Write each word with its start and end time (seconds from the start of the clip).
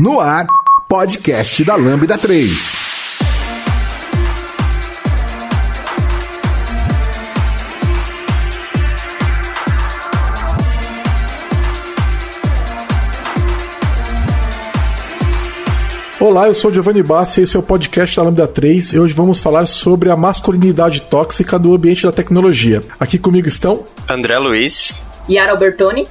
No 0.00 0.18
ar, 0.18 0.46
podcast 0.88 1.62
da 1.62 1.76
Lambda 1.76 2.16
3. 2.16 2.74
Olá, 16.18 16.48
eu 16.48 16.54
sou 16.54 16.72
Giovanni 16.72 17.02
Bassi 17.02 17.42
e 17.42 17.44
esse 17.44 17.54
é 17.54 17.58
o 17.58 17.62
podcast 17.62 18.16
da 18.16 18.22
Lambda 18.22 18.48
3 18.48 18.94
e 18.94 18.98
hoje 18.98 19.12
vamos 19.12 19.38
falar 19.38 19.66
sobre 19.66 20.10
a 20.10 20.16
masculinidade 20.16 21.02
tóxica 21.02 21.58
do 21.58 21.74
ambiente 21.74 22.04
da 22.04 22.12
tecnologia. 22.12 22.80
Aqui 22.98 23.18
comigo 23.18 23.48
estão 23.48 23.84
André 24.08 24.38
Luiz, 24.38 24.98
Yara 25.28 25.52
Albertoni, 25.52 26.08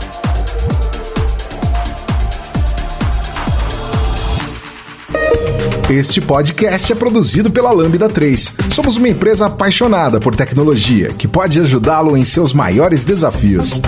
Este 5.90 6.20
podcast 6.20 6.92
é 6.92 6.94
produzido 6.94 7.50
pela 7.50 7.72
Lambda 7.72 8.10
3. 8.10 8.52
Somos 8.70 8.96
uma 8.96 9.08
empresa 9.08 9.46
apaixonada 9.46 10.20
por 10.20 10.36
tecnologia 10.36 11.08
que 11.16 11.26
pode 11.26 11.58
ajudá-lo 11.58 12.14
em 12.14 12.24
seus 12.24 12.52
maiores 12.52 13.04
desafios. 13.04 13.80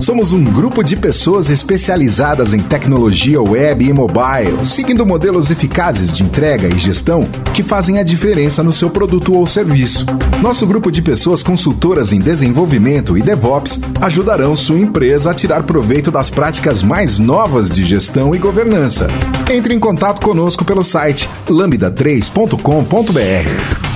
Somos 0.00 0.32
um 0.32 0.44
grupo 0.44 0.84
de 0.84 0.94
pessoas 0.94 1.50
especializadas 1.50 2.54
em 2.54 2.60
tecnologia 2.60 3.42
web 3.42 3.84
e 3.84 3.92
mobile, 3.92 4.64
seguindo 4.64 5.04
modelos 5.04 5.50
eficazes 5.50 6.16
de 6.16 6.22
entrega 6.22 6.68
e 6.68 6.78
gestão 6.78 7.28
que 7.52 7.64
fazem 7.64 7.98
a 7.98 8.04
diferença 8.04 8.62
no 8.62 8.72
seu 8.72 8.88
produto 8.88 9.34
ou 9.34 9.44
serviço. 9.44 10.06
Nosso 10.40 10.64
grupo 10.68 10.88
de 10.88 11.02
pessoas 11.02 11.42
consultoras 11.42 12.12
em 12.12 12.20
desenvolvimento 12.20 13.18
e 13.18 13.22
DevOps 13.22 13.80
ajudarão 14.00 14.54
sua 14.54 14.78
empresa 14.78 15.32
a 15.32 15.34
tirar 15.34 15.64
proveito 15.64 16.12
das 16.12 16.30
práticas 16.30 16.80
mais 16.80 17.18
novas 17.18 17.68
de 17.68 17.84
gestão 17.84 18.34
e 18.36 18.38
governança. 18.38 19.08
Entre 19.52 19.74
em 19.74 19.80
contato 19.80 20.20
conosco 20.20 20.64
pelo 20.64 20.84
site 20.84 21.28
lambda3.com.br. 21.46 23.90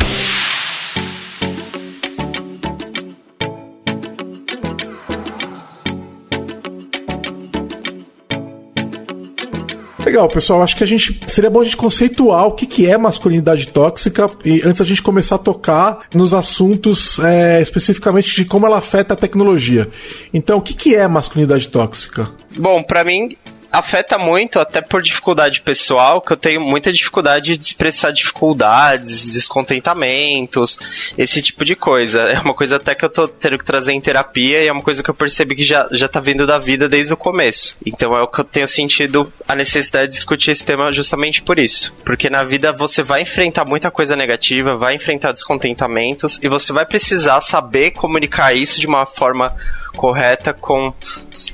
Legal, 10.14 10.28
pessoal. 10.28 10.62
Acho 10.62 10.76
que 10.76 10.84
a 10.84 10.86
gente 10.86 11.20
seria 11.26 11.50
bom 11.50 11.60
a 11.60 11.64
gente 11.64 11.76
conceituar 11.76 12.46
o 12.46 12.52
que, 12.52 12.66
que 12.66 12.86
é 12.86 12.96
masculinidade 12.96 13.66
tóxica 13.66 14.30
e 14.44 14.62
antes 14.64 14.80
a 14.80 14.84
gente 14.84 15.02
começar 15.02 15.34
a 15.34 15.38
tocar 15.38 16.06
nos 16.14 16.32
assuntos 16.32 17.18
é, 17.18 17.60
especificamente 17.60 18.32
de 18.32 18.44
como 18.44 18.64
ela 18.64 18.78
afeta 18.78 19.14
a 19.14 19.16
tecnologia. 19.16 19.88
Então, 20.32 20.58
o 20.58 20.62
que, 20.62 20.72
que 20.72 20.94
é 20.94 21.08
masculinidade 21.08 21.68
tóxica? 21.68 22.28
Bom, 22.56 22.80
para 22.82 23.02
mim 23.02 23.36
afeta 23.74 24.16
muito, 24.16 24.60
até 24.60 24.80
por 24.80 25.02
dificuldade 25.02 25.60
pessoal, 25.60 26.22
que 26.22 26.32
eu 26.32 26.36
tenho 26.36 26.60
muita 26.60 26.92
dificuldade 26.92 27.56
de 27.56 27.64
expressar 27.64 28.12
dificuldades, 28.12 29.32
descontentamentos, 29.34 30.78
esse 31.18 31.42
tipo 31.42 31.64
de 31.64 31.74
coisa. 31.74 32.20
É 32.34 32.38
uma 32.38 32.54
coisa 32.54 32.76
até 32.76 32.94
que 32.94 33.04
eu 33.04 33.08
tô 33.08 33.26
tendo 33.26 33.58
que 33.58 33.64
trazer 33.64 33.92
em 33.92 34.00
terapia 34.00 34.62
e 34.62 34.68
é 34.68 34.72
uma 34.72 34.82
coisa 34.82 35.02
que 35.02 35.10
eu 35.10 35.14
percebi 35.14 35.56
que 35.56 35.62
já, 35.64 35.88
já 35.90 36.08
tá 36.08 36.20
vindo 36.20 36.46
da 36.46 36.58
vida 36.58 36.88
desde 36.88 37.12
o 37.12 37.16
começo. 37.16 37.76
Então 37.84 38.16
é 38.16 38.22
o 38.22 38.28
que 38.28 38.40
eu 38.40 38.44
tenho 38.44 38.68
sentido 38.68 39.32
a 39.48 39.56
necessidade 39.56 40.08
de 40.08 40.14
discutir 40.14 40.52
esse 40.52 40.64
tema 40.64 40.92
justamente 40.92 41.42
por 41.42 41.58
isso. 41.58 41.92
Porque 42.04 42.30
na 42.30 42.44
vida 42.44 42.72
você 42.72 43.02
vai 43.02 43.22
enfrentar 43.22 43.64
muita 43.64 43.90
coisa 43.90 44.14
negativa, 44.14 44.76
vai 44.76 44.94
enfrentar 44.94 45.32
descontentamentos 45.32 46.38
e 46.42 46.48
você 46.48 46.72
vai 46.72 46.86
precisar 46.86 47.40
saber 47.40 47.90
comunicar 47.90 48.54
isso 48.54 48.80
de 48.80 48.86
uma 48.86 49.04
forma 49.04 49.54
correta 49.94 50.52
com 50.52 50.92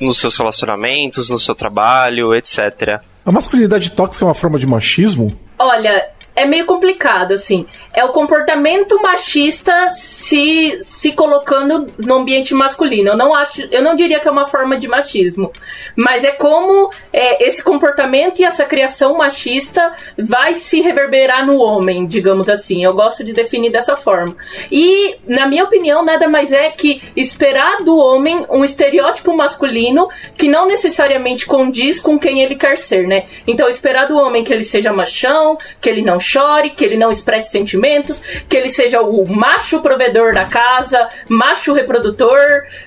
nos 0.00 0.18
seus 0.18 0.36
relacionamentos, 0.36 1.30
no 1.30 1.38
seu 1.38 1.54
trabalho, 1.54 2.34
etc. 2.34 3.00
A 3.24 3.32
masculinidade 3.32 3.90
tóxica 3.90 4.24
é 4.24 4.28
uma 4.28 4.34
forma 4.34 4.58
de 4.58 4.66
machismo? 4.66 5.30
Olha, 5.58 6.10
é 6.40 6.46
meio 6.46 6.64
complicado, 6.64 7.32
assim. 7.32 7.66
É 7.92 8.02
o 8.02 8.12
comportamento 8.12 9.00
machista 9.02 9.90
se, 9.90 10.78
se 10.80 11.12
colocando 11.12 11.86
no 11.98 12.14
ambiente 12.14 12.54
masculino. 12.54 13.10
Eu 13.10 13.16
não 13.16 13.34
acho, 13.34 13.68
eu 13.70 13.82
não 13.82 13.94
diria 13.94 14.18
que 14.18 14.26
é 14.26 14.30
uma 14.30 14.46
forma 14.46 14.78
de 14.78 14.88
machismo, 14.88 15.52
mas 15.94 16.24
é 16.24 16.32
como 16.32 16.90
é, 17.12 17.46
esse 17.46 17.62
comportamento 17.62 18.40
e 18.40 18.44
essa 18.44 18.64
criação 18.64 19.18
machista 19.18 19.92
vai 20.18 20.54
se 20.54 20.80
reverberar 20.80 21.44
no 21.44 21.58
homem, 21.58 22.06
digamos 22.06 22.48
assim. 22.48 22.82
Eu 22.82 22.94
gosto 22.94 23.22
de 23.22 23.34
definir 23.34 23.70
dessa 23.70 23.94
forma. 23.94 24.34
E, 24.72 25.16
na 25.26 25.46
minha 25.46 25.64
opinião, 25.64 26.02
nada 26.02 26.26
mais 26.26 26.52
é 26.52 26.70
que 26.70 27.02
esperar 27.14 27.80
do 27.84 27.98
homem 27.98 28.46
um 28.48 28.64
estereótipo 28.64 29.36
masculino 29.36 30.08
que 30.38 30.48
não 30.48 30.66
necessariamente 30.66 31.44
condiz 31.44 32.00
com 32.00 32.18
quem 32.18 32.40
ele 32.40 32.54
quer 32.54 32.78
ser, 32.78 33.06
né? 33.06 33.26
Então, 33.46 33.68
esperar 33.68 34.06
do 34.06 34.16
homem 34.16 34.42
que 34.42 34.54
ele 34.54 34.64
seja 34.64 34.90
machão, 34.90 35.58
que 35.80 35.90
ele 35.90 36.00
não 36.00 36.18
chore, 36.30 36.70
que 36.70 36.84
ele 36.84 36.96
não 36.96 37.10
expresse 37.10 37.50
sentimentos, 37.50 38.22
que 38.48 38.56
ele 38.56 38.68
seja 38.68 39.00
o 39.00 39.26
macho 39.28 39.80
provedor 39.80 40.34
da 40.34 40.44
casa, 40.44 41.08
macho 41.28 41.72
reprodutor, 41.72 42.38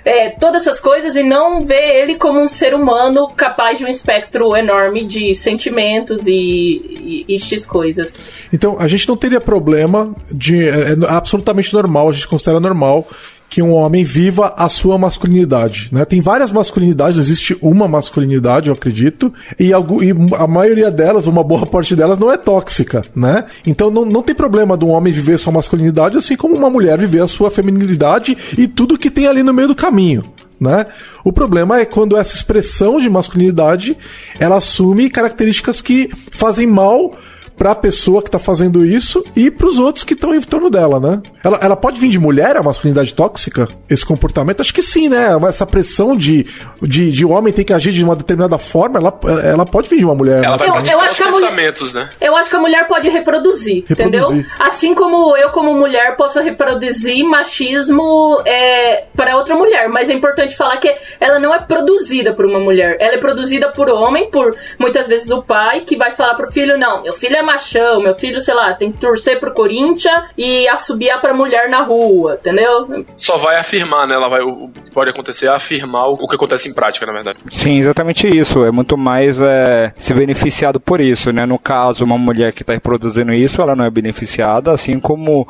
é, 0.05 0.29
todas 0.31 0.61
essas 0.61 0.79
coisas, 0.79 1.15
e 1.15 1.23
não 1.23 1.61
ver 1.61 2.01
ele 2.01 2.15
como 2.15 2.39
um 2.39 2.47
ser 2.47 2.73
humano 2.73 3.27
capaz 3.27 3.77
de 3.77 3.85
um 3.85 3.87
espectro 3.87 4.55
enorme 4.55 5.03
de 5.03 5.35
sentimentos 5.35 6.25
e, 6.25 6.31
e, 6.31 7.25
e 7.27 7.39
X 7.39 7.65
coisas. 7.65 8.19
Então, 8.51 8.77
a 8.79 8.87
gente 8.87 9.07
não 9.07 9.17
teria 9.17 9.41
problema 9.41 10.15
de. 10.31 10.67
É, 10.67 10.91
é 10.91 10.95
absolutamente 11.09 11.73
normal, 11.73 12.09
a 12.09 12.13
gente 12.13 12.27
considera 12.27 12.59
normal 12.59 13.07
que 13.53 13.61
um 13.61 13.71
homem 13.71 14.03
viva 14.03 14.51
a 14.57 14.67
sua 14.67 14.97
masculinidade. 14.97 15.87
Né? 15.91 16.03
Tem 16.05 16.19
várias 16.19 16.51
masculinidades, 16.51 17.17
não 17.17 17.21
existe 17.21 17.55
uma 17.61 17.87
masculinidade, 17.87 18.67
eu 18.67 18.73
acredito, 18.73 19.31
e, 19.59 19.69
a 19.71 20.47
maioria 20.47 20.89
delas, 20.89 21.27
uma 21.27 21.43
boa 21.43 21.63
parte 21.63 21.95
delas, 21.95 22.17
não 22.17 22.31
é 22.31 22.37
tóxica. 22.37 23.03
Né? 23.15 23.45
Então 23.63 23.91
não, 23.91 24.05
não 24.05 24.23
tem 24.23 24.33
problema 24.33 24.75
de 24.75 24.83
um 24.83 24.89
homem 24.89 25.13
viver 25.13 25.37
sua 25.37 25.53
masculinidade, 25.53 26.17
assim 26.17 26.35
como 26.35 26.55
uma 26.55 26.67
mulher 26.67 26.97
viver 26.97 27.21
a 27.21 27.27
sua 27.27 27.51
feminilidade 27.51 28.35
e 28.57 28.67
tudo 28.67 28.97
que 28.97 29.11
tem 29.11 29.27
ali 29.27 29.43
no 29.43 29.53
meio 29.53 29.67
do 29.67 29.75
caminho. 29.75 30.23
Né? 30.59 30.87
O 31.23 31.31
problema 31.31 31.79
é 31.79 31.85
quando 31.85 32.17
essa 32.17 32.35
expressão 32.35 32.99
de 32.99 33.07
masculinidade 33.07 33.95
ela 34.39 34.55
assume 34.55 35.11
características 35.11 35.79
que 35.79 36.09
fazem 36.31 36.65
mal 36.65 37.15
pra 37.55 37.75
pessoa 37.75 38.21
que 38.21 38.29
tá 38.29 38.39
fazendo 38.39 38.85
isso 38.85 39.23
e 39.35 39.49
pros 39.49 39.79
outros 39.79 40.03
que 40.03 40.13
estão 40.13 40.33
em 40.33 40.41
torno 40.41 40.69
dela, 40.69 40.99
né? 40.99 41.21
Ela, 41.43 41.59
ela 41.61 41.75
pode 41.75 41.99
vir 41.99 42.09
de 42.09 42.19
mulher, 42.19 42.55
a 42.57 42.63
masculinidade 42.63 43.13
tóxica? 43.13 43.67
Esse 43.89 44.05
comportamento? 44.05 44.61
Acho 44.61 44.73
que 44.73 44.81
sim, 44.81 45.09
né? 45.09 45.27
Essa 45.47 45.65
pressão 45.65 46.15
de, 46.15 46.45
de, 46.81 47.11
de 47.11 47.25
homem 47.25 47.53
ter 47.53 47.63
que 47.63 47.73
agir 47.73 47.91
de 47.91 48.03
uma 48.03 48.15
determinada 48.15 48.57
forma, 48.57 48.99
ela, 48.99 49.19
ela 49.43 49.65
pode 49.65 49.89
vir 49.89 49.99
de 49.99 50.05
uma 50.05 50.15
mulher. 50.15 50.43
Ela 50.43 50.57
né? 50.57 50.57
vai 50.57 50.69
eu, 50.69 50.73
eu 50.73 50.99
acho 50.99 51.15
que 51.15 51.23
pensamentos, 51.23 51.93
mulher, 51.93 52.05
né? 52.05 52.11
Eu 52.21 52.35
acho 52.35 52.49
que 52.49 52.55
a 52.55 52.59
mulher 52.59 52.87
pode 52.87 53.09
reproduzir, 53.09 53.85
reproduzir, 53.87 53.91
entendeu? 53.91 54.45
Assim 54.59 54.95
como 54.95 55.35
eu, 55.37 55.49
como 55.49 55.73
mulher, 55.73 56.15
posso 56.15 56.39
reproduzir 56.41 57.23
machismo 57.25 58.39
é, 58.45 59.05
para 59.15 59.37
outra 59.37 59.55
mulher. 59.55 59.87
Mas 59.89 60.09
é 60.09 60.13
importante 60.13 60.55
falar 60.55 60.77
que 60.77 60.93
ela 61.19 61.39
não 61.39 61.53
é 61.53 61.59
produzida 61.59 62.33
por 62.33 62.45
uma 62.45 62.59
mulher. 62.59 62.97
Ela 62.99 63.15
é 63.15 63.17
produzida 63.17 63.71
por 63.71 63.89
homem, 63.89 64.29
por 64.29 64.55
muitas 64.79 65.07
vezes 65.07 65.29
o 65.29 65.41
pai, 65.41 65.81
que 65.81 65.95
vai 65.95 66.11
falar 66.11 66.35
pro 66.35 66.51
filho, 66.51 66.77
não, 66.77 67.03
meu 67.03 67.13
filho 67.13 67.35
é 67.35 67.42
machão, 67.43 68.01
meu 68.01 68.15
filho, 68.15 68.41
sei 68.41 68.53
lá, 68.53 68.73
tem 68.73 68.91
que 68.91 68.99
torcer 68.99 69.39
pro 69.39 69.53
Corinthians 69.53 70.23
e 70.37 70.67
assobiar 70.67 71.21
pra 71.21 71.33
mulher 71.33 71.69
na 71.69 71.83
rua, 71.83 72.37
entendeu? 72.39 73.05
Só 73.17 73.37
vai 73.37 73.57
afirmar, 73.57 74.07
né? 74.07 74.15
Ela 74.15 74.29
vai, 74.29 74.41
o 74.41 74.69
pode 74.93 75.09
acontecer 75.09 75.47
é 75.47 75.49
afirmar 75.49 76.07
o 76.07 76.27
que 76.27 76.35
acontece 76.35 76.69
em 76.69 76.73
prática, 76.73 77.05
na 77.05 77.13
verdade. 77.13 77.39
Sim, 77.49 77.77
exatamente 77.79 78.27
isso. 78.27 78.63
É 78.63 78.71
muito 78.71 78.97
mais 78.97 79.41
é, 79.41 79.91
ser 79.97 80.13
beneficiado 80.13 80.79
por 80.79 81.01
isso, 81.01 81.31
né? 81.31 81.45
No 81.45 81.57
caso, 81.57 82.06
uma 82.06 82.18
mulher 82.18 82.53
que 82.53 82.62
está 82.62 82.73
reproduzindo 82.73 83.33
isso, 83.33 83.62
ela 83.62 83.75
não 83.75 83.83
é 83.83 83.89
beneficiada, 83.89 84.71
assim 84.71 85.00
como 85.00 85.47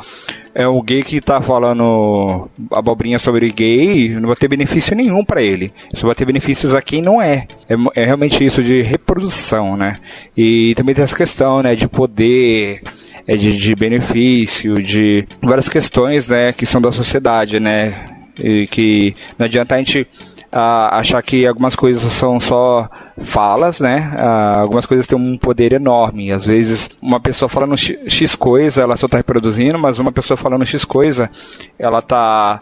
é 0.55 0.67
o 0.67 0.81
gay 0.81 1.03
que 1.03 1.19
tá 1.19 1.41
falando 1.41 2.49
abobrinha 2.71 3.17
sobre 3.17 3.51
gay, 3.51 4.09
não 4.09 4.27
vai 4.27 4.35
ter 4.35 4.47
benefício 4.47 4.95
nenhum 4.95 5.23
para 5.25 5.41
ele. 5.41 5.73
Só 5.93 6.05
vai 6.05 6.15
ter 6.15 6.25
benefícios 6.25 6.75
a 6.75 6.81
quem 6.81 7.01
não 7.01 7.21
é. 7.21 7.47
é. 7.67 8.01
é. 8.01 8.05
realmente 8.05 8.43
isso 8.45 8.61
de 8.61 8.81
reprodução, 8.81 9.75
né? 9.75 9.95
E 10.37 10.73
também 10.75 10.93
tem 10.93 11.03
essa 11.03 11.15
questão, 11.15 11.61
né, 11.61 11.75
de 11.75 11.87
poder, 11.87 12.81
é 13.27 13.35
de, 13.35 13.57
de 13.57 13.75
benefício, 13.75 14.75
de 14.75 15.25
várias 15.41 15.69
questões, 15.69 16.27
né, 16.27 16.53
que 16.53 16.65
são 16.65 16.81
da 16.81 16.91
sociedade, 16.91 17.59
né? 17.59 18.09
E 18.43 18.67
que 18.67 19.15
não 19.37 19.45
adianta 19.45 19.75
a 19.75 19.77
gente 19.77 20.07
a 20.55 20.99
achar 20.99 21.19
que 21.23 21.47
algumas 21.47 21.75
coisas 21.75 22.03
são 22.13 22.39
só 22.39 22.87
falas, 23.17 23.79
né? 23.79 24.15
algumas 24.55 24.85
coisas 24.85 25.07
têm 25.07 25.17
um 25.17 25.35
poder 25.35 25.73
enorme. 25.73 26.31
Às 26.31 26.45
vezes, 26.45 26.89
uma 27.01 27.19
pessoa 27.19 27.49
falando 27.49 27.75
X 27.75 28.35
coisa, 28.35 28.83
ela 28.83 28.95
só 28.95 29.07
está 29.07 29.17
reproduzindo, 29.17 29.79
mas 29.79 29.97
uma 29.97 30.11
pessoa 30.11 30.37
falando 30.37 30.63
X 30.63 30.85
coisa, 30.85 31.27
ela 31.79 31.97
está 31.97 32.59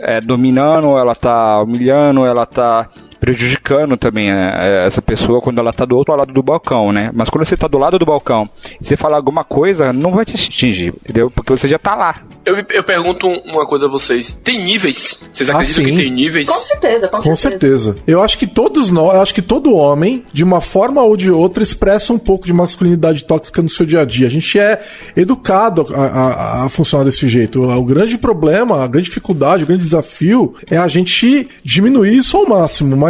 é, 0.00 0.20
dominando, 0.20 0.98
ela 0.98 1.12
está 1.12 1.60
humilhando, 1.62 2.26
ela 2.26 2.42
está 2.42 2.88
prejudicando 3.20 3.96
também 3.96 4.30
é, 4.30 4.84
essa 4.86 5.02
pessoa 5.02 5.40
quando 5.40 5.58
ela 5.58 5.72
tá 5.72 5.84
do 5.84 5.96
outro 5.96 6.14
lado 6.14 6.32
do 6.32 6.42
balcão, 6.42 6.92
né? 6.92 7.10
Mas 7.14 7.28
quando 7.28 7.44
você 7.44 7.56
tá 7.56 7.66
do 7.68 7.78
lado 7.78 7.98
do 7.98 8.06
balcão, 8.06 8.48
você 8.80 8.96
falar 8.96 9.16
alguma 9.16 9.44
coisa, 9.44 9.92
não 9.92 10.12
vai 10.12 10.24
te 10.24 10.34
atingir, 10.34 10.94
entendeu? 11.04 11.30
Porque 11.30 11.52
você 11.56 11.66
já 11.68 11.78
tá 11.78 11.94
lá. 11.94 12.16
Eu, 12.44 12.56
eu 12.70 12.84
pergunto 12.84 13.26
uma 13.28 13.66
coisa 13.66 13.86
a 13.86 13.88
vocês: 13.88 14.36
tem 14.44 14.64
níveis? 14.64 15.22
Vocês 15.32 15.50
acreditam 15.50 15.84
sim. 15.84 15.90
que 15.90 15.96
tem 15.96 16.10
níveis? 16.10 16.48
Com 16.48 16.54
certeza, 16.58 17.08
com, 17.08 17.18
Com 17.18 17.36
certeza. 17.36 17.96
Eu 18.06 18.22
acho 18.22 18.38
que 18.38 18.46
todos 18.46 18.90
nós, 18.90 19.14
eu 19.14 19.20
acho 19.20 19.34
que 19.34 19.42
todo 19.42 19.74
homem, 19.74 20.24
de 20.32 20.44
uma 20.44 20.60
forma 20.60 21.02
ou 21.02 21.16
de 21.16 21.30
outra, 21.30 21.62
expressa 21.62 22.12
um 22.12 22.18
pouco 22.18 22.46
de 22.46 22.52
masculinidade 22.52 23.24
tóxica 23.24 23.60
no 23.60 23.68
seu 23.68 23.84
dia 23.84 24.00
a 24.00 24.04
dia. 24.04 24.26
A 24.26 24.30
gente 24.30 24.58
é 24.58 24.80
educado 25.16 25.86
a, 25.94 26.00
a- 26.04 26.64
a 26.64 26.68
funcionar 26.68 27.04
desse 27.04 27.28
jeito. 27.28 27.62
O 27.62 27.84
grande 27.84 28.16
problema, 28.18 28.82
a 28.82 28.86
grande 28.86 29.06
dificuldade, 29.08 29.64
o 29.64 29.66
grande 29.66 29.84
desafio 29.84 30.54
é 30.70 30.76
a 30.76 30.88
gente 30.88 31.48
diminuir 31.64 32.16
isso 32.16 32.36
ao 32.36 32.46
máximo. 32.48 32.96
Mas, 32.96 33.07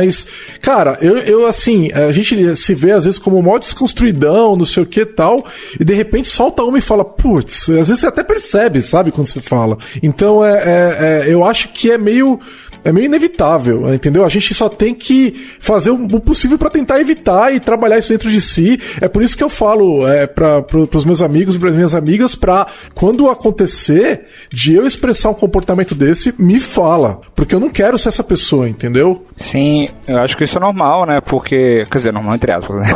cara, 0.60 0.98
eu, 1.00 1.18
eu 1.18 1.46
assim, 1.46 1.90
a 1.92 2.12
gente 2.12 2.56
se 2.56 2.74
vê 2.74 2.92
às 2.92 3.04
vezes 3.04 3.18
como 3.18 3.42
mó 3.42 3.58
desconstruidão, 3.58 4.56
não 4.56 4.64
sei 4.64 4.82
o 4.82 4.86
que 4.86 5.04
tal, 5.04 5.44
e 5.78 5.84
de 5.84 5.94
repente 5.94 6.28
solta 6.28 6.62
uma 6.62 6.78
e 6.78 6.82
fala, 6.82 7.04
putz, 7.04 7.68
às 7.68 7.88
vezes 7.88 8.00
você 8.00 8.06
até 8.06 8.22
percebe, 8.22 8.82
sabe, 8.82 9.10
quando 9.10 9.26
você 9.26 9.40
fala. 9.40 9.78
Então, 10.02 10.44
é, 10.44 10.52
é- 10.52 10.98
é- 11.28 11.32
eu 11.32 11.44
acho 11.44 11.68
que 11.68 11.90
é 11.90 11.98
meio 11.98 12.40
é 12.84 12.92
meio 12.92 13.06
inevitável, 13.06 13.92
entendeu? 13.92 14.24
A 14.24 14.28
gente 14.28 14.54
só 14.54 14.68
tem 14.68 14.94
que 14.94 15.48
fazer 15.58 15.90
o 15.90 16.20
possível 16.20 16.58
pra 16.58 16.70
tentar 16.70 17.00
evitar 17.00 17.54
e 17.54 17.60
trabalhar 17.60 17.98
isso 17.98 18.10
dentro 18.10 18.30
de 18.30 18.40
si. 18.40 18.80
É 19.00 19.08
por 19.08 19.22
isso 19.22 19.36
que 19.36 19.44
eu 19.44 19.48
falo 19.48 20.06
é, 20.06 20.26
para 20.26 20.64
os 20.94 21.04
meus 21.04 21.22
amigos 21.22 21.54
e 21.54 21.58
para 21.58 21.70
minhas 21.70 21.94
amigas, 21.94 22.34
pra 22.34 22.66
quando 22.94 23.28
acontecer 23.28 24.26
de 24.50 24.74
eu 24.74 24.86
expressar 24.86 25.30
um 25.30 25.34
comportamento 25.34 25.94
desse, 25.94 26.34
me 26.38 26.58
fala. 26.58 27.20
Porque 27.34 27.54
eu 27.54 27.60
não 27.60 27.70
quero 27.70 27.98
ser 27.98 28.08
essa 28.08 28.24
pessoa, 28.24 28.68
entendeu? 28.68 29.24
Sim, 29.36 29.88
eu 30.06 30.18
acho 30.18 30.36
que 30.36 30.44
isso 30.44 30.58
é 30.58 30.60
normal, 30.60 31.06
né? 31.06 31.20
Porque. 31.20 31.86
Quer 31.90 31.98
dizer, 31.98 32.12
normal 32.12 32.34
entre 32.34 32.52
aspas, 32.52 32.76
né? 32.76 32.86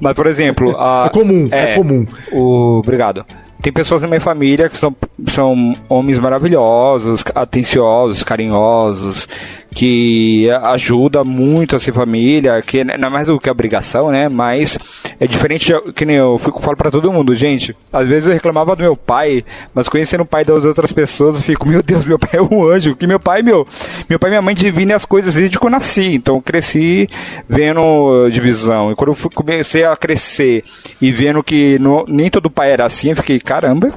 Mas, 0.00 0.14
por 0.14 0.26
exemplo. 0.26 0.76
A, 0.78 1.06
É 1.06 1.10
comum, 1.10 1.48
é 1.50 1.74
comum. 1.74 2.06
O, 2.32 2.78
obrigado. 2.78 3.24
Tem 3.66 3.72
pessoas 3.72 4.00
na 4.00 4.06
minha 4.06 4.20
família 4.20 4.68
que 4.68 4.78
são, 4.78 4.94
são 5.26 5.74
homens 5.88 6.20
maravilhosos, 6.20 7.24
atenciosos, 7.34 8.22
carinhosos, 8.22 9.28
que 9.76 10.48
ajuda 10.62 11.22
muito 11.22 11.76
essa 11.76 11.92
família, 11.92 12.62
que 12.62 12.82
não 12.82 12.94
é 12.94 13.10
mais 13.10 13.26
do 13.26 13.38
que 13.38 13.50
obrigação, 13.50 14.10
né? 14.10 14.26
Mas 14.26 14.78
é 15.20 15.26
diferente, 15.26 15.70
que 15.94 16.06
nem 16.06 16.16
eu 16.16 16.38
fico 16.38 16.62
falo 16.62 16.78
pra 16.78 16.90
todo 16.90 17.12
mundo, 17.12 17.34
gente. 17.34 17.76
Às 17.92 18.08
vezes 18.08 18.26
eu 18.26 18.32
reclamava 18.32 18.74
do 18.74 18.82
meu 18.82 18.96
pai, 18.96 19.44
mas 19.74 19.86
conhecendo 19.86 20.22
o 20.22 20.26
pai 20.26 20.46
das 20.46 20.64
outras 20.64 20.90
pessoas, 20.92 21.36
eu 21.36 21.42
fico, 21.42 21.68
meu 21.68 21.82
Deus, 21.82 22.06
meu 22.06 22.18
pai 22.18 22.30
é 22.32 22.42
um 22.42 22.66
anjo, 22.66 22.96
que 22.96 23.06
meu 23.06 23.20
pai, 23.20 23.42
meu, 23.42 23.66
meu 24.08 24.18
pai 24.18 24.30
e 24.30 24.32
minha 24.32 24.40
mãe 24.42 24.54
divinem 24.54 24.94
as 24.96 25.04
coisas 25.04 25.34
desde 25.34 25.58
que 25.58 25.66
eu 25.66 25.70
nasci, 25.70 26.14
então 26.14 26.36
eu 26.36 26.40
cresci 26.40 27.06
vendo 27.46 28.30
divisão. 28.30 28.90
E 28.90 28.94
quando 28.94 29.10
eu 29.10 29.14
fui- 29.14 29.30
comecei 29.34 29.84
a 29.84 29.94
crescer 29.94 30.64
e 31.02 31.10
vendo 31.10 31.42
que 31.44 31.78
no- 31.80 32.06
nem 32.08 32.30
todo 32.30 32.48
pai 32.48 32.72
era 32.72 32.86
assim, 32.86 33.10
eu 33.10 33.16
fiquei, 33.16 33.38
caramba. 33.38 33.90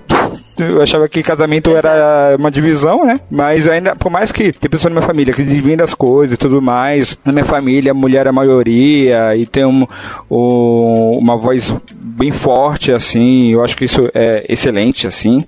Eu 0.59 0.81
achava 0.81 1.07
que 1.07 1.23
casamento 1.23 1.75
era 1.75 2.35
uma 2.37 2.51
divisão, 2.51 3.05
né? 3.05 3.19
Mas 3.31 3.67
ainda, 3.67 3.95
por 3.95 4.11
mais 4.11 4.31
que 4.31 4.51
tem 4.51 4.69
pessoa 4.69 4.89
na 4.89 4.99
minha 4.99 5.07
família 5.07 5.33
que 5.33 5.43
divide 5.43 5.81
as 5.81 5.93
coisas 5.93 6.35
e 6.35 6.37
tudo 6.37 6.61
mais, 6.61 7.17
na 7.23 7.31
minha 7.31 7.45
família 7.45 7.91
a 7.91 7.95
mulher 7.95 8.25
é 8.25 8.29
a 8.29 8.33
maioria 8.33 9.35
e 9.35 9.45
tem 9.45 9.65
um, 9.65 9.85
um- 10.29 11.17
uma 11.19 11.37
voz 11.37 11.73
bem 12.01 12.31
forte, 12.31 12.91
assim, 12.91 13.51
eu 13.53 13.63
acho 13.63 13.77
que 13.77 13.85
isso 13.85 14.09
é 14.13 14.45
excelente, 14.49 15.07
assim. 15.07 15.43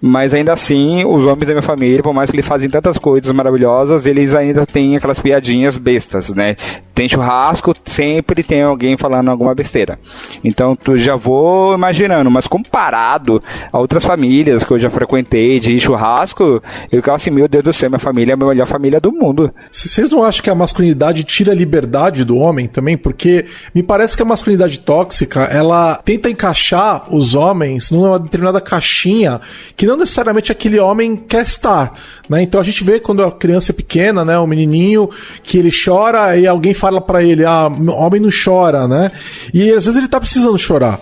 Mas 0.00 0.34
ainda 0.34 0.52
assim, 0.52 1.04
os 1.06 1.24
homens 1.24 1.46
da 1.46 1.54
minha 1.54 1.62
família, 1.62 2.02
por 2.02 2.12
mais 2.12 2.30
que 2.30 2.36
eles 2.36 2.46
fazem 2.46 2.68
tantas 2.68 2.98
coisas 2.98 3.32
maravilhosas, 3.34 4.04
eles 4.04 4.34
ainda 4.34 4.66
têm 4.66 4.94
aquelas 4.96 5.18
piadinhas 5.18 5.78
bestas, 5.78 6.28
né? 6.30 6.56
Tem 6.94 7.08
churrasco, 7.08 7.74
sempre 7.86 8.42
tem 8.42 8.62
alguém 8.62 8.98
falando 8.98 9.30
alguma 9.30 9.54
besteira. 9.54 9.98
Então, 10.44 10.76
tu 10.76 10.96
já 10.98 11.16
vou 11.16 11.74
imaginando, 11.74 12.30
mas 12.30 12.46
comparado 12.46 13.42
a 13.72 13.78
outras 13.78 14.04
famílias 14.04 14.41
que 14.42 14.72
eu 14.72 14.78
já 14.78 14.90
frequentei 14.90 15.58
de 15.58 15.78
churrasco, 15.78 16.62
eu 16.90 17.00
ficava 17.00 17.16
assim, 17.16 17.30
meu 17.30 17.48
Deus 17.48 17.64
do 17.64 17.72
céu, 17.72 17.88
minha 17.88 17.98
família 17.98 18.32
é 18.32 18.34
a 18.34 18.46
melhor 18.46 18.66
família 18.66 19.00
do 19.00 19.12
mundo. 19.12 19.52
Vocês 19.70 20.10
não 20.10 20.22
acham 20.22 20.42
que 20.42 20.50
a 20.50 20.54
masculinidade 20.54 21.24
tira 21.24 21.52
a 21.52 21.54
liberdade 21.54 22.24
do 22.24 22.36
homem 22.36 22.66
também? 22.66 22.96
Porque 22.96 23.46
me 23.74 23.82
parece 23.82 24.16
que 24.16 24.22
a 24.22 24.26
masculinidade 24.26 24.80
tóxica, 24.80 25.44
ela 25.44 25.96
tenta 26.04 26.28
encaixar 26.28 27.14
os 27.14 27.34
homens 27.34 27.90
numa 27.90 28.18
determinada 28.18 28.60
caixinha 28.60 29.40
que 29.76 29.86
não 29.86 29.96
necessariamente 29.96 30.52
aquele 30.52 30.78
homem 30.78 31.16
quer 31.16 31.42
estar, 31.42 31.98
né? 32.28 32.42
Então 32.42 32.60
a 32.60 32.64
gente 32.64 32.82
vê 32.84 33.00
quando 33.00 33.22
a 33.22 33.30
criança 33.30 33.72
é 33.72 33.74
pequena, 33.74 34.24
né, 34.24 34.38
um 34.38 34.46
menininho 34.46 35.08
que 35.42 35.58
ele 35.58 35.70
chora 35.72 36.36
e 36.36 36.46
alguém 36.46 36.74
fala 36.74 37.00
pra 37.00 37.22
ele, 37.22 37.44
ah, 37.44 37.66
homem 37.66 38.20
não 38.20 38.30
chora, 38.30 38.86
né? 38.88 39.10
E 39.52 39.70
às 39.72 39.84
vezes 39.84 39.96
ele 39.96 40.08
tá 40.08 40.20
precisando 40.20 40.58
chorar. 40.58 41.00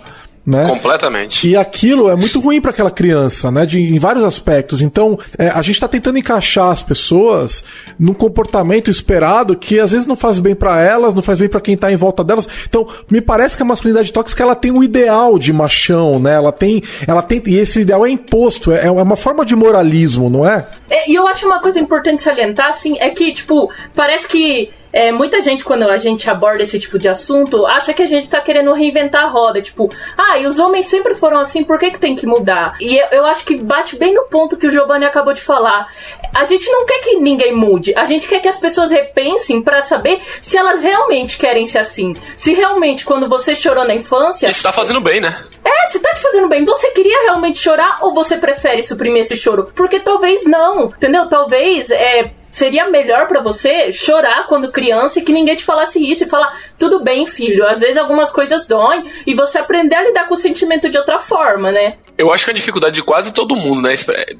Né? 0.51 0.69
Completamente. 0.69 1.49
E 1.49 1.57
aquilo 1.57 2.09
é 2.09 2.17
muito 2.17 2.41
ruim 2.41 2.61
para 2.61 2.71
aquela 2.71 2.91
criança, 2.91 3.51
né? 3.51 3.65
De, 3.65 3.81
em 3.81 3.99
vários 3.99 4.25
aspectos. 4.25 4.83
Então, 4.83 5.19
é, 5.39 5.49
a 5.49 5.63
gente 5.63 5.77
está 5.77 5.89
tentando 5.89 6.19
encaixar 6.19 6.71
as 6.71 6.83
pessoas 6.83 7.65
num 7.99 8.15
comportamento 8.15 8.91
esperado 8.91 9.57
que 9.57 9.79
às 9.79 9.91
vezes 9.91 10.07
não 10.07 10.17
faz 10.17 10.39
bem 10.39 10.55
para 10.55 10.81
elas, 10.83 11.15
não 11.15 11.23
faz 11.23 11.39
bem 11.39 11.49
para 11.49 11.61
quem 11.61 11.77
tá 11.77 11.93
em 11.93 11.97
volta 11.97 12.25
delas. 12.25 12.49
Então, 12.69 12.87
me 13.11 13.21
parece 13.21 13.57
que 13.57 13.63
a 13.63 13.67
masculinidade 13.67 14.13
tóxica 14.13 14.43
ela 14.43 14.55
tem 14.55 14.71
um 14.71 14.83
ideal 14.83 15.39
de 15.39 15.53
machão, 15.53 16.19
né? 16.19 16.35
Ela 16.35 16.53
tem, 16.53 16.83
ela 17.07 17.23
tem 17.23 17.43
e 17.47 17.57
esse 17.57 17.81
ideal 17.81 18.05
é 18.05 18.11
imposto, 18.11 18.73
é, 18.73 18.87
é 18.87 18.91
uma 18.91 19.17
forma 19.17 19.45
de 19.45 19.55
moralismo, 19.55 20.29
não 20.29 20.47
é? 20.47 20.67
É, 20.91 21.11
E 21.11 21.15
eu 21.15 21.27
acho 21.27 21.47
uma 21.47 21.61
coisa 21.61 21.79
importante 21.79 22.23
salientar, 22.23 22.69
assim, 22.69 22.99
é 22.99 23.11
que, 23.11 23.33
tipo, 23.33 23.71
parece 23.95 24.29
que 24.29 24.71
é, 24.93 25.13
muita 25.13 25.41
gente, 25.41 25.65
quando 25.65 25.85
a 25.85 25.97
gente 25.97 26.29
aborda 26.29 26.63
esse 26.63 26.79
tipo 26.79 26.99
de 26.99 27.09
assunto, 27.09 27.67
acha 27.67 27.93
que 27.93 28.03
a 28.03 28.07
gente 28.07 28.29
tá 28.29 28.41
querendo 28.41 28.73
reinventar 28.73 29.25
a 29.25 29.29
roda. 29.29 29.63
Tipo, 29.63 29.91
ah, 30.17 30.39
e 30.39 30.47
os 30.47 30.59
homens 30.59 30.87
sempre 30.87 31.15
foram 31.15 31.39
assim, 31.39 31.63
por 31.63 31.79
que, 31.79 31.91
que 31.91 31.99
tem 31.99 32.15
que 32.15 32.27
mudar? 32.27 32.77
E 32.81 32.97
eu, 32.97 33.07
eu 33.13 33.27
acho 33.27 33.45
que 33.45 33.57
bate 33.57 33.97
bem 33.97 34.15
no 34.15 34.25
ponto 34.25 34.57
que 34.57 34.67
o 34.67 34.71
Giovanni 34.71 35.05
acabou 35.05 35.33
de 35.33 35.41
falar. 35.41 35.89
A 36.35 36.45
gente 36.45 36.69
não 36.71 36.85
quer 36.87 37.01
que 37.01 37.17
ninguém 37.17 37.53
mude, 37.53 37.95
a 37.97 38.05
gente 38.05 38.29
quer 38.29 38.41
que 38.41 38.49
as 38.49 38.59
pessoas 38.59 38.91
repensem 38.91 39.63
pra 39.63 39.81
saber 39.81 40.21
se 40.41 40.57
elas 40.57 40.81
realmente 40.81 41.39
querem 41.39 41.67
ser 41.67 41.79
assim. 41.79 42.15
Se 42.37 42.53
realmente, 42.53 43.05
quando 43.05 43.29
você 43.29 43.55
chorou 43.55 43.85
na 43.85 43.95
infância. 43.95 44.49
Isso 44.49 44.63
tá 44.63 44.73
fazendo 44.73 45.01
bem, 45.01 45.21
né? 45.21 45.35
É, 45.65 45.91
se 45.91 46.01
tá 46.01 46.15
te 46.15 46.21
fazendo 46.21 46.49
bem, 46.49 46.65
você 46.65 46.91
queria 46.91 47.25
realmente 47.25 47.59
chorar 47.59 47.99
ou 48.01 48.15
você 48.15 48.37
prefere 48.37 48.83
suprimir 48.83 49.23
esse 49.23 49.37
choro? 49.37 49.71
Porque 49.75 50.01
talvez 50.01 50.45
não, 50.45 50.87
entendeu? 50.87 51.29
Talvez 51.29 51.91
é. 51.91 52.33
Seria 52.51 52.89
melhor 52.89 53.27
pra 53.27 53.41
você 53.41 53.93
chorar 53.93 54.47
quando 54.47 54.73
criança 54.73 55.19
e 55.19 55.23
que 55.23 55.33
ninguém 55.33 55.57
te 55.57 55.65
falasse 55.65 56.01
isso 56.01 56.25
e 56.25 56.29
falar, 56.29 56.61
tudo 56.79 57.03
bem, 57.03 57.27
filho, 57.27 57.67
às 57.67 57.81
vezes 57.81 57.97
algumas 57.97 58.33
coisas 58.33 58.67
doem 58.67 59.05
e 59.27 59.35
você 59.35 59.59
aprender 59.59 59.95
a 59.95 60.03
lidar 60.03 60.29
com 60.29 60.35
o 60.35 60.37
sentimento 60.37 60.89
de 60.89 60.99
outra 60.99 61.19
forma, 61.19 61.71
né? 61.71 61.95
Eu 62.19 62.33
acho 62.33 62.45
que 62.45 62.51
a 62.51 62.55
dificuldade 62.55 62.95
de 62.95 63.03
quase 63.03 63.33
todo 63.33 63.55
mundo, 63.55 63.83
né? 63.83 63.95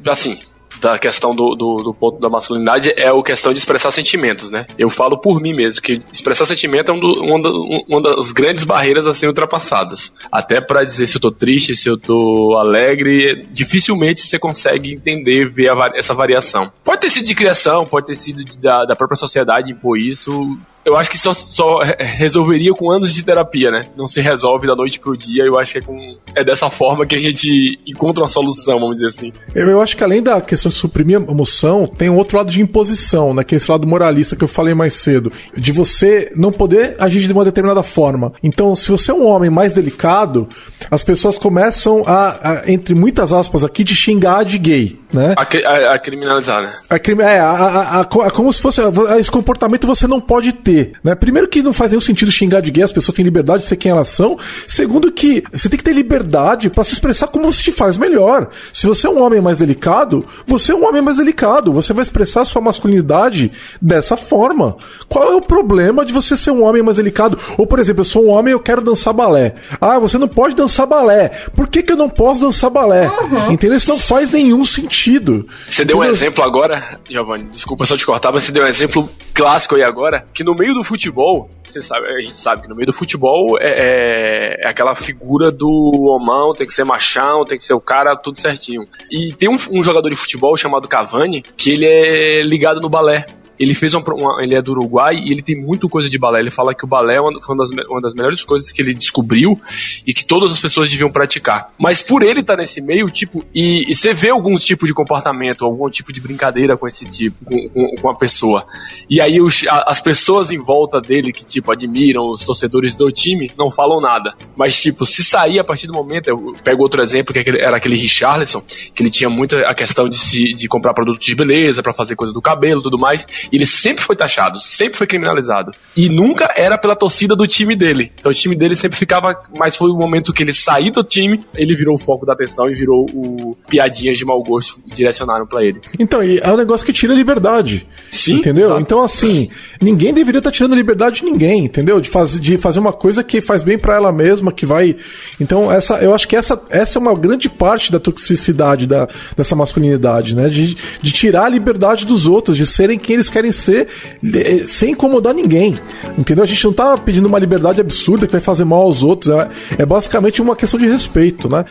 Assim, 0.09 0.41
da 0.81 0.99
questão 0.99 1.35
do, 1.35 1.55
do, 1.55 1.77
do 1.77 1.95
ponto 1.95 2.19
da 2.21 2.29
masculinidade 2.29 2.93
é 2.97 3.09
a 3.09 3.23
questão 3.23 3.53
de 3.53 3.59
expressar 3.59 3.91
sentimentos, 3.91 4.51
né? 4.51 4.67
Eu 4.79 4.89
falo 4.91 5.19
por 5.19 5.41
mim 5.41 5.53
mesmo, 5.55 5.81
que 5.83 6.01
expressar 6.13 6.47
sentimento 6.47 6.91
é 6.91 6.95
um 6.95 6.99
do- 7.01 7.23
uma, 7.23 7.49
um- 7.49 7.85
uma 7.89 8.03
das 8.03 8.33
grandes 8.33 8.65
barreiras 8.65 9.07
a 9.07 9.15
serem 9.15 9.29
ultrapassadas. 9.31 10.13
Até 10.33 10.61
pra 10.61 10.83
dizer 10.85 11.07
se 11.07 11.17
eu 11.17 11.21
tô 11.21 11.31
triste, 11.31 11.77
se 11.77 11.89
eu 11.89 11.97
tô 11.99 12.57
alegre, 12.59 13.47
dificilmente 13.51 14.21
você 14.21 14.39
consegue 14.39 14.93
entender, 14.93 15.49
ver 15.49 15.71
a 15.71 15.91
essa 15.95 16.15
variação. 16.15 16.73
Pode 16.85 17.01
ter 17.03 17.11
sido 17.11 17.27
de 17.27 17.35
criação, 17.35 17.85
pode 17.87 18.07
ter 18.07 18.15
sido 18.15 18.45
de- 18.45 18.59
da, 18.59 18.85
da 18.85 18.97
própria 18.97 19.17
sociedade 19.17 19.73
impor 19.73 19.99
isso. 19.99 20.57
Eu 20.85 20.97
acho 20.97 21.11
que 21.11 21.19
só, 21.19 21.35
só 21.35 21.79
re- 21.83 21.97
resolveria 21.99 22.73
com 22.73 22.91
anos 22.91 23.13
de 23.13 23.23
terapia, 23.23 23.71
né? 23.71 23.83
Não 23.97 24.09
se 24.09 24.21
resolve 24.21 24.67
da 24.67 24.75
noite 24.75 24.99
pro 24.99 25.17
dia. 25.17 25.45
Eu 25.45 25.59
acho 25.59 25.73
que 25.73 25.79
é, 25.79 25.83
com, 25.83 26.17
é 26.35 26.43
dessa 26.43 26.71
forma 26.71 27.05
que 27.05 27.15
a 27.15 27.19
gente 27.19 27.79
encontra 27.87 28.23
uma 28.23 28.29
solução, 28.29 28.75
vamos 28.81 28.95
dizer 28.95 29.09
assim. 29.09 29.31
Eu, 29.55 29.69
eu 29.69 29.81
acho 29.83 29.97
que 29.97 30.03
além 30.05 30.23
da 30.23 30.41
questão 30.41 30.71
de 30.71 30.77
suprimir 30.77 31.19
a 31.19 31.31
emoção, 31.31 31.87
tem 31.87 32.09
um 32.09 32.17
outro 32.17 32.39
lado 32.39 32.51
de 32.51 32.63
imposição, 32.63 33.35
né? 33.35 33.45
Que 33.45 33.55
é 33.55 33.59
esse 33.59 33.71
lado 33.71 33.87
moralista 33.87 34.35
que 34.35 34.43
eu 34.45 34.49
falei 34.49 34.73
mais 34.75 34.95
cedo. 34.95 35.31
De 35.57 35.71
você 35.73 36.33
não 36.35 36.51
poder 36.51 36.97
agir 36.99 37.21
de 37.21 37.33
uma 37.33 37.45
determinada 37.45 37.83
forma. 37.83 38.33
Então, 38.43 38.75
se 38.75 38.91
você 38.91 39.11
é 39.11 39.15
um 39.15 39.27
homem 39.27 39.51
mais 39.51 39.73
delicado, 39.73 40.49
as 40.91 41.03
pessoas 41.03 41.37
começam 41.37 42.05
a, 42.07 42.61
a, 42.63 42.71
entre 42.73 42.95
muitas 42.95 43.33
aspas 43.33 43.65
aqui, 43.65 43.85
de 43.85 43.95
xingar 43.95 44.45
de 44.45 44.59
gay, 44.59 45.00
né? 45.13 45.35
A, 45.37 45.43
a- 45.43 45.95
a 45.95 45.99
criminalizar, 45.99 46.63
né? 46.63 46.73
A 46.89 46.99
crime- 46.99 47.23
é, 47.23 47.39
a, 47.41 48.01
a- 48.01 48.27
é 48.27 48.31
como 48.31 48.53
se 48.53 48.61
fosse. 48.61 48.81
a- 48.81 49.19
Esse 49.19 49.31
comportamento 49.31 49.87
você 49.87 50.07
não 50.07 50.21
pode 50.21 50.53
ter. 50.53 50.93
Né? 51.03 51.15
Primeiro, 51.15 51.49
que 51.49 51.63
não 51.63 51.73
faz 51.73 51.91
nenhum 51.93 52.01
sentido 52.01 52.31
xingar 52.31 52.61
de 52.61 52.71
gay, 52.71 52.83
as 52.85 52.93
pessoas 52.93 53.15
têm 53.17 53.25
liberdade 53.25 53.63
de 53.63 53.69
ser 53.69 53.77
quem 53.77 53.91
elas 53.93 54.09
são. 54.09 54.39
Segundo, 54.67 55.11
que 55.13 55.43
você 55.53 55.69
tem 55.69 55.77
que 55.79 55.85
ter 55.85 55.93
liberdade 55.93 56.71
pra 56.71 56.85
se 56.85 56.93
expressar 56.95 57.29
como 57.29 57.53
você 57.53 57.63
te 57.63 57.73
faz 57.73 57.97
melhor. 57.97 58.49
Se 58.73 58.87
você 58.87 59.07
é 59.07 59.11
um 59.11 59.23
homem 59.23 59.41
mais 59.41 59.59
delicado, 59.59 60.25
você 60.47 60.73
é 60.73 60.75
um 60.75 60.87
homem 60.87 61.03
mais 61.03 61.17
delicado. 61.19 61.73
Você 61.73 61.93
vai 61.93 62.03
expressar 62.03 62.45
sua 62.45 62.61
masculinidade 62.63 63.53
dessa 63.81 64.17
forma. 64.17 64.77
Qual 65.09 65.33
é 65.33 65.37
o 65.37 65.41
problema 65.43 66.05
de 66.05 66.13
você 66.13 66.37
ser 66.37 66.51
um 66.51 66.65
homem 66.65 66.83
mais 66.83 66.97
delicado? 66.97 67.39
Ou, 67.59 67.67
por 67.67 67.79
exemplo, 67.79 68.01
eu 68.01 68.05
sou 68.05 68.25
um 68.27 68.29
homem 68.31 68.53
e 68.53 68.55
eu 68.55 68.61
quero 68.61 68.83
dançar 68.83 69.13
balé. 69.15 69.55
Ah, 69.81 69.99
você 69.99 70.19
não 70.19 70.29
pode 70.29 70.55
dançar 70.55 70.87
balé. 70.87 71.31
Por 71.55 71.69
que, 71.69 71.83
que 71.83 71.93
eu 71.93 71.97
não 71.97 72.09
posso 72.09 72.41
dançar 72.41 72.71
balé? 72.71 73.11
Entendeu? 73.51 73.77
Isso 73.77 73.89
não 73.89 73.99
faz 73.99 74.31
nenhum 74.31 74.65
sentido. 74.65 75.00
Sentido. 75.01 75.49
Você 75.69 75.85
deu 75.85 75.99
um 75.99 76.05
exemplo 76.05 76.45
agora, 76.45 77.01
Giovanni, 77.09 77.45
desculpa 77.45 77.85
só 77.85 77.97
te 77.97 78.05
cortar, 78.05 78.31
mas 78.33 78.45
você 78.45 78.53
deu 78.53 78.65
um 78.65 78.67
exemplo 78.67 79.09
clássico 79.33 79.77
aí 79.77 79.83
agora, 79.83 80.27
que 80.35 80.45
no 80.45 80.55
meio 80.55 80.75
do 80.75 80.85
futebol, 80.85 81.51
você 81.65 81.81
sabe, 81.81 82.07
a 82.07 82.21
gente 82.21 82.37
sabe 82.37 82.63
que 82.63 82.69
no 82.69 82.75
meio 82.75 82.87
do 82.87 82.93
futebol 82.93 83.59
é, 83.59 83.71
é, 83.71 84.67
é 84.67 84.69
aquela 84.69 84.95
figura 84.95 85.51
do 85.51 85.71
homão, 86.03 86.53
tem 86.53 86.67
que 86.67 86.75
ser 86.75 86.85
machão, 86.85 87.45
tem 87.45 87.57
que 87.57 87.65
ser 87.65 87.75
o 87.75 87.81
cara, 87.81 88.17
tudo 88.17 88.39
certinho. 88.39 88.85
E 89.11 89.33
tem 89.33 89.49
um, 89.49 89.59
um 89.71 89.83
jogador 89.83 90.11
de 90.11 90.17
futebol 90.17 90.57
chamado 90.57 90.89
Cavani, 90.89 91.43
que 91.43 91.71
ele 91.71 91.87
é 91.87 92.43
ligado 92.43 92.81
no 92.81 92.89
balé. 92.89 93.27
Ele 93.61 93.75
fez 93.75 93.93
uma, 93.93 94.03
uma, 94.15 94.43
ele 94.43 94.55
é 94.55 94.63
do 94.63 94.73
Uruguai 94.73 95.17
e 95.17 95.31
ele 95.31 95.43
tem 95.43 95.55
muito 95.55 95.87
coisa 95.87 96.09
de 96.09 96.19
balé. 96.19 96.41
Ele 96.41 96.51
fala 96.51 96.75
que 96.75 96.83
o 96.83 96.89
balé 96.89 97.17
é 97.17 97.21
uma, 97.21 97.41
foi 97.43 97.55
uma 97.55 97.63
das, 97.63 97.87
uma 97.89 98.01
das 98.01 98.15
melhores 98.15 98.43
coisas 98.43 98.73
que 98.73 98.81
ele 98.81 98.95
descobriu 98.95 99.61
e 100.07 100.15
que 100.15 100.25
todas 100.25 100.51
as 100.51 100.61
pessoas 100.61 100.91
deviam 100.91 101.13
praticar. 101.13 101.71
Mas 101.79 102.01
por 102.01 102.23
ele 102.23 102.41
estar 102.41 102.57
tá 102.57 102.63
nesse 102.63 102.81
meio, 102.81 103.11
tipo, 103.11 103.45
e, 103.55 103.91
e, 103.93 103.95
você 103.95 104.15
vê 104.15 104.31
algum 104.31 104.57
tipo 104.57 104.87
de 104.87 104.95
comportamento, 104.95 105.65
algum 105.65 105.91
tipo 105.91 106.11
de 106.11 106.23
brincadeira 106.23 106.75
com 106.75 106.89
esse 106.89 107.05
tipo, 107.05 107.45
com, 107.45 107.69
com, 107.69 107.95
com 108.01 108.11
a 108.11 108.17
pessoa. 108.17 108.65
E 109.09 109.21
aí 109.21 109.41
os, 109.43 109.67
a, 109.69 109.91
as 109.91 110.01
pessoas 110.01 110.51
em 110.51 110.59
volta 110.59 110.99
dele 110.99 111.31
que, 111.31 111.45
tipo, 111.45 111.71
admiram 111.71 112.31
os 112.31 112.45
torcedores 112.45 112.97
do 112.97 113.13
time, 113.13 113.51
não 113.59 113.71
falam 113.71 114.01
nada. 114.01 114.35
Mas, 114.57 114.81
tipo, 114.81 115.05
se 115.05 115.23
sair 115.23 115.59
a 115.59 115.65
partir 115.65 115.87
do 115.87 115.93
momento, 115.93 116.29
eu 116.29 116.55
pego 116.65 116.83
outro 116.83 117.03
exemplo, 117.03 117.35
que 117.35 117.39
era 117.39 117.77
aquele 117.77 117.97
Richarlison, 117.97 118.63
que 118.95 119.03
ele 119.03 119.11
tinha 119.11 119.29
muita 119.29 119.61
a 119.67 119.75
questão 119.75 120.09
de, 120.09 120.19
se, 120.19 120.55
de 120.55 120.67
comprar 120.67 120.95
produtos 120.95 121.27
de 121.27 121.35
beleza 121.35 121.83
para 121.83 121.93
fazer 121.93 122.17
coisa 122.17 122.33
do 122.33 122.41
cabelo 122.41 122.81
tudo 122.81 122.99
mais 122.99 123.27
ele 123.53 123.67
sempre 123.67 124.03
foi 124.03 124.17
taxado, 124.17 124.61
sempre 124.61 124.97
foi 124.97 125.07
criminalizado. 125.07 125.73
E 125.97 126.09
nunca 126.09 126.53
era 126.57 126.79
pela 126.79 126.97
torcida 126.97 127.35
do 127.35 127.47
time 127.47 127.75
dele. 127.75 128.13
Então 128.19 128.31
o 128.31 128.35
time 128.35 128.55
dele 128.55 128.77
sempre 128.77 128.99
ficava. 128.99 129.41
Mas 129.59 129.77
foi 129.77 129.91
o 129.91 129.97
momento 129.97 130.33
que 130.33 130.43
ele 130.43 130.53
saiu 130.53 130.93
do 130.93 131.05
time, 131.05 131.45
ele 131.55 131.75
virou 131.75 131.95
o 131.95 131.99
foco 131.99 132.27
da 132.27 132.33
atenção 132.33 132.69
e 132.69 132.75
virou 132.75 133.07
o 133.13 133.57
piadinhas 133.69 134.19
de 134.19 134.25
mau 134.25 134.43
gosto 134.43 134.83
direcionaram 134.87 135.47
para 135.47 135.65
ele. 135.65 135.81
Então, 135.99 136.21
é 136.23 136.53
um 136.53 136.57
negócio 136.57 136.85
que 136.85 136.93
tira 136.93 137.13
a 137.13 137.17
liberdade. 137.17 137.87
Sim. 138.11 138.37
Entendeu? 138.37 138.67
Exato. 138.67 138.81
Então, 138.81 139.03
assim, 139.03 139.51
ninguém 139.81 140.13
deveria 140.13 140.39
estar 140.39 140.51
tá 140.51 140.57
tirando 140.57 140.73
a 140.73 140.77
liberdade 140.77 141.21
de 141.21 141.25
ninguém, 141.25 141.65
entendeu? 141.65 142.01
De, 142.01 142.09
faz, 142.09 142.41
de 142.41 142.59
fazer 142.59 142.79
uma 142.79 142.93
coisa 142.93 143.23
que 143.23 143.41
faz 143.41 143.63
bem 143.63 143.79
para 143.79 143.97
ela 143.97 144.13
mesma, 144.13 144.53
que 144.53 144.67
vai. 144.67 144.97
Então, 145.41 145.73
essa, 145.73 145.97
eu 145.99 146.15
acho 146.15 146.27
que 146.29 146.37
essa, 146.37 146.61
essa 146.69 146.99
é 146.99 147.01
uma 147.01 147.15
grande 147.15 147.49
parte 147.49 147.91
da 147.91 148.01
toxicidade 148.01 148.87
da, 148.87 149.09
dessa 149.37 149.55
masculinidade, 149.55 150.35
né? 150.35 150.49
De, 150.49 150.77
de 151.01 151.13
tirar 151.13 151.45
a 151.45 151.49
liberdade 151.49 152.07
dos 152.07 152.27
outros, 152.27 152.57
de 152.57 152.67
serem 152.67 152.99
quem 152.99 153.15
eles 153.15 153.31
querem 153.31 153.40
querem 153.41 153.53
ser 153.53 153.89
eh, 154.35 154.65
sem 154.67 154.93
incomodar 154.93 155.33
ninguém. 155.35 155.79
Entendeu? 156.19 156.45
A 156.45 156.47
gente 156.47 156.63
não 156.65 156.75
tá 156.75 156.97
pedindo 156.99 157.27
uma 157.27 157.39
liberdade 157.39 157.81
absurda 157.81 158.27
que 158.27 158.33
vai 158.33 158.41
fazer 158.41 158.65
mal 158.65 158.83
aos 158.83 159.03
outros. 159.03 159.31
É, 159.31 159.49
é 159.79 159.87
basicamente 159.87 160.43
uma 160.43 160.55
questão 160.55 160.79
de 160.79 160.87
respeito, 160.87 161.49
né? 161.49 161.65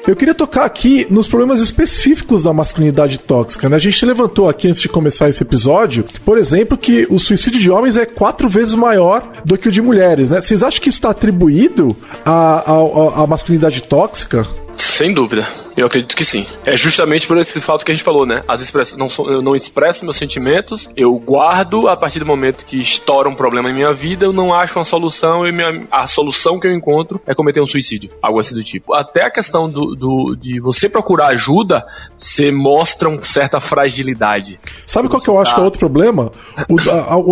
Eu 0.09 0.15
queria 0.15 0.33
tocar 0.33 0.65
aqui 0.65 1.05
nos 1.07 1.27
problemas 1.27 1.61
específicos 1.61 2.41
da 2.41 2.51
masculinidade 2.51 3.19
tóxica. 3.19 3.69
Né? 3.69 3.75
A 3.75 3.79
gente 3.79 4.03
levantou 4.03 4.49
aqui 4.49 4.67
antes 4.67 4.81
de 4.81 4.89
começar 4.89 5.29
esse 5.29 5.43
episódio, 5.43 6.03
por 6.25 6.39
exemplo, 6.39 6.75
que 6.75 7.05
o 7.11 7.19
suicídio 7.19 7.59
de 7.59 7.69
homens 7.69 7.95
é 7.95 8.07
quatro 8.07 8.49
vezes 8.49 8.73
maior 8.73 9.21
do 9.45 9.55
que 9.55 9.69
o 9.69 9.71
de 9.71 9.83
mulheres. 9.83 10.31
Né? 10.31 10.41
Vocês 10.41 10.63
acham 10.63 10.81
que 10.81 10.89
isso 10.89 10.97
está 10.97 11.11
atribuído 11.11 11.95
à, 12.25 12.71
à, 12.71 13.23
à 13.23 13.27
masculinidade 13.27 13.83
tóxica? 13.83 14.47
Sem 14.75 15.13
dúvida. 15.13 15.47
Eu 15.79 15.87
acredito 15.87 16.15
que 16.15 16.25
sim. 16.25 16.45
É 16.65 16.75
justamente 16.75 17.25
por 17.25 17.37
esse 17.37 17.59
fato 17.61 17.85
que 17.85 17.91
a 17.91 17.95
gente 17.95 18.03
falou, 18.03 18.25
né? 18.25 18.41
As 18.47 18.59
express... 18.59 18.95
não, 18.95 19.07
eu 19.27 19.41
não 19.41 19.55
expresso 19.55 20.03
meus 20.03 20.17
sentimentos, 20.17 20.89
eu 20.95 21.13
guardo 21.15 21.87
a 21.87 21.95
partir 21.95 22.19
do 22.19 22.25
momento 22.25 22.65
que 22.65 22.77
estoura 22.77 23.29
um 23.29 23.35
problema 23.35 23.69
em 23.69 23.73
minha 23.73 23.93
vida, 23.93 24.25
eu 24.25 24.33
não 24.33 24.53
acho 24.53 24.77
uma 24.77 24.83
solução 24.83 25.45
e 25.47 25.51
minha... 25.51 25.87
a 25.89 26.05
solução 26.05 26.59
que 26.59 26.67
eu 26.67 26.73
encontro 26.73 27.21
é 27.25 27.33
cometer 27.33 27.61
um 27.61 27.67
suicídio. 27.67 28.09
Algo 28.21 28.39
assim 28.39 28.55
do 28.55 28.63
tipo. 28.63 28.93
Até 28.93 29.25
a 29.25 29.31
questão 29.31 29.69
do, 29.69 29.95
do 29.95 30.35
de 30.35 30.59
você 30.59 30.89
procurar 30.89 31.27
ajuda, 31.27 31.85
você 32.17 32.51
mostra 32.51 33.07
uma 33.07 33.21
certa 33.21 33.59
fragilidade. 33.59 34.59
Sabe 34.85 35.07
qual 35.07 35.21
que 35.21 35.29
eu 35.29 35.39
acho 35.39 35.53
que 35.53 35.61
é 35.61 35.63
outro 35.63 35.79
problema? 35.79 36.31
O, 36.67 36.77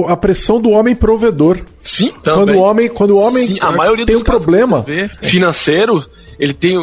a, 0.07 0.13
a, 0.13 0.17
pressão 0.17 0.61
do 0.61 0.69
homem 0.69 0.95
provedor. 0.95 1.59
Sim, 1.87 2.11
também. 2.21 2.47
Quando 2.47 2.57
o 2.57 2.59
homem, 2.59 2.89
quando 2.89 3.11
o 3.11 3.17
homem 3.17 3.47
Sim, 3.47 3.57
a 3.61 3.71
maioria 3.71 4.05
tem 4.05 4.17
um 4.17 4.21
problema 4.21 4.85
financeiro, 5.21 6.05
ele 6.37 6.53
tem 6.53 6.77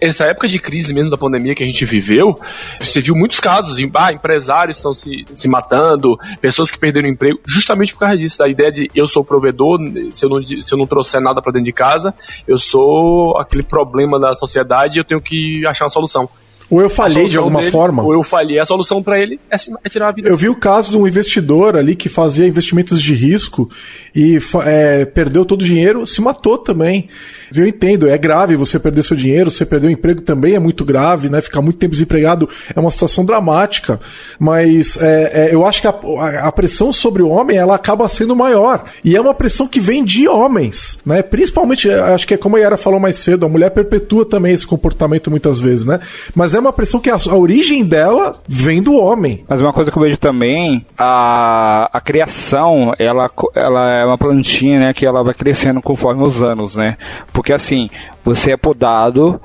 essa 0.00 0.24
época 0.24 0.48
de 0.48 0.58
crise 0.58 0.92
mesmo 0.92 1.12
da 1.12 1.16
pandemia 1.16 1.54
que 1.54 1.62
a 1.62 1.66
gente 1.66 1.84
viveu, 1.84 2.34
você 2.80 3.00
viu 3.00 3.14
muitos 3.14 3.38
casos, 3.38 3.78
ah, 3.94 4.12
empresários 4.12 4.78
estão 4.78 4.92
se, 4.92 5.24
se 5.32 5.46
matando, 5.46 6.18
pessoas 6.40 6.72
que 6.72 6.78
perderam 6.78 7.08
emprego, 7.08 7.38
justamente 7.46 7.92
por 7.92 8.00
causa 8.00 8.16
disso, 8.16 8.38
da 8.38 8.48
ideia 8.48 8.72
de 8.72 8.90
eu 8.96 9.06
sou 9.06 9.24
provedor, 9.24 9.78
se 10.10 10.26
eu 10.26 10.28
não, 10.28 10.42
se 10.42 10.74
eu 10.74 10.76
não 10.76 10.88
trouxer 10.88 11.20
nada 11.20 11.40
para 11.40 11.52
dentro 11.52 11.66
de 11.66 11.72
casa, 11.72 12.12
eu 12.46 12.58
sou 12.58 13.38
aquele 13.38 13.62
problema 13.62 14.18
da 14.18 14.34
sociedade 14.34 14.98
e 14.98 15.00
eu 15.00 15.04
tenho 15.04 15.20
que 15.20 15.64
achar 15.68 15.84
uma 15.84 15.90
solução. 15.90 16.28
Ou 16.70 16.82
eu 16.82 16.90
falhei 16.90 17.26
de 17.26 17.38
alguma 17.38 17.60
dele, 17.60 17.72
forma. 17.72 18.02
Ou 18.02 18.12
eu 18.12 18.22
falhei. 18.22 18.58
A 18.58 18.66
solução 18.66 19.02
para 19.02 19.18
ele 19.18 19.40
é, 19.50 19.56
é, 19.56 19.88
tirar 19.88 20.08
a 20.08 20.12
vida. 20.12 20.28
Eu 20.28 20.36
vi 20.36 20.48
o 20.48 20.54
caso 20.54 20.90
de 20.90 20.98
um 20.98 21.08
investidor 21.08 21.76
ali 21.76 21.96
que 21.96 22.08
fazia 22.08 22.46
investimentos 22.46 23.00
de 23.02 23.14
risco 23.14 23.70
e 24.14 24.38
é, 24.64 25.06
perdeu 25.06 25.44
todo 25.44 25.62
o 25.62 25.64
dinheiro, 25.64 26.06
se 26.06 26.20
matou 26.20 26.58
também. 26.58 27.08
Eu 27.54 27.66
entendo, 27.66 28.08
é 28.08 28.16
grave 28.18 28.56
você 28.56 28.78
perder 28.78 29.02
seu 29.02 29.16
dinheiro, 29.16 29.50
você 29.50 29.64
perder 29.64 29.88
o 29.88 29.90
emprego 29.90 30.20
também 30.20 30.54
é 30.54 30.58
muito 30.58 30.84
grave, 30.84 31.28
né? 31.28 31.40
Ficar 31.40 31.62
muito 31.62 31.78
tempo 31.78 31.92
desempregado 31.92 32.48
é 32.74 32.78
uma 32.78 32.90
situação 32.90 33.24
dramática. 33.24 34.00
Mas 34.38 34.96
é, 35.00 35.48
é, 35.48 35.54
eu 35.54 35.66
acho 35.66 35.80
que 35.80 35.86
a, 35.86 35.94
a, 36.42 36.52
pressão 36.52 36.92
sobre 36.92 37.22
o 37.22 37.28
homem 37.28 37.56
ela 37.56 37.74
acaba 37.74 38.08
sendo 38.08 38.34
maior. 38.36 38.84
E 39.04 39.16
é 39.16 39.20
uma 39.20 39.34
pressão 39.34 39.66
que 39.66 39.80
vem 39.80 40.04
de 40.04 40.28
homens, 40.28 40.98
né? 41.04 41.22
Principalmente, 41.22 41.90
acho 41.90 42.26
que 42.26 42.34
é 42.34 42.36
como 42.36 42.56
a 42.56 42.60
Yara 42.60 42.76
falou 42.76 43.00
mais 43.00 43.18
cedo, 43.18 43.46
a 43.46 43.48
mulher 43.48 43.70
perpetua 43.70 44.24
também 44.24 44.52
esse 44.52 44.66
comportamento 44.66 45.30
muitas 45.30 45.60
vezes, 45.60 45.86
né? 45.86 46.00
Mas 46.34 46.54
é 46.54 46.60
uma 46.60 46.72
pressão 46.72 47.00
que 47.00 47.10
a, 47.10 47.16
a 47.16 47.36
origem 47.36 47.84
dela 47.84 48.32
vem 48.46 48.82
do 48.82 48.94
homem. 48.94 49.44
Mas 49.48 49.60
uma 49.60 49.72
coisa 49.72 49.90
que 49.90 49.98
eu 49.98 50.02
vejo 50.02 50.16
também, 50.16 50.84
a, 50.96 51.88
a 51.92 52.00
criação, 52.00 52.92
ela, 52.98 53.30
ela 53.54 53.90
é 53.90 54.04
uma 54.04 54.18
plantinha, 54.18 54.78
né? 54.78 54.92
Que 54.92 55.06
ela 55.06 55.22
vai 55.22 55.34
crescendo 55.34 55.80
conforme 55.80 56.22
os 56.22 56.42
anos, 56.42 56.74
né? 56.74 56.96
Porque 57.38 57.52
assim, 57.52 57.88
você 58.24 58.52
é 58.52 58.56
podado 58.56 59.40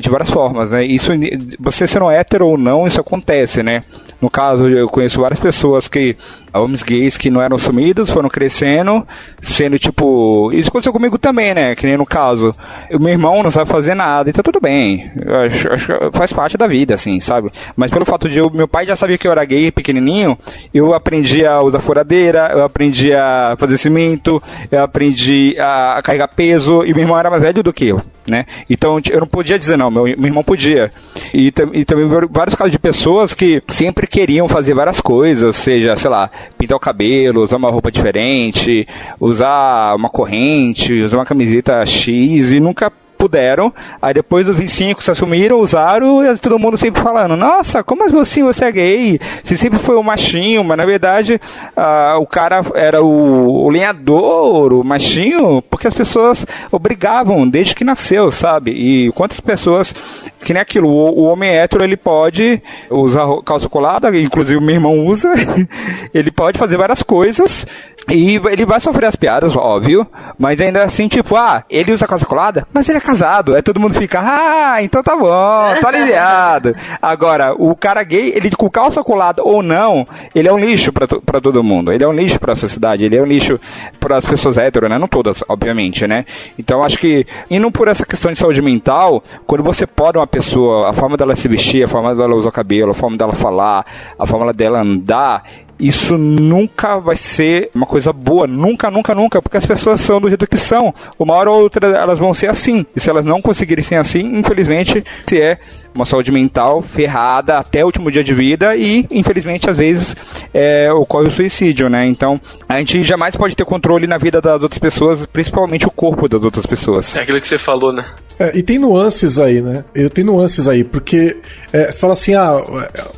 de 0.00 0.10
várias 0.10 0.30
formas, 0.30 0.72
né? 0.72 0.84
Isso, 0.84 1.10
você 1.58 1.86
sendo 1.86 2.10
hétero 2.10 2.46
ou 2.46 2.58
não, 2.58 2.86
isso 2.86 3.00
acontece, 3.00 3.62
né? 3.62 3.82
No 4.20 4.28
caso, 4.28 4.68
eu 4.68 4.88
conheço 4.88 5.20
várias 5.20 5.38
pessoas 5.38 5.86
que, 5.86 6.16
homens 6.52 6.82
gays 6.82 7.16
que 7.16 7.30
não 7.30 7.40
eram 7.40 7.54
assumidos, 7.54 8.10
foram 8.10 8.28
crescendo, 8.28 9.06
sendo 9.40 9.78
tipo. 9.78 10.50
Isso 10.52 10.68
aconteceu 10.68 10.92
comigo 10.92 11.16
também, 11.16 11.54
né? 11.54 11.76
Que 11.76 11.86
nem 11.86 11.96
no 11.96 12.04
caso. 12.04 12.52
O 12.90 12.98
meu 12.98 13.10
irmão 13.10 13.44
não 13.44 13.50
sabe 13.50 13.70
fazer 13.70 13.94
nada, 13.94 14.28
então 14.28 14.42
tudo 14.42 14.60
bem. 14.60 15.08
Acho, 15.46 15.72
acho 15.72 15.92
faz 16.12 16.32
parte 16.32 16.58
da 16.58 16.66
vida, 16.66 16.94
assim, 16.94 17.20
sabe? 17.20 17.52
Mas 17.76 17.92
pelo 17.92 18.04
fato 18.04 18.28
de 18.28 18.38
eu, 18.38 18.50
meu 18.50 18.66
pai 18.66 18.86
já 18.86 18.96
sabia 18.96 19.16
que 19.16 19.26
eu 19.26 19.32
era 19.32 19.44
gay 19.44 19.70
pequenininho, 19.70 20.36
eu 20.74 20.92
aprendi 20.94 21.46
a 21.46 21.62
usar 21.62 21.78
furadeira, 21.78 22.50
eu 22.52 22.64
aprendi 22.64 23.14
a 23.14 23.54
fazer 23.56 23.78
cimento, 23.78 24.42
eu 24.68 24.82
aprendi 24.82 25.54
a 25.60 26.00
carregar 26.02 26.28
peso, 26.28 26.84
e 26.84 26.92
meu 26.92 27.04
irmão 27.04 27.18
era 27.18 27.30
mais 27.30 27.42
velho 27.42 27.62
do 27.62 27.72
que 27.72 27.86
eu 27.86 28.02
né? 28.28 28.44
Então 28.68 29.00
eu 29.10 29.20
não 29.20 29.26
podia 29.26 29.58
dizer 29.58 29.76
não, 29.76 29.90
meu, 29.90 30.04
meu 30.04 30.26
irmão 30.26 30.44
podia. 30.44 30.90
E, 31.32 31.52
e 31.72 31.84
também 31.84 32.08
vários 32.30 32.54
casos 32.54 32.72
de 32.72 32.78
pessoas 32.78 33.34
que 33.34 33.62
sempre 33.68 34.06
queriam 34.06 34.48
fazer 34.48 34.74
várias 34.74 35.00
coisas, 35.00 35.56
seja, 35.56 35.96
sei 35.96 36.10
lá, 36.10 36.30
pintar 36.56 36.76
o 36.76 36.80
cabelo, 36.80 37.42
usar 37.42 37.56
uma 37.56 37.70
roupa 37.70 37.90
diferente, 37.90 38.86
usar 39.20 39.94
uma 39.94 40.08
corrente, 40.08 40.94
usar 41.02 41.18
uma 41.18 41.26
camiseta 41.26 41.84
X 41.84 42.52
e 42.52 42.60
nunca 42.60 42.92
puderam. 43.18 43.72
Aí 44.00 44.14
depois 44.14 44.46
dos 44.46 44.56
25 44.56 45.02
se 45.02 45.10
assumiram, 45.10 45.60
usaram, 45.60 46.24
e 46.24 46.38
todo 46.38 46.58
mundo 46.58 46.76
sempre 46.78 47.02
falando: 47.02 47.36
Nossa, 47.36 47.82
como 47.82 48.04
assim 48.20 48.44
você 48.44 48.66
é 48.66 48.72
gay? 48.72 49.20
Você 49.42 49.56
sempre 49.56 49.78
foi 49.78 49.96
o 49.96 50.02
machinho, 50.02 50.62
mas 50.64 50.78
na 50.78 50.86
verdade 50.86 51.40
uh, 51.76 52.20
o 52.20 52.26
cara 52.26 52.64
era 52.74 53.02
o, 53.02 53.66
o 53.66 53.70
lenhador, 53.70 54.72
o 54.72 54.84
machinho, 54.84 55.60
porque 55.62 55.88
as 55.88 55.94
pessoas 55.94 56.46
obrigavam 56.70 57.48
desde 57.48 57.74
que 57.74 57.84
nasceu, 57.84 58.30
sabe? 58.30 58.70
E 58.70 59.12
quantas 59.12 59.40
pessoas, 59.40 59.92
que 60.40 60.52
nem 60.52 60.62
aquilo, 60.62 60.88
o, 60.88 61.20
o 61.20 61.22
homem 61.24 61.50
hétero 61.50 61.84
ele 61.84 61.96
pode 61.96 62.62
usar 62.88 63.26
calça 63.44 63.68
colada, 63.68 64.16
inclusive 64.16 64.56
o 64.56 64.62
meu 64.62 64.76
irmão 64.76 65.06
usa, 65.06 65.32
ele 66.14 66.30
pode 66.30 66.58
fazer 66.58 66.76
várias 66.76 67.02
coisas 67.02 67.66
e 68.10 68.36
ele 68.50 68.64
vai 68.64 68.80
sofrer 68.80 69.06
as 69.06 69.16
piadas, 69.16 69.54
óbvio, 69.56 70.06
mas 70.38 70.60
ainda 70.60 70.84
assim, 70.84 71.08
tipo, 71.08 71.36
ah, 71.36 71.64
ele 71.68 71.92
usa 71.92 72.06
calça 72.06 72.24
colada, 72.24 72.66
mas 72.72 72.88
ele 72.88 72.98
é 72.98 73.00
casado. 73.08 73.54
Aí 73.54 73.62
todo 73.62 73.80
mundo 73.80 73.94
fica, 73.94 74.20
ah, 74.20 74.82
então 74.82 75.02
tá 75.02 75.16
bom, 75.16 75.80
tá 75.80 75.88
aliviado. 75.88 76.74
Agora, 77.00 77.54
o 77.54 77.74
cara 77.74 78.02
gay, 78.02 78.32
ele 78.36 78.50
com 78.50 78.68
calça 78.68 79.02
colada 79.02 79.42
ou 79.42 79.62
não, 79.62 80.06
ele 80.34 80.48
é 80.48 80.52
um 80.52 80.58
lixo 80.58 80.92
pra, 80.92 81.06
todo 81.40 81.64
mundo. 81.64 81.92
Ele 81.92 82.04
é 82.04 82.08
um 82.08 82.12
lixo 82.12 82.38
pra 82.38 82.54
sociedade, 82.54 83.04
ele 83.04 83.16
é 83.16 83.22
um 83.22 83.26
lixo 83.26 83.58
para 83.98 84.18
as 84.18 84.24
pessoas 84.24 84.58
héteros, 84.58 84.90
né? 84.90 84.98
Não 84.98 85.08
todas, 85.08 85.42
obviamente, 85.48 86.06
né? 86.06 86.24
Então 86.58 86.82
acho 86.82 86.98
que, 86.98 87.26
indo 87.50 87.70
por 87.70 87.88
essa 87.88 88.04
questão 88.04 88.32
de 88.32 88.38
saúde 88.38 88.60
mental, 88.60 89.22
quando 89.46 89.64
você 89.64 89.86
pode 89.86 90.18
uma 90.18 90.26
pessoa, 90.26 90.90
a 90.90 90.92
forma 90.92 91.16
dela 91.16 91.34
se 91.34 91.48
vestir, 91.48 91.84
a 91.84 91.88
forma 91.88 92.14
dela 92.14 92.34
usar 92.34 92.50
o 92.50 92.52
cabelo, 92.52 92.90
a 92.90 92.94
forma 92.94 93.16
dela 93.16 93.32
falar, 93.32 93.86
a 94.18 94.26
forma 94.26 94.52
dela 94.52 94.80
andar, 94.80 95.44
isso 95.78 96.18
nunca 96.18 96.98
vai 96.98 97.16
ser 97.16 97.70
uma 97.74 97.86
coisa 97.86 98.12
boa. 98.12 98.46
Nunca, 98.46 98.90
nunca, 98.90 99.14
nunca. 99.14 99.40
Porque 99.40 99.56
as 99.56 99.66
pessoas 99.66 100.00
são 100.00 100.20
do 100.20 100.28
jeito 100.28 100.46
que 100.46 100.58
são. 100.58 100.92
Uma 101.18 101.34
hora 101.34 101.50
ou 101.50 101.62
outra 101.62 101.86
elas 101.86 102.18
vão 102.18 102.34
ser 102.34 102.50
assim. 102.50 102.84
E 102.94 103.00
se 103.00 103.08
elas 103.08 103.24
não 103.24 103.40
conseguirem 103.40 103.84
ser 103.84 103.96
assim, 103.96 104.38
infelizmente, 104.38 105.04
se 105.26 105.40
é 105.40 105.58
uma 105.94 106.04
saúde 106.04 106.30
mental 106.30 106.82
ferrada 106.82 107.58
até 107.58 107.82
o 107.82 107.86
último 107.86 108.10
dia 108.10 108.22
de 108.22 108.34
vida 108.34 108.76
e, 108.76 109.06
infelizmente, 109.10 109.68
às 109.68 109.76
vezes 109.76 110.16
é, 110.52 110.92
ocorre 110.92 111.28
o 111.28 111.32
suicídio, 111.32 111.88
né? 111.88 112.06
Então, 112.06 112.40
a 112.68 112.78
gente 112.78 113.02
jamais 113.02 113.36
pode 113.36 113.56
ter 113.56 113.64
controle 113.64 114.06
na 114.06 114.18
vida 114.18 114.40
das 114.40 114.62
outras 114.62 114.78
pessoas, 114.78 115.26
principalmente 115.26 115.86
o 115.86 115.90
corpo 115.90 116.28
das 116.28 116.42
outras 116.42 116.66
pessoas. 116.66 117.16
É 117.16 117.22
aquilo 117.22 117.40
que 117.40 117.48
você 117.48 117.58
falou, 117.58 117.92
né? 117.92 118.04
É, 118.38 118.56
e 118.56 118.62
tem 118.62 118.78
nuances 118.78 119.38
aí, 119.38 119.60
né? 119.60 119.84
Eu 119.94 120.08
tenho 120.08 120.28
nuances 120.28 120.68
aí, 120.68 120.84
porque 120.84 121.36
é, 121.72 121.90
você 121.90 121.98
fala 121.98 122.12
assim, 122.12 122.34
ah, 122.34 122.62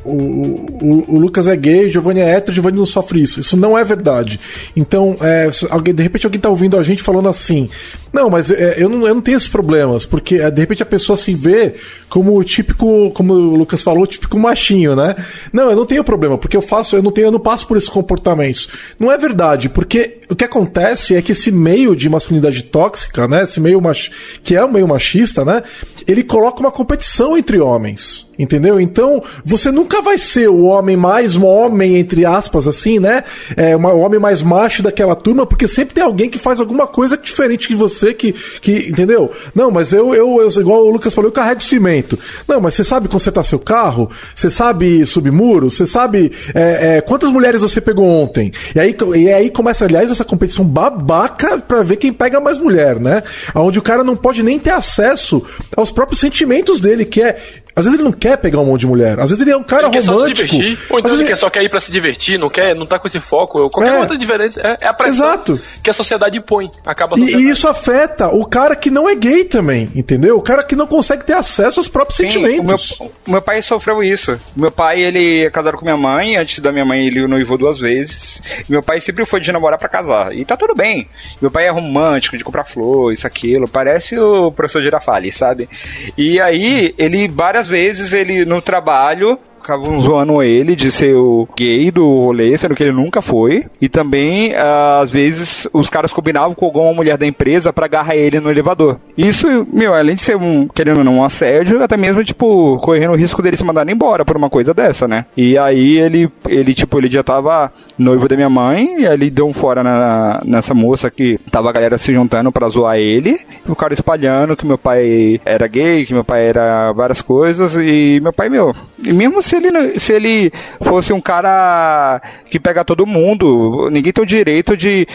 o, 0.05 0.11
o, 0.11 1.05
o, 1.09 1.19
Lucas 1.19 1.47
é 1.47 1.55
gay, 1.55 1.91
Giovanni 1.91 2.21
é 2.21 2.31
hétero, 2.31 2.55
Giovanni 2.55 2.79
não 2.79 2.87
sofre 2.87 3.21
isso. 3.21 3.39
Isso 3.39 3.57
não 3.57 3.77
é 3.77 3.85
verdade. 3.85 4.41
Então, 4.75 5.17
é, 5.21 5.51
alguém, 5.69 5.95
de 5.95 6.03
repente 6.03 6.27
alguém 6.27 6.41
tá 6.41 6.49
ouvindo 6.49 6.79
a 6.79 6.83
gente 6.83 7.03
falando 7.03 7.29
assim, 7.29 7.69
não, 8.13 8.29
mas 8.29 8.51
é, 8.51 8.75
eu, 8.79 8.89
não, 8.89 9.07
eu 9.07 9.15
não 9.15 9.23
tenho 9.23 9.37
esses 9.37 9.49
problemas, 9.49 10.05
porque 10.05 10.37
é, 10.37 10.51
de 10.51 10.61
repente 10.61 10.83
a 10.83 10.87
pessoa 10.87 11.17
se 11.17 11.35
vê 11.35 11.75
como 12.09 12.37
o 12.37 12.43
típico, 12.43 13.11
como 13.13 13.33
o 13.33 13.57
Lucas 13.57 13.83
falou, 13.83 14.07
típico 14.07 14.39
machinho, 14.39 14.97
né? 14.97 15.15
Não, 15.53 15.71
eu 15.71 15.77
não 15.77 15.87
tenho 15.87 16.03
problema, 16.03 16.37
porque 16.37 16.57
eu 16.57 16.63
faço, 16.63 16.97
eu 16.97 17.03
não 17.03 17.13
tenho, 17.13 17.29
eu 17.29 17.33
não 17.33 17.39
passo 17.39 17.67
por 17.67 17.77
esses 17.77 17.89
comportamentos. 17.89 18.69
Não 18.99 19.13
é 19.13 19.17
verdade, 19.17 19.69
porque 19.69 20.19
o 20.29 20.35
que 20.35 20.45
acontece 20.45 21.15
é 21.15 21.23
que 21.23 21.33
esse 21.33 21.53
meio 21.53 21.95
de 21.95 22.09
masculinidade 22.09 22.65
tóxica, 22.65 23.29
né? 23.29 23.45
Esse 23.45 23.61
meio 23.61 23.81
mach... 23.81 24.11
que 24.43 24.57
é 24.57 24.65
o 24.65 24.73
meio 24.73 24.89
machista, 24.89 25.45
né? 25.45 25.63
Ele 26.11 26.25
coloca 26.25 26.61
uma 26.61 26.71
competição 26.71 27.37
entre 27.37 27.59
homens. 27.59 28.31
Entendeu? 28.41 28.81
Então, 28.81 29.23
você 29.45 29.71
nunca 29.71 30.01
vai 30.01 30.17
ser 30.17 30.49
o 30.49 30.63
homem 30.63 30.97
mais 30.97 31.37
um 31.37 31.45
homem, 31.45 31.99
entre 31.99 32.25
aspas, 32.25 32.67
assim, 32.67 32.99
né? 32.99 33.23
É, 33.55 33.77
uma, 33.77 33.93
o 33.93 34.01
homem 34.01 34.19
mais 34.19 34.41
macho 34.41 34.83
daquela 34.83 35.15
turma, 35.15 35.45
porque 35.45 35.69
sempre 35.69 35.95
tem 35.95 36.03
alguém 36.03 36.31
que 36.31 36.39
faz 36.39 36.59
alguma 36.59 36.87
coisa 36.87 37.19
diferente 37.19 37.69
de 37.69 37.75
você, 37.75 38.15
que. 38.15 38.35
que 38.63 38.89
entendeu? 38.89 39.31
Não, 39.55 39.71
mas 39.71 39.93
eu, 39.93 40.15
eu, 40.15 40.41
eu, 40.41 40.49
igual 40.59 40.87
o 40.87 40.91
Lucas 40.91 41.13
falou, 41.13 41.29
eu 41.29 41.35
carrego 41.35 41.63
cimento. 41.63 42.19
Não, 42.49 42.63
mas 42.63 42.73
você 42.73 42.83
sabe 42.83 43.09
consertar 43.09 43.45
seu 43.45 43.59
carro? 43.59 44.11
Você 44.35 44.49
sabe 44.49 45.05
subir 45.05 45.31
muro? 45.31 45.71
Você 45.71 45.87
sabe 45.87 46.33
é, 46.55 46.97
é, 46.97 47.01
quantas 47.03 47.31
mulheres 47.31 47.61
você 47.61 47.79
pegou 47.79 48.07
ontem? 48.07 48.53
E 48.75 48.81
aí, 48.81 48.97
e 49.17 49.31
aí 49.31 49.51
começa, 49.51 49.85
aliás, 49.85 50.11
essa 50.11 50.25
competição 50.25 50.65
babaca 50.65 51.59
pra 51.59 51.83
ver 51.83 51.97
quem 51.97 52.11
pega 52.11 52.41
mais 52.41 52.57
mulher, 52.57 52.99
né? 52.99 53.23
Onde 53.55 53.79
o 53.79 53.83
cara 53.83 54.03
não 54.03 54.17
pode 54.17 54.43
nem 54.43 54.59
ter 54.59 54.71
acesso 54.71 55.45
aos 55.77 55.93
próprios 56.01 56.21
sentimentos 56.21 56.81
dele, 56.81 57.05
que 57.05 57.21
é 57.21 57.39
às 57.75 57.85
vezes 57.85 57.99
ele 57.99 58.03
não 58.09 58.13
quer 58.13 58.37
pegar 58.37 58.59
um 58.61 58.65
monte 58.65 58.81
de 58.81 58.87
mulher. 58.87 59.19
Às 59.19 59.31
vezes 59.31 59.41
ele 59.41 59.51
é 59.51 59.57
um 59.57 59.63
cara 59.63 59.89
ele 59.89 60.01
romântico. 60.01 60.11
Quer 60.11 60.13
só 60.13 60.27
se 60.27 60.35
divertir, 60.35 60.79
ou 60.91 60.99
então 60.99 61.11
ele, 61.13 61.21
ele, 61.23 61.29
quer 61.29 61.37
só 61.37 61.51
quer 61.51 61.63
ir 61.63 61.69
pra 61.69 61.81
se 61.81 61.93
divertir, 61.93 62.39
não 62.39 62.51
quer, 62.51 62.75
não 62.75 62.87
tá 62.87 62.99
com 62.99 63.07
esse 63.07 63.21
foco. 63.21 63.71
Qualquer 63.71 63.95
é. 63.95 63.99
outra 63.99 64.17
diferença. 64.17 64.61
É, 64.61 64.85
é 64.85 64.87
a 64.87 64.95
pressão 64.95 65.27
Exato. 65.27 65.61
que 65.83 65.91
a 65.91 65.93
sociedade 65.93 66.39
impõe. 66.39 66.71
Acaba 66.85 67.19
e, 67.19 67.23
e, 67.23 67.49
isso 67.51 67.69
afeta 67.69 68.29
o 68.29 68.45
cara 68.45 68.75
que 68.75 68.91
não 68.91 69.09
é 69.09 69.15
gay 69.15 69.45
também, 69.45 69.91
entendeu? 69.95 70.37
O 70.37 70.43
cara 70.43 70.63
que 70.63 70.77
não 70.77 70.87
consegue 70.87 71.25
ter 71.25 71.35
acesso 71.35 71.81
aos 71.81 71.89
próprios 71.89 72.17
Sim, 72.17 72.29
sentimentos. 72.29 72.93
O 72.93 73.05
meu, 73.05 73.13
o 73.27 73.31
meu, 73.33 73.43
pai 73.43 73.63
sofreu 73.63 74.03
isso. 74.03 74.39
Meu 74.57 74.71
pai, 74.71 75.01
ele 75.01 75.45
é 75.45 75.51
casado 75.51 75.77
com 75.77 75.85
minha 75.85 75.97
mãe. 75.97 76.37
Antes 76.37 76.59
da 76.61 76.73
minha 76.73 76.85
mãe, 76.85 77.07
ele 77.07 77.27
noivou 77.27 77.57
duas 77.57 77.79
vezes. 77.79 78.43
Meu 78.69 78.83
pai 78.83 79.01
sempre 79.01 79.25
foi 79.25 79.41
de 79.41 79.53
namorar 79.53 79.79
para 79.79 79.89
casar. 79.89 80.35
E 80.35 80.45
tá 80.45 80.57
tudo 80.57 80.75
bem. 80.75 81.09
Meu 81.41 81.51
pai 81.51 81.67
é 81.67 81.71
romântico, 81.71 82.37
de 82.37 82.45
comprar 82.45 82.65
flor, 82.65 83.13
isso, 83.13 83.27
aquilo. 83.27 83.69
Parece 83.69 84.19
o 84.19 84.53
professor 84.53 84.83
Girafales, 84.83 85.37
sabe? 85.37 85.69
E 86.17 86.41
aí, 86.41 86.95
ele 86.99 87.29
várias 87.29 87.60
vezes, 87.67 88.13
ele 88.13 88.45
no 88.45 88.61
trabalho 88.61 89.39
ficavam 89.61 90.01
zoando 90.01 90.43
ele 90.43 90.75
de 90.75 90.91
ser 90.91 91.15
o 91.15 91.49
gay 91.57 91.91
do 91.91 92.07
rolê, 92.07 92.57
sendo 92.57 92.75
que 92.75 92.83
ele 92.83 92.93
nunca 92.93 93.21
foi. 93.23 93.65
E 93.81 93.89
também, 93.89 94.55
às 94.55 95.11
vezes, 95.11 95.67
os 95.73 95.89
caras 95.89 96.13
combinavam 96.13 96.55
com 96.55 96.67
alguma 96.67 96.93
mulher 96.93 97.17
da 97.17 97.27
empresa 97.27 97.73
para 97.73 97.87
agarrar 97.87 98.17
ele 98.17 98.41
no 98.41 98.51
elevador. 98.51 98.99
Isso, 99.17 99.47
meu, 99.73 99.95
além 99.95 100.17
de 100.17 100.23
ser 100.23 100.37
um, 100.37 100.67
querendo 100.67 100.99
ou 100.99 101.05
não, 101.05 101.19
um 101.19 101.25
assédio, 101.25 101.83
até 101.83 101.97
mesmo, 101.97 102.25
tipo, 102.25 102.79
correndo 102.79 103.13
o 103.13 103.17
risco 103.17 103.43
dele 103.43 103.57
se 103.57 103.65
mandar 103.65 103.89
embora 103.89 104.25
por 104.25 104.37
uma 104.37 104.49
coisa 104.49 104.73
dessa, 104.73 105.07
né? 105.07 105.27
E 105.37 105.59
aí 105.59 105.99
ele, 105.99 106.31
ele 106.49 106.75
tipo, 106.75 106.99
ele 106.99 107.09
já 107.09 107.23
tava 107.23 107.73
noivo 107.99 108.29
da 108.29 108.37
minha 108.37 108.51
mãe, 108.51 109.01
e 109.01 109.07
aí 109.07 109.15
ele 109.15 109.31
deu 109.31 109.47
um 109.47 109.53
fora 109.53 109.83
na, 109.83 110.41
nessa 110.45 110.75
moça 110.75 111.11
que 111.11 111.39
tava 111.51 111.69
a 111.69 111.73
galera 111.73 111.99
se 111.99 112.13
juntando 112.13 112.51
para 112.53 112.69
zoar 112.69 112.97
ele, 112.97 113.39
e 113.67 113.71
o 113.71 113.77
cara 113.77 113.95
espalhando 113.95 114.57
que 114.57 114.67
meu 114.67 114.79
pai 114.79 115.41
era 115.45 115.67
gay, 115.67 116.07
que 116.07 116.15
meu 116.15 116.25
pai 116.25 116.47
era 116.47 116.93
várias 116.93 117.21
coisas, 117.21 117.75
e 117.75 118.19
meu 118.23 118.33
pai, 118.33 118.49
meu, 118.49 118.75
e 119.05 119.13
mesmo 119.13 119.43
se 119.51 119.57
ele, 119.57 119.99
se 119.99 120.13
ele 120.13 120.53
fosse 120.81 121.13
um 121.13 121.21
cara 121.21 122.23
que 122.49 122.61
pega 122.61 122.85
todo 122.85 123.05
mundo, 123.07 123.89
ninguém 123.91 124.13
tem 124.13 124.23
o 124.23 124.27
direito 124.27 124.77
de 124.77 125.09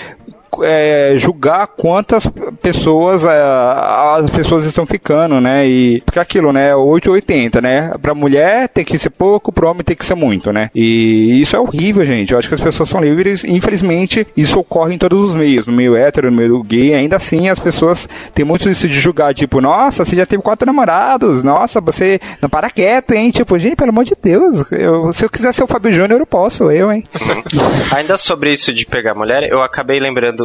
é, 0.64 1.14
julgar 1.18 1.68
quantas 1.68 2.26
pessoas 2.62 3.24
é, 3.24 3.42
as 3.42 4.30
pessoas 4.30 4.66
estão 4.66 4.86
ficando, 4.86 5.40
né? 5.42 5.68
E 5.68 6.02
porque 6.02 6.20
aquilo, 6.20 6.52
né? 6.52 6.76
880, 6.76 7.62
né? 7.62 7.92
Pra 8.02 8.14
mulher 8.14 8.70
tem 8.70 8.86
que 8.86 8.98
ser 8.98 9.10
pouco, 9.10 9.52
pro 9.52 9.70
homem 9.70 9.84
tem 9.84 9.96
que 9.96 10.06
ser 10.06 10.16
muito, 10.16 10.52
né? 10.52 10.70
E 10.74 11.40
isso 11.42 11.56
é 11.56 11.60
horrível, 11.60 12.06
gente. 12.06 12.34
Eu 12.34 12.40
acho 12.40 12.48
que 12.48 12.56
as 12.56 12.62
pessoas 12.62 12.90
são 12.90 13.02
livres. 13.02 13.44
Infelizmente, 13.44 14.28
isso 14.36 14.60
ocorre 14.60 14.96
em 14.96 14.98
todos 14.98 15.30
os 15.30 15.36
meios. 15.36 15.66
No 15.68 15.74
meio 15.74 15.96
hétero, 15.96 16.30
no 16.30 16.38
meio 16.38 16.62
gay. 16.64 16.94
Ainda 16.94 17.16
assim, 17.16 17.50
as 17.50 17.60
pessoas 17.60 18.08
têm 18.34 18.46
muito 18.46 18.70
isso 18.70 18.88
de 18.88 19.00
julgar, 19.00 19.34
tipo, 19.34 19.62
nossa, 19.62 20.06
você 20.06 20.16
já 20.16 20.26
teve 20.26 20.42
quatro 20.42 20.66
namorados. 20.66 21.44
Nossa, 21.44 21.82
você 21.82 22.20
não 22.42 22.50
para 22.50 22.70
quieto, 22.70 23.14
hein? 23.14 23.32
Tipo, 23.32 23.58
gente, 23.58 23.76
pelo 23.76 23.90
amor 23.90 24.04
de 24.04 24.16
Deus. 24.22 24.72
Eu, 24.72 25.12
se 25.14 25.26
eu 25.26 25.30
quiser 25.30 25.54
ser 25.54 25.64
o 25.64 25.68
Fábio 25.68 25.92
Júnior, 25.92 26.20
eu 26.20 26.26
posso, 26.26 26.72
eu, 26.72 26.92
hein? 26.92 27.04
Ainda 27.92 28.18
sobre 28.18 28.52
isso 28.52 28.74
de 28.74 28.86
pegar 28.86 29.14
mulher, 29.14 29.44
eu 29.44 29.62
acabei 29.62 30.00
lembrando 30.00 30.45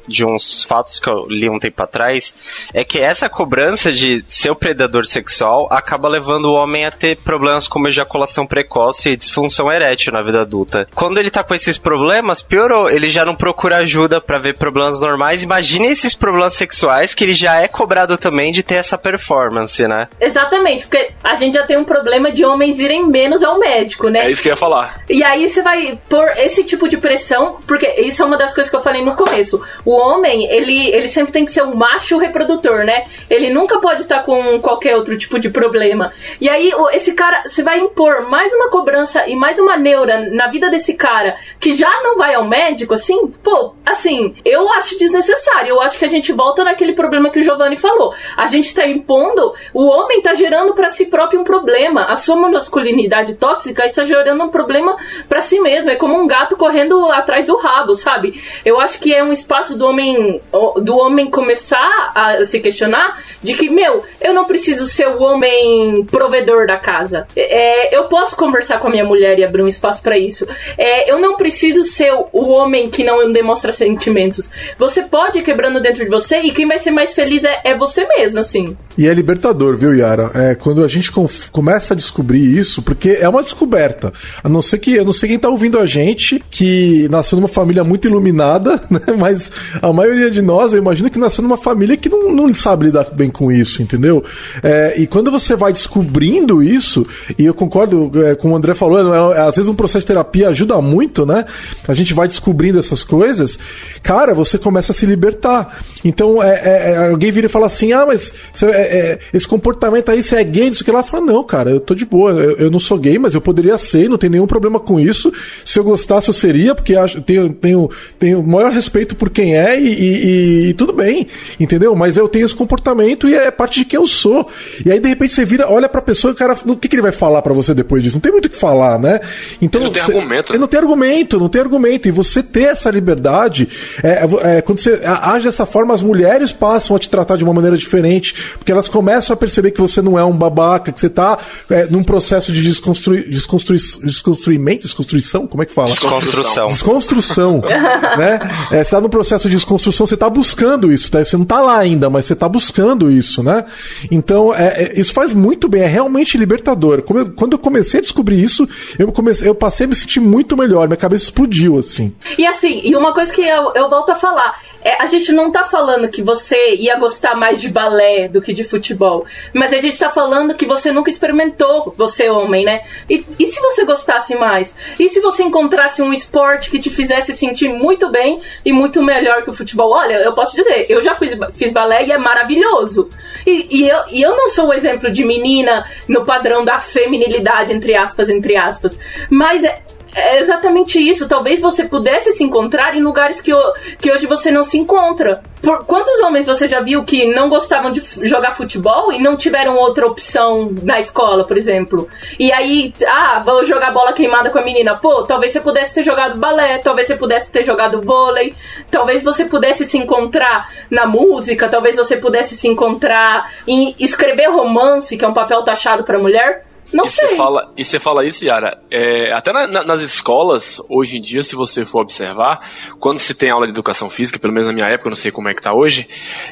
de 0.07 0.25
uns 0.25 0.63
fatos 0.63 0.99
que 0.99 1.09
eu 1.09 1.25
li 1.27 1.49
um 1.49 1.59
tempo 1.59 1.81
atrás, 1.83 2.33
é 2.73 2.83
que 2.83 2.99
essa 2.99 3.29
cobrança 3.29 3.91
de 3.91 4.23
ser 4.27 4.51
o 4.51 4.55
predador 4.55 5.05
sexual 5.05 5.67
acaba 5.71 6.07
levando 6.07 6.45
o 6.45 6.53
homem 6.53 6.85
a 6.85 6.91
ter 6.91 7.17
problemas 7.17 7.67
como 7.67 7.87
ejaculação 7.87 8.45
precoce 8.45 9.09
e 9.09 9.15
disfunção 9.15 9.71
erétil 9.71 10.13
na 10.13 10.21
vida 10.21 10.41
adulta. 10.41 10.87
Quando 10.93 11.19
ele 11.19 11.29
tá 11.29 11.43
com 11.43 11.53
esses 11.53 11.77
problemas, 11.77 12.41
piorou. 12.41 12.89
Ele 12.89 13.09
já 13.09 13.25
não 13.25 13.35
procura 13.35 13.77
ajuda 13.77 14.19
para 14.19 14.37
ver 14.37 14.57
problemas 14.57 14.99
normais. 14.99 15.43
Imagine 15.43 15.87
esses 15.87 16.15
problemas 16.15 16.53
sexuais 16.53 17.13
que 17.13 17.23
ele 17.23 17.33
já 17.33 17.61
é 17.61 17.67
cobrado 17.67 18.17
também 18.17 18.51
de 18.51 18.63
ter 18.63 18.75
essa 18.75 18.97
performance, 18.97 19.81
né? 19.87 20.07
Exatamente, 20.19 20.85
porque 20.85 21.11
a 21.23 21.35
gente 21.35 21.53
já 21.53 21.65
tem 21.65 21.77
um 21.77 21.83
problema 21.83 22.31
de 22.31 22.45
homens 22.45 22.79
irem 22.79 23.07
menos 23.07 23.43
ao 23.43 23.59
médico, 23.59 24.09
né? 24.09 24.25
É 24.25 24.31
isso 24.31 24.41
que 24.41 24.49
eu 24.49 24.53
ia 24.53 24.57
falar. 24.57 25.03
E 25.09 25.23
aí 25.23 25.47
você 25.47 25.61
vai 25.61 25.99
pôr 26.09 26.27
esse 26.37 26.63
tipo 26.63 26.87
de 26.87 26.97
pressão, 26.97 27.57
porque 27.67 27.87
isso 28.01 28.21
é 28.21 28.25
uma 28.25 28.37
das 28.37 28.53
coisas 28.53 28.69
que 28.69 28.75
eu 28.75 28.81
falei 28.81 29.03
no 29.03 29.15
começo 29.15 29.61
o 29.85 29.90
homem, 29.91 30.45
ele, 30.51 30.89
ele 30.89 31.07
sempre 31.07 31.31
tem 31.31 31.45
que 31.45 31.51
ser 31.51 31.63
um 31.63 31.75
macho 31.75 32.17
reprodutor, 32.17 32.83
né? 32.83 33.05
Ele 33.29 33.49
nunca 33.49 33.79
pode 33.79 34.01
estar 34.01 34.23
com 34.23 34.59
qualquer 34.59 34.95
outro 34.95 35.17
tipo 35.17 35.39
de 35.39 35.49
problema. 35.49 36.13
E 36.39 36.49
aí, 36.49 36.71
esse 36.93 37.13
cara, 37.13 37.43
você 37.43 37.63
vai 37.63 37.79
impor 37.79 38.29
mais 38.29 38.51
uma 38.53 38.69
cobrança 38.69 39.27
e 39.27 39.35
mais 39.35 39.57
uma 39.59 39.77
neura 39.77 40.29
na 40.31 40.47
vida 40.47 40.69
desse 40.69 40.93
cara 40.93 41.35
que 41.59 41.75
já 41.75 41.89
não 42.03 42.17
vai 42.17 42.33
ao 42.33 42.47
médico, 42.47 42.93
assim, 42.93 43.27
pô, 43.43 43.73
assim, 43.85 44.35
eu 44.45 44.71
acho 44.73 44.97
desnecessário. 44.97 45.69
Eu 45.69 45.81
acho 45.81 45.97
que 45.97 46.05
a 46.05 46.09
gente 46.09 46.31
volta 46.31 46.63
naquele 46.63 46.93
problema 46.93 47.29
que 47.29 47.39
o 47.39 47.43
Giovanni 47.43 47.75
falou. 47.75 48.13
A 48.35 48.47
gente 48.47 48.73
tá 48.73 48.85
impondo, 48.85 49.53
o 49.73 49.85
homem 49.85 50.21
tá 50.21 50.33
gerando 50.33 50.73
para 50.73 50.89
si 50.89 51.05
próprio 51.05 51.41
um 51.41 51.43
problema. 51.43 52.05
A 52.05 52.15
sua 52.15 52.35
masculinidade 52.35 53.35
tóxica 53.35 53.85
está 53.85 54.03
gerando 54.03 54.43
um 54.43 54.49
problema 54.49 54.95
para 55.27 55.41
si 55.41 55.59
mesmo. 55.59 55.89
É 55.89 55.95
como 55.95 56.19
um 56.19 56.27
gato 56.27 56.55
correndo 56.55 57.11
atrás 57.11 57.45
do 57.45 57.57
rabo, 57.57 57.95
sabe? 57.95 58.41
Eu 58.65 58.79
acho 58.79 58.99
que 58.99 59.13
é 59.13 59.23
um 59.23 59.31
espaço 59.31 59.77
do 59.81 59.87
homem 59.87 60.39
do 60.83 60.95
homem 60.95 61.29
começar 61.29 62.11
a 62.13 62.43
se 62.43 62.59
questionar 62.59 63.19
de 63.41 63.55
que, 63.55 63.69
meu, 63.69 64.03
eu 64.21 64.33
não 64.33 64.45
preciso 64.45 64.85
ser 64.85 65.07
o 65.07 65.21
homem 65.23 66.05
provedor 66.05 66.67
da 66.67 66.77
casa. 66.77 67.25
É, 67.35 67.95
eu 67.95 68.03
posso 68.03 68.35
conversar 68.35 68.79
com 68.79 68.87
a 68.87 68.91
minha 68.91 69.03
mulher 69.03 69.39
e 69.39 69.43
abrir 69.43 69.63
um 69.63 69.67
espaço 69.67 70.03
para 70.03 70.17
isso. 70.17 70.47
É, 70.77 71.11
eu 71.11 71.19
não 71.19 71.35
preciso 71.35 71.83
ser 71.83 72.13
o 72.13 72.49
homem 72.49 72.89
que 72.89 73.03
não 73.03 73.31
demonstra 73.31 73.71
sentimentos. 73.71 74.49
Você 74.77 75.01
pode 75.01 75.41
quebrando 75.41 75.81
dentro 75.81 76.03
de 76.03 76.09
você 76.09 76.39
e 76.39 76.51
quem 76.51 76.67
vai 76.67 76.77
ser 76.77 76.91
mais 76.91 77.13
feliz 77.13 77.43
é, 77.43 77.61
é 77.63 77.75
você 77.75 78.05
mesmo, 78.05 78.39
assim. 78.39 78.77
E 78.97 79.07
é 79.07 79.13
libertador, 79.13 79.75
viu, 79.75 79.95
Yara? 79.95 80.31
É, 80.35 80.55
quando 80.55 80.83
a 80.83 80.87
gente 80.87 81.11
começa 81.51 81.93
a 81.93 81.97
descobrir 81.97 82.57
isso, 82.57 82.83
porque 82.83 83.17
é 83.19 83.27
uma 83.27 83.41
descoberta. 83.41 84.13
A 84.43 84.49
não 84.49 84.61
ser 84.61 84.77
que, 84.77 84.93
eu 84.93 85.05
não 85.05 85.13
sei 85.13 85.29
quem 85.29 85.39
tá 85.39 85.49
ouvindo 85.49 85.79
a 85.79 85.85
gente, 85.85 86.43
que 86.51 87.07
nasceu 87.09 87.37
numa 87.37 87.47
família 87.47 87.83
muito 87.83 88.07
iluminada, 88.07 88.81
né? 88.91 89.01
Mas 89.17 89.51
a 89.81 89.93
maioria 89.93 90.31
de 90.31 90.41
nós, 90.41 90.73
eu 90.73 90.79
imagino 90.79 91.09
que 91.09 91.19
nasceu 91.19 91.43
numa 91.43 91.57
família 91.57 91.95
que 91.95 92.09
não, 92.09 92.31
não 92.31 92.53
sabe 92.53 92.85
lidar 92.85 93.07
bem 93.11 93.29
com 93.29 93.51
isso, 93.51 93.81
entendeu? 93.81 94.23
É, 94.63 94.95
e 94.97 95.07
quando 95.07 95.31
você 95.31 95.55
vai 95.55 95.71
descobrindo 95.71 96.63
isso, 96.63 97.05
e 97.37 97.45
eu 97.45 97.53
concordo 97.53 98.11
é, 98.25 98.35
com 98.35 98.51
o 98.51 98.55
André 98.55 98.73
falou, 98.73 99.33
é, 99.33 99.39
às 99.39 99.55
vezes 99.55 99.69
um 99.69 99.75
processo 99.75 100.03
de 100.03 100.07
terapia 100.07 100.49
ajuda 100.49 100.81
muito, 100.81 101.25
né? 101.25 101.45
A 101.87 101.93
gente 101.93 102.13
vai 102.13 102.27
descobrindo 102.27 102.79
essas 102.79 103.03
coisas, 103.03 103.59
cara, 104.01 104.33
você 104.33 104.57
começa 104.57 104.91
a 104.91 104.95
se 104.95 105.05
libertar. 105.05 105.83
Então, 106.03 106.41
é, 106.41 106.61
é, 106.63 106.91
é 106.91 107.09
alguém 107.09 107.31
vira 107.31 107.47
e 107.47 107.49
fala 107.49 107.67
assim: 107.67 107.93
ah, 107.93 108.05
mas 108.05 108.33
você, 108.53 109.19
esse 109.33 109.47
comportamento 109.47 110.09
aí, 110.09 110.23
você 110.23 110.37
é 110.37 110.43
gay, 110.43 110.67
não 110.67 110.73
sei 110.73 110.81
o 110.81 110.85
que 110.85 110.91
lá. 110.91 111.03
Fala, 111.03 111.25
não, 111.25 111.43
cara, 111.43 111.69
eu 111.69 111.79
tô 111.79 111.93
de 111.93 112.05
boa, 112.05 112.31
eu, 112.31 112.57
eu, 112.57 112.71
não 112.71 112.79
sou 112.79 112.97
gay, 112.97 113.17
mas 113.19 113.33
eu 113.33 113.41
poderia 113.41 113.77
ser, 113.77 114.09
não 114.09 114.17
tem 114.17 114.29
nenhum 114.29 114.47
problema 114.47 114.79
com 114.79 114.99
isso. 114.99 115.31
Se 115.63 115.79
eu 115.79 115.83
gostasse, 115.83 116.29
eu 116.29 116.33
seria, 116.33 116.73
porque 116.73 116.95
acho, 116.95 117.21
tenho, 117.21 117.53
tenho, 117.53 117.89
tenho 118.19 118.43
maior 118.43 118.71
respeito 118.71 119.15
por 119.15 119.29
quem 119.29 119.55
é 119.55 119.60
e, 119.79 119.87
e, 119.87 120.69
e 120.69 120.73
tudo 120.73 120.93
bem, 120.93 121.27
entendeu? 121.59 121.95
Mas 121.95 122.17
eu 122.17 122.27
tenho 122.27 122.45
esse 122.45 122.55
comportamento 122.55 123.27
e 123.27 123.35
é 123.35 123.51
parte 123.51 123.79
de 123.79 123.85
quem 123.85 123.97
eu 123.99 124.07
sou. 124.07 124.47
E 124.85 124.91
aí, 124.91 124.99
de 124.99 125.07
repente, 125.07 125.33
você 125.33 125.45
vira, 125.45 125.69
olha 125.69 125.89
pra 125.89 126.01
pessoa 126.01 126.31
e 126.31 126.33
o 126.33 126.37
cara, 126.37 126.57
o 126.65 126.75
que, 126.75 126.87
que 126.87 126.95
ele 126.95 127.01
vai 127.01 127.11
falar 127.11 127.41
para 127.41 127.53
você 127.53 127.73
depois 127.73 128.03
disso? 128.03 128.15
Não 128.15 128.21
tem 128.21 128.31
muito 128.31 128.45
o 128.45 128.49
que 128.49 128.57
falar, 128.57 128.99
né? 128.99 129.19
Então, 129.61 129.81
ele 129.81 129.89
não 129.89 129.93
tem 129.93 130.03
você, 130.03 130.11
argumento. 130.11 130.51
Ele 130.51 130.59
não 130.59 130.67
tem 130.67 130.79
argumento, 130.79 131.39
não 131.39 131.49
tem 131.49 131.61
argumento. 131.61 132.07
E 132.07 132.11
você 132.11 132.41
ter 132.41 132.63
essa 132.63 132.89
liberdade, 132.89 133.67
é, 134.03 134.57
é, 134.57 134.61
quando 134.61 134.79
você 134.79 134.99
age 135.03 135.45
dessa 135.45 135.65
forma, 135.65 135.93
as 135.93 136.01
mulheres 136.01 136.51
passam 136.51 136.95
a 136.95 136.99
te 136.99 137.09
tratar 137.09 137.37
de 137.37 137.43
uma 137.43 137.53
maneira 137.53 137.77
diferente, 137.77 138.35
porque 138.57 138.71
elas 138.71 138.87
começam 138.87 139.33
a 139.33 139.37
perceber 139.37 139.71
que 139.71 139.81
você 139.81 140.01
não 140.01 140.17
é 140.17 140.23
um 140.23 140.35
babaca, 140.35 140.91
que 140.91 140.99
você 140.99 141.09
tá 141.09 141.37
é, 141.69 141.85
num 141.85 142.03
processo 142.03 142.51
de 142.51 142.61
desconstrui, 142.61 143.23
desconstrui, 143.29 143.77
desconstruimento, 144.03 144.83
desconstruição, 144.83 145.47
como 145.47 145.63
é 145.63 145.65
que 145.65 145.73
fala? 145.73 145.89
Desconstrução. 145.91 146.67
Desconstrução, 146.67 147.61
né? 148.17 148.39
É, 148.71 148.83
você 148.83 148.91
tá 148.91 149.01
num 149.01 149.09
processo 149.09 149.49
de 149.51 149.57
desconstrução, 149.57 150.05
você 150.05 150.17
tá 150.17 150.29
buscando 150.29 150.91
isso, 150.91 151.11
tá? 151.11 151.23
você 151.23 151.37
não 151.37 151.45
tá 151.45 151.61
lá 151.61 151.77
ainda, 151.77 152.09
mas 152.09 152.25
você 152.25 152.35
tá 152.35 152.47
buscando 152.47 153.11
isso, 153.11 153.43
né? 153.43 153.65
Então, 154.09 154.53
é, 154.53 154.83
é 154.83 154.99
isso 154.99 155.13
faz 155.13 155.33
muito 155.33 155.67
bem, 155.67 155.83
é 155.83 155.87
realmente 155.87 156.37
libertador. 156.37 157.03
Quando 157.03 157.53
eu 157.53 157.59
comecei 157.59 157.99
a 157.99 158.03
descobrir 158.03 158.41
isso, 158.41 158.67
eu, 158.97 159.11
comecei, 159.11 159.47
eu 159.47 159.55
passei 159.55 159.85
a 159.85 159.89
me 159.89 159.95
sentir 159.95 160.19
muito 160.19 160.57
melhor, 160.57 160.87
minha 160.87 160.97
cabeça 160.97 161.25
explodiu, 161.25 161.77
assim. 161.77 162.15
E 162.37 162.45
assim, 162.45 162.81
e 162.83 162.95
uma 162.95 163.13
coisa 163.13 163.31
que 163.31 163.41
eu, 163.41 163.73
eu 163.75 163.89
volto 163.89 164.11
a 164.11 164.15
falar, 164.15 164.59
é, 164.83 165.01
a 165.01 165.05
gente 165.05 165.31
não 165.31 165.51
tá 165.51 165.63
falando 165.63 166.09
que 166.09 166.21
você 166.21 166.75
ia 166.75 166.97
gostar 166.97 167.35
mais 167.35 167.61
de 167.61 167.69
balé 167.69 168.27
do 168.27 168.41
que 168.41 168.53
de 168.53 168.63
futebol, 168.63 169.25
mas 169.53 169.73
a 169.73 169.77
gente 169.77 169.97
tá 169.97 170.09
falando 170.09 170.55
que 170.55 170.65
você 170.65 170.91
nunca 170.91 171.09
experimentou, 171.09 171.93
você 171.97 172.29
homem, 172.29 172.65
né? 172.65 172.83
E, 173.09 173.25
e 173.39 173.45
se 173.45 173.59
você 173.59 173.85
gostasse 173.85 174.35
mais? 174.35 174.73
E 174.99 175.07
se 175.09 175.19
você 175.19 175.43
encontrasse 175.43 176.01
um 176.01 176.11
esporte 176.11 176.69
que 176.69 176.79
te 176.79 176.89
fizesse 176.89 177.35
sentir 177.35 177.69
muito 177.69 178.09
bem 178.09 178.41
e 178.65 178.73
muito 178.73 179.01
melhor 179.01 179.43
que 179.43 179.49
o 179.49 179.53
futebol? 179.53 179.91
Olha, 179.91 180.15
eu 180.15 180.33
posso 180.33 180.55
dizer, 180.55 180.85
eu 180.89 181.01
já 181.01 181.15
fiz, 181.15 181.31
fiz 181.55 181.71
balé 181.71 182.05
e 182.05 182.11
é 182.11 182.17
maravilhoso. 182.17 183.09
E, 183.45 183.67
e, 183.69 183.89
eu, 183.89 183.99
e 184.11 184.21
eu 184.21 184.35
não 184.35 184.49
sou 184.49 184.69
o 184.69 184.73
exemplo 184.73 185.11
de 185.11 185.23
menina 185.23 185.85
no 186.07 186.25
padrão 186.25 186.65
da 186.65 186.79
feminilidade, 186.79 187.73
entre 187.73 187.95
aspas, 187.95 188.29
entre 188.29 188.55
aspas, 188.55 188.97
mas 189.29 189.63
é, 189.63 189.81
é 190.13 190.39
exatamente 190.39 190.99
isso. 190.99 191.27
Talvez 191.27 191.59
você 191.59 191.85
pudesse 191.85 192.33
se 192.33 192.43
encontrar 192.43 192.95
em 192.95 193.01
lugares 193.01 193.39
que, 193.39 193.51
que 193.99 194.11
hoje 194.11 194.27
você 194.27 194.51
não 194.51 194.63
se 194.63 194.77
encontra. 194.77 195.41
Por 195.61 195.85
quantos 195.85 196.19
homens 196.21 196.47
você 196.47 196.67
já 196.67 196.81
viu 196.81 197.03
que 197.03 197.31
não 197.31 197.47
gostavam 197.47 197.91
de 197.91 198.01
jogar 198.23 198.51
futebol 198.51 199.13
e 199.13 199.19
não 199.19 199.37
tiveram 199.37 199.75
outra 199.77 200.07
opção 200.07 200.73
na 200.81 200.99
escola, 200.99 201.45
por 201.45 201.55
exemplo? 201.55 202.09
E 202.39 202.51
aí, 202.51 202.91
ah, 203.07 203.41
vou 203.45 203.63
jogar 203.63 203.91
bola 203.91 204.11
queimada 204.11 204.49
com 204.49 204.57
a 204.57 204.63
menina. 204.63 204.95
Pô, 204.95 205.23
talvez 205.23 205.51
você 205.51 205.61
pudesse 205.61 205.93
ter 205.93 206.03
jogado 206.03 206.39
balé, 206.39 206.79
talvez 206.79 207.07
você 207.07 207.15
pudesse 207.15 207.51
ter 207.51 207.63
jogado 207.63 208.01
vôlei, 208.01 208.55
talvez 208.89 209.23
você 209.23 209.45
pudesse 209.45 209.85
se 209.85 209.97
encontrar 209.97 210.67
na 210.89 211.05
música, 211.05 211.69
talvez 211.69 211.95
você 211.95 212.17
pudesse 212.17 212.55
se 212.55 212.67
encontrar 212.67 213.51
em 213.67 213.95
escrever 213.99 214.49
romance, 214.49 215.15
que 215.15 215.23
é 215.23 215.27
um 215.27 215.33
papel 215.33 215.63
taxado 215.63 216.03
para 216.03 216.17
mulher. 216.17 216.65
Não 216.93 217.05
e 217.05 217.07
sei. 217.07 217.29
Você 217.29 217.35
fala, 217.35 217.71
e 217.77 217.85
você 217.85 217.99
fala 217.99 218.25
isso, 218.25 218.45
Yara, 218.45 218.77
é, 218.89 219.31
até 219.33 219.51
na, 219.51 219.67
na, 219.67 219.83
nas 219.83 220.01
escolas, 220.01 220.81
hoje 220.89 221.17
em 221.17 221.21
dia, 221.21 221.41
se 221.41 221.55
você 221.55 221.85
for 221.85 222.01
observar, 222.01 222.67
quando 222.99 223.19
se 223.19 223.33
tem 223.33 223.49
aula 223.49 223.65
de 223.65 223.71
educação 223.71 224.09
física, 224.09 224.39
pelo 224.39 224.53
menos 224.53 224.67
na 224.67 224.73
minha 224.73 224.87
época, 224.87 225.07
eu 225.07 225.11
não 225.11 225.17
sei 225.17 225.31
como 225.31 225.49
é 225.49 225.53
que 225.53 225.61
tá 225.61 225.73
hoje, 225.73 226.07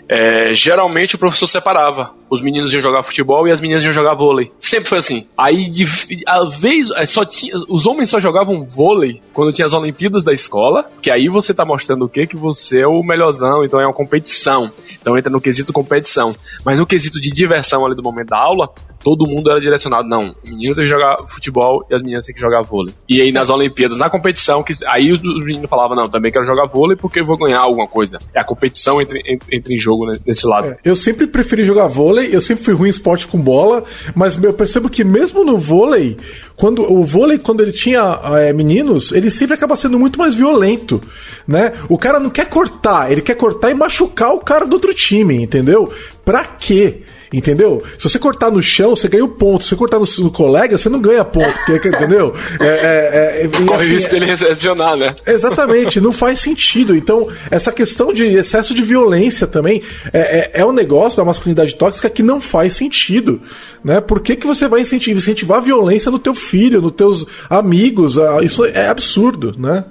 é, 0.07 0.53
geralmente 0.53 1.15
o 1.15 1.17
professor 1.17 1.47
separava. 1.47 2.13
Os 2.29 2.41
meninos 2.41 2.71
iam 2.71 2.81
jogar 2.81 3.01
futebol 3.01 3.47
e 3.47 3.51
as 3.51 3.59
meninas 3.59 3.83
iam 3.83 3.91
jogar 3.91 4.13
vôlei. 4.13 4.51
Sempre 4.59 4.87
foi 4.87 4.99
assim. 4.99 5.27
Aí, 5.35 5.67
de, 5.67 5.85
a 6.27 6.43
vez, 6.45 6.91
é, 6.91 7.05
só 7.05 7.25
tinha, 7.25 7.55
os 7.67 7.85
homens 7.87 8.09
só 8.09 8.19
jogavam 8.19 8.63
vôlei 8.63 9.21
quando 9.33 9.51
tinha 9.51 9.65
as 9.65 9.73
Olimpíadas 9.73 10.23
da 10.23 10.31
escola, 10.31 10.89
que 11.01 11.11
aí 11.11 11.27
você 11.27 11.53
tá 11.53 11.65
mostrando 11.65 12.05
o 12.05 12.09
quê? 12.09 12.27
Que 12.27 12.37
você 12.37 12.81
é 12.81 12.87
o 12.87 13.01
melhorzão, 13.01 13.63
então 13.63 13.81
é 13.81 13.85
uma 13.85 13.93
competição. 13.93 14.71
Então 15.01 15.17
entra 15.17 15.31
no 15.31 15.41
quesito 15.41 15.73
competição. 15.73 16.35
Mas 16.63 16.77
no 16.77 16.85
quesito 16.85 17.19
de 17.19 17.31
diversão 17.31 17.85
ali 17.85 17.95
do 17.95 18.03
momento 18.03 18.29
da 18.29 18.37
aula, 18.37 18.69
todo 19.03 19.27
mundo 19.27 19.49
era 19.49 19.59
direcionado, 19.59 20.07
não, 20.07 20.35
o 20.45 20.49
menino 20.49 20.75
tem 20.75 20.85
que 20.85 20.89
jogar 20.89 21.17
futebol 21.27 21.85
e 21.89 21.95
as 21.95 22.01
meninas 22.01 22.25
têm 22.25 22.35
que 22.35 22.41
jogar 22.41 22.61
vôlei. 22.61 22.93
E 23.07 23.21
aí 23.21 23.31
nas 23.31 23.49
Olimpíadas, 23.49 23.97
na 23.97 24.09
competição, 24.09 24.63
que, 24.63 24.73
aí 24.87 25.11
os, 25.11 25.21
meninos 25.21 25.69
falavam, 25.69 25.95
não, 25.95 26.09
também 26.09 26.31
quero 26.31 26.45
jogar 26.45 26.67
vôlei 26.67 26.97
porque 26.97 27.21
vou 27.21 27.37
ganhar 27.37 27.61
alguma 27.61 27.87
coisa. 27.87 28.17
É 28.33 28.39
a 28.39 28.43
competição 28.43 29.01
entre, 29.01 29.19
entre, 29.25 29.55
entre 29.55 29.75
em 29.75 29.77
jogo 29.77 30.05
nesse 30.25 30.45
lado. 30.45 30.67
É, 30.67 30.77
eu 30.83 30.95
sempre 30.95 31.27
preferi 31.27 31.65
jogar 31.65 31.87
vôlei, 31.87 32.35
eu 32.35 32.41
sempre 32.41 32.63
fui 32.63 32.73
ruim 32.73 32.89
em 32.89 32.91
esporte 32.91 33.27
com 33.27 33.39
bola, 33.39 33.83
mas 34.15 34.41
eu 34.41 34.53
percebo 34.53 34.89
que 34.89 35.03
mesmo 35.03 35.43
no 35.43 35.57
vôlei, 35.57 36.17
quando 36.55 36.81
o 36.91 37.05
vôlei, 37.05 37.37
quando 37.37 37.61
ele 37.61 37.71
tinha 37.71 38.19
é, 38.35 38.53
meninos, 38.53 39.11
ele 39.11 39.31
sempre 39.31 39.55
acaba 39.55 39.75
sendo 39.75 39.97
muito 39.97 40.19
mais 40.19 40.35
violento, 40.35 41.01
né? 41.47 41.73
O 41.87 41.97
cara 41.97 42.19
não 42.19 42.29
quer 42.29 42.45
cortar, 42.49 43.11
ele 43.11 43.21
quer 43.21 43.35
cortar 43.35 43.71
e 43.71 43.73
machucar 43.73 44.33
o 44.33 44.39
cara 44.39 44.65
do 44.65 44.73
outro 44.73 44.93
time, 44.93 45.41
entendeu? 45.41 45.91
Pra 46.25 46.43
quê? 46.43 47.03
Entendeu? 47.31 47.83
Se 47.97 48.09
você 48.09 48.17
cortar 48.17 48.51
no 48.51 48.61
chão, 48.61 48.95
você 48.95 49.07
ganha 49.07 49.23
o 49.23 49.27
um 49.27 49.31
ponto. 49.31 49.63
Se 49.63 49.69
você 49.69 49.75
cortar 49.75 49.99
no, 49.99 50.05
no, 50.19 50.31
colega, 50.31 50.77
você 50.77 50.89
não 50.89 50.99
ganha 50.99 51.23
ponto. 51.23 51.53
Porque, 51.65 51.89
entendeu? 51.89 52.33
É, 52.59 52.65
é, 52.65 53.45
é, 53.45 53.47
Corre 53.47 53.83
assim, 53.83 53.93
risco 53.93 54.11
dele 54.11 54.25
recepcionar, 54.25 54.97
né? 54.97 55.15
Exatamente, 55.25 56.01
não 56.01 56.11
faz 56.11 56.39
sentido. 56.39 56.95
Então, 56.95 57.27
essa 57.49 57.71
questão 57.71 58.11
de 58.11 58.25
excesso 58.25 58.73
de 58.73 58.83
violência 58.83 59.47
também 59.47 59.81
é, 60.11 60.19
é, 60.19 60.61
é 60.61 60.65
um 60.65 60.71
negócio 60.71 61.17
da 61.17 61.23
masculinidade 61.23 61.75
tóxica 61.75 62.09
que 62.09 62.23
não 62.23 62.41
faz 62.41 62.75
sentido. 62.75 63.41
Né? 63.83 64.01
Por 64.01 64.19
que, 64.19 64.35
que 64.35 64.47
você 64.47 64.67
vai 64.67 64.81
incentivar, 64.81 65.17
incentivar 65.17 65.57
a 65.59 65.61
violência 65.61 66.11
no 66.11 66.19
teu 66.19 66.35
filho, 66.35 66.81
nos 66.81 66.91
teus 66.91 67.25
amigos? 67.49 68.17
Ah, 68.17 68.39
isso 68.41 68.65
é 68.65 68.87
absurdo, 68.87 69.55
né? 69.57 69.85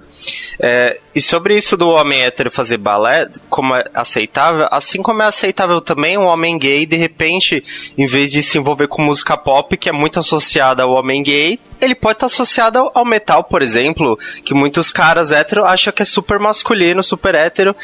É, 0.61 0.99
e 1.15 1.21
sobre 1.21 1.57
isso 1.57 1.77
do 1.77 1.89
homem 1.89 2.23
hétero 2.23 2.51
fazer 2.51 2.77
balé, 2.77 3.29
como 3.49 3.75
é 3.75 3.85
aceitável, 3.95 4.67
assim 4.71 5.03
como 5.03 5.23
é 5.23 5.27
aceitável 5.27 5.81
também 5.81 6.19
um 6.19 6.25
homem 6.25 6.59
gay, 6.59 6.85
de 6.85 6.97
repente, 6.97 7.63
em 7.97 8.07
vez 8.07 8.33
de 8.33 8.43
se 8.43 8.59
envolver 8.59 8.89
com 8.89 9.03
música 9.03 9.37
pop, 9.37 9.77
que 9.77 9.89
é 9.89 9.93
muito 9.93 10.19
associada 10.19 10.83
ao 10.83 10.93
homem 10.93 11.23
gay, 11.23 11.61
ele 11.81 11.95
pode 11.95 12.17
estar 12.17 12.27
associado 12.27 12.91
ao 12.93 13.05
metal, 13.05 13.45
por 13.45 13.63
exemplo, 13.63 14.19
que 14.45 14.53
muitos 14.53 14.91
caras 14.91 15.31
hétero 15.31 15.65
acham 15.65 15.93
que 15.93 16.03
é 16.03 16.07
super 16.07 16.39
masculino, 16.39 17.03
super 17.03 17.35
hétero, 17.35 17.75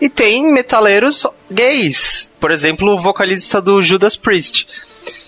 e 0.00 0.08
tem 0.08 0.44
metaleiros 0.44 1.26
gays. 1.50 2.30
Por 2.40 2.50
exemplo, 2.50 2.92
o 2.92 3.00
vocalista 3.00 3.60
do 3.60 3.80
Judas 3.80 4.16
Priest 4.16 4.66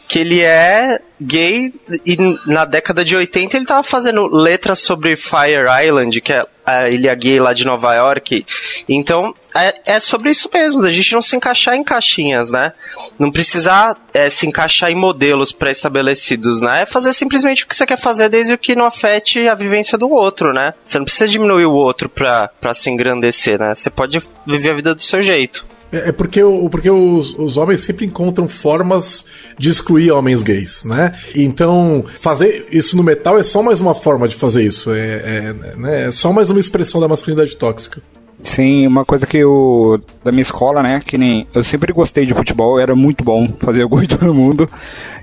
que 0.09 0.21
ele 0.21 0.41
é 0.41 1.01
gay 1.21 1.73
e 2.05 2.17
na 2.47 2.65
década 2.65 3.05
de 3.05 3.17
80 3.17 3.57
ele 3.57 3.67
tava 3.67 3.83
fazendo 3.83 4.27
letras 4.27 4.79
sobre 4.79 5.17
Fire 5.17 5.67
Island, 5.85 6.21
que 6.21 6.33
é 6.33 6.47
a 6.67 6.91
ilha 6.91 7.15
gay 7.15 7.39
lá 7.39 7.53
de 7.53 7.65
Nova 7.65 7.95
York. 7.95 8.45
Então, 8.89 9.33
é, 9.55 9.95
é 9.95 10.01
sobre 10.01 10.31
isso 10.31 10.51
mesmo, 10.53 10.83
a 10.85 10.91
gente 10.91 11.13
não 11.13 11.23
se 11.23 11.37
encaixar 11.37 11.75
em 11.77 11.85
caixinhas, 11.85 12.51
né? 12.51 12.73
Não 13.19 13.31
precisar 13.31 13.97
é, 14.13 14.29
se 14.29 14.47
encaixar 14.47 14.91
em 14.91 14.97
modelos 14.97 15.53
pré-estabelecidos, 15.53 16.61
né? 16.61 16.83
É 16.83 16.87
fazer 16.87 17.15
simplesmente 17.15 17.65
o 17.65 17.69
que 17.69 17.77
você 17.77 17.87
quer 17.87 17.99
fazer 17.99 18.29
desde 18.29 18.57
que 18.59 18.75
não 18.75 18.85
afete 18.85 19.47
a 19.47 19.55
vivência 19.55 19.97
do 19.97 20.11
outro, 20.11 20.53
né? 20.53 20.75
Você 20.85 20.99
não 20.99 21.05
precisa 21.05 21.29
diminuir 21.29 21.67
o 21.67 21.73
outro 21.73 22.09
pra, 22.09 22.49
pra 22.61 22.75
se 22.75 22.91
engrandecer, 22.91 23.59
né? 23.59 23.75
Você 23.75 23.89
pode 23.89 24.21
viver 24.45 24.71
a 24.71 24.75
vida 24.75 24.95
do 24.95 25.03
seu 25.03 25.23
jeito. 25.23 25.65
É, 25.93 26.09
é 26.09 26.13
porque, 26.13 26.41
porque 26.71 26.91
os, 26.91 27.37
os 27.39 27.57
homens 27.57 27.83
sempre 27.83 28.07
encontram 28.07 28.49
formas 28.49 29.27
de 29.59 29.71
excluir 29.71 30.11
homens 30.11 30.43
gays, 30.43 30.85
né? 30.85 31.13
Então, 31.35 32.05
fazer 32.21 32.67
isso 32.71 32.97
no 32.97 33.03
metal 33.03 33.39
é 33.39 33.43
só 33.43 33.63
mais 33.63 33.81
uma 33.81 33.95
forma 33.95 34.29
de 34.29 34.35
fazer 34.35 34.65
isso. 34.65 34.93
É, 34.93 35.01
é, 35.01 35.55
né? 35.77 36.07
é 36.07 36.11
só 36.11 36.33
mais 36.33 36.51
uma 36.51 36.61
expressão 36.61 37.01
da 37.01 37.09
masculinidade 37.09 37.57
tóxica. 37.57 38.01
Sim, 38.43 38.87
uma 38.87 39.05
coisa 39.05 39.27
que 39.27 39.39
eu. 39.39 40.01
Da 40.23 40.31
minha 40.31 40.43
escola, 40.43 40.83
né? 40.83 41.01
Que 41.05 41.17
nem. 41.17 41.47
Eu 41.55 41.65
sempre 41.65 41.93
gostei 41.93 42.27
de 42.27 42.35
futebol, 42.35 42.79
era 42.79 42.95
muito 42.95 43.25
bom 43.25 43.49
fazer 43.59 43.87
gol 43.87 44.03
em 44.03 44.07
todo 44.07 44.35
mundo. 44.35 44.69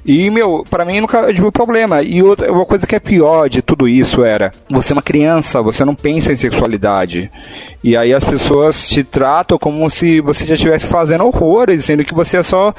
E, 0.05 0.29
meu, 0.29 0.65
para 0.69 0.83
mim 0.83 0.99
nunca 0.99 1.33
tive 1.33 1.49
problema. 1.51 2.01
E 2.01 2.21
outra, 2.21 2.51
uma 2.51 2.65
coisa 2.65 2.85
que 2.85 2.95
é 2.95 2.99
pior 2.99 3.47
de 3.47 3.61
tudo 3.61 3.87
isso 3.87 4.23
era: 4.23 4.51
você 4.69 4.93
é 4.93 4.95
uma 4.95 5.01
criança, 5.01 5.61
você 5.61 5.85
não 5.85 5.95
pensa 5.95 6.33
em 6.33 6.35
sexualidade. 6.35 7.31
E 7.83 7.95
aí 7.95 8.13
as 8.13 8.23
pessoas 8.23 8.89
te 8.89 9.03
tratam 9.03 9.57
como 9.57 9.89
se 9.89 10.19
você 10.19 10.45
já 10.45 10.55
estivesse 10.55 10.87
fazendo 10.87 11.25
horrores, 11.25 11.85
sendo 11.85 12.03
que 12.03 12.13
você 12.13 12.37
é 12.37 12.43
só 12.43 12.73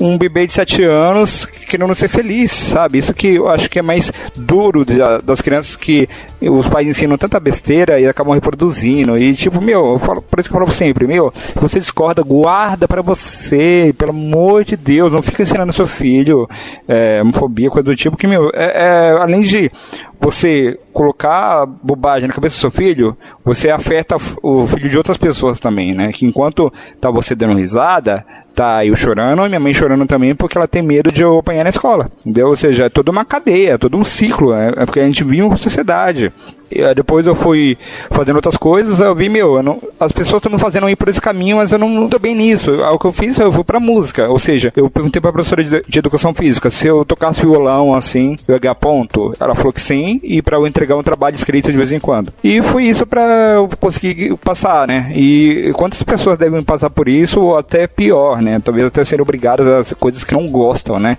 um 0.00 0.16
bebê 0.16 0.46
de 0.46 0.52
7 0.52 0.82
anos 0.84 1.44
querendo 1.44 1.94
ser 1.94 2.08
feliz, 2.08 2.50
sabe? 2.50 2.98
Isso 2.98 3.12
que 3.12 3.34
eu 3.34 3.48
acho 3.48 3.68
que 3.68 3.78
é 3.78 3.82
mais 3.82 4.12
duro 4.34 4.84
das 5.22 5.40
crianças 5.40 5.76
que 5.76 6.08
os 6.40 6.68
pais 6.68 6.86
ensinam 6.86 7.18
tanta 7.18 7.38
besteira 7.38 8.00
e 8.00 8.06
acabam 8.06 8.34
reproduzindo. 8.34 9.16
E 9.18 9.34
tipo, 9.34 9.60
meu, 9.60 9.92
eu 9.92 9.98
falo, 9.98 10.22
por 10.22 10.40
isso 10.40 10.48
que 10.48 10.54
eu 10.54 10.60
falo 10.60 10.72
sempre, 10.72 11.06
meu, 11.06 11.32
você 11.56 11.78
discorda, 11.78 12.22
guarda 12.22 12.88
para 12.88 13.02
você, 13.02 13.94
pelo 13.98 14.10
amor 14.10 14.64
de 14.64 14.76
Deus, 14.76 15.12
não 15.12 15.22
fica 15.22 15.42
ensinando 15.42 15.72
seu 15.72 15.86
filho 15.86 16.48
é, 16.86 17.20
homofobia, 17.20 17.70
coisa 17.70 17.84
do 17.84 17.96
tipo, 17.96 18.16
que, 18.16 18.26
meu, 18.26 18.50
é, 18.54 19.10
é, 19.10 19.10
além 19.20 19.42
de 19.42 19.70
você 20.20 20.78
colocar 20.92 21.64
bobagem 21.66 22.28
na 22.28 22.34
cabeça 22.34 22.56
do 22.56 22.60
seu 22.60 22.70
filho, 22.70 23.16
você 23.44 23.70
afeta 23.70 24.16
o 24.42 24.66
filho 24.66 24.88
de 24.88 24.96
outras 24.96 25.16
pessoas 25.16 25.60
também, 25.60 25.94
né? 25.94 26.10
Que 26.12 26.26
enquanto 26.26 26.72
tá 27.00 27.10
você 27.10 27.34
dando 27.34 27.56
risada, 27.56 28.24
tá 28.58 28.84
eu 28.84 28.96
chorando 28.96 29.44
e 29.46 29.48
minha 29.48 29.60
mãe 29.60 29.72
chorando 29.72 30.04
também 30.06 30.34
porque 30.34 30.58
ela 30.58 30.66
tem 30.66 30.82
medo 30.82 31.12
de 31.12 31.22
eu 31.22 31.38
apanhar 31.38 31.62
na 31.62 31.70
escola. 31.70 32.10
Entendeu? 32.20 32.48
Ou 32.48 32.56
seja, 32.56 32.86
é 32.86 32.88
toda 32.88 33.10
uma 33.10 33.24
cadeia, 33.24 33.72
é 33.72 33.78
todo 33.78 33.96
um 33.96 34.04
ciclo. 34.04 34.52
É, 34.52 34.72
é 34.76 34.84
porque 34.84 35.00
a 35.00 35.06
gente 35.06 35.22
vive 35.22 35.42
uma 35.42 35.56
sociedade. 35.56 36.32
E, 36.70 36.94
depois 36.94 37.26
eu 37.26 37.34
fui 37.34 37.76
fazendo 38.10 38.36
outras 38.36 38.56
coisas, 38.56 39.00
eu 39.00 39.14
vi, 39.14 39.28
meu, 39.28 39.56
eu 39.56 39.62
não, 39.62 39.80
as 39.98 40.12
pessoas 40.12 40.42
estão 40.42 40.58
fazendo 40.58 40.88
ir 40.88 40.96
por 40.96 41.08
esse 41.08 41.20
caminho, 41.20 41.58
mas 41.58 41.72
eu 41.72 41.78
não, 41.78 41.88
não 41.88 42.08
tô 42.08 42.18
bem 42.18 42.34
nisso. 42.34 42.72
O 42.72 42.98
que 42.98 43.06
eu 43.06 43.12
fiz, 43.12 43.38
eu 43.38 43.52
fui 43.52 43.64
pra 43.64 43.80
música. 43.80 44.28
Ou 44.28 44.38
seja, 44.38 44.72
eu 44.76 44.90
perguntei 44.90 45.20
pra 45.20 45.32
professora 45.32 45.64
de, 45.64 45.82
de 45.86 45.98
educação 45.98 46.34
física 46.34 46.70
se 46.70 46.86
eu 46.86 47.04
tocasse 47.04 47.40
violão 47.40 47.94
assim, 47.94 48.36
eu 48.46 48.54
ia 48.54 48.58
ganhar 48.58 48.74
ponto. 48.74 49.32
Ela 49.40 49.54
falou 49.54 49.72
que 49.72 49.80
sim, 49.80 50.20
e 50.22 50.42
para 50.42 50.56
eu 50.56 50.66
entregar 50.66 50.96
um 50.96 51.02
trabalho 51.02 51.36
escrito 51.36 51.70
de 51.70 51.76
vez 51.76 51.92
em 51.92 51.98
quando. 51.98 52.32
E 52.42 52.60
foi 52.62 52.84
isso 52.84 53.06
para 53.06 53.54
eu 53.54 53.68
conseguir 53.80 54.36
passar, 54.38 54.86
né? 54.86 55.12
E 55.14 55.72
quantas 55.74 56.02
pessoas 56.02 56.38
devem 56.38 56.62
passar 56.62 56.90
por 56.90 57.08
isso, 57.08 57.40
ou 57.40 57.56
até 57.56 57.86
pior, 57.86 58.40
né? 58.42 58.60
Talvez 58.62 58.86
até 58.86 59.04
serem 59.04 59.22
obrigadas 59.22 59.92
a 59.92 59.94
coisas 59.94 60.24
que 60.24 60.34
não 60.34 60.46
gostam, 60.46 60.98
né? 60.98 61.16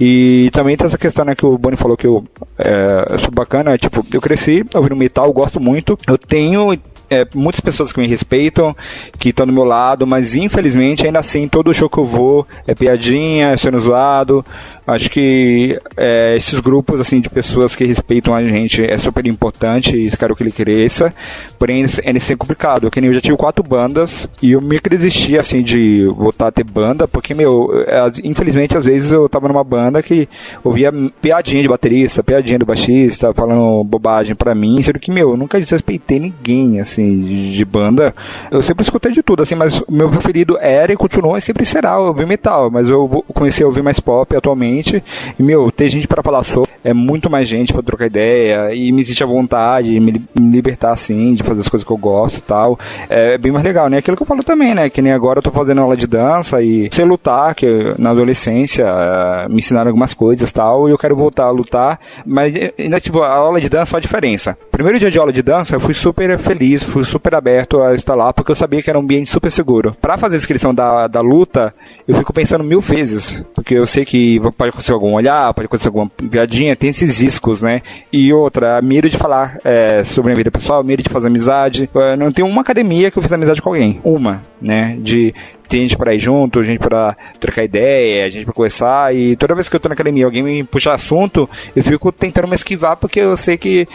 E 0.00 0.50
também 0.52 0.76
tem 0.76 0.86
essa 0.86 0.98
questão, 0.98 1.24
né, 1.24 1.34
que 1.34 1.44
o 1.44 1.58
Boni 1.58 1.76
falou 1.76 1.96
que 1.96 2.06
eu 2.06 2.24
é, 2.58 3.18
sou 3.18 3.30
bacana, 3.30 3.76
tipo, 3.78 4.04
eu 4.12 4.20
cresci, 4.20 4.64
eu 4.72 4.83
ouvindo 4.84 4.96
metal, 4.96 5.32
gosto 5.32 5.58
muito. 5.60 5.98
Eu 6.06 6.18
tenho 6.18 6.78
é, 7.10 7.26
muitas 7.34 7.60
pessoas 7.60 7.92
que 7.92 8.00
me 8.00 8.06
respeitam, 8.06 8.74
que 9.18 9.30
estão 9.30 9.46
do 9.46 9.52
meu 9.52 9.64
lado, 9.64 10.06
mas 10.06 10.34
infelizmente 10.34 11.06
ainda 11.06 11.18
assim 11.18 11.48
todo 11.48 11.72
show 11.74 11.88
que 11.88 11.98
eu 11.98 12.04
vou 12.04 12.46
é 12.66 12.74
piadinha, 12.74 13.48
é 13.48 13.56
sendo 13.56 13.80
zoado. 13.80 14.44
Acho 14.86 15.10
que 15.10 15.78
é, 15.96 16.36
esses 16.36 16.60
grupos 16.60 17.00
assim 17.00 17.20
de 17.20 17.30
pessoas 17.30 17.74
que 17.74 17.84
respeitam 17.84 18.34
a 18.34 18.42
gente 18.42 18.84
é 18.84 18.98
super 18.98 19.26
importante 19.26 19.96
e 19.96 20.06
espero 20.06 20.36
que 20.36 20.42
ele 20.42 20.52
cresça. 20.52 21.12
Porém, 21.58 21.84
é 21.84 22.18
ser 22.18 22.36
complicado. 22.36 22.90
Que 22.90 23.00
nem 23.00 23.08
eu 23.08 23.14
já 23.14 23.20
tive 23.20 23.36
quatro 23.36 23.62
bandas 23.62 24.28
e 24.42 24.52
eu 24.52 24.60
meio 24.60 24.80
que 24.80 24.90
desisti 24.90 25.38
assim 25.38 25.62
de 25.62 26.04
voltar 26.06 26.48
a 26.48 26.52
ter 26.52 26.64
banda, 26.64 27.06
porque 27.08 27.34
meu, 27.34 27.70
é, 27.86 28.00
infelizmente 28.22 28.76
às 28.76 28.84
vezes 28.84 29.10
eu 29.10 29.28
tava 29.28 29.48
numa 29.48 29.64
banda 29.64 30.02
que 30.02 30.28
ouvia 30.62 30.92
piadinha 31.20 31.62
de 31.62 31.68
baterista, 31.68 32.22
piadinha 32.22 32.58
do 32.58 32.66
baixista, 32.66 33.32
falando 33.32 33.84
bobagem 33.84 34.34
para 34.34 34.54
mim, 34.54 34.80
sendo 34.82 34.98
que 34.98 35.10
meu, 35.10 35.30
eu 35.30 35.36
nunca 35.36 35.58
desrespeitei 35.60 36.18
ninguém 36.18 36.80
assim 36.80 36.93
de 37.02 37.64
banda. 37.64 38.14
Eu 38.50 38.62
sempre 38.62 38.82
escutei 38.82 39.12
de 39.12 39.22
tudo 39.22 39.42
assim, 39.42 39.54
mas 39.54 39.82
meu 39.88 40.08
preferido 40.08 40.58
era 40.60 40.92
e 40.92 40.96
continua 40.96 41.38
e 41.38 41.40
sempre 41.40 41.64
será 41.64 41.98
ouvir 41.98 42.26
metal, 42.26 42.70
mas 42.70 42.88
eu 42.88 43.24
comecei 43.32 43.64
a 43.64 43.66
ouvir 43.66 43.82
mais 43.82 44.00
pop 44.00 44.34
atualmente. 44.36 45.02
E, 45.38 45.42
meu, 45.42 45.70
ter 45.70 45.88
gente 45.88 46.06
para 46.06 46.22
falar 46.22 46.42
sobre, 46.42 46.70
é 46.82 46.92
muito 46.92 47.30
mais 47.30 47.48
gente 47.48 47.72
para 47.72 47.82
trocar 47.82 48.06
ideia 48.06 48.74
e 48.74 48.92
me 48.92 49.04
sentir 49.04 49.24
à 49.24 49.26
vontade, 49.26 49.98
me, 49.98 50.22
me, 50.38 50.50
libertar 50.50 50.92
assim, 50.92 51.34
de 51.34 51.42
fazer 51.42 51.60
as 51.62 51.68
coisas 51.68 51.86
que 51.86 51.92
eu 51.92 51.96
gosto 51.96 52.38
e 52.38 52.42
tal. 52.42 52.78
É 53.08 53.38
bem 53.38 53.52
mais 53.52 53.64
legal, 53.64 53.88
né? 53.88 53.98
Aquilo 53.98 54.16
que 54.16 54.22
eu 54.22 54.26
falo 54.26 54.42
também, 54.42 54.74
né? 54.74 54.88
Que 54.90 55.02
nem 55.02 55.12
agora 55.12 55.38
eu 55.38 55.42
tô 55.42 55.50
fazendo 55.50 55.80
aula 55.80 55.96
de 55.96 56.06
dança 56.06 56.62
e 56.62 56.88
sei 56.92 57.04
lutar, 57.04 57.54
que 57.54 57.94
na 57.98 58.10
adolescência 58.10 58.84
é, 58.84 59.48
me 59.48 59.58
ensinaram 59.58 59.88
algumas 59.88 60.14
coisas 60.14 60.48
e 60.48 60.52
tal, 60.52 60.88
e 60.88 60.92
eu 60.92 60.98
quero 60.98 61.16
voltar 61.16 61.44
a 61.44 61.50
lutar, 61.50 61.98
mas 62.24 62.54
ainda, 62.78 63.00
tipo, 63.00 63.22
a 63.22 63.34
aula 63.34 63.60
de 63.60 63.68
dança 63.68 63.92
faz 63.92 64.02
diferença. 64.02 64.56
Primeiro 64.70 64.98
dia 64.98 65.10
de 65.10 65.18
aula 65.18 65.32
de 65.32 65.42
dança, 65.42 65.74
eu 65.74 65.80
fui 65.80 65.94
super 65.94 66.38
feliz, 66.38 66.83
fui 66.84 67.04
super 67.04 67.34
aberto 67.34 67.80
a 67.80 68.14
lá, 68.14 68.32
porque 68.32 68.50
eu 68.50 68.56
sabia 68.56 68.82
que 68.82 68.90
era 68.90 68.98
um 68.98 69.02
ambiente 69.02 69.30
super 69.30 69.50
seguro. 69.50 69.96
Para 70.00 70.16
fazer 70.16 70.36
a 70.36 70.38
inscrição 70.38 70.74
da, 70.74 71.06
da 71.06 71.20
luta, 71.20 71.74
eu 72.06 72.14
fico 72.16 72.32
pensando 72.32 72.62
mil 72.64 72.80
vezes, 72.80 73.42
porque 73.54 73.74
eu 73.74 73.86
sei 73.86 74.04
que 74.04 74.38
pode 74.56 74.70
acontecer 74.70 74.92
algum 74.92 75.14
olhar, 75.14 75.52
pode 75.54 75.66
acontecer 75.66 75.88
alguma 75.88 76.08
piadinha, 76.08 76.76
tem 76.76 76.90
esses 76.90 77.20
riscos, 77.20 77.62
né? 77.62 77.82
E 78.12 78.32
outra, 78.32 78.80
medo 78.82 79.08
de 79.08 79.16
falar 79.16 79.58
é, 79.64 80.04
sobre 80.04 80.32
a 80.32 80.34
vida 80.34 80.50
pessoal, 80.50 80.82
medo 80.84 81.02
de 81.02 81.08
fazer 81.08 81.28
amizade. 81.28 81.88
Eu 81.94 82.16
não 82.16 82.30
tem 82.30 82.44
uma 82.44 82.62
academia 82.62 83.10
que 83.10 83.18
eu 83.18 83.22
fiz 83.22 83.32
amizade 83.32 83.60
com 83.60 83.70
alguém. 83.70 84.00
Uma, 84.04 84.42
né? 84.60 84.96
De 85.00 85.34
tem 85.68 85.82
gente 85.82 85.96
para 85.96 86.14
ir 86.14 86.18
junto, 86.18 86.62
gente 86.62 86.78
para 86.78 87.16
trocar 87.40 87.64
ideia, 87.64 88.28
gente 88.28 88.44
para 88.44 88.54
conversar. 88.54 89.14
E 89.14 89.36
toda 89.36 89.54
vez 89.54 89.68
que 89.68 89.76
eu 89.76 89.80
tô 89.80 89.88
na 89.88 89.94
academia 89.94 90.24
alguém 90.24 90.42
me 90.42 90.64
puxa 90.64 90.92
assunto, 90.92 91.48
eu 91.74 91.82
fico 91.82 92.12
tentando 92.12 92.48
me 92.48 92.54
esquivar 92.54 92.96
porque 92.96 93.20
eu 93.20 93.36
sei 93.36 93.56
que, 93.56 93.86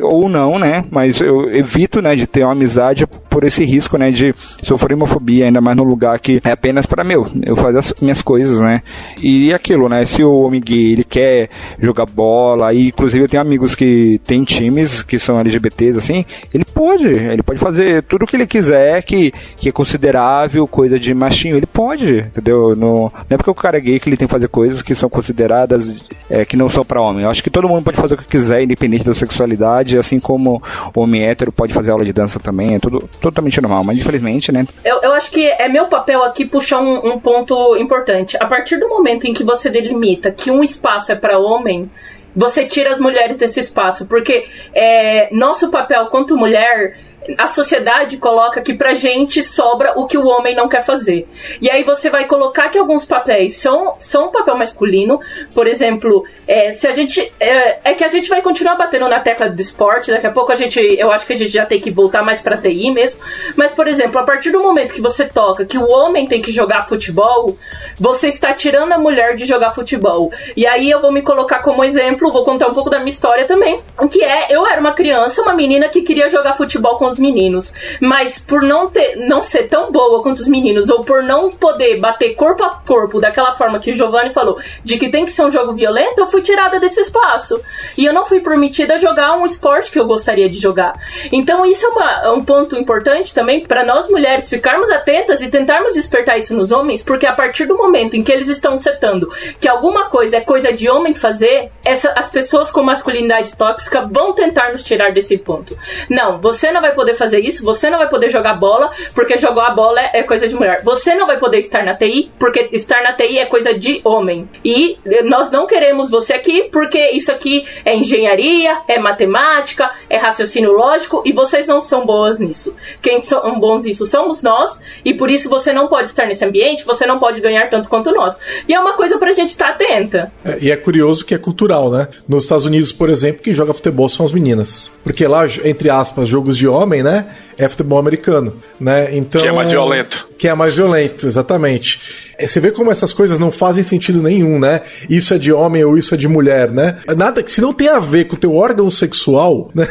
ou 0.00 0.28
não, 0.28 0.58
né? 0.58 0.84
Mas 0.90 1.20
eu 1.20 1.54
evito, 1.54 2.00
né, 2.00 2.14
de 2.14 2.26
ter 2.26 2.42
uma 2.42 2.52
amizade 2.52 3.06
por 3.06 3.44
esse 3.44 3.64
risco, 3.64 3.98
né, 3.98 4.10
de 4.10 4.34
sofrer 4.62 4.94
homofobia, 4.94 5.46
ainda 5.46 5.60
mais 5.60 5.76
no 5.76 5.84
lugar 5.84 6.18
que 6.18 6.40
é 6.44 6.52
apenas 6.52 6.86
para 6.86 7.04
meu, 7.04 7.26
eu 7.42 7.56
fazer 7.56 7.78
as 7.78 7.94
minhas 8.00 8.22
coisas, 8.22 8.60
né? 8.60 8.80
E 9.20 9.52
aquilo, 9.52 9.88
né? 9.88 10.04
Se 10.06 10.22
o 10.22 10.36
homem 10.36 10.60
gay 10.60 10.92
ele 10.92 11.04
quer 11.04 11.48
jogar 11.78 12.06
bola, 12.06 12.72
e 12.72 12.88
inclusive 12.88 13.24
eu 13.24 13.28
tenho 13.28 13.42
amigos 13.42 13.74
que 13.74 14.20
tem 14.24 14.44
times 14.44 15.02
que 15.02 15.18
são 15.18 15.38
LGBTs, 15.40 15.98
assim, 15.98 16.24
ele 16.52 16.64
pode, 16.64 17.06
ele 17.06 17.42
pode 17.42 17.58
fazer 17.58 18.02
tudo 18.02 18.24
o 18.24 18.26
que 18.26 18.36
ele 18.36 18.46
quiser, 18.46 19.02
que, 19.02 19.32
que 19.56 19.68
é 19.68 19.72
considerável, 19.72 20.66
coisa 20.66 20.98
de 20.98 21.14
machinho, 21.16 21.56
ele 21.56 21.66
pode, 21.66 22.18
entendeu? 22.18 22.76
No, 22.76 23.12
não 23.12 23.12
é 23.30 23.36
porque 23.36 23.50
o 23.50 23.54
cara 23.54 23.78
é 23.78 23.80
gay 23.80 23.98
que 23.98 24.08
ele 24.08 24.16
tem 24.16 24.28
que 24.28 24.32
fazer 24.32 24.48
coisas 24.48 24.82
que 24.82 24.94
são 24.94 25.08
consideradas 25.08 25.94
é, 26.30 26.44
que 26.44 26.56
não 26.56 26.68
são 26.68 26.84
para 26.84 27.00
homem. 27.00 27.24
Eu 27.24 27.30
acho 27.30 27.42
que 27.42 27.50
todo 27.50 27.68
mundo 27.68 27.82
pode 27.82 27.96
fazer 27.96 28.14
o 28.14 28.18
que 28.18 28.24
quiser, 28.24 28.62
independente 28.62 29.04
da 29.04 29.14
sexualidade, 29.14 29.98
assim 29.98 30.20
como 30.20 30.62
o 30.94 31.00
homem 31.00 31.24
hétero 31.24 31.50
pode 31.50 31.72
fazer 31.72 31.90
aula 31.90 32.04
de 32.04 32.12
dança 32.12 32.38
também, 32.38 32.74
é 32.74 32.78
tudo 32.78 33.08
totalmente 33.20 33.60
normal, 33.60 33.84
mas 33.84 33.98
infelizmente, 33.98 34.52
né? 34.52 34.66
Eu, 34.84 35.00
eu 35.02 35.12
acho 35.12 35.30
que 35.30 35.46
é 35.46 35.68
meu 35.68 35.86
papel 35.86 36.22
aqui 36.22 36.44
puxar 36.44 36.80
um, 36.80 37.12
um 37.12 37.18
ponto 37.18 37.76
importante. 37.76 38.36
A 38.40 38.46
partir 38.46 38.78
do 38.78 38.88
momento 38.88 39.26
em 39.26 39.32
que 39.32 39.44
você 39.44 39.70
delimita 39.70 40.30
que 40.30 40.50
um 40.50 40.62
espaço 40.62 41.12
é 41.12 41.14
para 41.14 41.38
homem, 41.38 41.90
você 42.36 42.66
tira 42.66 42.92
as 42.92 43.00
mulheres 43.00 43.38
desse 43.38 43.60
espaço, 43.60 44.04
porque 44.04 44.46
é, 44.74 45.34
nosso 45.34 45.70
papel 45.70 46.06
quanto 46.06 46.36
mulher 46.36 46.98
a 47.38 47.46
sociedade 47.46 48.16
coloca 48.16 48.60
que 48.60 48.74
pra 48.74 48.94
gente 48.94 49.42
sobra 49.42 49.92
o 49.96 50.06
que 50.06 50.18
o 50.18 50.26
homem 50.26 50.54
não 50.54 50.68
quer 50.68 50.84
fazer. 50.84 51.28
E 51.60 51.70
aí 51.70 51.82
você 51.82 52.10
vai 52.10 52.26
colocar 52.26 52.68
que 52.68 52.78
alguns 52.78 53.04
papéis 53.04 53.56
são, 53.56 53.94
são 53.98 54.28
um 54.28 54.32
papel 54.32 54.56
masculino, 54.56 55.20
por 55.54 55.66
exemplo, 55.66 56.24
é, 56.46 56.72
se 56.72 56.86
a 56.86 56.92
gente. 56.92 57.32
É, 57.40 57.90
é, 57.90 57.94
que 57.94 58.04
a 58.04 58.08
gente 58.08 58.28
vai 58.28 58.42
continuar 58.42 58.76
batendo 58.76 59.08
na 59.08 59.20
tecla 59.20 59.48
do 59.48 59.60
esporte, 59.60 60.10
daqui 60.10 60.26
a 60.26 60.30
pouco 60.30 60.52
a 60.52 60.54
gente. 60.54 60.78
Eu 60.78 61.10
acho 61.10 61.26
que 61.26 61.32
a 61.32 61.36
gente 61.36 61.50
já 61.50 61.66
tem 61.66 61.80
que 61.80 61.90
voltar 61.90 62.22
mais 62.22 62.40
pra 62.40 62.56
TI 62.56 62.90
mesmo. 62.90 63.20
Mas, 63.56 63.72
por 63.72 63.86
exemplo, 63.88 64.18
a 64.18 64.22
partir 64.22 64.50
do 64.50 64.60
momento 64.60 64.94
que 64.94 65.00
você 65.00 65.24
toca 65.24 65.64
que 65.64 65.78
o 65.78 65.88
homem 65.88 66.26
tem 66.26 66.40
que 66.40 66.52
jogar 66.52 66.86
futebol, 66.86 67.56
você 67.98 68.28
está 68.28 68.52
tirando 68.52 68.92
a 68.92 68.98
mulher 68.98 69.34
de 69.34 69.44
jogar 69.44 69.72
futebol. 69.72 70.30
E 70.56 70.66
aí 70.66 70.90
eu 70.90 71.00
vou 71.00 71.12
me 71.12 71.22
colocar 71.22 71.60
como 71.60 71.82
exemplo, 71.82 72.30
vou 72.30 72.44
contar 72.44 72.68
um 72.68 72.74
pouco 72.74 72.90
da 72.90 72.98
minha 72.98 73.10
história 73.10 73.44
também. 73.46 73.78
Que 74.10 74.22
é, 74.22 74.54
eu 74.54 74.66
era 74.66 74.80
uma 74.80 74.92
criança, 74.92 75.42
uma 75.42 75.54
menina 75.54 75.88
que 75.88 76.02
queria 76.02 76.28
jogar 76.28 76.54
futebol 76.54 76.96
com 76.96 77.06
os 77.06 77.15
meninos. 77.18 77.72
Mas 78.00 78.38
por 78.38 78.62
não 78.62 78.90
ter 78.90 79.16
não 79.16 79.40
ser 79.40 79.68
tão 79.68 79.90
boa 79.90 80.22
quanto 80.22 80.38
os 80.38 80.48
meninos, 80.48 80.88
ou 80.88 81.02
por 81.02 81.22
não 81.22 81.50
poder 81.50 82.00
bater 82.00 82.34
corpo 82.34 82.64
a 82.64 82.70
corpo 82.70 83.20
daquela 83.20 83.54
forma 83.54 83.78
que 83.78 83.90
o 83.90 83.94
Giovanni 83.94 84.32
falou, 84.32 84.58
de 84.84 84.98
que 84.98 85.08
tem 85.08 85.24
que 85.24 85.30
ser 85.30 85.44
um 85.44 85.50
jogo 85.50 85.72
violento, 85.72 86.20
eu 86.20 86.26
fui 86.26 86.42
tirada 86.42 86.78
desse 86.80 87.00
espaço. 87.00 87.60
E 87.96 88.04
eu 88.04 88.12
não 88.12 88.26
fui 88.26 88.40
permitida 88.40 88.94
a 88.94 88.98
jogar 88.98 89.36
um 89.36 89.44
esporte 89.44 89.90
que 89.90 89.98
eu 89.98 90.06
gostaria 90.06 90.48
de 90.48 90.58
jogar. 90.58 90.94
Então 91.32 91.64
isso 91.64 91.84
é, 91.86 91.88
uma, 91.88 92.12
é 92.24 92.30
um 92.30 92.44
ponto 92.44 92.76
importante 92.76 93.34
também 93.34 93.64
para 93.66 93.84
nós 93.84 94.08
mulheres 94.08 94.48
ficarmos 94.48 94.90
atentas 94.90 95.42
e 95.42 95.48
tentarmos 95.48 95.94
despertar 95.94 96.38
isso 96.38 96.54
nos 96.54 96.72
homens, 96.72 97.02
porque 97.02 97.26
a 97.26 97.32
partir 97.32 97.66
do 97.66 97.76
momento 97.76 98.16
em 98.16 98.22
que 98.22 98.32
eles 98.32 98.48
estão 98.48 98.78
setando 98.78 99.32
que 99.60 99.68
alguma 99.68 100.08
coisa 100.10 100.36
é 100.36 100.40
coisa 100.40 100.72
de 100.72 100.88
homem 100.88 101.14
fazer, 101.14 101.70
essa, 101.84 102.10
as 102.12 102.28
pessoas 102.28 102.70
com 102.70 102.82
masculinidade 102.82 103.56
tóxica 103.56 104.02
vão 104.02 104.32
tentar 104.32 104.72
nos 104.72 104.82
tirar 104.82 105.12
desse 105.12 105.36
ponto. 105.38 105.76
Não, 106.08 106.40
você 106.40 106.70
não 106.70 106.80
vai 106.80 106.94
poder 106.94 107.05
fazer 107.14 107.40
isso, 107.40 107.64
você 107.64 107.90
não 107.90 107.98
vai 107.98 108.08
poder 108.08 108.28
jogar 108.28 108.54
bola, 108.54 108.90
porque 109.14 109.36
jogar 109.36 109.68
a 109.68 109.74
bola 109.74 110.00
é, 110.12 110.22
coisa 110.22 110.48
de 110.48 110.54
mulher. 110.54 110.82
Você 110.84 111.14
não 111.14 111.26
vai 111.26 111.38
poder 111.38 111.58
estar 111.58 111.84
na 111.84 111.94
TI, 111.94 112.30
porque 112.38 112.68
estar 112.72 113.02
na 113.02 113.12
TI 113.12 113.38
é 113.38 113.46
coisa 113.46 113.74
de 113.74 114.00
homem. 114.04 114.48
E 114.64 114.98
nós 115.24 115.50
não 115.50 115.66
queremos 115.66 116.10
você 116.10 116.32
aqui, 116.32 116.68
porque 116.70 117.10
isso 117.10 117.30
aqui 117.30 117.66
é 117.84 117.96
engenharia, 117.96 118.78
é 118.88 118.98
matemática, 118.98 119.90
é 120.08 120.16
raciocínio 120.16 120.72
lógico, 120.72 121.22
e 121.24 121.32
vocês 121.32 121.66
não 121.66 121.80
são 121.80 122.04
boas 122.04 122.38
nisso. 122.38 122.74
Quem 123.00 123.18
são 123.18 123.58
bons 123.58 123.84
nisso 123.84 124.06
somos 124.06 124.42
nós, 124.42 124.80
e 125.04 125.14
por 125.14 125.30
isso 125.30 125.48
você 125.48 125.72
não 125.72 125.88
pode 125.88 126.08
estar 126.08 126.26
nesse 126.26 126.44
ambiente, 126.44 126.84
você 126.84 127.06
não 127.06 127.18
pode 127.18 127.40
ganhar 127.40 127.68
tanto 127.68 127.88
quanto 127.88 128.10
nós. 128.12 128.36
E 128.68 128.74
é 128.74 128.80
uma 128.80 128.94
coisa 128.94 129.18
pra 129.18 129.32
gente 129.32 129.50
estar 129.50 129.70
atenta. 129.70 130.32
É, 130.44 130.58
e 130.60 130.70
é 130.70 130.76
curioso 130.76 131.24
que 131.24 131.34
é 131.34 131.38
cultural, 131.38 131.90
né? 131.90 132.08
Nos 132.28 132.44
Estados 132.44 132.66
Unidos, 132.66 132.92
por 132.92 133.08
exemplo, 133.08 133.42
quem 133.42 133.52
joga 133.52 133.74
futebol 133.74 134.08
são 134.08 134.24
as 134.24 134.32
meninas. 134.32 134.90
Porque 135.02 135.26
lá, 135.26 135.44
entre 135.64 135.90
aspas, 135.90 136.28
jogos 136.28 136.56
de 136.56 136.66
homem, 136.66 136.95
homem, 136.96 137.02
né? 137.02 137.26
É 137.58 137.68
futebol 137.68 137.98
americano, 137.98 138.54
né? 138.78 139.08
Então 139.16 139.40
que 139.40 139.48
é 139.48 139.52
mais 139.52 139.70
violento. 139.70 140.28
Que 140.36 140.48
é 140.48 140.54
mais 140.54 140.76
violento, 140.76 141.26
exatamente. 141.26 142.26
É, 142.38 142.46
você 142.46 142.60
vê 142.60 142.70
como 142.70 142.90
essas 142.90 143.12
coisas 143.12 143.38
não 143.38 143.50
fazem 143.50 143.82
sentido 143.82 144.22
nenhum, 144.22 144.58
né? 144.58 144.82
Isso 145.08 145.32
é 145.32 145.38
de 145.38 145.52
homem 145.52 145.82
ou 145.84 145.96
isso 145.96 146.14
é 146.14 146.18
de 146.18 146.28
mulher, 146.28 146.70
né? 146.70 146.98
Nada 147.16 147.42
que 147.42 147.50
se 147.50 147.60
não 147.60 147.72
tem 147.72 147.88
a 147.88 147.98
ver 147.98 148.24
com 148.24 148.36
o 148.36 148.38
teu 148.38 148.54
órgão 148.54 148.90
sexual, 148.90 149.70
né? 149.74 149.86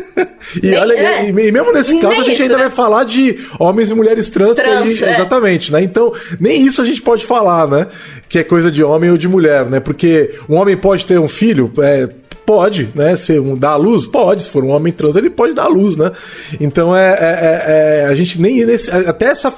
e, 0.62 0.74
olha, 0.74 0.92
é, 0.92 1.24
e, 1.24 1.28
e, 1.28 1.52
mesmo 1.52 1.72
nesse 1.72 1.98
caso 1.98 2.20
a 2.20 2.24
gente 2.24 2.34
isso, 2.34 2.42
ainda 2.42 2.56
né? 2.56 2.64
vai 2.64 2.70
falar 2.70 3.04
de 3.04 3.38
homens 3.58 3.90
e 3.90 3.94
mulheres 3.94 4.28
trans, 4.28 4.56
trans 4.56 5.00
é. 5.02 5.14
exatamente, 5.14 5.72
né? 5.72 5.82
Então 5.82 6.12
nem 6.38 6.66
isso 6.66 6.82
a 6.82 6.84
gente 6.84 7.00
pode 7.00 7.24
falar, 7.24 7.66
né? 7.66 7.86
Que 8.28 8.40
é 8.40 8.44
coisa 8.44 8.70
de 8.70 8.84
homem 8.84 9.10
ou 9.10 9.16
de 9.16 9.28
mulher, 9.28 9.64
né? 9.64 9.80
Porque 9.80 10.34
um 10.46 10.56
homem 10.56 10.76
pode 10.76 11.06
ter 11.06 11.18
um 11.18 11.28
filho, 11.28 11.72
é, 11.78 12.08
Pode, 12.48 12.88
né? 12.94 13.14
Se 13.14 13.38
um 13.38 13.54
dá 13.54 13.76
luz, 13.76 14.06
pode. 14.06 14.44
Se 14.44 14.48
for 14.48 14.64
um 14.64 14.70
homem 14.70 14.90
trans, 14.90 15.16
ele 15.16 15.28
pode 15.28 15.52
dar 15.52 15.64
a 15.64 15.68
luz, 15.68 15.96
né? 15.96 16.10
Então 16.58 16.96
é, 16.96 17.10
é, 17.10 17.20
é, 17.20 18.00
é 18.00 18.04
a 18.06 18.14
gente 18.14 18.40
nem 18.40 18.64
nesse, 18.64 18.90
até 18.90 19.26
essa 19.26 19.52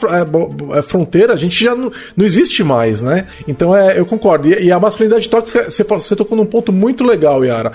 é, 0.75 0.83
fronteira 0.83 1.35
a 1.35 1.37
gente 1.37 1.63
já 1.63 1.77
não, 1.77 1.93
não 2.17 2.27
existe 2.27 2.65
mais, 2.65 3.01
né? 3.01 3.29
Então 3.47 3.77
é, 3.77 3.97
eu 3.97 4.05
concordo. 4.05 4.49
E, 4.49 4.65
e 4.65 4.73
a 4.73 4.81
masculinidade 4.81 5.29
tóxica, 5.29 5.71
você, 5.71 5.85
você 5.85 6.17
tocou 6.17 6.37
num 6.37 6.45
ponto 6.45 6.73
muito 6.73 7.05
legal, 7.05 7.45
Yara. 7.45 7.71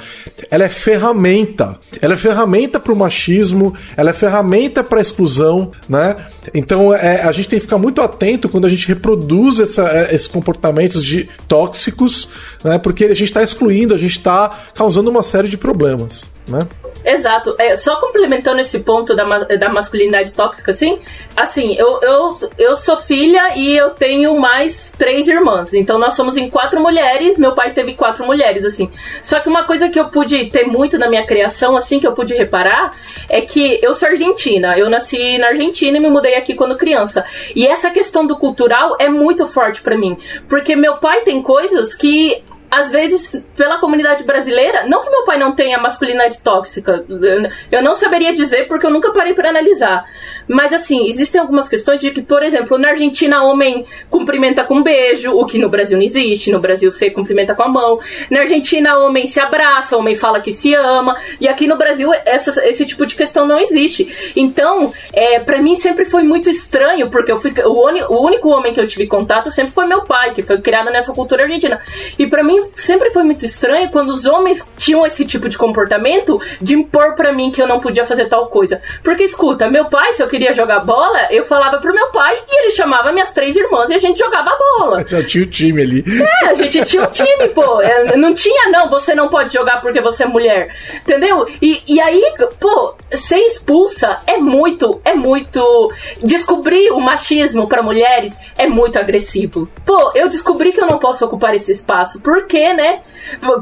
Ela 0.51 0.65
é 0.65 0.67
ferramenta. 0.67 1.79
Ela 2.01 2.15
é 2.15 2.17
ferramenta 2.17 2.77
para 2.77 2.91
o 2.91 2.95
machismo. 2.97 3.73
Ela 3.95 4.09
é 4.09 4.13
ferramenta 4.13 4.83
para 4.83 4.99
exclusão, 4.99 5.71
né? 5.87 6.17
Então 6.53 6.93
é, 6.93 7.21
a 7.21 7.31
gente 7.31 7.47
tem 7.47 7.57
que 7.57 7.63
ficar 7.63 7.77
muito 7.77 8.01
atento 8.01 8.49
quando 8.49 8.65
a 8.65 8.69
gente 8.69 8.85
reproduz 8.85 9.61
essa, 9.61 10.09
esses 10.11 10.27
comportamentos 10.27 11.01
de 11.01 11.29
tóxicos, 11.47 12.27
né? 12.65 12.77
Porque 12.77 13.05
a 13.05 13.15
gente 13.15 13.29
está 13.29 13.41
excluindo, 13.41 13.93
a 13.93 13.97
gente 13.97 14.17
está 14.17 14.49
causando 14.73 15.04
uma 15.09 15.23
série 15.23 15.47
de 15.47 15.57
problemas, 15.57 16.31
né? 16.47 16.67
Exato. 17.05 17.55
É, 17.59 17.77
só 17.77 17.97
complementando 17.97 18.59
esse 18.59 18.79
ponto 18.79 19.15
da, 19.15 19.23
da 19.23 19.69
masculinidade 19.69 20.33
tóxica, 20.33 20.71
assim, 20.71 20.97
assim, 21.37 21.75
eu, 21.77 21.99
eu, 22.01 22.35
eu 22.57 22.75
sou 22.75 22.97
filha 22.97 23.55
e 23.55 23.77
eu 23.77 23.91
tenho 23.91 24.35
mais 24.39 24.91
três 24.97 25.27
irmãs. 25.27 25.71
Então 25.73 25.99
nós 25.99 26.15
somos 26.15 26.35
em 26.35 26.49
quatro 26.49 26.81
mulheres, 26.81 27.37
meu 27.37 27.53
pai 27.53 27.73
teve 27.73 27.93
quatro 27.93 28.25
mulheres, 28.25 28.65
assim. 28.65 28.89
Só 29.21 29.39
que 29.39 29.47
uma 29.47 29.65
coisa 29.65 29.87
que 29.87 29.99
eu 29.99 30.05
pude 30.05 30.47
ter 30.47 30.65
muito 30.65 30.97
na 30.97 31.07
minha 31.07 31.23
criação, 31.23 31.77
assim, 31.77 31.99
que 31.99 32.07
eu 32.07 32.13
pude 32.13 32.33
reparar, 32.33 32.89
é 33.29 33.39
que 33.39 33.79
eu 33.83 33.93
sou 33.93 34.09
argentina. 34.09 34.75
Eu 34.75 34.89
nasci 34.89 35.37
na 35.37 35.49
Argentina 35.49 35.97
e 35.97 36.01
me 36.01 36.09
mudei 36.09 36.33
aqui 36.35 36.55
quando 36.55 36.75
criança. 36.75 37.23
E 37.55 37.67
essa 37.67 37.91
questão 37.91 38.25
do 38.25 38.35
cultural 38.37 38.95
é 38.99 39.07
muito 39.09 39.45
forte 39.45 39.81
para 39.81 39.95
mim. 39.95 40.17
Porque 40.49 40.75
meu 40.75 40.97
pai 40.97 41.21
tem 41.21 41.39
coisas 41.43 41.93
que 41.93 42.43
às 42.69 42.91
vezes, 42.91 43.41
pela 43.55 43.79
comunidade 43.79 44.23
brasileira, 44.23 44.85
não 44.87 45.01
que 45.01 45.09
meu 45.09 45.25
pai 45.25 45.37
não 45.37 45.55
tenha 45.55 45.77
masculinidade 45.77 46.41
tóxica, 46.41 47.05
eu 47.71 47.81
não 47.81 47.93
saberia 47.93 48.33
dizer 48.33 48.67
porque 48.67 48.85
eu 48.85 48.91
nunca 48.91 49.11
parei 49.13 49.33
para 49.33 49.49
analisar. 49.49 50.05
Mas 50.47 50.73
assim, 50.73 51.07
existem 51.07 51.39
algumas 51.39 51.67
questões 51.67 52.01
de 52.01 52.11
que, 52.11 52.21
por 52.21 52.43
exemplo, 52.43 52.77
na 52.77 52.89
Argentina, 52.89 53.43
homem 53.43 53.85
cumprimenta 54.09 54.63
com 54.63 54.75
um 54.75 54.83
beijo, 54.83 55.31
o 55.31 55.45
que 55.45 55.57
no 55.57 55.69
Brasil 55.69 55.97
não 55.97 56.03
existe. 56.03 56.51
No 56.51 56.59
Brasil, 56.59 56.91
você 56.91 57.09
cumprimenta 57.09 57.55
com 57.55 57.63
a 57.63 57.69
mão. 57.69 57.99
Na 58.29 58.41
Argentina, 58.41 58.97
homem 58.99 59.27
se 59.27 59.39
abraça, 59.39 59.97
homem 59.97 60.15
fala 60.15 60.39
que 60.39 60.51
se 60.51 60.73
ama. 60.73 61.17
E 61.39 61.47
aqui 61.47 61.67
no 61.67 61.77
Brasil, 61.77 62.11
essa, 62.25 62.65
esse 62.67 62.85
tipo 62.85 63.05
de 63.05 63.15
questão 63.15 63.47
não 63.47 63.59
existe. 63.59 64.33
Então, 64.35 64.93
é, 65.13 65.39
para 65.39 65.61
mim 65.61 65.75
sempre 65.75 66.05
foi 66.05 66.23
muito 66.23 66.49
estranho, 66.49 67.09
porque 67.09 67.31
eu 67.31 67.39
fui, 67.39 67.53
o, 67.65 68.13
o 68.13 68.25
único 68.25 68.49
homem 68.49 68.73
que 68.73 68.79
eu 68.79 68.87
tive 68.87 69.07
contato 69.07 69.51
sempre 69.51 69.73
foi 69.73 69.85
meu 69.85 70.03
pai, 70.03 70.33
que 70.33 70.41
foi 70.41 70.61
criado 70.61 70.91
nessa 70.91 71.11
cultura 71.11 71.43
argentina. 71.43 71.79
E 72.17 72.27
para 72.27 72.43
mim 72.43 72.59
sempre 72.75 73.09
foi 73.09 73.23
muito 73.23 73.45
estranho 73.45 73.89
quando 73.89 74.09
os 74.09 74.25
homens 74.25 74.67
tinham 74.77 75.05
esse 75.05 75.25
tipo 75.25 75.49
de 75.49 75.57
comportamento 75.57 76.39
de 76.61 76.75
impor 76.75 77.15
para 77.15 77.31
mim 77.31 77.51
que 77.51 77.61
eu 77.61 77.67
não 77.67 77.79
podia 77.79 78.05
fazer 78.05 78.25
tal 78.27 78.47
coisa. 78.47 78.81
Porque 79.03 79.23
escuta, 79.23 79.69
meu 79.69 79.85
pai, 79.85 80.13
se 80.13 80.21
eu 80.21 80.27
queria 80.35 80.51
jogar 80.51 80.81
bola, 80.81 81.29
eu 81.31 81.45
falava 81.45 81.77
pro 81.77 81.93
meu 81.93 82.07
pai 82.07 82.37
e 82.49 82.61
ele 82.61 82.69
chamava 82.71 83.11
minhas 83.13 83.31
três 83.31 83.55
irmãs 83.55 83.89
e 83.89 83.93
a 83.93 83.97
gente 83.97 84.19
jogava 84.19 84.51
bola. 84.77 85.05
Já 85.07 85.23
tinha 85.23 85.43
o 85.45 85.47
time 85.47 85.81
ali. 85.81 86.03
É, 86.41 86.47
a 86.47 86.53
gente 86.53 86.83
tinha 86.83 87.03
o 87.03 87.07
time, 87.07 87.47
pô. 87.53 87.81
É, 87.81 88.17
não 88.17 88.33
tinha, 88.33 88.69
não, 88.69 88.89
você 88.89 89.15
não 89.15 89.29
pode 89.29 89.53
jogar 89.53 89.79
porque 89.79 90.01
você 90.01 90.23
é 90.23 90.27
mulher. 90.27 90.75
Entendeu? 90.97 91.47
E, 91.61 91.81
e 91.87 92.01
aí, 92.01 92.21
pô, 92.59 92.95
ser 93.11 93.37
expulsa 93.37 94.19
é 94.27 94.37
muito, 94.37 94.99
é 95.05 95.13
muito. 95.13 95.93
Descobrir 96.21 96.91
o 96.91 96.99
machismo 96.99 97.67
para 97.67 97.81
mulheres 97.81 98.35
é 98.57 98.67
muito 98.67 98.99
agressivo. 98.99 99.69
Pô, 99.85 100.11
eu 100.15 100.27
descobri 100.27 100.73
que 100.73 100.81
eu 100.81 100.87
não 100.87 100.99
posso 100.99 101.23
ocupar 101.23 101.55
esse 101.55 101.71
espaço. 101.71 102.19
Porque, 102.19 102.73
né? 102.73 103.01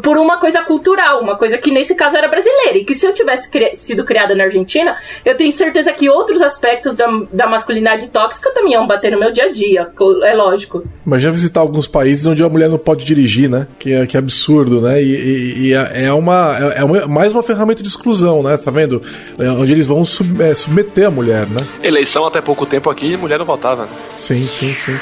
Por 0.01 0.17
uma 0.17 0.37
coisa 0.37 0.61
cultural, 0.63 1.21
uma 1.21 1.37
coisa 1.37 1.57
que 1.57 1.71
nesse 1.71 1.95
caso 1.95 2.17
era 2.17 2.27
brasileira. 2.27 2.77
E 2.77 2.85
que 2.85 2.95
se 2.95 3.05
eu 3.05 3.13
tivesse 3.13 3.49
cri 3.49 3.75
sido 3.75 4.03
criada 4.03 4.35
na 4.35 4.45
Argentina, 4.45 4.95
eu 5.25 5.35
tenho 5.35 5.51
certeza 5.51 5.91
que 5.93 6.09
outros 6.09 6.41
aspectos 6.41 6.93
da, 6.93 7.07
da 7.31 7.47
masculinidade 7.47 8.09
tóxica 8.09 8.51
também 8.53 8.73
iam 8.73 8.87
bater 8.87 9.11
no 9.11 9.19
meu 9.19 9.31
dia 9.31 9.45
a 9.45 9.51
dia. 9.51 9.89
É 10.23 10.33
lógico. 10.33 10.83
Imagina 11.05 11.31
visitar 11.31 11.61
alguns 11.61 11.87
países 11.87 12.25
onde 12.25 12.43
a 12.43 12.49
mulher 12.49 12.69
não 12.69 12.77
pode 12.77 13.05
dirigir, 13.05 13.49
né? 13.49 13.67
Que 13.79 13.93
é, 13.93 14.05
que 14.05 14.17
é 14.17 14.19
absurdo, 14.19 14.81
né? 14.81 15.01
E, 15.01 15.05
e, 15.05 15.67
e 15.67 15.73
é, 15.73 16.05
é, 16.05 16.13
uma, 16.13 16.57
é, 16.57 16.79
é 16.79 16.83
uma, 16.83 17.07
mais 17.07 17.33
uma 17.33 17.43
ferramenta 17.43 17.81
de 17.81 17.89
exclusão, 17.89 18.43
né? 18.43 18.57
Tá 18.57 18.71
vendo? 18.71 19.01
É 19.37 19.49
onde 19.49 19.71
eles 19.71 19.87
vão 19.87 20.03
sub, 20.05 20.41
é, 20.41 20.53
submeter 20.53 21.07
a 21.07 21.11
mulher, 21.11 21.47
né? 21.47 21.65
Eleição 21.81 22.25
até 22.25 22.41
pouco 22.41 22.65
tempo 22.65 22.89
aqui, 22.89 23.17
mulher 23.17 23.37
não 23.37 23.45
votava. 23.45 23.83
Né? 23.83 23.89
Sim, 24.15 24.47
sim, 24.47 24.73
sim. 24.75 24.97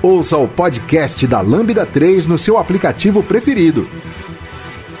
Ouça 0.00 0.36
o 0.36 0.46
podcast 0.46 1.26
da 1.26 1.40
Lambda 1.40 1.84
3 1.84 2.24
no 2.26 2.38
seu 2.38 2.56
aplicativo 2.56 3.20
preferido. 3.20 3.88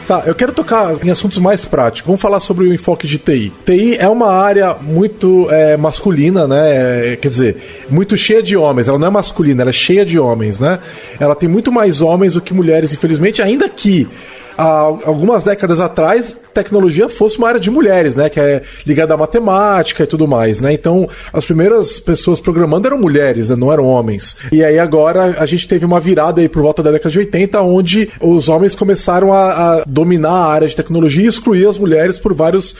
Tá, 0.08 0.24
eu 0.26 0.34
quero 0.34 0.52
tocar 0.52 1.04
em 1.04 1.10
assuntos 1.10 1.38
mais 1.38 1.64
práticos. 1.64 2.06
Vamos 2.06 2.20
falar 2.20 2.40
sobre 2.40 2.64
o 2.64 2.74
enfoque 2.74 3.06
de 3.06 3.16
TI. 3.18 3.52
TI 3.64 3.96
é 3.96 4.08
uma 4.08 4.32
área 4.32 4.74
muito 4.74 5.46
é, 5.50 5.76
masculina, 5.76 6.48
né? 6.48 7.12
É, 7.12 7.16
quer 7.16 7.28
dizer, 7.28 7.86
muito 7.88 8.16
cheia 8.16 8.42
de 8.42 8.56
homens. 8.56 8.88
Ela 8.88 8.98
não 8.98 9.06
é 9.06 9.10
masculina, 9.10 9.62
ela 9.62 9.70
é 9.70 9.72
cheia 9.72 10.04
de 10.04 10.18
homens, 10.18 10.58
né? 10.58 10.80
Ela 11.20 11.36
tem 11.36 11.48
muito 11.48 11.70
mais 11.70 12.00
homens 12.00 12.32
do 12.32 12.40
que 12.40 12.52
mulheres, 12.52 12.92
infelizmente, 12.92 13.40
ainda 13.40 13.68
que 13.68 14.08
há 14.56 14.66
algumas 15.04 15.44
décadas 15.44 15.78
atrás, 15.78 16.36
tecnologia 16.52 17.08
fosse 17.08 17.38
uma 17.38 17.48
área 17.48 17.60
de 17.60 17.70
mulheres, 17.70 18.14
né? 18.14 18.28
Que 18.28 18.40
é 18.40 18.62
ligada 18.86 19.14
à 19.14 19.16
matemática 19.16 20.04
e 20.04 20.06
tudo 20.06 20.26
mais, 20.26 20.60
né? 20.60 20.72
Então, 20.72 21.08
as 21.32 21.44
primeiras 21.44 21.98
pessoas 21.98 22.40
programando 22.40 22.86
eram 22.86 22.98
mulheres, 22.98 23.48
né? 23.48 23.56
Não 23.56 23.72
eram 23.72 23.84
homens. 23.84 24.36
E 24.52 24.64
aí 24.64 24.78
agora 24.78 25.36
a 25.38 25.46
gente 25.46 25.66
teve 25.68 25.84
uma 25.84 26.00
virada 26.00 26.40
aí 26.40 26.48
por 26.48 26.62
volta 26.62 26.82
da 26.82 26.90
década 26.90 27.10
de 27.10 27.18
80, 27.18 27.60
onde 27.62 28.10
os 28.20 28.48
homens 28.48 28.74
começaram 28.74 29.32
a, 29.32 29.78
a 29.78 29.84
dominar 29.86 30.30
a 30.30 30.46
área 30.46 30.68
de 30.68 30.76
tecnologia 30.76 31.24
e 31.24 31.26
excluir 31.26 31.66
as 31.66 31.78
mulheres 31.78 32.18
por 32.18 32.34
vários 32.34 32.76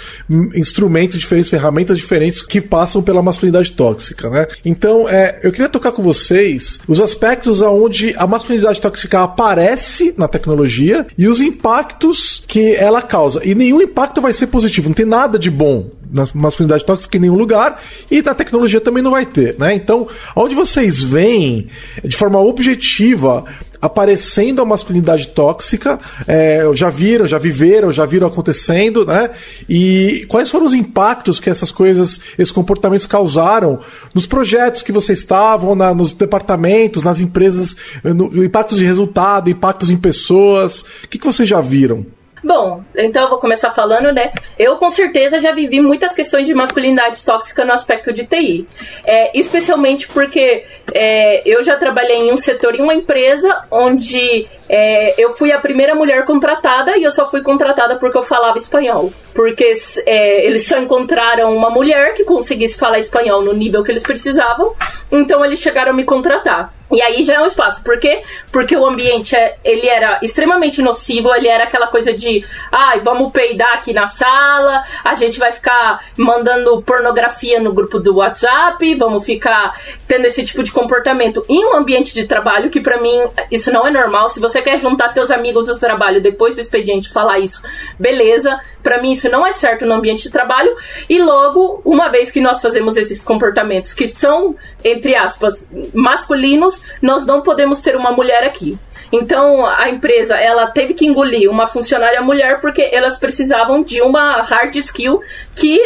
instrumentos 0.54 1.18
diferentes, 1.18 1.50
ferramentas 1.50 1.98
diferentes 1.98 2.42
que 2.42 2.61
passam 2.61 3.02
pela 3.02 3.22
masculinidade 3.22 3.72
tóxica, 3.72 4.28
né? 4.31 4.46
Então, 4.64 5.09
é, 5.09 5.40
eu 5.42 5.52
queria 5.52 5.68
tocar 5.68 5.92
com 5.92 6.02
vocês 6.02 6.81
os 6.87 7.00
aspectos 7.00 7.62
aonde 7.62 8.14
a 8.16 8.26
masculinidade 8.26 8.81
tóxica 8.81 9.22
aparece 9.22 10.14
na 10.16 10.28
tecnologia 10.28 11.07
e 11.16 11.28
os 11.28 11.40
impactos 11.40 12.42
que 12.46 12.74
ela 12.74 13.02
causa. 13.02 13.40
E 13.44 13.54
nenhum 13.59 13.83
impacto 13.83 14.21
vai 14.21 14.33
ser 14.33 14.47
positivo, 14.47 14.88
não 14.88 14.94
tem 14.94 15.05
nada 15.05 15.38
de 15.38 15.51
bom 15.51 15.90
na 16.11 16.27
masculinidade 16.33 16.85
tóxica 16.85 17.16
em 17.16 17.21
nenhum 17.21 17.37
lugar 17.37 17.83
e 18.11 18.23
na 18.23 18.35
tecnologia 18.35 18.81
também 18.81 19.03
não 19.03 19.11
vai 19.11 19.27
ter, 19.27 19.57
né? 19.59 19.75
Então, 19.75 20.09
onde 20.35 20.55
vocês 20.55 21.03
veem 21.03 21.68
de 22.03 22.16
forma 22.16 22.38
objetiva 22.40 23.44
aparecendo 23.81 24.61
a 24.61 24.64
masculinidade 24.64 25.29
tóxica, 25.29 26.01
é, 26.27 26.68
já 26.75 26.90
viram, 26.90 27.27
já 27.27 27.38
viveram, 27.38 27.92
já 27.92 28.05
viram 28.05 28.27
acontecendo, 28.27 29.05
né? 29.05 29.31
E 29.68 30.27
quais 30.29 30.51
foram 30.51 30.66
os 30.66 30.75
impactos 30.75 31.38
que 31.38 31.49
essas 31.49 31.71
coisas, 31.71 32.21
esses 32.37 32.51
comportamentos 32.51 33.07
causaram 33.07 33.79
nos 34.14 34.27
projetos 34.27 34.83
que 34.83 34.90
vocês 34.90 35.21
estavam, 35.21 35.75
na, 35.75 35.94
nos 35.94 36.12
departamentos, 36.12 37.03
nas 37.03 37.21
empresas, 37.21 37.77
no, 38.03 38.44
impactos 38.44 38.79
de 38.79 38.85
resultado, 38.85 39.49
impactos 39.49 39.90
em 39.90 39.97
pessoas, 39.97 40.81
o 41.05 41.09
que, 41.09 41.18
que 41.18 41.27
vocês 41.27 41.49
já 41.49 41.61
viram? 41.61 42.17
Bom, 42.42 42.83
então 42.96 43.24
eu 43.24 43.29
vou 43.29 43.38
começar 43.38 43.72
falando, 43.72 44.12
né? 44.12 44.33
Eu 44.59 44.77
com 44.77 44.90
certeza 44.90 45.40
já 45.40 45.53
vivi 45.53 45.81
muitas 45.81 46.14
questões 46.14 46.46
de 46.46 46.55
masculinidade 46.55 47.24
tóxica 47.24 47.64
no 47.64 47.72
aspecto 47.72 48.12
de 48.12 48.24
TI. 48.24 48.66
É, 49.05 49.38
especialmente 49.38 50.09
porque 50.09 50.64
é, 50.94 51.42
eu 51.48 51.62
já 51.62 51.77
trabalhei 51.77 52.16
em 52.16 52.33
um 52.33 52.37
setor, 52.37 52.74
em 52.74 52.83
uma 52.83 52.94
empresa, 52.94 53.64
onde 53.70 54.46
é, 54.68 55.20
eu 55.20 55.35
fui 55.35 55.53
a 55.53 55.59
primeira 55.59 55.94
mulher 55.94 56.24
contratada 56.24 56.96
e 56.96 57.03
eu 57.03 57.11
só 57.11 57.31
fui 57.31 57.42
contratada 57.42 57.96
porque 57.96 58.18
eu 58.18 58.22
falava 58.22 58.57
espanhol. 58.57 59.12
Porque 59.35 59.72
é, 60.07 60.46
eles 60.46 60.66
só 60.66 60.79
encontraram 60.79 61.55
uma 61.55 61.70
mulher 61.70 62.14
que 62.14 62.24
conseguisse 62.24 62.79
falar 62.79 62.98
espanhol 62.98 63.42
no 63.42 63.53
nível 63.53 63.83
que 63.83 63.90
eles 63.90 64.03
precisavam, 64.03 64.74
então 65.11 65.44
eles 65.44 65.61
chegaram 65.61 65.92
a 65.92 65.94
me 65.94 66.05
contratar. 66.05 66.78
E 66.90 67.03
aí 67.03 67.22
já 67.22 67.35
é 67.35 67.40
um 67.40 67.46
espaço. 67.46 67.83
Por 67.83 67.98
quê? 67.98 68.22
Porque 68.51 68.77
o 68.77 68.87
ambiente 68.87 69.37
é, 69.37 69.57
ele 69.62 69.87
era 69.87 70.18
extremamente 70.22 70.81
nocivo, 70.81 71.35
ele 71.35 71.46
era 71.46 71.64
aquela 71.64 71.87
coisa 71.87 72.12
de 72.12 72.44
ai, 72.72 72.98
ah, 72.98 73.01
vamos 73.05 73.31
peidar 73.31 73.74
aqui 73.74 73.92
na 73.92 74.07
sala, 74.07 74.83
a 75.05 75.14
gente 75.14 75.38
vai 75.38 75.53
ficar 75.53 76.03
mandando 76.16 76.81
pornografia 76.83 77.61
no 77.61 77.72
grupo 77.72 77.98
do 77.98 78.16
WhatsApp, 78.16 78.94
vamos 78.94 79.24
ficar 79.24 79.79
tendo 80.07 80.24
esse 80.24 80.44
tipo 80.44 80.62
de 80.62 80.72
comportamento 80.72 81.44
em 81.48 81.64
um 81.66 81.77
ambiente 81.77 82.14
de 82.14 82.24
trabalho, 82.24 82.70
que 82.70 82.81
para 82.81 82.98
mim 82.98 83.27
isso 83.51 83.70
não 83.70 83.87
é 83.87 83.90
normal. 83.90 84.29
Se 84.31 84.40
você 84.40 84.62
quer 84.62 84.79
juntar 84.79 85.12
teus 85.12 85.31
amigos 85.31 85.67
do 85.67 85.79
trabalho 85.79 86.23
depois 86.23 86.54
do 86.54 86.60
expediente 86.60 87.13
falar 87.13 87.38
isso, 87.38 87.63
beleza. 87.98 88.58
Para 88.83 89.02
mim 89.02 89.13
isso 89.13 89.29
não 89.29 89.46
é 89.46 89.52
certo 89.52 89.85
no 89.85 89.94
ambiente 89.94 90.23
de 90.23 90.31
trabalho. 90.31 90.75
E 91.08 91.21
logo, 91.21 91.83
uma 91.85 92.08
vez 92.08 92.31
que 92.31 92.40
nós 92.40 92.63
fazemos 92.63 92.96
esses 92.96 93.23
comportamentos 93.23 93.92
que 93.92 94.08
são, 94.08 94.56
entre 94.83 95.15
aspas, 95.15 95.69
masculinos, 95.92 96.77
nós 97.00 97.24
não 97.26 97.42
podemos 97.42 97.81
ter 97.81 97.96
uma 97.96 98.12
mulher 98.12 98.44
aqui. 98.44 98.79
Então 99.12 99.64
a 99.66 99.88
empresa 99.88 100.35
ela 100.37 100.66
teve 100.66 100.94
que 100.94 101.06
engolir 101.06 101.50
uma 101.50 101.66
funcionária 101.66 102.20
mulher 102.20 102.60
porque 102.60 102.90
elas 102.92 103.16
precisavam 103.18 103.83
de 103.83 104.02
uma 104.02 104.42
hard 104.42 104.74
skill 104.76 105.22
que 105.54 105.81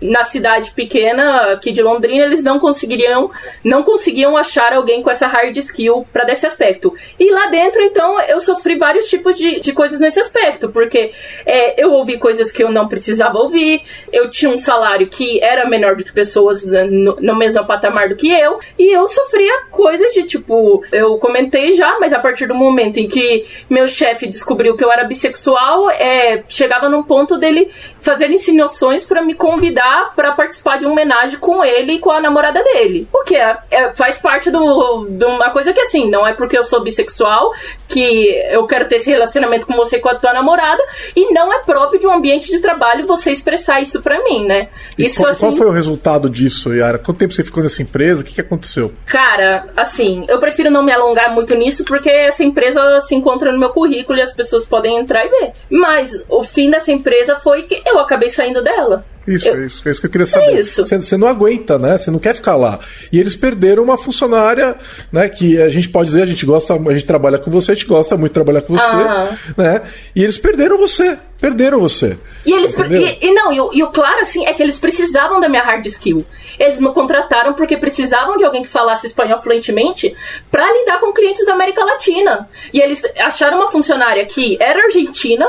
na 0.00 0.24
cidade 0.24 0.70
pequena 0.70 1.52
aqui 1.52 1.72
de 1.72 1.82
Londrina 1.82 2.24
eles 2.24 2.42
não 2.42 2.58
conseguiriam 2.58 3.30
não 3.62 3.82
conseguiam 3.82 4.36
achar 4.36 4.72
alguém 4.72 5.02
com 5.02 5.10
essa 5.10 5.26
hard 5.26 5.56
skill 5.56 6.06
para 6.12 6.24
desse 6.24 6.46
aspecto. 6.46 6.94
E 7.18 7.30
lá 7.30 7.46
dentro 7.46 7.82
então 7.82 8.20
eu 8.22 8.40
sofri 8.40 8.76
vários 8.76 9.06
tipos 9.06 9.36
de, 9.36 9.60
de 9.60 9.72
coisas 9.72 10.00
nesse 10.00 10.20
aspecto 10.20 10.70
porque 10.70 11.12
é, 11.44 11.82
eu 11.82 11.92
ouvi 11.92 12.18
coisas 12.18 12.50
que 12.50 12.62
eu 12.62 12.70
não 12.70 12.88
precisava 12.88 13.38
ouvir 13.38 13.82
eu 14.12 14.30
tinha 14.30 14.50
um 14.50 14.58
salário 14.58 15.08
que 15.08 15.42
era 15.42 15.68
menor 15.68 15.96
do 15.96 16.04
que 16.04 16.12
pessoas 16.12 16.66
no, 16.66 17.16
no 17.16 17.36
mesmo 17.36 17.64
patamar 17.66 18.08
do 18.08 18.16
que 18.16 18.30
eu 18.30 18.58
e 18.78 18.92
eu 18.92 19.08
sofria 19.08 19.64
coisas 19.70 20.12
de 20.12 20.24
tipo 20.24 20.84
eu 20.92 21.18
comentei 21.18 21.72
já 21.72 21.98
mas 21.98 22.12
a 22.12 22.18
partir 22.18 22.46
do 22.46 22.54
momento 22.54 22.98
em 22.98 23.08
que 23.08 23.46
meu 23.68 23.86
chefe 23.86 24.26
descobriu 24.26 24.76
que 24.76 24.84
eu 24.84 24.90
era 24.90 25.04
bissexual 25.04 25.90
é, 25.90 26.42
chegava 26.48 26.88
num 26.88 27.02
ponto 27.02 27.36
dele 27.36 27.70
fazer 28.00 28.30
insinuações 28.30 29.04
para 29.04 29.22
me 29.22 29.34
convidar 29.34 30.14
para 30.14 30.32
participar 30.32 30.78
de 30.78 30.84
uma 30.84 30.92
homenagem 30.92 31.38
com 31.38 31.64
ele 31.64 31.94
e 31.94 31.98
com 31.98 32.10
a 32.10 32.20
namorada 32.20 32.62
dele. 32.62 33.06
Porque 33.10 33.36
é, 33.36 33.56
é, 33.70 33.92
faz 33.92 34.18
parte 34.18 34.50
do, 34.50 35.06
de 35.08 35.24
uma 35.24 35.50
coisa 35.50 35.72
que 35.72 35.80
assim, 35.80 36.10
não 36.10 36.26
é 36.26 36.34
porque 36.34 36.56
eu 36.56 36.64
sou 36.64 36.82
bissexual 36.82 37.52
que 37.90 38.28
eu 38.50 38.64
quero 38.66 38.88
ter 38.88 38.96
esse 38.96 39.10
relacionamento 39.10 39.66
com 39.66 39.74
você 39.74 39.96
e 39.96 40.00
com 40.00 40.08
a 40.08 40.14
tua 40.14 40.32
namorada 40.32 40.82
e 41.14 41.32
não 41.32 41.52
é 41.52 41.58
próprio 41.58 42.00
de 42.00 42.06
um 42.06 42.12
ambiente 42.12 42.50
de 42.50 42.60
trabalho 42.60 43.06
você 43.06 43.30
expressar 43.30 43.80
isso 43.82 44.00
para 44.00 44.22
mim, 44.22 44.46
né? 44.46 44.68
E 44.96 45.04
isso 45.04 45.16
qual, 45.16 45.30
assim, 45.30 45.40
qual 45.40 45.56
foi 45.56 45.66
o 45.66 45.72
resultado 45.72 46.30
disso, 46.30 46.72
Yara? 46.72 46.98
Quanto 46.98 47.18
tempo 47.18 47.34
você 47.34 47.42
ficou 47.42 47.62
nessa 47.62 47.82
empresa? 47.82 48.22
O 48.22 48.24
que, 48.24 48.34
que 48.34 48.40
aconteceu? 48.40 48.92
Cara, 49.06 49.66
assim, 49.76 50.24
eu 50.28 50.38
prefiro 50.38 50.70
não 50.70 50.82
me 50.82 50.92
alongar 50.92 51.34
muito 51.34 51.54
nisso 51.54 51.84
porque 51.84 52.08
essa 52.08 52.44
empresa 52.44 53.00
se 53.00 53.14
encontra 53.14 53.52
no 53.52 53.58
meu 53.58 53.70
currículo 53.70 54.18
e 54.18 54.22
as 54.22 54.32
pessoas 54.32 54.64
podem 54.64 54.98
entrar 54.98 55.26
e 55.26 55.28
ver. 55.28 55.52
Mas 55.68 56.24
o 56.28 56.44
fim 56.44 56.70
dessa 56.70 56.92
empresa 56.92 57.40
foi 57.40 57.62
que 57.64 57.82
eu 57.86 57.98
acabei 57.98 58.28
saindo 58.28 58.62
dela. 58.62 59.04
Isso, 59.26 59.48
eu... 59.48 59.54
é 59.54 59.66
isso, 59.66 59.88
é 59.88 59.90
isso 59.90 60.00
que 60.00 60.06
eu 60.06 60.10
queria 60.10 60.26
saber. 60.26 60.56
É 60.56 60.60
isso. 60.60 60.86
Você, 60.86 60.96
você, 61.00 61.16
não 61.16 61.28
aguenta, 61.28 61.78
né? 61.78 61.96
Você 61.98 62.10
não 62.10 62.18
quer 62.18 62.34
ficar 62.34 62.56
lá. 62.56 62.78
E 63.12 63.18
eles 63.18 63.36
perderam 63.36 63.82
uma 63.82 63.98
funcionária, 63.98 64.76
né? 65.12 65.28
Que 65.28 65.60
a 65.60 65.68
gente 65.68 65.88
pode 65.88 66.08
dizer, 66.08 66.22
a 66.22 66.26
gente 66.26 66.44
gosta, 66.46 66.74
a 66.74 66.92
gente 66.92 67.06
trabalha 67.06 67.38
com 67.38 67.50
você, 67.50 67.72
a 67.72 67.74
gente 67.74 67.86
gosta 67.86 68.16
muito 68.16 68.30
de 68.30 68.34
trabalhar 68.34 68.62
com 68.62 68.76
você, 68.76 68.84
ah. 68.84 69.36
né? 69.56 69.82
E 70.14 70.22
eles 70.22 70.38
perderam 70.38 70.78
você. 70.78 71.18
Perderam 71.40 71.80
você. 71.80 72.18
E 72.44 72.52
eles. 72.52 72.74
E, 72.74 73.26
e, 73.26 73.34
não, 73.34 73.52
e, 73.52 73.78
e 73.78 73.82
o 73.82 73.88
claro, 73.88 74.22
assim, 74.22 74.44
é 74.46 74.52
que 74.52 74.62
eles 74.62 74.78
precisavam 74.78 75.40
da 75.40 75.48
minha 75.48 75.62
hard 75.62 75.84
skill. 75.86 76.24
Eles 76.58 76.78
me 76.78 76.92
contrataram 76.92 77.54
porque 77.54 77.76
precisavam 77.76 78.36
de 78.36 78.44
alguém 78.44 78.62
que 78.62 78.68
falasse 78.68 79.06
espanhol 79.06 79.40
fluentemente 79.42 80.14
para 80.50 80.70
lidar 80.70 81.00
com 81.00 81.12
clientes 81.12 81.46
da 81.46 81.54
América 81.54 81.82
Latina. 81.82 82.48
E 82.72 82.80
eles 82.80 83.02
acharam 83.18 83.56
uma 83.56 83.70
funcionária 83.70 84.24
que 84.26 84.58
era 84.60 84.84
argentina, 84.84 85.46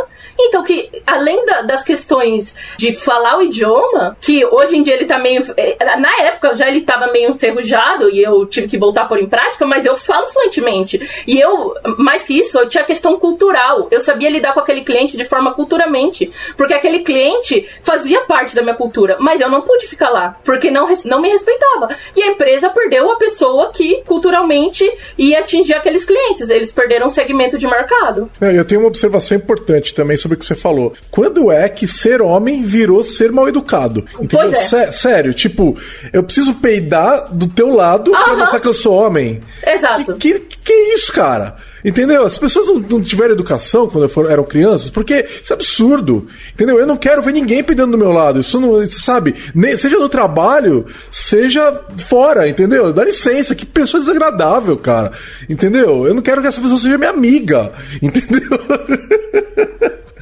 então, 0.48 0.64
que 0.64 0.90
além 1.06 1.46
da, 1.46 1.62
das 1.62 1.84
questões 1.84 2.56
de 2.78 2.94
falar 2.94 3.38
o 3.38 3.42
idioma, 3.42 4.18
que 4.20 4.46
hoje 4.46 4.78
em 4.78 4.82
dia 4.82 4.96
ele 4.96 5.06
tá 5.06 5.18
meio. 5.18 5.44
Eh, 5.58 5.78
na 5.98 6.16
época 6.24 6.54
já 6.54 6.68
ele 6.68 6.82
tava 6.82 7.08
meio 7.12 7.30
enferrujado 7.30 8.10
e 8.10 8.22
eu 8.22 8.46
tive 8.46 8.68
que 8.68 8.78
voltar 8.78 9.08
por 9.08 9.20
em 9.20 9.28
prática, 9.28 9.66
mas 9.66 9.86
eu 9.86 9.96
falo 9.96 10.28
fluentemente. 10.30 11.24
E 11.28 11.40
eu, 11.40 11.74
mais 11.98 12.24
que 12.24 12.38
isso, 12.38 12.58
eu 12.58 12.68
tinha 12.68 12.84
questão 12.84 13.20
cultural. 13.20 13.88
Eu 13.92 14.00
sabia 14.00 14.30
lidar 14.30 14.54
com 14.54 14.60
aquele 14.60 14.82
cliente 14.82 15.18
de 15.18 15.26
forma 15.26 15.54
culturalmente. 15.54 16.32
Porque 16.58 16.74
aquele 16.74 17.00
cliente 17.00 17.68
fazia 17.84 18.22
parte 18.22 18.56
da 18.56 18.62
minha 18.62 18.76
cultura, 18.76 19.18
mas 19.20 19.40
eu 19.40 19.50
não 19.50 19.62
pude 19.62 19.88
ficar 19.88 20.10
lá, 20.10 20.38
porque 20.44 20.70
não, 20.70 20.88
não 21.06 21.22
me 21.22 21.30
respeitava. 21.30 21.90
E 22.16 22.22
a 22.24 22.28
empresa 22.28 22.70
perdeu 22.70 23.12
a 23.12 23.16
pessoa 23.16 23.72
que 23.72 24.02
culturalmente 24.06 24.90
ia 25.18 25.40
atingir 25.40 25.74
aqueles 25.74 26.04
clientes. 26.04 26.50
Eles 26.50 26.72
perderam 26.72 27.08
um 27.08 27.10
segmento 27.10 27.58
de 27.58 27.68
mercado. 27.68 28.30
É, 28.40 28.58
eu 28.58 28.66
tenho 28.66 28.82
uma 28.82 28.88
observação 28.88 29.38
importante 29.38 29.94
também 29.94 30.18
sobre 30.18 30.31
sobre 30.32 30.36
o 30.36 30.38
que 30.38 30.46
você 30.46 30.56
falou. 30.56 30.94
Quando 31.10 31.52
é 31.52 31.68
que 31.68 31.86
ser 31.86 32.22
homem 32.22 32.64
virou 32.64 33.04
ser 33.04 33.32
mal 33.32 33.48
educado? 33.48 34.06
Entendeu? 34.20 34.54
É. 34.54 34.92
Sério, 34.92 35.34
tipo, 35.34 35.78
eu 36.14 36.24
preciso 36.24 36.56
peidar 36.56 37.34
do 37.34 37.48
teu 37.48 37.70
lado 37.70 38.12
uh 38.12 38.16
-huh. 38.16 38.24
pra 38.24 38.36
mostrar 38.36 38.60
que 38.60 38.68
eu 38.68 38.74
sou 38.74 38.94
homem. 38.94 39.42
Exato. 39.66 40.14
Que, 40.16 40.40
que, 40.40 40.58
que 40.58 40.74
é 40.74 40.96
isso, 40.96 41.12
cara? 41.12 41.56
Entendeu? 41.84 42.26
As 42.26 42.38
pessoas 42.38 42.68
não, 42.68 42.76
não 42.80 43.02
tiveram 43.02 43.34
educação 43.34 43.88
quando 43.88 44.08
for, 44.08 44.30
eram 44.30 44.44
crianças, 44.44 44.90
porque 44.90 45.26
isso 45.42 45.52
é 45.52 45.56
absurdo. 45.56 46.28
Entendeu? 46.54 46.80
Eu 46.80 46.86
não 46.86 46.98
quero 46.98 47.22
ver 47.22 47.32
ninguém 47.32 47.64
peidando 47.64 47.92
do 47.92 47.98
meu 47.98 48.12
lado. 48.12 48.40
Isso 48.40 48.60
não, 48.60 48.86
sabe? 48.88 49.36
Nem, 49.54 49.76
seja 49.76 49.98
no 49.98 50.10
trabalho, 50.10 50.86
seja 51.10 51.82
fora, 51.98 52.48
entendeu? 52.48 52.94
Dá 52.94 53.04
licença, 53.04 53.56
que 53.56 53.66
pessoa 53.66 54.02
desagradável, 54.02 54.78
cara. 54.78 55.12
Entendeu? 55.50 56.08
Eu 56.08 56.14
não 56.14 56.22
quero 56.22 56.42
que 56.42 56.48
essa 56.48 56.62
pessoa 56.62 56.80
seja 56.80 56.98
minha 56.98 57.10
amiga. 57.10 57.72
Entendeu? 58.02 58.60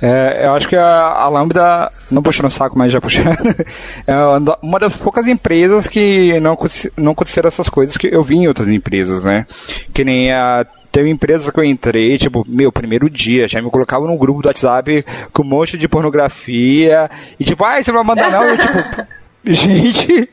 É, 0.02 0.46
eu 0.46 0.54
acho 0.54 0.68
que 0.68 0.76
a, 0.76 0.86
a 0.86 1.30
Lambda, 1.30 1.92
não 2.10 2.24
puxando 2.24 2.46
o 2.46 2.50
saco, 2.50 2.78
mas 2.78 2.92
já 2.92 3.02
puxando, 3.02 3.36
é 4.08 4.16
uma 4.62 4.80
das 4.80 4.96
poucas 4.96 5.28
empresas 5.28 5.88
que 5.88 6.40
não, 6.40 6.58
não 6.96 7.12
aconteceram 7.12 7.48
essas 7.48 7.68
coisas 7.68 7.98
que 7.98 8.08
eu 8.08 8.24
vi 8.24 8.36
em 8.36 8.48
outras 8.48 8.70
empresas, 8.70 9.24
né? 9.24 9.46
Que 9.94 10.06
nem 10.06 10.32
a 10.32 10.66
Teve 10.92 11.10
empresas 11.10 11.50
que 11.50 11.60
eu 11.60 11.64
entrei, 11.64 12.18
tipo, 12.18 12.46
meu, 12.48 12.72
primeiro 12.72 13.10
dia, 13.10 13.48
já 13.48 13.62
me 13.62 13.70
colocava 13.70 14.08
num 14.08 14.18
grupo 14.18 14.42
do 14.42 14.48
WhatsApp 14.48 15.06
com 15.32 15.44
um 15.44 15.46
monte 15.46 15.78
de 15.78 15.88
pornografia, 15.88 17.10
e 17.40 17.44
tipo, 17.44 17.64
ai, 17.64 17.84
você 17.84 17.92
vai 17.92 18.04
mandar 18.04 18.32
não? 18.32 18.46
Eu, 18.46 18.58
tipo, 18.58 19.08
gente, 19.46 20.30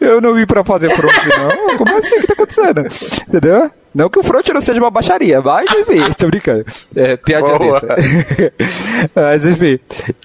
eu 0.00 0.20
não 0.20 0.34
vim 0.34 0.46
pra 0.46 0.64
fazer 0.64 0.94
front, 0.96 1.12
não. 1.38 1.76
Como 1.76 1.96
assim? 1.96 2.16
O 2.16 2.20
que 2.20 2.26
tá 2.26 2.34
acontecendo? 2.34 2.86
Entendeu? 3.28 3.70
Não 3.94 4.08
que 4.08 4.18
o 4.18 4.22
front 4.22 4.48
não 4.48 4.60
seja 4.60 4.78
uma 4.80 4.90
baixaria, 4.90 5.40
mas 5.40 5.66
enfim, 5.74 6.02
tô 6.16 6.28
brincando. 6.28 6.64
É, 6.94 7.16
piadinha 7.16 7.50
mas 9.14 9.44
enfim. 9.44 9.78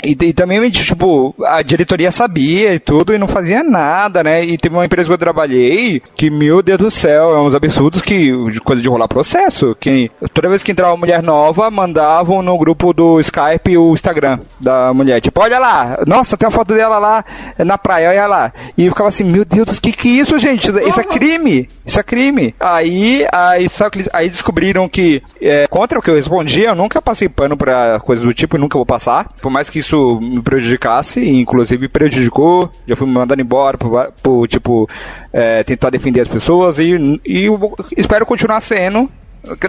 E, 0.04 0.18
e, 0.22 0.34
também, 0.34 0.70
tipo, 0.70 1.34
a 1.44 1.62
diretoria 1.62 2.12
sabia 2.12 2.74
e 2.74 2.80
tudo 2.80 3.14
e 3.14 3.18
não 3.18 3.28
fazia 3.28 3.64
nada, 3.64 4.24
né? 4.24 4.44
E 4.44 4.58
teve 4.58 4.76
uma 4.76 4.86
empresa 4.86 5.08
que 5.08 5.14
eu 5.14 5.18
trabalhei 5.18 6.02
que, 6.16 6.30
meu 6.30 6.62
Deus 6.62 6.78
do 6.78 6.92
céu, 6.92 7.36
é 7.36 7.40
uns 7.40 7.56
absurdos 7.56 8.02
que, 8.02 8.32
coisa 8.64 8.82
de 8.82 8.88
rolar 8.88 9.08
processo. 9.08 9.76
Que 9.80 10.12
toda 10.34 10.50
vez 10.50 10.62
que 10.62 10.72
entrava 10.72 10.92
uma 10.92 10.98
mulher 10.98 11.24
nova, 11.24 11.72
mandavam 11.72 12.42
no 12.42 12.58
grupo 12.58 12.94
do 12.94 13.20
Skype 13.20 13.78
o 13.78 13.94
Instagram 13.94 14.40
da 14.60 14.94
mulher. 14.94 15.20
Tipo, 15.22 15.42
olha 15.42 15.60
lá, 15.60 16.00
nossa, 16.06 16.38
tem 16.38 16.48
a 16.48 16.52
foto 16.52 16.74
dela 16.74 17.00
lá 17.00 17.26
na 17.58 17.78
praia, 17.78 18.10
olha 18.10 18.28
lá. 18.28 18.54
E 18.78 18.86
eu 18.86 18.92
ficava 18.92 19.10
assim, 19.10 19.24
meu 19.24 19.44
Deus, 19.44 19.80
que 19.80 19.92
que 19.92 20.08
é 20.08 20.22
isso, 20.22 20.38
gente? 20.38 20.70
Isso 20.88 21.00
é 21.00 21.04
crime. 21.04 21.68
Isso 21.86 22.00
é 22.00 22.04
crime. 22.04 22.56
Aí, 22.60 23.26
a 23.32 23.55
aí, 23.56 23.70
aí 24.14 24.30
descobriram 24.30 24.88
que, 24.88 25.22
é, 25.42 25.68
contra 25.68 26.00
o 26.00 26.02
que 26.02 26.10
eu 26.10 26.16
respondia, 26.16 26.70
eu 26.70 26.76
nunca 26.76 27.02
passei 27.02 27.30
pano 27.30 27.58
pra 27.58 28.00
coisas 28.00 28.26
do 28.26 28.34
tipo 28.34 28.56
e 28.56 28.60
nunca 28.60 28.78
vou 28.78 28.86
passar. 28.86 29.30
Por 29.42 29.50
mais 29.50 29.70
que 29.70 29.80
isso 29.80 30.20
me 30.22 30.42
prejudicasse, 30.42 31.28
inclusive 31.28 31.88
prejudicou, 31.88 32.70
já 32.88 32.96
fui 32.96 33.08
me 33.08 33.14
mandando 33.14 33.42
embora 33.42 33.78
por, 33.78 34.12
por 34.22 34.48
tipo, 34.48 34.90
é, 35.32 35.64
tentar 35.64 35.90
defender 35.90 36.22
as 36.22 36.28
pessoas 36.28 36.78
e, 36.78 36.92
e 37.26 37.50
espero 37.98 38.26
continuar 38.26 38.62
sendo 38.62 39.10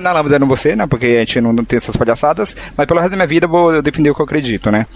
na 0.01 0.13
lâmpada 0.13 0.39
não 0.39 0.47
você, 0.47 0.75
né? 0.75 0.87
Porque 0.87 1.07
a 1.07 1.19
gente 1.21 1.41
não, 1.41 1.65
tem 1.65 1.77
essas 1.77 1.97
palhaçadas, 1.97 2.55
mas 2.77 2.87
pelo 2.87 3.01
resto 3.01 3.11
da 3.11 3.17
minha 3.17 3.27
vida 3.27 3.47
eu 3.47 3.51
vou 3.51 3.83
defender 3.83 4.11
o 4.11 4.15
que 4.15 4.21
eu 4.21 4.25
acredito, 4.25 4.71
né? 4.71 4.87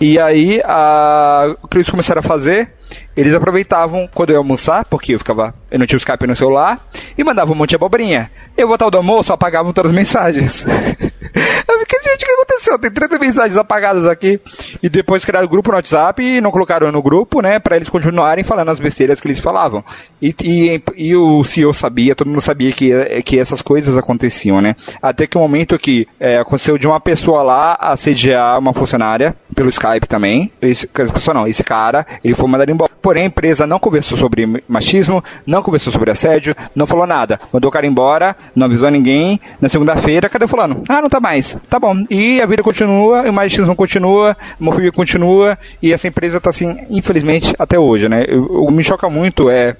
E 0.00 0.18
aí, 0.18 0.60
a, 0.64 1.54
o 1.62 1.68
que 1.68 1.78
eles 1.78 1.90
começaram 1.90 2.20
a 2.20 2.22
fazer 2.22 2.70
eles 3.16 3.34
aproveitavam 3.34 4.08
quando 4.14 4.30
eu 4.30 4.34
ia 4.34 4.38
almoçar, 4.38 4.84
porque 4.84 5.14
eu 5.14 5.18
ficava, 5.18 5.52
eu 5.70 5.78
não 5.78 5.86
tinha 5.86 5.96
o 5.96 5.98
Skype 5.98 6.26
no 6.26 6.36
celular, 6.36 6.78
e 7.16 7.24
mandavam 7.24 7.54
um 7.54 7.58
monte 7.58 7.70
de 7.70 7.76
abobrinha. 7.76 8.30
Eu 8.56 8.68
voltava 8.68 8.92
do 8.92 8.96
almoço, 8.96 9.32
apagavam 9.32 9.72
todas 9.72 9.90
as 9.90 9.96
mensagens. 9.96 10.64
eu 10.64 11.78
fiquei, 11.80 11.98
gente? 12.04 12.24
Aconteceu? 12.58 12.78
Tem 12.78 12.90
30 12.90 13.18
mensagens 13.18 13.56
apagadas 13.56 14.06
aqui. 14.06 14.40
E 14.82 14.88
depois 14.88 15.24
criaram 15.24 15.46
o 15.46 15.50
grupo 15.50 15.70
no 15.70 15.76
WhatsApp 15.76 16.22
e 16.22 16.40
não 16.40 16.50
colocaram 16.50 16.90
no 16.90 17.00
grupo, 17.00 17.40
né? 17.40 17.58
Pra 17.58 17.76
eles 17.76 17.88
continuarem 17.88 18.44
falando 18.44 18.70
as 18.70 18.78
besteiras 18.78 19.20
que 19.20 19.28
eles 19.28 19.38
falavam. 19.38 19.84
E, 20.20 20.34
e, 20.42 20.82
e 20.96 21.16
o 21.16 21.42
CEO 21.44 21.72
sabia, 21.72 22.14
todo 22.14 22.28
mundo 22.28 22.40
sabia 22.40 22.72
que, 22.72 23.22
que 23.22 23.38
essas 23.38 23.62
coisas 23.62 23.96
aconteciam, 23.96 24.60
né? 24.60 24.74
Até 25.00 25.26
que 25.26 25.36
o 25.36 25.40
um 25.40 25.42
momento 25.42 25.78
que 25.78 26.06
é, 26.18 26.38
aconteceu 26.38 26.76
de 26.76 26.86
uma 26.86 27.00
pessoa 27.00 27.42
lá 27.42 27.76
assediar 27.80 28.58
uma 28.58 28.74
funcionária 28.74 29.36
pelo 29.54 29.68
Skype 29.68 30.06
também. 30.06 30.50
Esse, 30.60 30.86
pessoa 30.86 31.34
não, 31.34 31.46
esse 31.46 31.62
cara, 31.62 32.06
ele 32.22 32.34
foi 32.34 32.48
mandado 32.48 32.70
embora. 32.70 32.90
Porém, 33.00 33.24
a 33.24 33.26
empresa 33.26 33.66
não 33.66 33.78
conversou 33.78 34.18
sobre 34.18 34.62
machismo, 34.68 35.22
não 35.46 35.62
conversou 35.62 35.92
sobre 35.92 36.10
assédio, 36.10 36.54
não 36.74 36.86
falou 36.86 37.06
nada. 37.06 37.38
Mandou 37.52 37.68
o 37.68 37.72
cara 37.72 37.86
embora, 37.86 38.36
não 38.54 38.66
avisou 38.66 38.90
ninguém. 38.90 39.40
Na 39.60 39.68
segunda-feira, 39.68 40.28
cadê 40.28 40.46
fulano? 40.46 40.82
Ah, 40.88 41.00
não 41.00 41.08
tá 41.08 41.20
mais. 41.20 41.56
Tá 41.70 41.78
bom. 41.78 41.96
E 42.10 42.40
vida 42.48 42.62
continua, 42.62 43.22
o 43.22 43.32
machismo 43.32 43.76
continua, 43.76 44.32
a 44.32 44.36
homofobia 44.60 44.90
continua, 44.92 45.58
e 45.82 45.92
essa 45.92 46.08
empresa 46.08 46.40
tá 46.40 46.50
assim, 46.50 46.86
infelizmente, 46.90 47.54
até 47.58 47.78
hoje, 47.78 48.08
né? 48.08 48.24
O 48.50 48.66
que 48.66 48.72
me 48.72 48.84
choca 48.84 49.08
muito 49.08 49.50
é, 49.50 49.76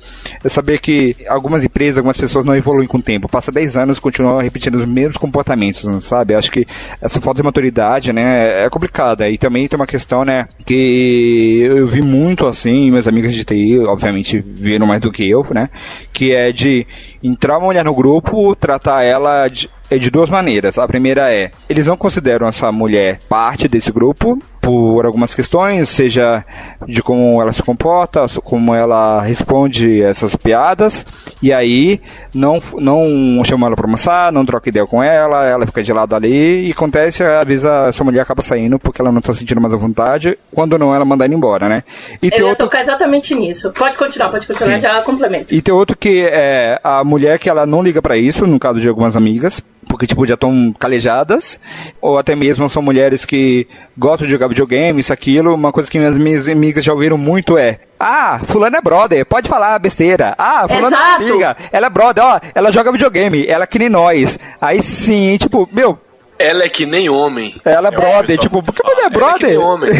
saber 0.49 0.79
que 0.79 1.17
algumas 1.29 1.65
empresas, 1.65 1.99
algumas 1.99 2.17
pessoas 2.17 2.45
não 2.45 2.55
evoluem 2.55 2.87
com 2.87 2.99
o 2.99 3.03
tempo. 3.03 3.29
Passa 3.29 3.51
10 3.51 3.77
anos 3.77 3.99
e 3.99 4.01
continuam 4.01 4.39
repetindo 4.39 4.77
os 4.77 4.87
mesmos 4.87 5.17
comportamentos, 5.17 6.05
sabe? 6.05 6.35
Acho 6.35 6.51
que 6.51 6.67
essa 7.01 7.21
falta 7.21 7.41
de 7.41 7.45
maturidade, 7.45 8.13
né, 8.13 8.65
é 8.65 8.71
complicada. 8.71 9.29
E 9.29 9.39
também 9.39 9.67
tem 9.67 9.79
uma 9.79 9.87
questão, 9.87 10.25
né, 10.25 10.49
que 10.65 11.67
eu 11.69 11.87
vi 11.87 12.03
muito 12.03 12.47
assim, 12.47 12.91
meus 12.91 13.07
amigos 13.07 13.35
de 13.35 13.45
TI, 13.45 13.79
obviamente, 13.81 14.39
viram 14.47 14.87
mais 14.87 15.01
do 15.01 15.11
que 15.11 15.29
eu, 15.29 15.47
né, 15.51 15.69
que 16.13 16.33
é 16.33 16.53
de 16.53 16.87
entrar 17.23 17.59
uma 17.59 17.67
mulher 17.67 17.85
no 17.85 17.95
grupo, 17.95 18.55
tratar 18.55 19.03
ela 19.03 19.49
de, 19.49 19.69
é 19.91 19.99
de 19.99 20.11
duas 20.11 20.31
maneiras. 20.31 20.79
A 20.79 20.87
primeira 20.87 21.33
é, 21.33 21.51
eles 21.69 21.87
não 21.87 21.97
consideram 21.97 22.47
essa 22.47 22.71
mulher 22.71 23.19
parte 23.29 23.69
desse 23.69 23.91
grupo, 23.91 24.39
por 24.69 25.07
algumas 25.07 25.35
questões, 25.35 25.89
seja 25.89 26.45
de 26.87 27.03
como 27.03 27.41
ela 27.41 27.55
se 27.55 27.63
comporta, 27.63 28.27
como 28.45 28.75
ela 28.75 29.23
responde 29.23 30.03
essas 30.03 30.37
piadas, 30.37 31.07
e 31.43 31.55
aí 31.55 32.03
não, 32.35 32.63
não 32.79 33.43
chama 33.45 33.67
ela 33.67 33.75
para 33.75 33.87
almoçar, 33.87 34.31
não 34.31 34.45
troca 34.45 34.69
ideia 34.69 34.87
com 34.87 35.03
ela, 35.03 35.47
ela 35.47 35.65
fica 35.65 35.83
de 35.83 35.91
lado 35.91 36.15
ali, 36.15 36.69
e 36.69 36.73
acontece, 36.73 37.23
às 37.23 37.47
vezes 37.47 37.65
essa 37.65 38.05
mulher 38.05 38.21
acaba 38.21 38.43
saindo 38.43 38.79
porque 38.79 39.01
ela 39.01 39.11
não 39.11 39.21
está 39.21 39.33
sentindo 39.33 39.59
mais 39.59 39.73
a 39.73 39.79
vontade, 39.79 40.39
quando 40.53 40.79
não 40.79 40.95
ela 40.95 41.05
manda 41.05 41.25
ela 41.25 41.35
embora, 41.35 41.67
né? 41.67 41.83
E 42.23 42.29
Eu 42.31 42.39
ia 42.39 42.47
outro... 42.49 42.67
tocar 42.67 42.83
exatamente 42.83 43.35
nisso. 43.35 43.73
Pode 43.73 43.97
continuar, 43.97 44.31
pode 44.31 44.47
continuar, 44.47 44.77
Sim. 44.77 44.83
já 44.83 45.01
complemento. 45.01 45.55
E 45.55 45.63
tem 45.63 45.75
outro 45.75 45.97
que 45.97 46.27
é 46.27 46.79
a 46.85 47.03
mulher 47.03 47.39
que 47.39 47.49
ela 47.49 47.65
não 47.65 47.83
liga 47.83 48.03
para 48.03 48.19
isso, 48.19 48.47
no 48.47 48.59
caso 48.59 48.81
de 48.81 48.89
algumas 48.89 49.17
amigas, 49.17 49.63
porque 49.99 50.07
tipo 50.07 50.25
já 50.25 50.35
estão 50.35 50.73
calejadas, 50.79 51.61
ou 52.01 52.19
até 52.19 52.37
mesmo 52.37 52.71
são 52.71 52.81
mulheres 52.81 53.25
que 53.25 53.67
gostam 53.97 54.27
de 54.27 54.33
jogar 54.33 54.47
videogame, 54.47 55.01
isso, 55.01 55.13
aquilo. 55.13 55.53
Uma 55.53 55.73
coisa 55.73 55.91
que 55.91 55.99
minhas, 55.99 56.17
minhas 56.17 56.47
amigas 56.47 56.85
já 56.85 56.93
ouviram 56.93 57.19
muito 57.19 57.59
é: 57.59 57.81
ah, 57.99 58.41
fulano 58.47 58.77
é 58.77 58.81
brother, 58.81 59.27
pode 59.27 59.49
falar 59.49 59.77
besteira. 59.81 60.37
Ah, 60.39 60.69
fulano 60.69 60.95
é 60.95 61.15
amiga, 61.17 61.57
ela 61.73 61.89
é 61.89 61.91
brother, 61.91 62.25
ó, 62.25 62.41
ela 62.55 62.71
joga 62.71 62.93
videogame, 62.93 63.45
ela 63.45 63.65
é 63.65 63.67
que 63.67 63.81
nem 63.81 63.89
nós. 63.89 64.39
Aí 64.61 64.81
sim, 64.81 65.37
tipo, 65.37 65.69
meu, 65.73 65.99
ela 66.39 66.63
é 66.63 66.69
que 66.69 66.87
nem 66.87 67.09
homem. 67.09 67.55
Ela 67.65 67.89
é, 67.89 67.93
é 67.93 67.97
brother, 67.97 68.39
tipo, 68.39 68.63
porque 68.63 68.83
mulher 68.83 69.07
é 69.07 69.11
brother? 69.11 69.29
Ela 69.29 69.35
é 69.35 69.39
que 69.39 69.47
nem 69.47 69.59
homem. 69.59 69.91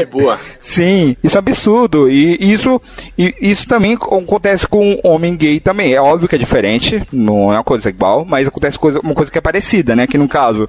É. 0.00 0.06
boa. 0.06 0.38
Sim, 0.60 1.16
isso 1.22 1.36
é 1.36 1.40
absurdo. 1.40 2.08
E 2.08 2.52
isso, 2.52 2.80
e 3.16 3.34
isso 3.40 3.66
também 3.66 3.94
acontece 3.94 4.66
com 4.66 5.00
homem 5.02 5.36
gay 5.36 5.58
também. 5.58 5.92
É 5.92 6.00
óbvio 6.00 6.28
que 6.28 6.36
é 6.36 6.38
diferente, 6.38 7.02
não 7.12 7.52
é 7.52 7.56
uma 7.56 7.64
coisa 7.64 7.88
igual, 7.88 8.24
mas 8.28 8.46
acontece 8.46 8.78
coisa, 8.78 9.00
uma 9.00 9.14
coisa 9.14 9.30
que 9.30 9.38
é 9.38 9.40
parecida, 9.40 9.96
né? 9.96 10.06
Que 10.06 10.16
no 10.16 10.28
caso, 10.28 10.66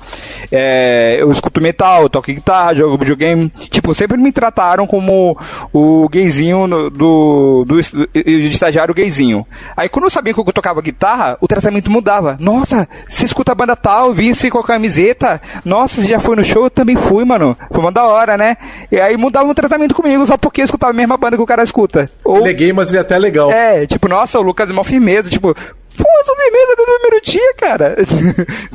é, 0.51 1.17
eu 1.19 1.31
escuto 1.31 1.61
metal, 1.61 2.09
toco 2.09 2.31
guitarra, 2.31 2.75
jogo 2.75 2.97
videogame. 2.97 3.49
Tipo, 3.69 3.93
sempre 3.93 4.17
me 4.17 4.31
trataram 4.31 4.87
como 4.87 5.37
o 5.71 6.09
gayzinho 6.09 6.67
do, 6.67 6.89
do, 6.89 7.65
do, 7.65 7.75
do 7.75 8.21
estagiário 8.47 8.93
gayzinho. 8.93 9.45
Aí 9.77 9.87
quando 9.89 10.05
eu 10.05 10.09
sabia 10.09 10.33
que 10.33 10.39
eu 10.39 10.45
tocava 10.45 10.81
guitarra, 10.81 11.37
o 11.39 11.47
tratamento 11.47 11.91
mudava. 11.91 12.37
Nossa, 12.39 12.87
você 13.07 13.25
escuta 13.25 13.51
a 13.51 13.55
banda 13.55 13.75
tal, 13.75 14.13
vi 14.13 14.33
você 14.33 14.49
com 14.49 14.59
a 14.59 14.63
camiseta 14.63 15.18
Eita, 15.19 15.41
nossa, 15.65 16.01
você 16.01 16.07
já 16.07 16.19
foi 16.19 16.37
no 16.37 16.45
show? 16.45 16.63
Eu 16.63 16.69
também 16.69 16.95
fui, 16.95 17.25
mano. 17.25 17.57
Foi 17.69 17.81
uma 17.81 17.91
da 17.91 18.05
hora, 18.05 18.37
né? 18.37 18.55
E 18.89 18.97
aí 19.01 19.17
mudava 19.17 19.49
o 19.49 19.53
tratamento 19.53 19.93
comigo 19.93 20.25
só 20.25 20.37
porque 20.37 20.61
eu 20.61 20.65
escutava 20.65 20.93
a 20.93 20.95
mesma 20.95 21.17
banda 21.17 21.35
que 21.35 21.43
o 21.43 21.45
cara 21.45 21.61
escuta. 21.61 22.09
Ou... 22.23 22.41
Neguei, 22.41 22.71
mas 22.71 22.87
ele 22.87 22.99
é 22.99 23.01
até 23.01 23.17
legal. 23.17 23.51
É, 23.51 23.85
tipo, 23.85 24.07
nossa, 24.07 24.39
o 24.39 24.41
Lucas 24.41 24.69
é 24.69 24.73
mó 24.73 24.81
firmeza, 24.81 25.29
tipo, 25.29 25.53
Pô, 25.53 26.05
sou 26.25 26.35
firmeza 26.37 26.75
do 26.77 26.83
primeiro 26.85 27.21
dia, 27.21 27.53
cara. 27.57 27.97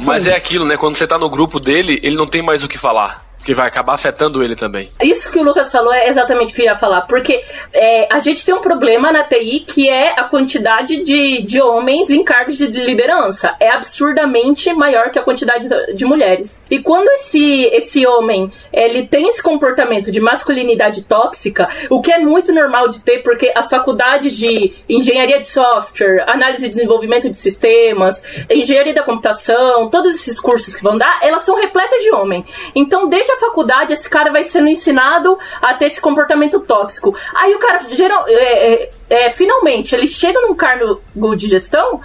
Mas 0.05 0.27
é 0.27 0.37
aquilo, 0.37 0.67
né? 0.67 0.77
Quando 0.77 0.97
você 0.97 1.07
tá 1.07 1.19
no 1.19 1.31
grupo 1.31 1.59
dele, 1.59 1.99
ele 2.03 2.17
não 2.17 2.27
tem 2.27 2.43
mais 2.43 2.63
o 2.63 2.69
que 2.69 2.77
falar. 2.77 3.25
Que 3.45 3.55
vai 3.55 3.69
acabar 3.69 3.95
afetando 3.95 4.43
ele 4.43 4.57
também. 4.57 4.89
Isso 5.03 5.31
que 5.31 5.39
o 5.39 5.43
Lucas 5.43 5.71
falou 5.71 5.93
é 5.93 6.09
exatamente 6.09 6.53
o 6.53 6.57
que 6.57 6.63
eu 6.63 6.67
ia 6.67 6.77
falar. 6.77 7.03
Porque 7.03 7.43
é, 7.73 8.13
a 8.13 8.19
gente 8.19 8.45
tem 8.45 8.55
um 8.55 8.61
problema 8.61 9.13
na 9.13 9.25
TI 9.25 9.61
que 9.61 9.89
é 9.89 10.19
a 10.19 10.25
quantidade 10.25 11.03
de, 11.05 11.43
de 11.43 11.61
homens 11.61 12.11
em 12.11 12.25
cargos 12.25 12.57
de 12.57 12.67
liderança. 12.67 13.55
É 13.61 13.71
absurdamente 13.71 14.73
maior 14.73 15.11
que 15.11 15.19
a 15.19 15.23
quantidade 15.23 15.69
de 15.95 16.05
mulheres. 16.05 16.63
E 16.71 16.79
quando 16.79 17.09
esse, 17.11 17.65
esse 17.67 18.07
homem 18.07 18.51
ele 18.73 19.07
tem 19.07 19.29
esse 19.29 19.43
comportamento 19.43 20.11
de 20.11 20.21
masculinidade 20.21 21.03
tóxica, 21.03 21.69
o 21.91 22.01
que 22.01 22.13
é 22.13 22.19
muito 22.19 22.53
normal 22.53 22.89
de 22.89 23.01
ter, 23.01 23.23
porque 23.23 23.53
as 23.55 23.69
faculdades 23.69 24.37
de 24.37 24.75
engenharia 24.89 25.41
de 25.41 25.47
software, 25.47 26.25
análise 26.27 26.67
e 26.67 26.69
desenvolvimento 26.69 27.29
de 27.29 27.37
sistemas, 27.37 28.23
engenharia 28.51 28.95
da 28.95 29.03
computação, 29.03 29.89
todos 29.91 30.15
esses 30.15 30.41
cursos 30.41 30.75
que 30.75 30.83
vão 30.83 30.97
dar, 30.97 31.19
elas 31.23 31.43
são 31.43 31.57
repletas 31.57 32.03
de 32.03 32.11
homem. 32.11 32.45
Então, 32.75 33.09
desde 33.09 33.34
a 33.35 33.39
faculdade, 33.41 33.93
esse 33.93 34.09
cara 34.09 34.30
vai 34.30 34.45
sendo 34.45 34.68
ensinado 34.68 35.39
a 35.61 35.74
ter 35.74 35.87
esse 35.87 36.01
comportamento 36.01 36.61
tóxico. 36.61 37.14
Aí 37.35 37.55
o 37.55 37.59
cara, 37.59 37.80
geral, 37.91 38.24
é, 38.26 38.72
é, 38.72 38.91
é, 39.11 39.30
finalmente, 39.30 39.95
ele 39.95 40.09
chega 40.09 40.41
num 40.41 40.55
cargo 40.55 41.01
de 41.37 41.49
gestão, 41.49 42.01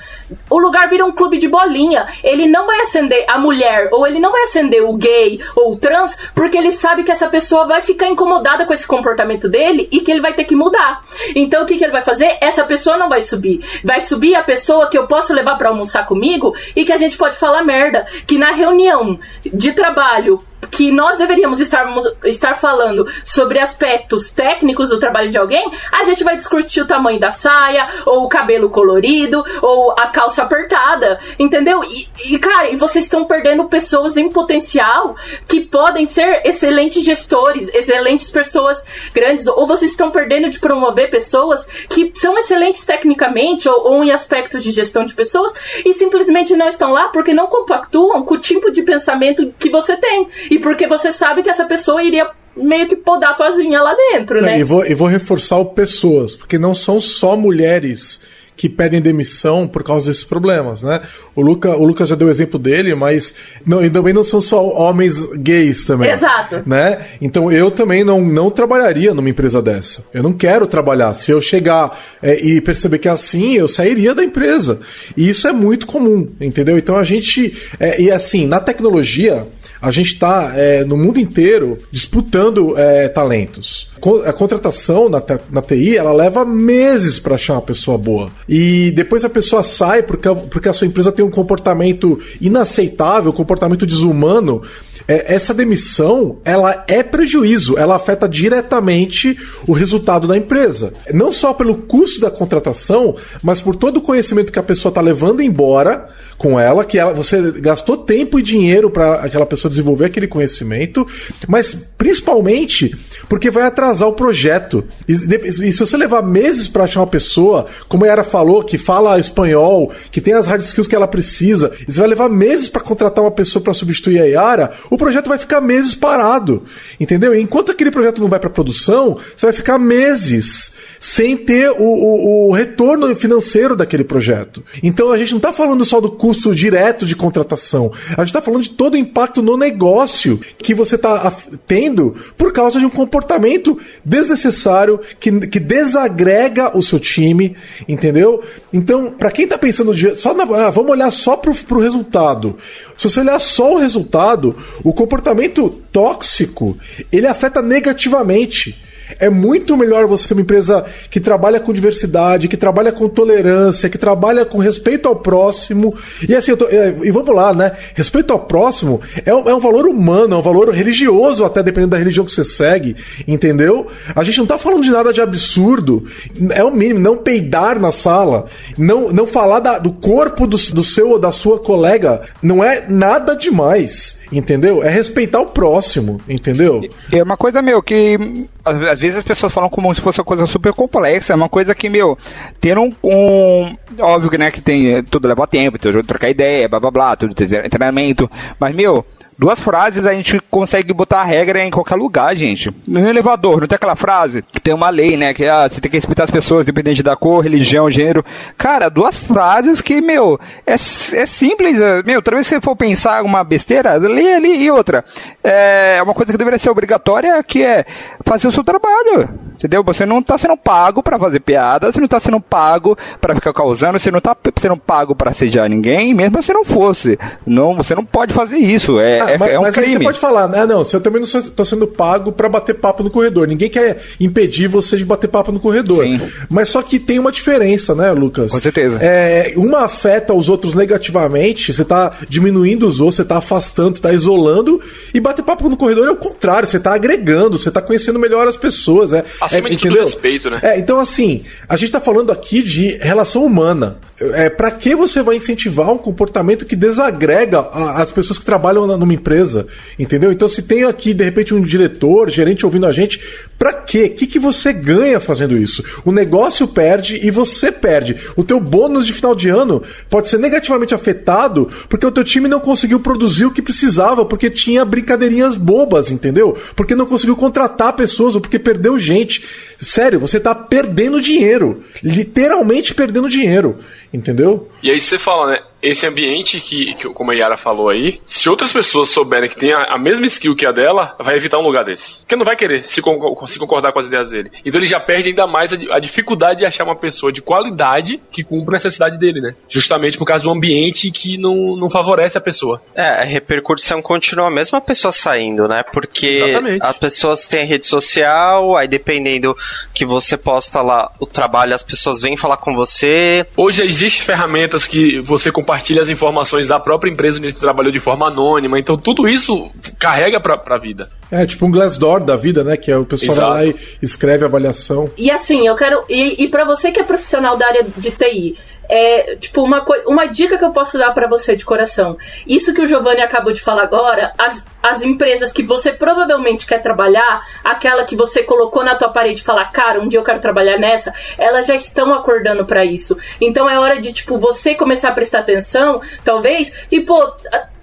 o 0.49 0.59
lugar 0.59 0.89
vira 0.89 1.05
um 1.05 1.11
clube 1.11 1.37
de 1.37 1.47
bolinha. 1.47 2.07
Ele 2.23 2.47
não 2.47 2.65
vai 2.65 2.81
acender 2.81 3.25
a 3.27 3.37
mulher, 3.37 3.89
ou 3.91 4.05
ele 4.05 4.19
não 4.19 4.31
vai 4.31 4.43
acender 4.43 4.83
o 4.83 4.93
gay 4.93 5.39
ou 5.55 5.73
o 5.73 5.77
trans, 5.77 6.17
porque 6.35 6.57
ele 6.57 6.71
sabe 6.71 7.03
que 7.03 7.11
essa 7.11 7.27
pessoa 7.27 7.65
vai 7.65 7.81
ficar 7.81 8.07
incomodada 8.07 8.65
com 8.65 8.73
esse 8.73 8.85
comportamento 8.85 9.47
dele 9.47 9.87
e 9.91 10.01
que 10.01 10.11
ele 10.11 10.21
vai 10.21 10.33
ter 10.33 10.43
que 10.43 10.55
mudar. 10.55 11.03
Então 11.35 11.63
o 11.63 11.65
que, 11.65 11.77
que 11.77 11.83
ele 11.83 11.91
vai 11.91 12.01
fazer? 12.01 12.37
Essa 12.41 12.63
pessoa 12.63 12.97
não 12.97 13.09
vai 13.09 13.21
subir. 13.21 13.63
Vai 13.83 14.01
subir 14.01 14.35
a 14.35 14.43
pessoa 14.43 14.89
que 14.89 14.97
eu 14.97 15.07
posso 15.07 15.33
levar 15.33 15.55
para 15.55 15.69
almoçar 15.69 16.05
comigo 16.05 16.55
e 16.75 16.85
que 16.85 16.91
a 16.91 16.97
gente 16.97 17.17
pode 17.17 17.35
falar 17.35 17.63
merda. 17.63 18.05
Que 18.27 18.37
na 18.37 18.51
reunião 18.51 19.19
de 19.45 19.71
trabalho 19.71 20.39
que 20.71 20.91
nós 20.91 21.17
deveríamos 21.17 21.59
estar, 21.59 22.55
falando 22.59 23.07
sobre 23.23 23.59
aspectos 23.59 24.29
técnicos 24.29 24.89
do 24.89 24.99
trabalho 24.99 25.29
de 25.29 25.37
alguém, 25.37 25.65
a 25.91 26.03
gente 26.03 26.23
vai 26.23 26.35
discutir 26.35 26.81
o 26.81 26.87
tamanho 26.87 27.19
da 27.19 27.31
saia, 27.31 27.87
ou 28.05 28.23
o 28.23 28.29
cabelo 28.29 28.69
colorido, 28.69 29.43
ou 29.61 29.91
a 29.91 30.07
calça 30.07 30.43
apertada, 30.43 31.19
entendeu? 31.37 31.81
E, 31.83 32.33
e 32.33 32.39
cara, 32.39 32.69
e 32.69 32.75
vocês 32.75 33.05
estão 33.05 33.25
perdendo 33.25 33.65
pessoas 33.65 34.17
em 34.17 34.29
potencial 34.29 35.15
que 35.47 35.61
podem 35.61 36.05
ser 36.05 36.41
excelentes 36.45 37.03
gestores, 37.03 37.69
excelentes 37.73 38.29
pessoas 38.29 38.81
grandes, 39.13 39.47
ou 39.47 39.67
vocês 39.67 39.91
estão 39.91 40.11
perdendo 40.11 40.49
de 40.49 40.59
promover 40.59 41.09
pessoas 41.09 41.65
que 41.89 42.11
são 42.15 42.37
excelentes 42.37 42.83
tecnicamente, 42.85 43.67
ou, 43.67 43.93
ou 43.93 44.03
em 44.03 44.11
aspectos 44.11 44.63
de 44.63 44.71
gestão 44.71 45.03
de 45.03 45.13
pessoas, 45.13 45.53
e 45.85 45.93
simplesmente 45.93 46.55
não 46.55 46.67
estão 46.67 46.91
lá 46.91 47.09
porque 47.09 47.33
não 47.33 47.47
compactuam 47.47 48.23
com 48.23 48.35
o 48.35 48.39
tipo 48.39 48.71
de 48.71 48.81
pensamento 48.83 49.53
que 49.57 49.69
você 49.69 49.95
tem. 49.95 50.27
E 50.49 50.59
porque 50.59 50.87
você 50.87 51.11
sabe 51.11 51.43
que 51.43 51.49
essa 51.49 51.65
pessoa 51.65 52.03
iria 52.03 52.29
meio 52.55 52.87
que 52.87 52.95
podar 52.95 53.31
a 53.31 53.33
tua 53.33 53.49
lá 53.49 53.95
dentro, 53.95 54.41
né? 54.41 54.59
E 54.59 54.63
vou, 54.63 54.85
e 54.85 54.93
vou 54.93 55.07
reforçar 55.07 55.57
o 55.57 55.65
pessoas, 55.65 56.35
porque 56.35 56.57
não 56.57 56.75
são 56.75 56.99
só 56.99 57.35
mulheres 57.35 58.21
que 58.59 58.67
pedem 58.67 58.99
demissão 58.99 59.65
por 59.65 59.85
causa 59.85 60.07
desses 60.07 60.25
problemas, 60.25 60.83
né? 60.83 61.01
O, 61.33 61.39
Luca, 61.39 61.77
o 61.77 61.85
Lucas 61.85 62.09
já 62.09 62.15
deu 62.15 62.27
o 62.27 62.29
exemplo 62.29 62.59
dele, 62.59 62.93
mas 62.93 63.33
não, 63.65 63.81
e 63.85 63.89
também 63.89 64.13
não 64.13 64.21
são 64.21 64.41
só 64.41 64.61
homens 64.61 65.31
gays 65.37 65.85
também. 65.85 66.11
Exato. 66.11 66.61
Né? 66.65 66.97
Então 67.21 67.49
eu 67.49 67.71
também 67.71 68.03
não, 68.03 68.19
não 68.19 68.51
trabalharia 68.51 69.13
numa 69.13 69.29
empresa 69.29 69.61
dessa. 69.61 70.03
Eu 70.13 70.21
não 70.21 70.33
quero 70.33 70.67
trabalhar. 70.67 71.13
Se 71.13 71.31
eu 71.31 71.39
chegar 71.39 71.97
é, 72.21 72.37
e 72.37 72.59
perceber 72.59 72.97
que 72.99 73.07
é 73.07 73.11
assim, 73.11 73.53
eu 73.53 73.65
sairia 73.69 74.13
da 74.13 74.25
empresa. 74.25 74.81
E 75.15 75.29
isso 75.29 75.47
é 75.47 75.53
muito 75.53 75.87
comum, 75.87 76.27
entendeu? 76.41 76.77
Então 76.77 76.97
a 76.97 77.05
gente. 77.05 77.57
É, 77.79 78.01
e 78.01 78.11
assim, 78.11 78.45
na 78.45 78.59
tecnologia, 78.59 79.47
a 79.81 79.91
gente 79.91 80.13
está 80.13 80.53
é, 80.55 80.83
no 80.83 80.97
mundo 80.97 81.19
inteiro 81.19 81.77
disputando 81.91 82.77
é, 82.77 83.07
talentos. 83.07 83.89
A 84.25 84.33
contratação 84.33 85.09
na, 85.09 85.21
na 85.49 85.61
TI 85.61 85.97
ela 85.97 86.13
leva 86.13 86.45
meses 86.45 87.19
para 87.19 87.35
achar 87.35 87.53
uma 87.53 87.61
pessoa 87.61 87.97
boa. 87.97 88.29
E 88.47 88.91
depois 88.91 89.23
a 89.25 89.29
pessoa 89.29 89.63
sai 89.63 90.03
porque, 90.03 90.29
porque 90.49 90.69
a 90.69 90.73
sua 90.73 90.87
empresa 90.87 91.11
tem 91.11 91.23
um 91.23 91.29
comportamento 91.29 92.19
inaceitável, 92.41 93.33
comportamento 93.33 93.85
desumano. 93.85 94.61
É, 95.07 95.33
essa 95.33 95.53
demissão 95.53 96.37
ela 96.43 96.83
é 96.87 97.01
prejuízo, 97.03 97.77
ela 97.77 97.95
afeta 97.95 98.27
diretamente 98.27 99.37
o 99.67 99.71
resultado 99.71 100.27
da 100.27 100.37
empresa. 100.37 100.93
Não 101.13 101.31
só 101.31 101.53
pelo 101.53 101.75
custo 101.75 102.21
da 102.21 102.31
contratação, 102.31 103.15
mas 103.43 103.61
por 103.61 103.75
todo 103.75 103.97
o 103.97 104.01
conhecimento 104.01 104.51
que 104.51 104.59
a 104.59 104.63
pessoa 104.63 104.89
está 104.89 105.01
levando 105.01 105.41
embora 105.41 106.09
com 106.37 106.59
ela, 106.59 106.85
que 106.85 106.97
ela, 106.97 107.13
você 107.13 107.51
gastou 107.59 107.97
tempo 107.97 108.39
e 108.39 108.41
dinheiro 108.41 108.89
para 108.89 109.15
aquela 109.15 109.45
pessoa 109.45 109.69
desenvolver 109.69 110.05
aquele 110.05 110.27
conhecimento, 110.27 111.05
mas 111.47 111.77
principalmente 111.97 112.95
porque 113.27 113.51
vai 113.51 113.63
atrasar 113.63 114.07
o 114.07 114.13
projeto. 114.13 114.83
E, 115.07 115.13
e 115.13 115.73
se 115.73 115.79
você 115.79 115.97
levar 115.97 116.23
meses 116.23 116.67
para 116.67 116.85
achar 116.85 117.01
uma 117.01 117.07
pessoa, 117.07 117.65
como 117.87 118.05
a 118.05 118.07
Yara 118.07 118.23
falou, 118.23 118.63
que 118.63 118.77
fala 118.77 119.19
espanhol, 119.19 119.91
que 120.11 120.21
tem 120.21 120.33
as 120.33 120.47
hard 120.47 120.61
skills 120.61 120.87
que 120.87 120.95
ela 120.95 121.07
precisa, 121.07 121.71
e 121.87 121.91
você 121.91 121.99
vai 121.99 122.09
levar 122.09 122.29
meses 122.29 122.69
para 122.69 122.81
contratar 122.81 123.23
uma 123.23 123.31
pessoa 123.31 123.61
para 123.61 123.73
substituir 123.73 124.21
a 124.21 124.25
Yara, 124.25 124.71
o 124.89 124.97
projeto 124.97 125.27
vai 125.27 125.37
ficar 125.37 125.61
meses 125.61 125.95
parado. 125.95 126.63
Entendeu? 126.99 127.35
E 127.35 127.41
enquanto 127.41 127.71
aquele 127.71 127.91
projeto 127.91 128.21
não 128.21 128.27
vai 128.27 128.39
para 128.39 128.49
produção, 128.49 129.17
você 129.35 129.45
vai 129.45 129.53
ficar 129.53 129.77
meses 129.77 130.73
sem 130.99 131.37
ter 131.37 131.69
o, 131.71 131.83
o, 131.83 132.49
o, 132.49 132.51
retorno 132.51 133.15
financeiro 133.15 133.75
daquele 133.75 134.03
projeto. 134.03 134.63
Então 134.83 135.11
a 135.11 135.17
gente 135.17 135.31
não 135.31 135.37
está 135.37 135.53
falando 135.53 135.85
só 135.85 136.01
do 136.01 136.11
custo 136.11 136.53
direto 136.53 137.05
de 137.05 137.15
contratação, 137.15 137.91
a 138.09 138.21
gente 138.21 138.29
está 138.29 138.41
falando 138.41 138.63
de 138.63 138.71
todo 138.71 138.95
o 138.95 138.97
impacto 138.97 139.41
no 139.41 139.55
negócio 139.55 140.39
que 140.57 140.73
você 140.73 140.95
está 140.95 141.33
tendo 141.65 142.15
por 142.37 142.51
causa 142.51 142.79
de 142.79 142.85
um 142.85 142.89
comportamento 142.89 143.77
desnecessário 144.03 144.99
que, 145.19 145.47
que 145.47 145.59
desagrega 145.59 146.77
o 146.77 146.83
seu 146.83 146.99
time, 146.99 147.55
entendeu? 147.87 148.43
Então, 148.73 149.11
para 149.11 149.31
quem 149.31 149.45
está 149.45 149.57
pensando 149.57 149.93
só 150.17 150.33
na, 150.33 150.43
ah, 150.43 150.69
vamos 150.69 150.91
olhar 150.91 151.11
só 151.11 151.37
para 151.37 151.51
o 151.51 151.79
resultado. 151.79 152.57
Se 152.99 153.09
você 153.09 153.21
olhar 153.21 153.39
só 153.39 153.75
o 153.75 153.79
resultado, 153.79 154.53
o 154.83 154.91
comportamento 154.91 155.69
tóxico 155.89 156.77
ele 157.09 157.27
afeta 157.27 157.61
negativamente. 157.61 158.77
É 159.17 159.29
muito 159.29 159.75
melhor 159.75 160.05
você 160.05 160.27
ser 160.27 160.33
uma 160.33 160.41
empresa 160.41 160.85
que 161.09 161.19
trabalha 161.19 161.59
com 161.59 161.73
diversidade, 161.73 162.47
que 162.47 162.57
trabalha 162.57 162.91
com 162.91 163.09
tolerância, 163.09 163.89
que 163.89 163.97
trabalha 163.97 164.45
com 164.45 164.57
respeito 164.57 165.07
ao 165.07 165.15
próximo. 165.15 165.95
E 166.27 166.35
assim, 166.35 166.55
tô, 166.55 166.67
é, 166.67 166.95
e 167.03 167.11
vamos 167.11 167.33
lá, 167.33 167.53
né? 167.53 167.71
Respeito 167.95 168.31
ao 168.31 168.39
próximo 168.39 169.01
é 169.25 169.33
um, 169.33 169.49
é 169.49 169.53
um 169.53 169.59
valor 169.59 169.87
humano, 169.87 170.35
é 170.35 170.37
um 170.37 170.41
valor 170.41 170.69
religioso, 170.73 171.43
até 171.45 171.63
dependendo 171.63 171.91
da 171.91 171.97
religião 171.97 172.25
que 172.25 172.31
você 172.31 172.43
segue, 172.43 172.95
entendeu? 173.27 173.87
A 174.15 174.23
gente 174.23 174.37
não 174.39 174.45
tá 174.45 174.57
falando 174.57 174.83
de 174.83 174.91
nada 174.91 175.11
de 175.11 175.21
absurdo. 175.21 176.05
É 176.51 176.63
o 176.63 176.71
mínimo, 176.71 176.99
não 176.99 177.17
peidar 177.17 177.79
na 177.79 177.91
sala, 177.91 178.45
não, 178.77 179.11
não 179.11 179.25
falar 179.25 179.59
da, 179.59 179.79
do 179.79 179.91
corpo 179.91 180.45
do, 180.45 180.57
do 180.57 180.83
seu 180.83 181.11
ou 181.11 181.19
da 181.19 181.31
sua 181.31 181.59
colega, 181.59 182.21
não 182.41 182.63
é 182.63 182.85
nada 182.87 183.35
demais, 183.35 184.18
entendeu? 184.31 184.83
É 184.83 184.89
respeitar 184.89 185.39
o 185.39 185.47
próximo, 185.47 186.19
entendeu? 186.27 186.81
É 187.11 187.23
uma 187.23 187.37
coisa, 187.37 187.61
meu, 187.61 187.81
que 187.81 188.17
às 188.63 188.99
vezes 188.99 189.17
as 189.17 189.23
pessoas 189.23 189.51
falam 189.51 189.69
como 189.69 189.93
se 189.93 190.01
fosse 190.01 190.19
uma 190.19 190.25
coisa 190.25 190.45
super 190.45 190.73
complexa, 190.73 191.33
é 191.33 191.35
uma 191.35 191.49
coisa 191.49 191.73
que, 191.73 191.89
meu, 191.89 192.17
ter 192.59 192.77
um, 192.77 192.91
um 193.03 193.75
óbvio 193.99 194.29
que, 194.29 194.37
né, 194.37 194.51
que 194.51 194.61
tem, 194.61 195.03
tudo 195.03 195.27
leva 195.27 195.47
tempo, 195.47 195.77
então, 195.77 196.03
trocar 196.03 196.29
ideia, 196.29 196.67
blá 196.67 196.79
blá 196.79 196.91
blá, 196.91 197.15
tudo 197.15 197.33
treinamento, 197.33 198.29
mas, 198.59 198.75
meu, 198.75 199.05
Duas 199.39 199.57
frases 199.57 200.05
a 200.05 200.11
gente 200.11 200.37
consegue 200.51 200.91
botar 200.91 201.21
a 201.21 201.23
regra 201.23 201.63
em 201.63 201.71
qualquer 201.71 201.95
lugar, 201.95 202.35
gente. 202.35 202.75
No 202.85 203.07
elevador, 203.07 203.61
não 203.61 203.67
tem 203.67 203.77
aquela 203.77 203.95
frase 203.95 204.43
que 204.51 204.59
tem 204.59 204.73
uma 204.73 204.89
lei, 204.89 205.15
né? 205.15 205.33
Que 205.33 205.47
ah, 205.47 205.65
você 205.65 205.79
tem 205.79 205.89
que 205.89 205.95
respeitar 205.95 206.25
as 206.25 206.29
pessoas, 206.29 206.65
independente 206.65 207.01
da 207.01 207.15
cor, 207.15 207.41
religião, 207.41 207.89
gênero. 207.89 208.21
Cara, 208.57 208.89
duas 208.89 209.15
frases 209.15 209.79
que, 209.79 210.01
meu, 210.01 210.37
é, 210.67 210.73
é 210.73 211.25
simples. 211.25 211.79
É, 211.79 212.03
meu, 212.03 212.21
toda 212.21 212.35
vez 212.35 212.49
que 212.49 212.55
você 212.55 212.59
for 212.59 212.75
pensar 212.75 213.23
uma 213.23 213.41
besteira, 213.41 213.95
lê 213.95 214.33
ali 214.33 214.61
e 214.61 214.69
outra. 214.69 215.05
É 215.41 216.01
uma 216.03 216.13
coisa 216.13 216.33
que 216.33 216.37
deveria 216.37 216.59
ser 216.59 216.69
obrigatória, 216.69 217.41
que 217.41 217.63
é 217.63 217.85
fazer 218.25 218.45
o 218.45 218.51
seu 218.51 218.63
trabalho. 218.65 219.29
Entendeu? 219.55 219.83
Você 219.83 220.05
não 220.05 220.19
está 220.19 220.37
sendo 220.37 220.55
pago 220.55 221.03
para 221.03 221.19
fazer 221.19 221.39
piada, 221.41 221.91
você 221.91 221.99
não 221.99 222.05
está 222.05 222.19
sendo 222.19 222.39
pago 222.39 222.97
para 223.19 223.35
ficar 223.35 223.51
causando, 223.51 223.99
você 223.99 224.09
não 224.09 224.19
está 224.19 224.35
sendo 224.57 224.77
pago 224.77 225.13
para 225.13 225.31
assediar 225.31 225.69
ninguém, 225.69 226.13
mesmo 226.13 226.41
se 226.41 226.53
não 226.53 226.63
fosse. 226.63 227.19
Não, 227.45 227.75
você 227.75 227.93
não 227.93 228.05
pode 228.05 228.33
fazer 228.33 228.57
isso. 228.57 228.99
É, 228.99 229.28
é, 229.33 229.37
mas, 229.37 229.51
é 229.51 229.59
um 229.59 229.61
mas 229.61 229.75
crime. 229.75 229.97
você 229.97 230.03
pode 230.03 230.19
falar, 230.19 230.47
né? 230.47 230.65
Não, 230.65 230.85
eu 230.91 231.01
também 231.01 231.21
não 231.21 231.27
estou 231.27 231.65
sendo 231.65 231.87
pago 231.87 232.31
para 232.31 232.49
bater 232.49 232.75
papo 232.75 233.03
no 233.03 233.09
corredor. 233.09 233.47
Ninguém 233.47 233.69
quer 233.69 234.01
impedir 234.19 234.67
você 234.67 234.97
de 234.97 235.05
bater 235.05 235.27
papo 235.27 235.51
no 235.51 235.59
corredor. 235.59 236.03
Sim. 236.03 236.21
Mas 236.49 236.69
só 236.69 236.81
que 236.81 236.99
tem 236.99 237.19
uma 237.19 237.31
diferença, 237.31 237.93
né, 237.95 238.11
Lucas? 238.11 238.51
Com 238.51 238.61
certeza. 238.61 238.97
É, 239.01 239.53
uma 239.55 239.85
afeta 239.85 240.33
os 240.33 240.49
outros 240.49 240.73
negativamente, 240.73 241.73
você 241.73 241.81
está 241.81 242.11
diminuindo 242.27 242.87
os 242.87 242.99
outros, 242.99 243.15
você 243.15 243.21
está 243.21 243.37
afastando, 243.37 243.95
está 243.95 244.13
isolando, 244.13 244.81
e 245.13 245.19
bater 245.19 245.43
papo 245.43 245.69
no 245.69 245.77
corredor 245.77 246.07
é 246.07 246.11
o 246.11 246.15
contrário, 246.15 246.67
você 246.67 246.77
está 246.77 246.93
agregando, 246.93 247.57
você 247.57 247.69
está 247.69 247.81
conhecendo 247.81 248.19
melhor 248.19 248.47
as 248.47 248.57
pessoas. 248.57 249.13
É, 249.13 249.23
é, 249.51 249.61
de 249.61 249.73
entendeu? 249.73 250.03
respeito, 250.03 250.49
né? 250.49 250.59
É, 250.61 250.79
então 250.79 250.99
assim, 250.99 251.43
a 251.67 251.75
gente 251.75 251.87
está 251.87 251.99
falando 251.99 252.31
aqui 252.31 252.61
de 252.61 252.97
relação 252.97 253.43
humana. 253.43 253.97
É, 254.33 254.49
para 254.49 254.69
que 254.69 254.93
você 254.93 255.21
vai 255.21 255.37
incentivar 255.37 255.89
um 255.89 255.97
comportamento 255.97 256.65
que 256.65 256.75
desagrega 256.75 257.59
a, 257.59 258.01
as 258.01 258.11
pessoas 258.11 258.37
que 258.37 258.43
trabalham 258.43 258.85
numa 258.85 259.13
empresa? 259.19 259.67
Entendeu? 259.97 260.31
Então, 260.31 260.47
se 260.47 260.63
tem 260.63 260.83
aqui, 260.83 261.13
de 261.13 261.23
repente, 261.23 261.53
um 261.53 261.61
diretor, 261.61 262.29
gerente 262.29 262.65
ouvindo 262.65 262.85
a 262.85 262.91
gente, 262.91 263.21
para 263.57 263.73
quê? 263.73 264.05
O 264.05 264.17
que, 264.17 264.25
que 264.25 264.39
você 264.39 264.71
ganha 264.71 265.19
fazendo 265.19 265.57
isso? 265.57 265.83
O 266.05 266.11
negócio 266.11 266.67
perde 266.67 267.19
e 267.21 267.29
você 267.29 267.71
perde. 267.71 268.15
O 268.35 268.43
teu 268.43 268.59
bônus 268.59 269.05
de 269.05 269.13
final 269.13 269.35
de 269.35 269.49
ano 269.49 269.83
pode 270.09 270.29
ser 270.29 270.39
negativamente 270.39 270.95
afetado 270.95 271.69
porque 271.87 272.05
o 272.05 272.11
teu 272.11 272.23
time 272.23 272.47
não 272.47 272.59
conseguiu 272.59 272.99
produzir 272.99 273.45
o 273.45 273.51
que 273.51 273.61
precisava, 273.61 274.25
porque 274.25 274.49
tinha 274.49 274.85
brincadeirinhas 274.85 275.55
bobas, 275.55 276.09
entendeu? 276.09 276.57
Porque 276.75 276.95
não 276.95 277.05
conseguiu 277.05 277.35
contratar 277.35 277.93
pessoas 277.93 278.35
ou 278.35 278.41
porque 278.41 278.57
perdeu 278.57 278.97
gente. 278.97 279.43
Sério, 279.79 280.19
você 280.19 280.39
tá 280.39 280.55
perdendo 280.55 281.21
dinheiro. 281.21 281.83
Literalmente 282.01 282.93
perdendo 282.93 283.29
dinheiro. 283.29 283.79
Entendeu? 284.13 284.69
E 284.81 284.89
aí 284.89 284.99
você 284.99 285.19
fala, 285.19 285.51
né? 285.51 285.59
esse 285.81 286.05
ambiente 286.05 286.59
que, 286.59 286.93
que, 286.93 287.09
como 287.09 287.31
a 287.31 287.33
Yara 287.33 287.57
falou 287.57 287.89
aí, 287.89 288.21
se 288.25 288.49
outras 288.49 288.71
pessoas 288.71 289.09
souberem 289.09 289.49
que 289.49 289.55
tem 289.55 289.73
a, 289.73 289.95
a, 289.95 289.97
mesma 289.97 290.25
skill 290.25 290.55
que 290.55 290.65
a 290.65 290.71
dela, 290.71 291.15
vai 291.19 291.35
evitar 291.35 291.57
um 291.57 291.63
lugar 291.63 291.83
desse. 291.85 292.19
Porque 292.19 292.35
não 292.35 292.45
vai 292.45 292.55
querer 292.55 292.83
se, 292.83 293.01
con 293.01 293.47
se 293.47 293.57
concordar 293.57 293.91
com 293.91 293.99
as 293.99 294.07
ideias 294.07 294.29
dele. 294.29 294.51
Então 294.65 294.79
ele 294.79 294.87
já 294.87 294.99
perde 294.99 295.29
ainda 295.29 295.47
mais 295.47 295.71
a, 295.71 295.77
a, 295.91 295.99
dificuldade 295.99 296.59
de 296.59 296.65
achar 296.65 296.83
uma 296.83 296.95
pessoa 296.95 297.31
de 297.31 297.41
qualidade 297.41 298.21
que 298.31 298.43
cumpra 298.43 298.75
a 298.75 298.77
necessidade 298.77 299.17
dele, 299.17 299.41
né? 299.41 299.55
Justamente 299.67 300.17
por 300.17 300.25
causa 300.25 300.43
do 300.43 300.51
ambiente 300.51 301.11
que 301.11 301.37
não, 301.37 301.75
não 301.75 301.89
favorece 301.89 302.37
a 302.37 302.41
pessoa. 302.41 302.81
É, 302.93 303.07
a 303.07 303.21
repercussão 303.21 304.01
continua 304.01 304.47
a 304.47 304.51
mesma 304.51 304.81
pessoa 304.81 305.11
saindo, 305.11 305.67
né? 305.67 305.83
Porque 305.93 306.27
Exatamente. 306.27 306.85
as 306.85 306.97
pessoas 306.97 307.47
têm 307.47 307.65
rede 307.65 307.85
social, 307.85 308.75
aí 308.75 308.87
dependendo 308.87 309.55
que 309.93 310.05
você 310.05 310.35
posta 310.35 310.81
lá 310.81 311.11
o 311.19 311.25
trabalho, 311.25 311.73
as 311.73 311.83
pessoas 311.83 312.21
vêm 312.21 312.35
falar 312.35 312.57
com 312.57 312.75
você. 312.75 313.45
Hoje 313.55 313.81
existem 314.05 314.25
ferramentas 314.25 314.87
que 314.87 315.19
você 315.19 315.51
compartilha 315.51 316.01
as 316.01 316.09
informações 316.09 316.65
da 316.65 316.79
própria 316.79 317.11
empresa 317.11 317.37
onde 317.37 317.51
você 317.51 317.59
trabalhou 317.59 317.91
de 317.91 317.99
forma 317.99 318.27
anônima. 318.27 318.79
Então 318.79 318.97
tudo 318.97 319.27
isso 319.27 319.69
carrega 319.97 320.39
pra, 320.39 320.57
pra 320.57 320.77
vida. 320.77 321.09
É, 321.31 321.45
tipo 321.45 321.65
um 321.65 321.71
Glassdoor 321.71 322.23
da 322.23 322.35
vida, 322.35 322.63
né? 322.63 322.75
Que 322.77 322.91
é 322.91 322.97
o 322.97 323.05
pessoal 323.05 323.35
vai 323.35 323.49
lá 323.49 323.65
e 323.65 323.75
escreve 324.01 324.43
a 324.43 324.47
avaliação. 324.47 325.09
E 325.17 325.29
assim, 325.29 325.67
eu 325.67 325.75
quero. 325.75 326.03
E, 326.09 326.43
e 326.43 326.47
para 326.47 326.63
você 326.63 326.91
que 326.91 326.99
é 326.99 327.03
profissional 327.03 327.57
da 327.57 327.67
área 327.67 327.85
de 327.97 328.11
TI, 328.11 328.57
é, 328.89 329.35
tipo, 329.35 329.61
uma, 329.61 329.85
uma 330.07 330.25
dica 330.25 330.57
que 330.57 330.65
eu 330.65 330.71
posso 330.71 330.97
dar 330.97 331.13
para 331.13 331.27
você 331.27 331.55
de 331.55 331.63
coração. 331.63 332.17
Isso 332.47 332.73
que 332.73 332.81
o 332.81 332.87
Giovanni 332.87 333.21
acabou 333.21 333.53
de 333.53 333.61
falar 333.61 333.83
agora, 333.83 334.33
as, 334.37 334.65
as 334.81 335.03
empresas 335.03 335.51
que 335.51 335.61
você 335.61 335.93
provavelmente 335.93 336.65
quer 336.65 336.81
trabalhar, 336.81 337.45
aquela 337.63 338.03
que 338.03 338.15
você 338.15 338.41
colocou 338.41 338.83
na 338.83 338.95
tua 338.95 339.09
parede 339.09 339.41
e 339.41 339.43
falar, 339.43 339.71
cara, 339.71 340.01
um 340.01 340.07
dia 340.07 340.19
eu 340.19 340.23
quero 340.23 340.39
trabalhar 340.39 340.79
nessa, 340.79 341.13
elas 341.37 341.67
já 341.67 341.75
estão 341.75 342.11
acordando 342.11 342.65
para 342.65 342.83
isso. 342.83 343.15
Então 343.39 343.69
é 343.69 343.79
hora 343.79 344.01
de, 344.01 344.11
tipo, 344.11 344.39
você 344.39 344.73
começar 344.73 345.09
a 345.09 345.13
prestar 345.13 345.39
atenção, 345.39 346.01
talvez, 346.23 346.73
e, 346.91 347.01
pô 347.01 347.31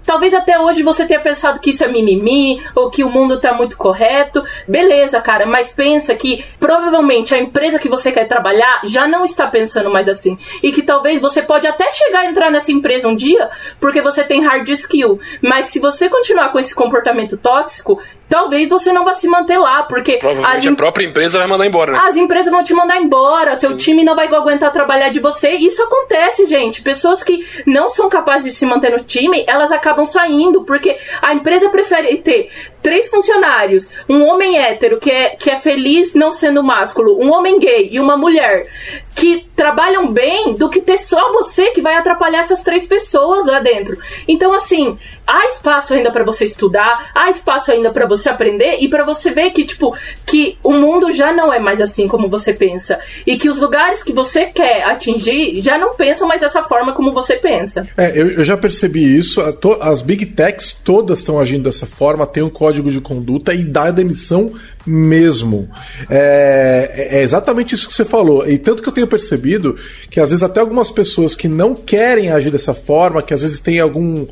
Talvez 0.07 0.33
até 0.33 0.57
hoje 0.57 0.83
você 0.83 1.05
tenha 1.05 1.19
pensado 1.19 1.59
que 1.59 1.71
isso 1.71 1.83
é 1.83 1.87
mimimi 1.89 2.63
ou 2.73 2.89
que 2.89 3.03
o 3.03 3.09
mundo 3.09 3.37
tá 3.41 3.51
muito 3.51 3.75
correto. 3.75 4.41
Beleza, 4.65 5.19
cara, 5.19 5.45
mas 5.45 5.67
pensa 5.67 6.15
que 6.15 6.45
provavelmente 6.57 7.35
a 7.35 7.37
empresa 7.37 7.77
que 7.77 7.89
você 7.89 8.09
quer 8.09 8.25
trabalhar 8.25 8.79
já 8.85 9.05
não 9.05 9.25
está 9.25 9.45
pensando 9.47 9.91
mais 9.91 10.07
assim. 10.07 10.37
E 10.63 10.71
que 10.71 10.81
talvez 10.81 11.19
você 11.19 11.41
pode 11.41 11.67
até 11.67 11.89
chegar 11.89 12.21
a 12.21 12.25
entrar 12.25 12.49
nessa 12.49 12.71
empresa 12.71 13.05
um 13.05 13.15
dia 13.15 13.49
porque 13.81 14.01
você 14.01 14.23
tem 14.23 14.41
hard 14.41 14.69
skill. 14.69 15.19
Mas 15.41 15.65
se 15.65 15.77
você 15.77 16.07
continuar 16.07 16.53
com 16.53 16.59
esse 16.59 16.73
comportamento 16.73 17.35
tóxico, 17.35 17.99
talvez 18.27 18.69
você 18.69 18.91
não 18.91 19.05
vá 19.05 19.13
se 19.13 19.27
manter 19.27 19.57
lá, 19.57 19.83
porque 19.83 20.17
Provavelmente 20.17 20.67
a 20.69 20.75
própria 20.75 21.05
empresa 21.05 21.37
vai 21.37 21.47
mandar 21.47 21.65
embora, 21.65 21.91
né? 21.93 21.99
As 22.03 22.15
empresas 22.15 22.51
vão 22.51 22.63
te 22.63 22.73
mandar 22.73 22.97
embora, 22.97 23.57
seu 23.57 23.75
time 23.77 24.03
não 24.03 24.15
vai 24.15 24.27
aguentar 24.27 24.71
trabalhar 24.71 25.09
de 25.09 25.19
você. 25.19 25.51
Isso 25.51 25.81
acontece, 25.81 26.45
gente. 26.45 26.81
Pessoas 26.81 27.23
que 27.23 27.45
não 27.65 27.89
são 27.89 28.09
capazes 28.09 28.51
de 28.53 28.57
se 28.57 28.65
manter 28.65 28.91
no 28.91 28.99
time, 28.99 29.43
elas 29.47 29.71
acabam 29.71 30.05
saindo, 30.05 30.63
porque 30.63 30.97
a 31.21 31.33
empresa 31.33 31.69
prefere 31.69 32.17
ter 32.17 32.49
três 32.87 33.09
funcionários, 33.09 33.89
um 34.07 34.23
homem 34.23 34.57
hétero 34.57 34.97
que 34.97 35.11
é, 35.11 35.35
que 35.35 35.49
é 35.49 35.59
feliz 35.59 36.13
não 36.13 36.31
sendo 36.31 36.63
másculo, 36.63 37.21
um 37.21 37.33
homem 37.33 37.59
gay 37.59 37.89
e 37.91 37.99
uma 37.99 38.15
mulher 38.15 38.65
que 39.13 39.45
trabalham 39.55 40.13
bem 40.13 40.53
do 40.53 40.69
que 40.69 40.79
ter 40.79 40.97
só 40.97 41.33
você 41.33 41.71
que 41.71 41.81
vai 41.81 41.95
atrapalhar 41.95 42.41
essas 42.41 42.61
três 42.61 42.85
pessoas 42.85 43.47
lá 43.47 43.59
dentro. 43.59 43.97
Então, 44.27 44.53
assim, 44.53 44.95
há 45.25 45.47
espaço 45.47 45.95
ainda 45.95 46.11
para 46.11 46.23
você 46.23 46.45
estudar, 46.45 47.09
há 47.15 47.27
espaço 47.31 47.71
ainda 47.71 47.91
para 47.91 48.07
você 48.07 48.29
aprender 48.29 48.77
e 48.79 48.87
para 48.87 49.03
você 49.03 49.31
ver 49.31 49.49
que, 49.49 49.65
tipo, 49.65 49.97
que 50.23 50.55
o 50.63 50.71
mundo 50.71 51.11
já 51.11 51.33
não 51.33 51.51
é 51.51 51.59
mais 51.59 51.81
assim 51.81 52.07
como 52.07 52.29
você 52.29 52.53
pensa. 52.53 52.99
E 53.25 53.37
que 53.37 53.49
os 53.49 53.59
lugares 53.59 54.03
que 54.03 54.13
você 54.13 54.45
quer 54.45 54.83
atingir 54.83 55.61
já 55.63 55.79
não 55.79 55.95
pensam 55.95 56.27
mais 56.27 56.39
dessa 56.39 56.61
forma 56.61 56.93
como 56.93 57.11
você 57.11 57.37
pensa. 57.37 57.81
É, 57.97 58.11
eu, 58.11 58.29
eu 58.33 58.43
já 58.43 58.55
percebi 58.55 59.17
isso. 59.17 59.41
As 59.81 60.03
big 60.03 60.27
techs 60.27 60.71
todas 60.71 61.17
estão 61.17 61.39
agindo 61.39 61.63
dessa 61.63 61.87
forma, 61.87 62.27
tem 62.27 62.43
um 62.43 62.51
código 62.51 62.76
de 62.83 63.01
conduta 63.01 63.53
e 63.53 63.63
dá 63.63 63.91
demissão 63.91 64.53
mesmo. 64.85 65.69
É, 66.09 67.09
é, 67.11 67.23
exatamente 67.23 67.75
isso 67.75 67.87
que 67.87 67.93
você 67.93 68.05
falou. 68.05 68.47
E 68.47 68.57
tanto 68.57 68.81
que 68.81 68.89
eu 68.89 68.93
tenho 68.93 69.07
percebido 69.07 69.75
que 70.09 70.19
às 70.19 70.29
vezes 70.29 70.43
até 70.43 70.59
algumas 70.59 70.91
pessoas 70.91 71.35
que 71.35 71.47
não 71.47 71.75
querem 71.75 72.29
agir 72.29 72.51
dessa 72.51 72.73
forma, 72.73 73.21
que 73.21 73.33
às 73.33 73.41
vezes 73.41 73.59
tem 73.59 73.79
algum 73.79 74.27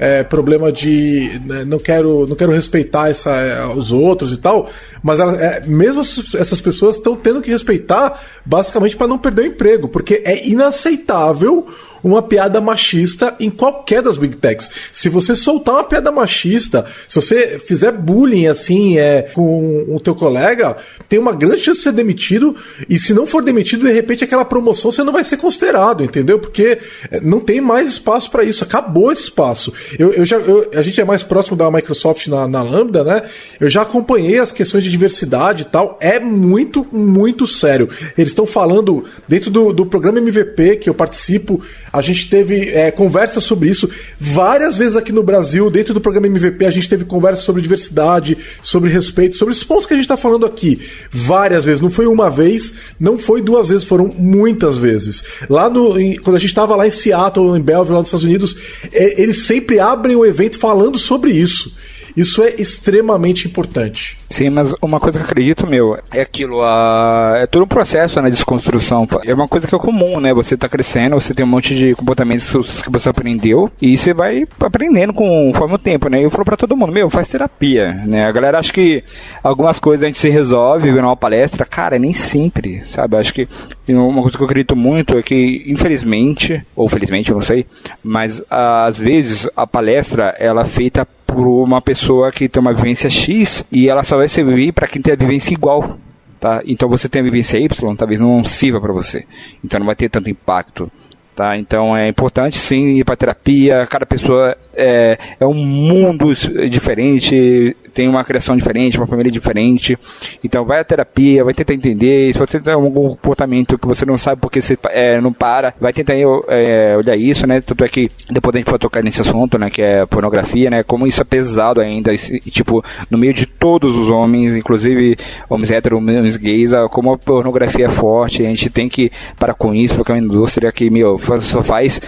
é, 0.00 0.22
problema 0.22 0.72
de 0.72 1.38
né, 1.44 1.62
não 1.66 1.78
quero 1.78 2.26
não 2.26 2.34
quero 2.34 2.50
respeitar 2.52 3.10
essa, 3.10 3.30
é, 3.36 3.66
os 3.66 3.92
outros 3.92 4.32
e 4.32 4.38
tal, 4.38 4.66
mas 5.02 5.20
ela, 5.20 5.36
é, 5.36 5.62
mesmo 5.66 6.00
essas 6.00 6.58
pessoas 6.58 6.96
estão 6.96 7.14
tendo 7.14 7.42
que 7.42 7.50
respeitar 7.50 8.18
basicamente 8.50 8.96
para 8.96 9.06
não 9.06 9.16
perder 9.16 9.42
o 9.42 9.46
emprego, 9.46 9.88
porque 9.88 10.22
é 10.24 10.44
inaceitável 10.48 11.68
uma 12.02 12.22
piada 12.22 12.60
machista 12.60 13.34
em 13.38 13.50
qualquer 13.50 14.02
das 14.02 14.16
big 14.16 14.36
techs. 14.36 14.70
Se 14.92 15.08
você 15.08 15.36
soltar 15.36 15.76
uma 15.76 15.84
piada 15.84 16.10
machista, 16.10 16.84
se 17.06 17.16
você 17.20 17.60
fizer 17.64 17.92
bullying 17.92 18.46
assim 18.46 18.98
é, 18.98 19.22
com 19.22 19.84
o 19.88 20.00
teu 20.00 20.14
colega, 20.14 20.76
tem 21.08 21.18
uma 21.18 21.32
grande 21.32 21.62
chance 21.62 21.78
de 21.78 21.84
ser 21.84 21.92
demitido. 21.92 22.56
E 22.88 22.98
se 22.98 23.12
não 23.12 23.26
for 23.26 23.42
demitido, 23.42 23.86
de 23.86 23.92
repente 23.92 24.24
aquela 24.24 24.44
promoção 24.44 24.90
você 24.90 25.02
não 25.02 25.12
vai 25.12 25.24
ser 25.24 25.36
considerado, 25.36 26.02
entendeu? 26.02 26.38
Porque 26.38 26.78
é, 27.10 27.20
não 27.20 27.40
tem 27.40 27.60
mais 27.60 27.88
espaço 27.88 28.30
para 28.30 28.44
isso. 28.44 28.64
Acabou 28.64 29.12
esse 29.12 29.24
espaço. 29.24 29.72
Eu, 29.98 30.12
eu 30.12 30.24
já, 30.24 30.36
eu, 30.36 30.70
a 30.74 30.82
gente 30.82 31.00
é 31.00 31.04
mais 31.04 31.22
próximo 31.22 31.56
da 31.56 31.70
Microsoft 31.70 32.26
na, 32.28 32.48
na 32.48 32.62
Lambda, 32.62 33.04
né? 33.04 33.22
Eu 33.60 33.68
já 33.68 33.82
acompanhei 33.82 34.38
as 34.38 34.52
questões 34.52 34.84
de 34.84 34.90
diversidade 34.90 35.62
e 35.62 35.66
tal. 35.66 35.98
É 36.00 36.18
muito, 36.18 36.86
muito 36.92 37.46
sério. 37.46 37.88
Eles 38.16 38.32
estão 38.40 38.46
falando 38.46 39.04
dentro 39.28 39.50
do, 39.50 39.72
do 39.72 39.86
programa 39.86 40.18
MVP 40.18 40.76
que 40.76 40.88
eu 40.88 40.94
participo. 40.94 41.60
A 41.92 42.00
gente 42.00 42.28
teve 42.28 42.70
é, 42.70 42.90
conversas 42.90 43.44
sobre 43.44 43.68
isso 43.68 43.90
várias 44.18 44.76
vezes 44.76 44.96
aqui 44.96 45.12
no 45.12 45.22
Brasil, 45.22 45.70
dentro 45.70 45.92
do 45.92 46.00
programa 46.00 46.26
MVP, 46.26 46.64
a 46.64 46.70
gente 46.70 46.88
teve 46.88 47.04
conversas 47.04 47.44
sobre 47.44 47.62
diversidade, 47.62 48.36
sobre 48.62 48.90
respeito, 48.90 49.36
sobre 49.36 49.52
os 49.52 49.62
pontos 49.62 49.86
que 49.86 49.92
a 49.92 49.96
gente 49.96 50.04
está 50.04 50.16
falando 50.16 50.46
aqui. 50.46 50.80
Várias 51.10 51.64
vezes, 51.64 51.80
não 51.80 51.90
foi 51.90 52.06
uma 52.06 52.30
vez, 52.30 52.74
não 52.98 53.18
foi 53.18 53.42
duas 53.42 53.68
vezes, 53.68 53.84
foram 53.84 54.10
muitas 54.16 54.78
vezes. 54.78 55.22
Lá 55.48 55.68
no. 55.68 55.98
Em, 55.98 56.16
quando 56.16 56.36
a 56.36 56.38
gente 56.38 56.50
estava 56.50 56.76
lá 56.76 56.86
em 56.86 56.90
Seattle, 56.90 57.56
em 57.56 57.62
Belleville, 57.62 57.94
lá 57.94 58.00
nos 58.00 58.08
Estados 58.08 58.24
Unidos, 58.24 58.56
é, 58.92 59.20
eles 59.20 59.42
sempre 59.42 59.78
abrem 59.78 60.16
o 60.16 60.24
evento 60.24 60.58
falando 60.58 60.98
sobre 60.98 61.32
isso. 61.32 61.74
Isso 62.20 62.42
é 62.42 62.54
extremamente 62.58 63.48
importante. 63.48 64.18
Sim, 64.28 64.50
mas 64.50 64.74
uma 64.82 65.00
coisa 65.00 65.18
que 65.18 65.24
eu 65.24 65.28
acredito, 65.30 65.66
meu, 65.66 65.98
é 66.12 66.20
aquilo, 66.20 66.62
a... 66.62 67.32
é 67.36 67.46
todo 67.46 67.64
um 67.64 67.66
processo, 67.66 68.20
né, 68.20 68.28
de 68.28 68.34
desconstrução. 68.34 69.08
É 69.24 69.32
uma 69.32 69.48
coisa 69.48 69.66
que 69.66 69.74
é 69.74 69.78
comum, 69.78 70.20
né? 70.20 70.34
Você 70.34 70.54
tá 70.54 70.68
crescendo, 70.68 71.18
você 71.18 71.32
tem 71.32 71.46
um 71.46 71.48
monte 71.48 71.74
de 71.74 71.94
comportamentos 71.94 72.82
que 72.82 72.90
você 72.90 73.08
aprendeu 73.08 73.70
e 73.80 73.96
você 73.96 74.12
vai 74.12 74.46
aprendendo 74.60 75.14
conforme 75.14 75.76
o 75.76 75.78
tempo, 75.78 76.10
né? 76.10 76.22
Eu 76.22 76.30
falo 76.30 76.44
pra 76.44 76.58
todo 76.58 76.76
mundo, 76.76 76.92
meu, 76.92 77.08
faz 77.08 77.26
terapia, 77.26 77.94
né? 78.04 78.26
A 78.26 78.32
galera 78.32 78.58
acha 78.58 78.70
que 78.70 79.02
algumas 79.42 79.78
coisas 79.78 80.04
a 80.04 80.06
gente 80.06 80.18
se 80.18 80.28
resolve 80.28 80.92
vendo 80.92 81.06
uma 81.06 81.16
palestra. 81.16 81.64
Cara, 81.64 81.98
nem 81.98 82.12
sempre, 82.12 82.82
sabe? 82.84 83.16
Acho 83.16 83.32
que 83.32 83.48
uma 83.88 84.20
coisa 84.20 84.36
que 84.36 84.42
eu 84.42 84.46
acredito 84.46 84.76
muito 84.76 85.16
é 85.16 85.22
que, 85.22 85.64
infelizmente, 85.66 86.62
ou 86.76 86.86
felizmente, 86.86 87.30
eu 87.30 87.36
não 87.36 87.42
sei, 87.42 87.64
mas 88.04 88.42
às 88.50 88.98
vezes 88.98 89.48
a 89.56 89.66
palestra, 89.66 90.36
ela 90.38 90.62
é 90.62 90.66
feita 90.66 91.08
por 91.32 91.46
uma 91.46 91.80
pessoa 91.80 92.30
que 92.32 92.48
tem 92.48 92.60
uma 92.60 92.72
vivência 92.72 93.08
X 93.08 93.64
e 93.70 93.88
ela 93.88 94.02
só 94.02 94.16
vai 94.16 94.28
servir 94.28 94.72
para 94.72 94.86
quem 94.86 95.00
tem 95.00 95.12
a 95.12 95.16
vivência 95.16 95.52
igual. 95.52 95.98
Tá? 96.38 96.62
Então 96.64 96.88
você 96.88 97.08
tem 97.08 97.20
a 97.20 97.24
vivência 97.24 97.58
Y, 97.58 97.96
talvez 97.96 98.20
não 98.20 98.44
sirva 98.44 98.80
para 98.80 98.92
você. 98.92 99.26
Então 99.62 99.78
não 99.78 99.86
vai 99.86 99.94
ter 99.94 100.08
tanto 100.08 100.30
impacto. 100.30 100.90
Tá? 101.36 101.56
Então 101.56 101.96
é 101.96 102.08
importante 102.08 102.58
sim 102.58 102.98
ir 102.98 103.04
para 103.04 103.16
terapia. 103.16 103.86
Cada 103.86 104.04
pessoa 104.06 104.56
é, 104.74 105.18
é 105.38 105.46
um 105.46 105.54
mundo 105.54 106.34
diferente, 106.68 107.76
tem 107.90 108.08
uma 108.08 108.24
criação 108.24 108.56
diferente, 108.56 108.96
uma 108.96 109.06
família 109.06 109.30
diferente. 109.30 109.98
Então 110.42 110.64
vai 110.64 110.80
à 110.80 110.84
terapia, 110.84 111.44
vai 111.44 111.52
tentar 111.52 111.74
entender. 111.74 112.32
Se 112.32 112.38
você 112.38 112.60
tem 112.60 112.72
algum 112.72 112.90
comportamento 112.92 113.78
que 113.78 113.86
você 113.86 114.06
não 114.06 114.16
sabe 114.16 114.40
porque 114.40 114.62
você 114.62 114.78
é, 114.88 115.20
não 115.20 115.32
para, 115.32 115.74
vai 115.80 115.92
tentar 115.92 116.14
é, 116.14 116.96
olhar 116.96 117.16
isso, 117.16 117.46
né? 117.46 117.60
Tanto 117.60 117.84
é 117.84 117.88
que 117.88 118.10
depois 118.30 118.54
a 118.54 118.58
gente 118.58 118.66
pode 118.66 118.80
tocar 118.80 119.02
nesse 119.02 119.20
assunto, 119.20 119.58
né? 119.58 119.70
Que 119.70 119.82
é 119.82 120.06
pornografia, 120.06 120.70
né? 120.70 120.82
Como 120.82 121.06
isso 121.06 121.20
é 121.20 121.24
pesado 121.24 121.80
ainda. 121.80 122.12
E, 122.12 122.40
tipo, 122.50 122.82
no 123.10 123.18
meio 123.18 123.34
de 123.34 123.46
todos 123.46 123.94
os 123.96 124.10
homens, 124.10 124.56
inclusive 124.56 125.16
homens 125.48 125.70
héteros, 125.70 125.98
homens 125.98 126.36
gays, 126.36 126.70
como 126.90 127.12
a 127.12 127.18
pornografia 127.18 127.86
é 127.86 127.88
forte, 127.88 128.44
a 128.44 128.48
gente 128.48 128.70
tem 128.70 128.88
que 128.88 129.10
parar 129.38 129.54
com 129.54 129.74
isso, 129.74 129.94
porque 129.94 130.12
é 130.12 130.14
uma 130.14 130.20
indústria 130.20 130.70
que, 130.72 130.90
meu, 130.90 131.18
só 131.40 131.62
faz 131.62 132.00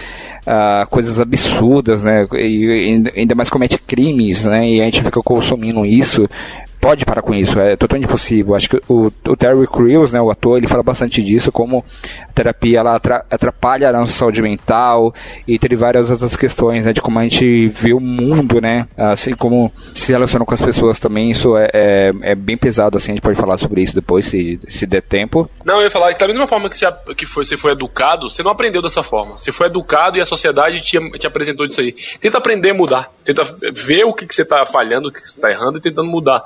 uh, 0.47 0.87
coisas 0.89 1.19
absurdas, 1.19 2.03
né? 2.03 2.27
E 2.33 3.09
ainda 3.15 3.35
mais 3.35 3.49
comete 3.49 3.77
crimes, 3.77 4.45
né? 4.45 4.69
E 4.69 4.81
a 4.81 4.85
gente 4.85 5.03
fica 5.03 5.21
consumindo 5.21 5.85
isso 5.85 6.29
pode 6.83 7.05
parar 7.05 7.21
com 7.21 7.33
isso, 7.33 7.57
é 7.61 7.77
totalmente 7.77 8.09
possível. 8.09 8.53
Acho 8.53 8.69
que 8.69 8.81
o, 8.89 9.05
o 9.05 9.37
Terry 9.37 9.65
Crews, 9.65 10.11
né, 10.11 10.19
o 10.19 10.29
ator, 10.29 10.57
ele 10.57 10.67
fala 10.67 10.83
bastante 10.83 11.23
disso, 11.23 11.49
como 11.49 11.85
a 12.29 12.33
terapia 12.33 12.79
ela 12.79 12.99
atrapalha 13.29 13.87
a 13.87 13.93
nossa 13.93 14.11
saúde 14.11 14.41
mental 14.41 15.15
e 15.47 15.57
tem 15.57 15.77
várias 15.77 16.11
outras 16.11 16.35
questões, 16.35 16.83
né, 16.83 16.91
de 16.91 17.01
como 17.01 17.17
a 17.19 17.23
gente 17.23 17.69
vê 17.69 17.93
o 17.93 18.01
mundo, 18.01 18.59
né, 18.59 18.85
assim 18.97 19.33
como 19.33 19.71
se 19.95 20.11
relaciona 20.11 20.43
com 20.43 20.53
as 20.53 20.61
pessoas 20.61 20.99
também, 20.99 21.31
isso 21.31 21.55
é, 21.55 21.69
é, 21.73 22.13
é 22.21 22.35
bem 22.35 22.57
pesado, 22.57 22.97
assim, 22.97 23.11
a 23.11 23.15
gente 23.15 23.23
pode 23.23 23.39
falar 23.39 23.57
sobre 23.57 23.81
isso 23.81 23.95
depois, 23.95 24.25
se, 24.25 24.59
se 24.67 24.85
der 24.85 25.01
tempo. 25.01 25.49
Não, 25.63 25.77
eu 25.77 25.83
ia 25.83 25.91
falar 25.91 26.13
que 26.13 26.19
da 26.19 26.27
mesma 26.27 26.47
forma 26.47 26.69
que 26.69 26.77
você, 26.77 26.91
que 27.15 27.25
foi, 27.25 27.45
você 27.45 27.55
foi 27.55 27.71
educado, 27.71 28.29
você 28.29 28.43
não 28.43 28.51
aprendeu 28.51 28.81
dessa 28.81 29.01
forma. 29.01 29.37
Você 29.37 29.53
foi 29.53 29.67
educado 29.67 30.17
e 30.17 30.21
a 30.21 30.25
sociedade 30.25 30.81
te, 30.81 30.99
te 31.11 31.27
apresentou 31.27 31.65
disso 31.65 31.79
aí. 31.79 31.95
Tenta 32.19 32.39
aprender 32.39 32.71
a 32.71 32.73
mudar, 32.73 33.09
tenta 33.23 33.43
ver 33.71 34.03
o 34.03 34.13
que, 34.13 34.25
que 34.25 34.35
você 34.35 34.41
está 34.41 34.65
falhando, 34.65 35.07
o 35.07 35.11
que, 35.11 35.21
que 35.21 35.27
você 35.29 35.37
está 35.37 35.49
errando 35.49 35.77
e 35.77 35.81
tentando 35.81 36.09
mudar. 36.09 36.43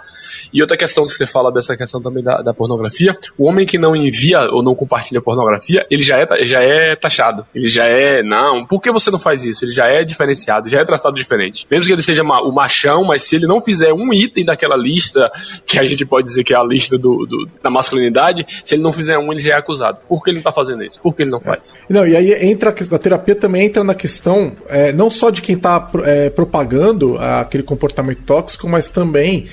E 0.52 0.62
outra 0.62 0.78
questão 0.78 1.06
que 1.06 1.12
você 1.12 1.26
fala 1.26 1.52
dessa 1.52 1.76
questão 1.76 2.02
também 2.02 2.24
da, 2.24 2.42
da, 2.42 2.54
pornografia, 2.54 3.18
o 3.38 3.46
homem 3.46 3.66
que 3.66 3.78
não 3.78 3.96
envia 3.96 4.42
ou 4.52 4.64
não 4.64 4.76
compartilha 4.76 5.22
pornografia, 5.22 5.86
ele 5.90 6.04
já 6.04 6.18
é, 6.18 6.46
já 6.46 6.62
é 6.62 6.96
taxado. 6.96 7.46
Ele 7.54 7.68
já 7.68 7.86
é, 7.86 8.24
não, 8.24 8.66
por 8.66 8.82
que 8.82 8.92
você 8.92 9.12
não 9.12 9.20
faz 9.20 9.44
isso? 9.44 9.66
Ele 9.66 9.72
já 9.72 9.88
é 9.88 10.04
diferenciado, 10.04 10.70
já 10.70 10.80
é 10.80 10.86
tratado 10.86 11.16
diferente. 11.16 11.68
Mesmo 11.70 11.86
que 11.86 11.94
ele 11.94 12.02
seja 12.02 12.24
o 12.24 12.52
machão, 12.52 13.04
mas 13.04 13.24
se 13.24 13.36
ele 13.36 13.48
não 13.48 13.62
fizer 13.62 13.94
um 13.94 14.14
item 14.14 14.46
daquela 14.46 14.76
lista, 14.76 15.32
que 15.66 15.80
a 15.80 15.84
gente 15.84 16.06
pode 16.06 16.28
dizer 16.28 16.44
que 16.44 16.54
é 16.54 16.58
a 16.58 16.64
lista 16.64 16.98
do, 16.98 17.26
do 17.26 17.48
da 17.62 17.70
masculinidade, 17.70 18.46
se 18.64 18.76
ele 18.76 18.84
não 18.84 18.92
fizer 18.92 19.18
um, 19.18 19.32
ele 19.32 19.42
já 19.42 19.54
é 19.54 19.58
acusado. 19.58 20.00
Por 20.08 20.24
que 20.24 20.30
ele 20.30 20.38
não 20.38 20.44
tá 20.44 20.52
fazendo 20.52 20.84
isso? 20.84 21.00
Por 21.02 21.16
que 21.16 21.24
ele 21.24 21.32
não 21.32 21.40
faz? 21.40 21.76
É. 21.76 21.94
Não, 21.94 22.06
e 22.06 22.16
aí 22.16 22.34
entra 22.50 22.70
a 22.70 23.00
terapia 23.00 23.36
também 23.36 23.66
entra 23.66 23.84
na 23.84 23.96
questão 23.96 24.56
é, 24.68 24.92
não 24.92 25.10
só 25.10 25.30
de 25.30 25.42
quem 25.42 25.58
tá 25.58 25.90
é, 26.04 26.30
propagando 26.30 27.18
aquele 27.18 27.64
comportamento 27.64 28.22
tóxico, 28.24 28.68
mas 28.68 28.90
também 28.90 29.48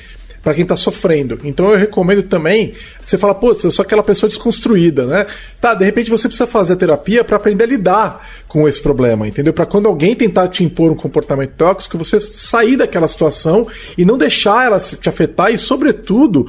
para 0.44 0.54
quem 0.54 0.66
tá 0.66 0.76
sofrendo. 0.76 1.38
Então 1.42 1.70
eu 1.70 1.78
recomendo 1.78 2.22
também, 2.22 2.74
você 3.00 3.16
fala, 3.16 3.34
pô, 3.34 3.56
eu 3.64 3.70
sou 3.70 3.82
aquela 3.82 4.02
pessoa 4.02 4.28
desconstruída, 4.28 5.06
né? 5.06 5.26
Tá, 5.58 5.74
de 5.74 5.84
repente 5.84 6.10
você 6.10 6.28
precisa 6.28 6.46
fazer 6.46 6.74
a 6.74 6.76
terapia 6.76 7.24
para 7.24 7.36
aprender 7.36 7.64
a 7.64 7.66
lidar 7.66 8.28
com 8.46 8.68
esse 8.68 8.80
problema, 8.80 9.26
entendeu? 9.26 9.54
Para 9.54 9.64
quando 9.64 9.86
alguém 9.86 10.14
tentar 10.14 10.48
te 10.48 10.62
impor 10.62 10.92
um 10.92 10.94
comportamento 10.94 11.52
tóxico, 11.56 11.96
você 11.96 12.20
sair 12.20 12.76
daquela 12.76 13.08
situação 13.08 13.66
e 13.96 14.04
não 14.04 14.18
deixar 14.18 14.66
ela 14.66 14.78
te 14.78 15.08
afetar 15.08 15.50
e, 15.50 15.56
sobretudo, 15.56 16.46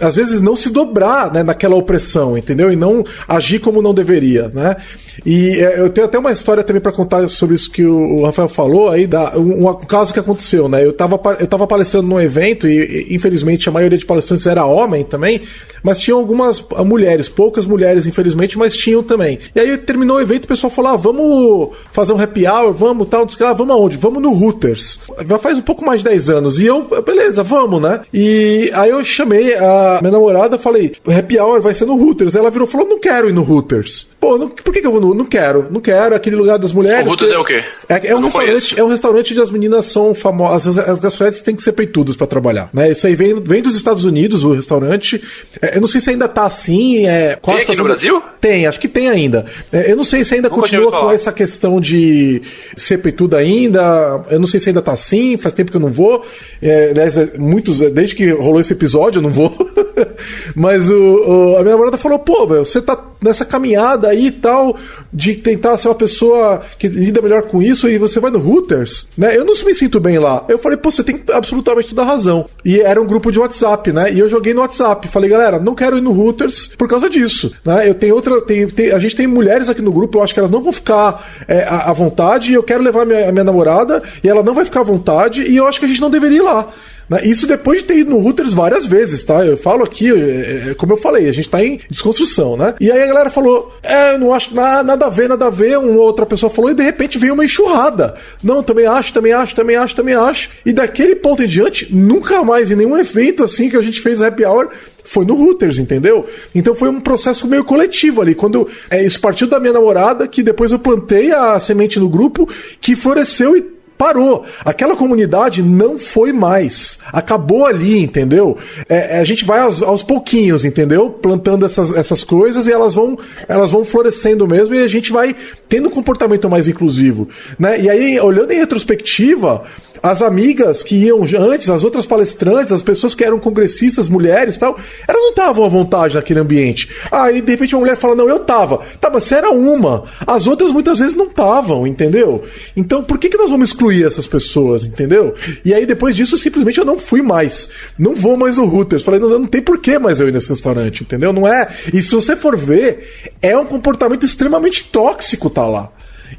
às 0.00 0.16
vezes 0.16 0.40
não 0.40 0.56
se 0.56 0.70
dobrar 0.70 1.32
né, 1.32 1.42
naquela 1.42 1.76
opressão, 1.76 2.36
entendeu? 2.36 2.72
E 2.72 2.76
não 2.76 3.04
agir 3.28 3.58
como 3.58 3.82
não 3.82 3.94
deveria, 3.94 4.48
né? 4.48 4.76
E 5.24 5.58
é, 5.58 5.80
eu 5.80 5.90
tenho 5.90 6.06
até 6.06 6.18
uma 6.18 6.32
história 6.32 6.62
também 6.62 6.80
para 6.80 6.92
contar 6.92 7.28
sobre 7.28 7.54
isso 7.54 7.70
que 7.70 7.84
o, 7.84 8.24
Rafael 8.24 8.48
falou 8.48 8.90
aí, 8.90 9.06
da, 9.06 9.38
um, 9.38 9.68
um, 9.68 9.74
caso 9.74 10.12
que 10.12 10.20
aconteceu, 10.20 10.68
né? 10.68 10.84
Eu 10.84 10.90
estava 10.90 11.18
eu 11.40 11.46
tava 11.46 11.66
palestrando 11.66 12.08
num 12.08 12.20
evento 12.20 12.68
e, 12.68 13.14
infelizmente, 13.14 13.68
a 13.68 13.72
maioria 13.72 13.98
de 13.98 14.04
palestrantes 14.04 14.46
era 14.46 14.64
homem 14.64 15.04
também, 15.04 15.40
mas 15.82 16.00
tinham 16.00 16.18
algumas 16.18 16.62
mulheres, 16.84 17.28
poucas 17.28 17.64
mulheres, 17.64 18.06
infelizmente, 18.06 18.58
mas 18.58 18.76
tinham 18.76 19.02
também. 19.02 19.38
E 19.54 19.60
aí 19.60 19.78
terminou 19.78 20.16
o 20.16 20.20
evento, 20.20 20.44
o 20.44 20.48
pessoal 20.48 20.70
falou: 20.70 20.90
ah, 20.92 20.96
vamos 20.96 21.70
fazer 21.92 22.12
um 22.12 22.20
happy 22.20 22.46
hour, 22.46 22.72
vamos 22.72 23.08
tal, 23.08 23.26
ah, 23.40 23.52
vamos 23.52 23.74
aonde? 23.74 23.96
Vamos 23.96 24.22
no 24.22 24.32
Hooters. 24.32 25.00
Já 25.26 25.38
faz 25.38 25.58
um 25.58 25.62
pouco 25.62 25.84
mais 25.84 26.00
de 26.00 26.04
10 26.04 26.30
anos. 26.30 26.58
E 26.58 26.66
eu, 26.66 26.86
beleza, 27.04 27.42
vamos, 27.42 27.80
né? 27.80 28.00
E 28.12 28.70
aí 28.74 28.90
eu 28.90 29.02
chamei 29.04 29.54
a 29.54 29.85
pra 29.92 30.00
minha 30.02 30.12
namorada, 30.12 30.58
falei, 30.58 30.94
happy 31.06 31.38
hour 31.38 31.60
vai 31.60 31.74
ser 31.74 31.84
no 31.84 31.94
Hooters. 31.94 32.34
Ela 32.34 32.50
virou 32.50 32.66
e 32.66 32.70
falou, 32.70 32.88
não 32.88 32.98
quero 32.98 33.28
ir 33.28 33.32
no 33.32 33.42
Hooters. 33.42 34.14
Pô, 34.20 34.36
não, 34.38 34.48
por 34.48 34.72
que, 34.72 34.80
que 34.80 34.86
eu 34.86 34.92
vou 34.92 35.00
no... 35.00 35.14
Não 35.14 35.24
quero, 35.24 35.66
não 35.70 35.80
quero. 35.80 36.14
Aquele 36.14 36.36
lugar 36.36 36.58
das 36.58 36.72
mulheres... 36.72 37.06
O 37.06 37.10
Hooters 37.10 37.30
é 37.30 37.38
o 37.38 37.44
quê? 37.44 37.62
É, 37.88 38.08
é 38.08 38.16
um 38.16 38.20
restaurante, 38.20 38.80
é 38.80 38.84
um 38.84 38.88
restaurante 38.88 39.32
onde 39.32 39.40
as 39.40 39.50
meninas 39.50 39.86
são 39.86 40.14
famosas. 40.14 40.76
As, 40.78 41.04
as 41.04 41.40
têm 41.40 41.54
que 41.54 41.62
ser 41.62 41.72
peitudas 41.72 42.16
pra 42.16 42.26
trabalhar, 42.26 42.70
né? 42.72 42.90
Isso 42.90 43.06
aí 43.06 43.14
vem, 43.14 43.34
vem 43.34 43.62
dos 43.62 43.76
Estados 43.76 44.04
Unidos, 44.04 44.44
o 44.44 44.52
restaurante. 44.52 45.22
É, 45.60 45.76
eu 45.76 45.80
não 45.80 45.88
sei 45.88 46.00
se 46.00 46.10
ainda 46.10 46.28
tá 46.28 46.46
assim. 46.46 47.06
É, 47.06 47.36
tem 47.36 47.54
aqui 47.56 47.76
no 47.76 47.84
Brasil? 47.84 48.22
Tem, 48.40 48.66
acho 48.66 48.80
que 48.80 48.88
tem 48.88 49.08
ainda. 49.08 49.46
É, 49.72 49.90
eu 49.90 49.96
não 49.96 50.04
sei 50.04 50.24
se 50.24 50.34
ainda 50.34 50.48
Nunca 50.48 50.62
continua 50.62 50.90
com 50.90 51.10
essa 51.10 51.32
questão 51.32 51.80
de 51.80 52.42
ser 52.76 52.98
peituda 52.98 53.38
ainda. 53.38 54.24
Eu 54.30 54.38
não 54.38 54.46
sei 54.46 54.60
se 54.60 54.68
ainda 54.68 54.82
tá 54.82 54.92
assim, 54.92 55.36
faz 55.36 55.54
tempo 55.54 55.70
que 55.70 55.76
eu 55.76 55.80
não 55.80 55.90
vou. 55.90 56.24
É, 56.62 56.90
aliás, 56.90 57.16
é, 57.16 57.38
muitos, 57.38 57.80
é, 57.80 57.90
desde 57.90 58.14
que 58.14 58.30
rolou 58.30 58.60
esse 58.60 58.72
episódio, 58.72 59.18
eu 59.18 59.22
não 59.22 59.30
vou. 59.30 59.65
Mas 60.54 60.88
o, 60.88 60.94
o- 60.94 61.56
a 61.56 61.60
minha 61.62 61.72
namorada 61.72 61.98
falou: 61.98 62.18
pô, 62.18 62.46
meu, 62.46 62.64
você 62.64 62.80
tá 62.80 62.98
nessa 63.20 63.44
caminhada 63.44 64.08
aí 64.08 64.26
e 64.26 64.30
tal, 64.30 64.76
de 65.12 65.34
tentar 65.34 65.76
ser 65.78 65.88
uma 65.88 65.94
pessoa 65.94 66.60
que 66.78 66.86
lida 66.88 67.20
melhor 67.22 67.42
com 67.42 67.62
isso 67.62 67.88
e 67.88 67.98
você 67.98 68.20
vai 68.20 68.30
no 68.30 68.38
Hooters, 68.38 69.08
né? 69.16 69.36
Eu 69.36 69.44
não 69.44 69.54
me 69.64 69.74
sinto 69.74 69.98
bem 69.98 70.18
lá. 70.18 70.44
Eu 70.48 70.58
falei, 70.58 70.76
pô, 70.78 70.90
você 70.90 71.02
tem 71.02 71.20
absolutamente 71.32 71.88
toda 71.90 72.02
a 72.02 72.04
razão. 72.04 72.46
E 72.64 72.80
era 72.80 73.00
um 73.00 73.06
grupo 73.06 73.32
de 73.32 73.38
WhatsApp, 73.38 73.90
né? 73.92 74.12
E 74.12 74.18
eu 74.18 74.28
joguei 74.28 74.52
no 74.54 74.60
WhatsApp. 74.60 75.08
Falei, 75.08 75.30
galera, 75.30 75.58
não 75.58 75.74
quero 75.74 75.96
ir 75.98 76.02
no 76.02 76.12
Hooters 76.12 76.68
por 76.76 76.88
causa 76.88 77.08
disso, 77.10 77.52
né? 77.64 77.88
Eu 77.88 77.94
tenho 77.94 78.14
outra. 78.14 78.40
tem- 78.42 78.66
tem- 78.68 78.90
a 78.92 78.98
gente 78.98 79.16
tem 79.16 79.26
mulheres 79.26 79.68
aqui 79.68 79.82
no 79.82 79.92
grupo, 79.92 80.18
eu 80.18 80.22
acho 80.22 80.34
que 80.34 80.40
elas 80.40 80.50
não 80.50 80.62
vão 80.62 80.72
ficar 80.72 81.26
é, 81.48 81.64
à, 81.64 81.90
à 81.90 81.92
vontade. 81.92 82.50
E 82.50 82.54
eu 82.54 82.62
quero 82.62 82.82
levar 82.82 83.02
a 83.02 83.04
minha, 83.04 83.28
a 83.28 83.32
minha 83.32 83.44
namorada 83.44 84.02
e 84.22 84.28
ela 84.28 84.42
não 84.42 84.54
vai 84.54 84.64
ficar 84.64 84.80
à 84.80 84.84
vontade. 84.84 85.42
E 85.42 85.56
eu 85.56 85.66
acho 85.66 85.78
que 85.80 85.86
a 85.86 85.88
gente 85.88 86.00
não 86.00 86.10
deveria 86.10 86.38
ir 86.38 86.42
lá. 86.42 86.68
Né? 87.08 87.20
Isso 87.24 87.46
depois 87.46 87.78
de 87.78 87.84
ter 87.84 87.98
ido 87.98 88.10
no 88.10 88.24
Hooters 88.24 88.52
várias 88.54 88.86
vezes, 88.86 89.22
tá? 89.22 89.44
Eu 89.44 89.56
falo 89.56 89.84
aqui, 89.84 90.10
é, 90.12 90.70
é, 90.70 90.74
como 90.74 90.92
eu 90.92 90.96
falei, 90.96 91.28
a 91.28 91.32
gente 91.32 91.48
tá 91.48 91.64
em 91.64 91.80
desconstrução, 91.90 92.56
né? 92.56 92.74
E 92.80 92.90
aí 92.90 93.02
a 93.02 93.06
galera 93.06 93.30
falou: 93.30 93.72
É, 93.82 94.14
eu 94.14 94.18
não 94.18 94.32
acho 94.34 94.54
na- 94.54 94.82
nada 94.82 95.06
a 95.06 95.10
ver, 95.10 95.28
nada 95.28 95.46
a 95.46 95.50
ver. 95.50 95.78
Uma 95.78 96.00
outra 96.02 96.26
pessoa 96.26 96.50
falou, 96.50 96.70
e 96.70 96.74
de 96.74 96.82
repente 96.82 97.18
veio 97.18 97.34
uma 97.34 97.44
enxurrada. 97.44 98.14
Não, 98.42 98.62
também 98.62 98.86
acho, 98.86 99.12
também 99.12 99.32
acho, 99.32 99.54
também 99.54 99.76
acho, 99.76 99.94
também 99.94 100.14
acho. 100.14 100.50
E 100.64 100.72
daquele 100.72 101.14
ponto 101.16 101.42
em 101.42 101.46
diante, 101.46 101.94
nunca 101.94 102.42
mais 102.42 102.70
em 102.70 102.76
nenhum 102.76 102.96
evento 102.98 103.44
assim 103.44 103.68
que 103.70 103.76
a 103.76 103.82
gente 103.82 104.00
fez 104.00 104.20
happy 104.22 104.44
hour. 104.44 104.68
Foi 105.08 105.24
no 105.24 105.40
Hooters, 105.40 105.78
entendeu? 105.78 106.26
Então 106.52 106.74
foi 106.74 106.88
um 106.88 106.98
processo 107.00 107.46
meio 107.46 107.62
coletivo 107.62 108.20
ali. 108.20 108.34
Quando 108.34 108.66
é, 108.90 109.04
isso 109.04 109.20
partiu 109.20 109.46
da 109.46 109.60
minha 109.60 109.72
namorada, 109.72 110.26
que 110.26 110.42
depois 110.42 110.72
eu 110.72 110.80
plantei 110.80 111.30
a 111.30 111.60
semente 111.60 112.00
no 112.00 112.08
grupo, 112.08 112.48
que 112.80 112.96
floresceu 112.96 113.56
e 113.56 113.75
parou. 113.96 114.44
Aquela 114.64 114.96
comunidade 114.96 115.62
não 115.62 115.98
foi 115.98 116.32
mais. 116.32 116.98
Acabou 117.12 117.66
ali, 117.66 118.02
entendeu? 118.02 118.56
É, 118.88 119.16
é, 119.16 119.18
a 119.18 119.24
gente 119.24 119.44
vai 119.44 119.60
aos, 119.60 119.82
aos 119.82 120.02
pouquinhos, 120.02 120.64
entendeu? 120.64 121.10
Plantando 121.10 121.64
essas, 121.64 121.92
essas 121.94 122.22
coisas 122.22 122.66
e 122.66 122.72
elas 122.72 122.94
vão, 122.94 123.18
elas 123.48 123.70
vão 123.70 123.84
florescendo 123.84 124.46
mesmo 124.46 124.74
e 124.74 124.82
a 124.82 124.88
gente 124.88 125.12
vai 125.12 125.34
tendo 125.68 125.88
um 125.88 125.92
comportamento 125.92 126.48
mais 126.48 126.68
inclusivo. 126.68 127.28
Né? 127.58 127.80
E 127.80 127.90
aí, 127.90 128.20
olhando 128.20 128.52
em 128.52 128.58
retrospectiva, 128.58 129.64
as 130.06 130.22
amigas 130.22 130.82
que 130.82 130.94
iam 130.94 131.24
antes, 131.50 131.68
as 131.68 131.82
outras 131.82 132.06
palestrantes, 132.06 132.72
as 132.72 132.82
pessoas 132.82 133.14
que 133.14 133.24
eram 133.24 133.38
congressistas, 133.38 134.08
mulheres 134.08 134.56
tal, 134.56 134.78
elas 135.06 135.20
não 135.20 135.30
estavam 135.30 135.64
à 135.64 135.68
vontade 135.68 136.14
naquele 136.14 136.40
ambiente. 136.40 136.88
Aí, 137.10 137.42
de 137.42 137.50
repente, 137.50 137.74
uma 137.74 137.80
mulher 137.80 137.96
fala: 137.96 138.14
Não, 138.14 138.28
eu 138.28 138.38
tava. 138.38 138.78
Tá, 139.00 139.10
mas 139.10 139.24
você 139.24 139.34
era 139.34 139.50
uma. 139.50 140.04
As 140.26 140.46
outras 140.46 140.70
muitas 140.70 140.98
vezes 140.98 141.16
não 141.16 141.26
estavam, 141.26 141.86
entendeu? 141.86 142.44
Então, 142.76 143.02
por 143.02 143.18
que, 143.18 143.28
que 143.28 143.36
nós 143.36 143.50
vamos 143.50 143.70
excluir 143.70 144.06
essas 144.06 144.26
pessoas, 144.26 144.86
entendeu? 144.86 145.34
E 145.64 145.74
aí, 145.74 145.84
depois 145.84 146.14
disso, 146.14 146.38
simplesmente 146.38 146.78
eu 146.78 146.84
não 146.84 146.98
fui 146.98 147.22
mais. 147.22 147.68
Não 147.98 148.14
vou 148.14 148.36
mais 148.36 148.56
no 148.56 148.64
Hooters. 148.64 149.02
Falei: 149.02 149.18
Não, 149.18 149.28
não 149.28 149.46
tem 149.46 149.60
por 149.60 149.78
que 149.78 149.98
mais 149.98 150.20
eu 150.20 150.28
ir 150.28 150.32
nesse 150.32 150.50
restaurante, 150.50 151.02
entendeu? 151.02 151.32
Não 151.32 151.48
é. 151.48 151.68
E 151.92 152.00
se 152.00 152.14
você 152.14 152.36
for 152.36 152.56
ver, 152.56 153.32
é 153.42 153.56
um 153.56 153.66
comportamento 153.66 154.24
extremamente 154.24 154.84
tóxico 154.84 155.50
tá 155.50 155.66
lá. 155.66 155.90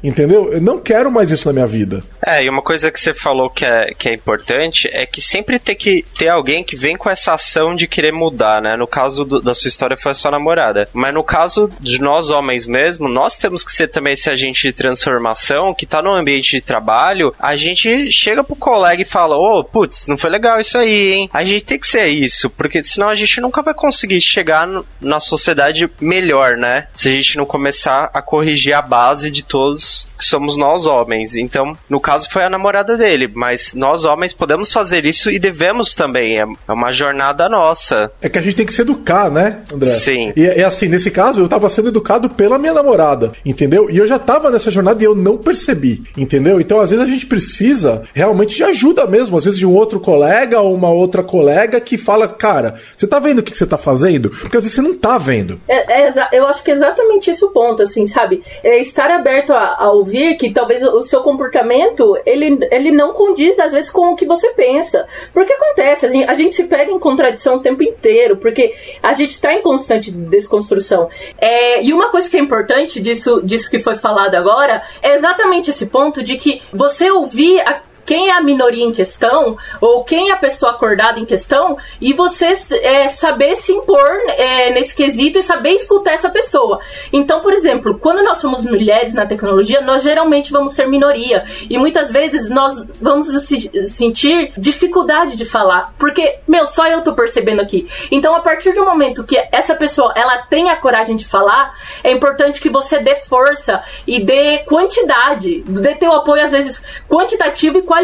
Entendeu? 0.02 0.52
Eu 0.52 0.60
não 0.60 0.78
quero 0.78 1.10
mais 1.10 1.30
isso 1.30 1.46
na 1.48 1.52
minha 1.52 1.66
vida. 1.66 2.00
É, 2.24 2.44
e 2.44 2.48
uma 2.48 2.62
coisa 2.62 2.90
que 2.90 3.00
você 3.00 3.12
falou 3.14 3.50
que 3.50 3.64
é, 3.64 3.92
que 3.96 4.08
é 4.08 4.14
importante 4.14 4.88
é 4.92 5.04
que 5.06 5.20
sempre 5.20 5.58
tem 5.58 5.74
que 5.74 6.04
ter 6.16 6.28
alguém 6.28 6.62
que 6.62 6.76
vem 6.76 6.96
com 6.96 7.10
essa 7.10 7.34
ação 7.34 7.74
de 7.74 7.86
querer 7.88 8.12
mudar, 8.12 8.60
né? 8.62 8.76
No 8.76 8.86
caso 8.86 9.24
do- 9.24 9.40
da 9.40 9.54
sua 9.54 9.68
história 9.68 9.96
foi 9.96 10.12
a 10.12 10.14
sua 10.14 10.30
namorada. 10.30 10.88
Mas 10.92 11.12
no 11.14 11.24
caso 11.24 11.70
de 11.80 12.00
nós 12.00 12.30
homens 12.30 12.66
mesmo, 12.66 13.08
nós 13.08 13.36
temos 13.38 13.64
que 13.64 13.72
ser 13.72 13.88
também 13.88 14.12
esse 14.14 14.30
agente 14.30 14.62
de 14.62 14.72
transformação 14.72 15.74
que 15.74 15.86
tá 15.86 16.02
no 16.02 16.12
ambiente 16.14 16.52
de 16.52 16.60
trabalho, 16.60 17.34
a 17.38 17.56
gente 17.56 18.10
chega 18.10 18.44
pro 18.44 18.56
colega 18.56 19.02
e 19.02 19.04
fala, 19.04 19.36
ô, 19.36 19.64
putz, 19.64 20.06
não 20.06 20.16
foi 20.18 20.30
legal 20.30 20.60
isso 20.60 20.76
aí, 20.78 21.12
hein? 21.12 21.30
A 21.32 21.44
gente 21.44 21.64
tem 21.64 21.78
que 21.78 21.86
ser 21.86 22.06
isso, 22.08 22.50
porque 22.50 22.82
senão 22.82 23.08
a 23.08 23.14
gente 23.14 23.40
nunca 23.40 23.62
vai 23.62 23.74
conseguir 23.74 24.20
chegar 24.20 24.66
no- 24.66 24.84
na 25.00 25.20
sociedade 25.20 25.88
melhor, 26.00 26.56
né? 26.56 26.86
Se 26.94 27.08
a 27.08 27.12
gente 27.12 27.36
não 27.36 27.46
começar 27.46 28.10
a 28.12 28.20
corrigir 28.22 28.74
a 28.74 28.82
base 28.82 29.30
de 29.30 29.42
todos 29.42 29.77
que 30.16 30.24
somos 30.24 30.56
nós 30.56 30.86
homens. 30.86 31.36
Então, 31.36 31.76
no 31.88 32.00
caso 32.00 32.28
foi 32.30 32.44
a 32.44 32.50
namorada 32.50 32.96
dele, 32.96 33.30
mas 33.32 33.74
nós 33.74 34.04
homens 34.04 34.32
podemos 34.32 34.72
fazer 34.72 35.04
isso 35.04 35.30
e 35.30 35.38
devemos 35.38 35.94
também. 35.94 36.38
É 36.40 36.48
é 36.66 36.72
uma 36.72 36.92
jornada 36.92 37.48
nossa. 37.48 38.10
É 38.20 38.28
que 38.28 38.38
a 38.38 38.42
gente 38.42 38.56
tem 38.56 38.66
que 38.66 38.72
se 38.72 38.82
educar, 38.82 39.30
né, 39.30 39.62
André? 39.72 39.90
Sim. 39.90 40.32
E 40.36 40.46
é 40.46 40.64
assim, 40.64 40.88
nesse 40.88 41.10
caso, 41.10 41.40
eu 41.40 41.48
tava 41.48 41.68
sendo 41.70 41.88
educado 41.88 42.30
pela 42.30 42.58
minha 42.58 42.74
namorada, 42.74 43.32
entendeu? 43.44 43.88
E 43.90 43.96
eu 43.96 44.06
já 44.06 44.18
tava 44.18 44.50
nessa 44.50 44.70
jornada 44.70 45.02
e 45.02 45.06
eu 45.06 45.14
não 45.14 45.38
percebi, 45.38 46.02
entendeu? 46.16 46.60
Então, 46.60 46.80
às 46.80 46.90
vezes, 46.90 47.04
a 47.04 47.08
gente 47.08 47.26
precisa 47.26 48.02
realmente 48.14 48.56
de 48.56 48.64
ajuda 48.64 49.06
mesmo, 49.06 49.36
às 49.36 49.44
vezes 49.44 49.58
de 49.58 49.66
um 49.66 49.74
outro 49.74 50.00
colega 50.00 50.60
ou 50.60 50.74
uma 50.74 50.90
outra 50.90 51.22
colega 51.22 51.80
que 51.80 51.96
fala, 51.96 52.28
cara, 52.28 52.76
você 52.96 53.06
tá 53.06 53.18
vendo 53.18 53.38
o 53.38 53.42
que 53.42 53.56
você 53.56 53.66
tá 53.66 53.78
fazendo? 53.78 54.30
Porque 54.30 54.56
às 54.56 54.62
vezes 54.62 54.74
você 54.74 54.82
não 54.82 54.94
tá 54.94 55.18
vendo. 55.18 55.60
É, 55.68 56.08
é 56.08 56.28
eu 56.32 56.46
acho 56.46 56.62
que 56.62 56.70
é 56.70 56.74
exatamente 56.74 57.30
esse 57.30 57.44
o 57.44 57.50
ponto, 57.50 57.82
assim, 57.82 58.06
sabe? 58.06 58.42
É 58.62 58.78
estar 58.80 59.10
aberto 59.10 59.52
a, 59.52 59.67
a 59.78 59.90
ouvir 59.90 60.36
que 60.36 60.52
talvez 60.52 60.82
o 60.82 61.02
seu 61.02 61.22
comportamento, 61.22 62.16
ele, 62.24 62.58
ele 62.70 62.90
não 62.90 63.12
condiz, 63.12 63.58
às 63.58 63.72
vezes, 63.72 63.90
com 63.90 64.12
o 64.12 64.16
que 64.16 64.26
você 64.26 64.50
pensa. 64.50 65.06
Porque 65.32 65.52
acontece, 65.52 66.06
a 66.06 66.08
gente, 66.08 66.30
a 66.30 66.34
gente 66.34 66.54
se 66.54 66.64
pega 66.64 66.90
em 66.90 66.98
contradição 66.98 67.56
o 67.56 67.62
tempo 67.62 67.82
inteiro, 67.82 68.36
porque 68.36 68.74
a 69.02 69.12
gente 69.12 69.30
está 69.30 69.52
em 69.52 69.62
constante 69.62 70.10
desconstrução. 70.10 71.08
É, 71.38 71.82
e 71.82 71.92
uma 71.92 72.10
coisa 72.10 72.30
que 72.30 72.36
é 72.36 72.40
importante 72.40 73.00
disso, 73.00 73.40
disso 73.42 73.70
que 73.70 73.80
foi 73.80 73.96
falado 73.96 74.34
agora, 74.34 74.82
é 75.02 75.14
exatamente 75.14 75.70
esse 75.70 75.86
ponto 75.86 76.22
de 76.22 76.36
que 76.36 76.62
você 76.72 77.10
ouvir 77.10 77.60
a 77.60 77.87
quem 78.08 78.30
é 78.30 78.32
a 78.32 78.40
minoria 78.40 78.84
em 78.84 78.90
questão, 78.90 79.58
ou 79.82 80.02
quem 80.02 80.30
é 80.30 80.32
a 80.32 80.38
pessoa 80.38 80.72
acordada 80.72 81.20
em 81.20 81.26
questão, 81.26 81.76
e 82.00 82.14
você 82.14 82.54
é, 82.80 83.06
saber 83.06 83.54
se 83.54 83.70
impor 83.70 84.10
é, 84.38 84.70
nesse 84.70 84.94
quesito 84.94 85.38
e 85.38 85.42
saber 85.42 85.72
escutar 85.72 86.12
essa 86.12 86.30
pessoa. 86.30 86.80
Então, 87.12 87.40
por 87.40 87.52
exemplo, 87.52 87.98
quando 87.98 88.24
nós 88.24 88.38
somos 88.38 88.64
mulheres 88.64 89.12
na 89.12 89.26
tecnologia, 89.26 89.82
nós 89.82 90.02
geralmente 90.02 90.50
vamos 90.50 90.72
ser 90.72 90.88
minoria. 90.88 91.44
E 91.68 91.76
muitas 91.76 92.10
vezes 92.10 92.48
nós 92.48 92.82
vamos 92.98 93.26
se- 93.42 93.86
sentir 93.88 94.54
dificuldade 94.56 95.36
de 95.36 95.44
falar. 95.44 95.92
Porque, 95.98 96.38
meu, 96.48 96.66
só 96.66 96.86
eu 96.86 97.02
tô 97.02 97.12
percebendo 97.12 97.60
aqui. 97.60 97.86
Então, 98.10 98.34
a 98.34 98.40
partir 98.40 98.72
do 98.72 98.86
momento 98.86 99.22
que 99.22 99.36
essa 99.52 99.74
pessoa 99.74 100.14
ela 100.16 100.38
tem 100.46 100.70
a 100.70 100.76
coragem 100.76 101.14
de 101.14 101.26
falar, 101.26 101.74
é 102.02 102.10
importante 102.10 102.58
que 102.58 102.70
você 102.70 103.00
dê 103.00 103.16
força 103.16 103.82
e 104.06 104.18
dê 104.24 104.60
quantidade, 104.60 105.62
dê 105.66 105.94
teu 105.94 106.12
apoio, 106.12 106.42
às 106.42 106.52
vezes, 106.52 106.82
quantitativo 107.06 107.76
e 107.76 107.82
qualitativo 107.82 107.97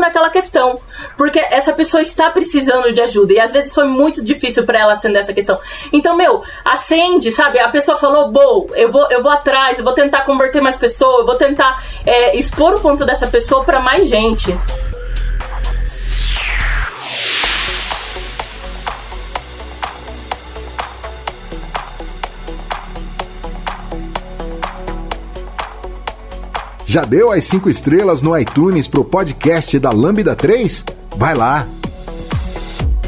naquela 0.00 0.30
questão. 0.30 0.78
Porque 1.16 1.38
essa 1.38 1.72
pessoa 1.72 2.00
está 2.00 2.30
precisando 2.30 2.92
de 2.92 3.00
ajuda. 3.00 3.32
E 3.32 3.40
às 3.40 3.52
vezes 3.52 3.72
foi 3.72 3.84
muito 3.84 4.22
difícil 4.24 4.64
para 4.64 4.80
ela 4.80 4.92
acender 4.92 5.22
essa 5.22 5.32
questão. 5.32 5.58
Então, 5.92 6.16
meu, 6.16 6.42
acende, 6.64 7.30
sabe? 7.30 7.58
A 7.58 7.68
pessoa 7.68 7.96
falou, 7.96 8.30
bom, 8.30 8.66
eu 8.74 8.90
vou, 8.90 9.08
eu 9.10 9.22
vou 9.22 9.30
atrás, 9.30 9.78
eu 9.78 9.84
vou 9.84 9.92
tentar 9.92 10.22
converter 10.24 10.60
mais 10.60 10.76
pessoas, 10.76 11.20
eu 11.20 11.26
vou 11.26 11.36
tentar 11.36 11.82
é, 12.04 12.36
expor 12.36 12.74
o 12.74 12.80
ponto 12.80 13.04
dessa 13.04 13.26
pessoa 13.26 13.64
para 13.64 13.80
mais 13.80 14.08
gente. 14.08 14.56
Já 26.88 27.04
deu 27.04 27.30
as 27.30 27.44
cinco 27.44 27.68
estrelas 27.68 28.22
no 28.22 28.36
iTunes 28.38 28.88
pro 28.88 29.04
podcast 29.04 29.78
da 29.78 29.90
Lambda 29.90 30.34
3? 30.34 30.84
Vai 31.16 31.34
lá! 31.34 31.68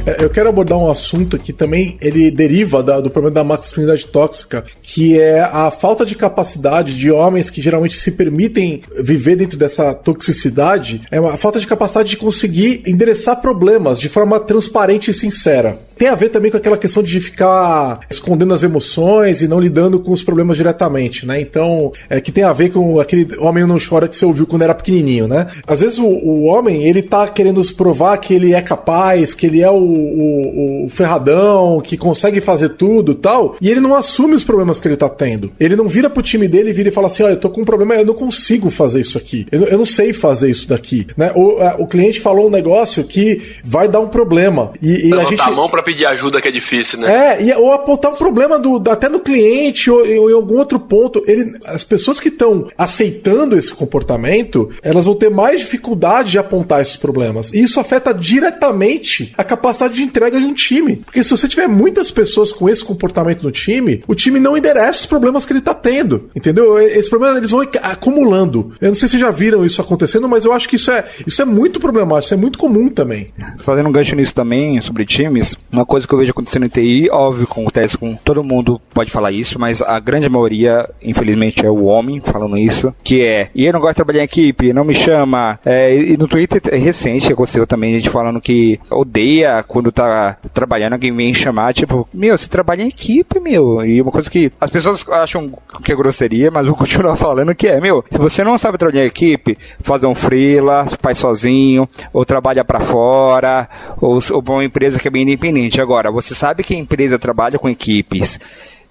É, 0.06 0.22
Eu 0.22 0.28
quero 0.30 0.48
abordar 0.50 0.76
um 0.78 0.90
assunto 0.90 1.38
que 1.38 1.50
também 1.52 1.96
ele 2.00 2.30
deriva 2.30 2.82
da- 2.82 3.00
do 3.00 3.08
problema 3.10 3.34
da 3.36 3.44
masculinidade 3.44 4.06
tóxica, 4.06 4.64
que 4.82 5.18
é 5.18 5.40
a 5.40 5.70
falta 5.70 6.04
de 6.04 6.14
capacidade 6.14 6.94
de 6.94 7.10
homens 7.10 7.48
que 7.48 7.60
geralmente 7.62 7.96
se 7.96 8.10
permitem 8.12 8.82
viver 9.02 9.36
dentro 9.36 9.58
dessa 9.58 9.94
toxicidade, 9.94 11.00
é 11.10 11.18
uma 11.18 11.36
falta 11.38 11.58
de 11.58 11.66
capacidade 11.66 12.10
de 12.10 12.16
conseguir 12.18 12.82
endereçar 12.86 13.40
problemas 13.40 13.98
de 13.98 14.08
forma 14.10 14.38
transparente 14.40 15.10
e 15.10 15.14
sincera. 15.14 15.78
Tem 16.00 16.08
a 16.08 16.14
ver 16.14 16.30
também 16.30 16.50
com 16.50 16.56
aquela 16.56 16.78
questão 16.78 17.02
de 17.02 17.20
ficar 17.20 18.00
escondendo 18.08 18.54
as 18.54 18.62
emoções 18.62 19.42
e 19.42 19.46
não 19.46 19.60
lidando 19.60 20.00
com 20.00 20.12
os 20.12 20.22
problemas 20.22 20.56
diretamente, 20.56 21.26
né? 21.26 21.38
Então, 21.38 21.92
é 22.08 22.18
que 22.22 22.32
tem 22.32 22.42
a 22.42 22.54
ver 22.54 22.70
com 22.70 22.98
aquele 22.98 23.36
homem 23.36 23.66
não 23.66 23.76
chora 23.78 24.08
que 24.08 24.16
você 24.16 24.24
ouviu 24.24 24.46
quando 24.46 24.62
era 24.62 24.74
pequenininho, 24.74 25.28
né? 25.28 25.48
Às 25.66 25.82
vezes 25.82 25.98
o, 25.98 26.06
o 26.06 26.44
homem, 26.44 26.84
ele 26.84 27.02
tá 27.02 27.28
querendo 27.28 27.60
provar 27.74 28.16
que 28.16 28.32
ele 28.32 28.54
é 28.54 28.62
capaz, 28.62 29.34
que 29.34 29.44
ele 29.44 29.60
é 29.60 29.70
o, 29.70 29.74
o, 29.74 30.86
o 30.86 30.88
ferradão, 30.88 31.82
que 31.82 31.98
consegue 31.98 32.40
fazer 32.40 32.70
tudo 32.70 33.14
tal, 33.14 33.56
e 33.60 33.68
ele 33.68 33.80
não 33.80 33.94
assume 33.94 34.34
os 34.34 34.42
problemas 34.42 34.78
que 34.78 34.88
ele 34.88 34.96
tá 34.96 35.08
tendo. 35.10 35.52
Ele 35.60 35.76
não 35.76 35.86
vira 35.86 36.08
pro 36.08 36.22
time 36.22 36.48
dele 36.48 36.70
e 36.70 36.72
vira 36.72 36.88
e 36.88 36.92
fala 36.92 37.08
assim: 37.08 37.24
olha, 37.24 37.34
eu 37.34 37.40
tô 37.40 37.50
com 37.50 37.60
um 37.60 37.64
problema, 37.66 37.94
eu 37.96 38.06
não 38.06 38.14
consigo 38.14 38.70
fazer 38.70 39.02
isso 39.02 39.18
aqui. 39.18 39.46
Eu, 39.52 39.64
eu 39.64 39.76
não 39.76 39.84
sei 39.84 40.14
fazer 40.14 40.48
isso 40.50 40.66
daqui. 40.66 41.06
Né? 41.14 41.30
O, 41.34 41.58
a, 41.60 41.74
o 41.78 41.86
cliente 41.86 42.20
falou 42.20 42.46
um 42.46 42.50
negócio 42.50 43.04
que 43.04 43.42
vai 43.62 43.86
dar 43.86 44.00
um 44.00 44.08
problema. 44.08 44.72
E, 44.80 45.08
e 45.08 45.12
a 45.12 45.24
gente. 45.24 45.42
a 45.42 45.50
mão 45.50 45.68
pra 45.68 45.89
pedir 45.90 46.06
ajuda 46.06 46.40
que 46.40 46.48
é 46.48 46.52
difícil, 46.52 47.00
né? 47.00 47.36
É, 47.36 47.42
e, 47.42 47.52
ou 47.52 47.72
apontar 47.72 48.12
um 48.12 48.16
problema 48.16 48.58
do, 48.58 48.80
até 48.88 49.08
no 49.08 49.18
cliente 49.18 49.90
ou, 49.90 49.98
ou 49.98 50.30
em 50.30 50.34
algum 50.34 50.56
outro 50.56 50.78
ponto. 50.78 51.22
Ele, 51.26 51.54
as 51.64 51.82
pessoas 51.82 52.20
que 52.20 52.28
estão 52.28 52.68
aceitando 52.78 53.58
esse 53.58 53.72
comportamento, 53.72 54.70
elas 54.82 55.04
vão 55.04 55.14
ter 55.14 55.30
mais 55.30 55.60
dificuldade 55.60 56.30
de 56.30 56.38
apontar 56.38 56.80
esses 56.80 56.96
problemas. 56.96 57.52
E 57.52 57.60
isso 57.60 57.80
afeta 57.80 58.14
diretamente 58.14 59.32
a 59.36 59.42
capacidade 59.42 59.94
de 59.94 60.02
entrega 60.02 60.38
de 60.38 60.46
um 60.46 60.54
time. 60.54 60.96
Porque 60.96 61.24
se 61.24 61.30
você 61.30 61.48
tiver 61.48 61.66
muitas 61.66 62.10
pessoas 62.10 62.52
com 62.52 62.68
esse 62.68 62.84
comportamento 62.84 63.42
no 63.42 63.50
time, 63.50 64.02
o 64.06 64.14
time 64.14 64.38
não 64.38 64.56
endereça 64.56 65.00
os 65.00 65.06
problemas 65.06 65.44
que 65.44 65.52
ele 65.52 65.60
tá 65.60 65.74
tendo. 65.74 66.30
Entendeu? 66.36 66.78
Esses 66.78 67.08
problemas 67.08 67.38
eles 67.38 67.50
vão 67.50 67.66
acumulando. 67.82 68.72
Eu 68.80 68.88
não 68.88 68.94
sei 68.94 69.08
se 69.08 69.18
já 69.18 69.30
viram 69.30 69.64
isso 69.64 69.80
acontecendo, 69.80 70.28
mas 70.28 70.44
eu 70.44 70.52
acho 70.52 70.68
que 70.68 70.76
isso 70.76 70.90
é, 70.90 71.04
isso 71.26 71.42
é 71.42 71.44
muito 71.44 71.80
problemático, 71.80 72.26
isso 72.26 72.34
é 72.34 72.36
muito 72.36 72.58
comum 72.58 72.88
também. 72.88 73.32
Fazendo 73.60 73.88
um 73.88 73.92
gancho 73.92 74.14
nisso 74.14 74.34
também, 74.34 74.80
sobre 74.80 75.04
times, 75.04 75.56
uma 75.80 75.86
coisa 75.86 76.06
que 76.06 76.12
eu 76.12 76.18
vejo 76.18 76.30
acontecendo 76.30 76.66
em 76.66 76.68
TI, 76.68 77.08
óbvio, 77.10 77.44
acontece 77.50 77.96
com 77.96 78.14
todo 78.14 78.44
mundo 78.44 78.80
pode 78.92 79.10
falar 79.10 79.32
isso, 79.32 79.58
mas 79.58 79.80
a 79.80 79.98
grande 79.98 80.28
maioria, 80.28 80.88
infelizmente, 81.02 81.64
é 81.64 81.70
o 81.70 81.84
homem 81.84 82.20
falando 82.20 82.56
isso, 82.58 82.94
que 83.02 83.22
é, 83.22 83.50
e 83.54 83.64
eu 83.64 83.72
não 83.72 83.80
gosto 83.80 83.92
de 83.92 83.96
trabalhar 83.96 84.20
em 84.20 84.24
equipe, 84.24 84.72
não 84.72 84.84
me 84.84 84.94
chama. 84.94 85.58
É, 85.64 85.94
e 85.94 86.16
no 86.16 86.28
Twitter 86.28 86.60
é 86.70 86.76
recente 86.76 87.32
aconteceu 87.32 87.66
também 87.66 87.94
gente 87.98 88.10
falando 88.10 88.40
que 88.40 88.78
odeia 88.90 89.62
quando 89.62 89.90
tá 89.90 90.36
trabalhando, 90.52 90.94
alguém 90.94 91.14
vem 91.14 91.32
chamar, 91.32 91.72
tipo, 91.72 92.06
meu, 92.12 92.36
você 92.36 92.48
trabalha 92.48 92.82
em 92.82 92.88
equipe, 92.88 93.40
meu. 93.40 93.84
E 93.84 94.02
uma 94.02 94.12
coisa 94.12 94.30
que 94.30 94.52
as 94.60 94.70
pessoas 94.70 95.06
acham 95.08 95.50
que 95.82 95.92
é 95.92 95.96
grosseria, 95.96 96.50
mas 96.50 96.66
vou 96.66 96.76
continuar 96.76 97.16
falando 97.18 97.54
que 97.54 97.68
é, 97.68 97.80
meu, 97.80 98.04
se 98.10 98.18
você 98.18 98.44
não 98.44 98.58
sabe 98.58 98.76
trabalhar 98.76 99.04
em 99.04 99.08
equipe, 99.08 99.56
fazer 99.80 100.06
um 100.06 100.14
freela, 100.14 100.86
faz 101.00 101.18
sozinho, 101.18 101.88
ou 102.12 102.24
trabalha 102.24 102.64
para 102.64 102.80
fora, 102.80 103.68
ou, 104.00 104.18
ou 104.30 104.44
uma 104.50 104.64
empresa 104.64 104.98
que 104.98 105.08
é 105.08 105.10
bem 105.10 105.22
independente. 105.22 105.59
Agora, 105.80 106.10
você 106.10 106.34
sabe 106.34 106.62
que 106.62 106.74
a 106.74 106.78
empresa 106.78 107.18
trabalha 107.18 107.58
com 107.58 107.68
equipes 107.68 108.38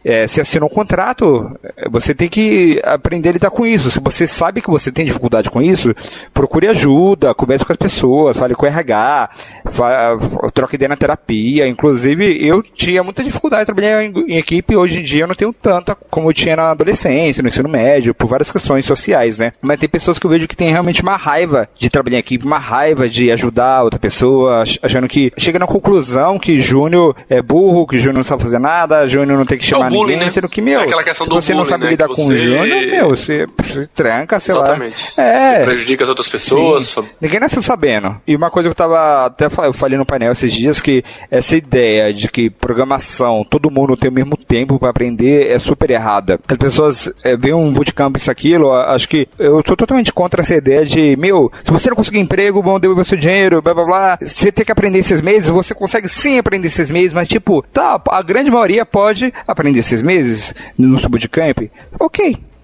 é, 0.03 0.27
se 0.27 0.39
assinou 0.39 0.69
um 0.69 0.73
contrato, 0.73 1.57
você 1.89 2.13
tem 2.13 2.29
que 2.29 2.79
aprender 2.83 3.29
a 3.29 3.33
lidar 3.33 3.49
com 3.49 3.65
isso. 3.65 3.91
Se 3.91 3.99
você 3.99 4.27
sabe 4.27 4.61
que 4.61 4.69
você 4.69 4.91
tem 4.91 5.05
dificuldade 5.05 5.49
com 5.49 5.61
isso, 5.61 5.93
procure 6.33 6.67
ajuda, 6.67 7.33
converse 7.33 7.65
com 7.65 7.73
as 7.73 7.77
pessoas, 7.77 8.37
fale 8.37 8.55
com 8.55 8.65
o 8.65 8.69
RH, 8.69 9.29
troque 10.53 10.75
ideia 10.75 10.89
na 10.89 10.95
terapia. 10.95 11.67
Inclusive, 11.67 12.45
eu 12.45 12.63
tinha 12.63 13.03
muita 13.03 13.23
dificuldade 13.23 13.63
de 13.63 13.65
trabalhar 13.67 14.03
em, 14.03 14.13
em, 14.27 14.37
equipe, 14.37 14.75
hoje 14.75 14.99
em 14.99 15.03
dia 15.03 15.23
eu 15.23 15.27
não 15.27 15.35
tenho 15.35 15.53
tanta 15.53 15.95
como 16.09 16.29
eu 16.29 16.33
tinha 16.33 16.55
na 16.55 16.71
adolescência, 16.71 17.41
no 17.41 17.49
ensino 17.49 17.69
médio, 17.69 18.13
por 18.13 18.27
várias 18.27 18.51
questões 18.51 18.85
sociais, 18.85 19.39
né? 19.39 19.51
Mas 19.61 19.79
tem 19.79 19.89
pessoas 19.89 20.17
que 20.17 20.25
eu 20.25 20.29
vejo 20.29 20.47
que 20.47 20.55
tem 20.55 20.71
realmente 20.71 21.01
uma 21.01 21.17
raiva 21.17 21.67
de 21.77 21.89
trabalhar 21.89 22.17
em 22.17 22.19
equipe, 22.19 22.45
uma 22.45 22.59
raiva 22.59 23.09
de 23.09 23.31
ajudar 23.31 23.83
outra 23.83 23.99
pessoa, 23.99 24.63
achando 24.81 25.07
que 25.07 25.31
chega 25.37 25.59
na 25.59 25.67
conclusão 25.67 26.39
que 26.39 26.59
Júnior 26.59 27.15
é 27.29 27.41
burro, 27.41 27.85
que 27.85 27.97
Júnior 27.97 28.17
não 28.17 28.23
sabe 28.23 28.43
fazer 28.43 28.59
nada, 28.59 29.07
Júnior 29.07 29.37
não 29.37 29.45
tem 29.45 29.57
que 29.57 29.65
chamar 29.65 29.88
bullying, 29.89 30.13
ninguém, 30.13 30.27
né? 30.27 30.31
sendo 30.31 30.49
que, 30.49 30.61
meu, 30.61 30.79
aquela 30.79 31.03
questão 31.03 31.27
do 31.27 31.35
você 31.35 31.53
bullying, 31.53 31.63
não 31.63 31.69
sabe 31.69 31.83
né? 31.85 31.89
lidar 31.91 32.07
com 32.07 32.25
o 32.25 32.37
Júnior, 32.37 32.65
meu, 32.65 33.09
você, 33.09 33.47
você 33.57 33.87
tranca, 33.87 34.39
sei 34.39 34.55
Exatamente. 34.55 35.13
lá. 35.17 35.23
É. 35.23 35.59
Você 35.59 35.65
prejudica 35.65 36.03
as 36.03 36.09
outras 36.09 36.27
pessoas. 36.27 36.87
Sim. 36.87 37.05
Ninguém 37.19 37.39
nasceu 37.39 37.61
sabendo. 37.61 38.19
E 38.25 38.35
uma 38.35 38.49
coisa 38.49 38.69
que 38.69 38.71
eu 38.71 38.75
tava, 38.75 39.25
até 39.25 39.45
eu 39.45 39.73
falei 39.73 39.97
no 39.97 40.05
painel 40.05 40.31
esses 40.31 40.53
dias, 40.53 40.79
que 40.79 41.03
essa 41.29 41.55
ideia 41.55 42.13
de 42.13 42.27
que 42.29 42.49
programação, 42.49 43.43
todo 43.47 43.71
mundo 43.71 43.97
tem 43.97 44.09
o 44.09 44.13
mesmo 44.13 44.37
tempo 44.37 44.79
para 44.79 44.89
aprender 44.89 45.51
é 45.51 45.59
super 45.59 45.89
errada. 45.89 46.39
As 46.47 46.57
pessoas 46.57 47.11
é, 47.23 47.35
veem 47.35 47.53
um 47.53 47.71
bootcamp 47.71 48.15
isso 48.17 48.31
aquilo, 48.31 48.73
acho 48.73 49.07
que 49.07 49.27
eu 49.37 49.61
sou 49.65 49.75
totalmente 49.75 50.13
contra 50.13 50.41
essa 50.41 50.55
ideia 50.55 50.85
de, 50.85 51.15
meu, 51.17 51.51
se 51.63 51.71
você 51.71 51.89
não 51.89 51.95
conseguir 51.95 52.19
emprego, 52.19 52.61
vão 52.61 52.79
devolver 52.79 53.05
seu 53.05 53.17
dinheiro, 53.17 53.61
blá 53.61 53.73
blá 53.73 53.85
blá, 53.85 54.17
você 54.21 54.51
tem 54.51 54.65
que 54.65 54.71
aprender 54.71 54.99
esses 54.99 55.21
meses, 55.21 55.49
você 55.49 55.73
consegue 55.73 56.07
sim 56.07 56.37
aprender 56.37 56.67
esses 56.67 56.89
meses, 56.89 57.13
mas 57.13 57.27
tipo, 57.27 57.63
tá, 57.71 58.01
a 58.09 58.21
grande 58.21 58.51
maioria 58.51 58.85
pode 58.85 59.33
aprender 59.47 59.78
esses 59.79 60.03
meses 60.03 60.53
no 60.77 60.99
Subbootcamp, 60.99 61.69
ok. 61.99 62.19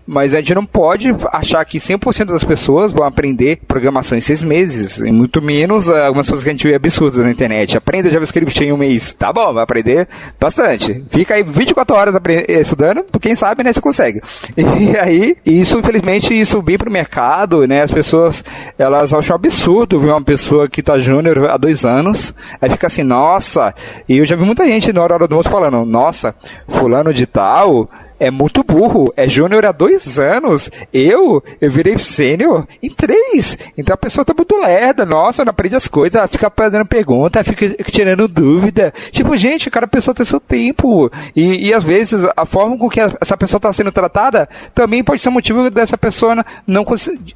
Mas 0.08 0.34
a 0.34 0.38
gente 0.38 0.54
não 0.54 0.66
pode 0.66 1.16
achar 1.32 1.64
que 1.66 1.80
100% 1.80 2.26
das 2.26 2.44
pessoas 2.44 2.92
vão 2.92 3.08
aprender 3.08 3.60
programação 3.68 4.18
em 4.18 4.22
seis 4.22 4.44
meses. 4.44 4.98
E 4.98 5.12
muito 5.12 5.42
menos 5.42 5.90
algumas 5.90 6.28
coisas 6.28 6.44
que 6.44 6.50
a 6.50 6.54
gente 6.54 6.68
vê 6.68 6.76
absurdas 6.76 7.26
na 7.26 7.32
internet. 7.32 7.78
Aprenda 7.78 8.10
JavaScript 8.10 8.64
em 8.64 8.72
um 8.72 8.78
mês. 8.78 9.14
Tá 9.18 9.34
bom, 9.34 9.54
vai 9.54 9.64
aprender 9.64 10.08
bastante. 10.40 11.04
Fica 11.10 11.36
aí 11.36 11.44
24 11.44 11.96
horas 11.96 12.16
estudando, 12.48 13.06
quem 13.20 13.36
sabe, 13.36 13.64
né, 13.64 13.74
você 13.74 13.82
consegue. 13.82 14.22
E 14.86 14.98
aí, 14.98 15.38
isso, 15.46 15.80
infelizmente, 15.80 16.40
isso 16.40 16.62
vem 16.62 16.78
pro 16.78 16.92
mercado, 16.92 17.66
né, 17.66 17.82
as 17.82 17.92
pessoas, 17.92 18.44
elas 18.78 19.14
acham 19.14 19.36
absurdo 19.36 20.00
ver 20.00 20.10
uma 20.10 20.22
pessoa 20.22 20.68
que 20.68 20.84
tá 20.84 20.98
júnior 21.00 21.50
há 21.50 21.58
dois 21.58 21.86
anos, 21.86 22.36
aí 22.62 22.70
fica 22.70 22.88
assim, 22.88 23.04
nossa, 23.04 23.74
e 24.08 24.18
eu 24.18 24.26
já 24.26 24.36
vi 24.36 24.44
muita 24.44 24.66
gente 24.66 24.92
na 24.94 25.02
hora 25.02 25.18
do 25.28 25.34
almoço 25.34 25.50
falando, 25.50 25.86
nossa, 25.86 26.36
fulano 26.68 27.14
de 27.14 27.26
tal 27.26 27.90
é 28.20 28.32
muito 28.32 28.64
burro. 28.64 29.14
É 29.16 29.28
júnior 29.28 29.66
há 29.66 29.72
dois 29.72 30.18
anos. 30.18 30.70
Eu, 30.94 31.44
eu 31.60 31.70
virei 31.70 31.98
sênior 31.98 32.68
em 32.82 32.90
três. 32.90 33.58
Então 33.78 33.94
a 33.94 33.98
pessoa 33.98 34.26
tá 34.26 34.34
muito 34.34 34.56
lerda. 34.58 35.06
Nossa, 35.06 35.44
não 35.44 35.52
aprende 35.52 35.76
as 35.76 35.88
coisas. 35.88 36.16
Ela 36.16 36.28
fica 36.28 36.52
fazendo 36.56 36.86
pergunta, 36.86 37.44
fica 37.44 37.76
tirando 37.84 38.28
dúvida. 38.28 38.94
Tipo, 39.12 39.36
gente, 39.36 39.70
cada 39.70 39.88
pessoa 39.88 40.16
tem 40.16 40.26
seu 40.26 40.40
tempo. 40.40 41.12
E, 41.36 41.68
e 41.68 41.74
às 41.74 41.84
vezes 41.84 42.26
a 42.36 42.46
forma 42.46 42.78
com 42.78 42.90
que 42.90 43.00
essa 43.00 43.38
pessoa 43.38 43.58
está 43.58 43.74
sendo 43.74 43.92
tratada 43.92 44.48
também 44.74 45.04
pode 45.04 45.22
ser 45.22 45.30
motivo 45.30 45.70
dessa 45.70 45.98
pessoa 45.98 46.46
não, 46.66 46.86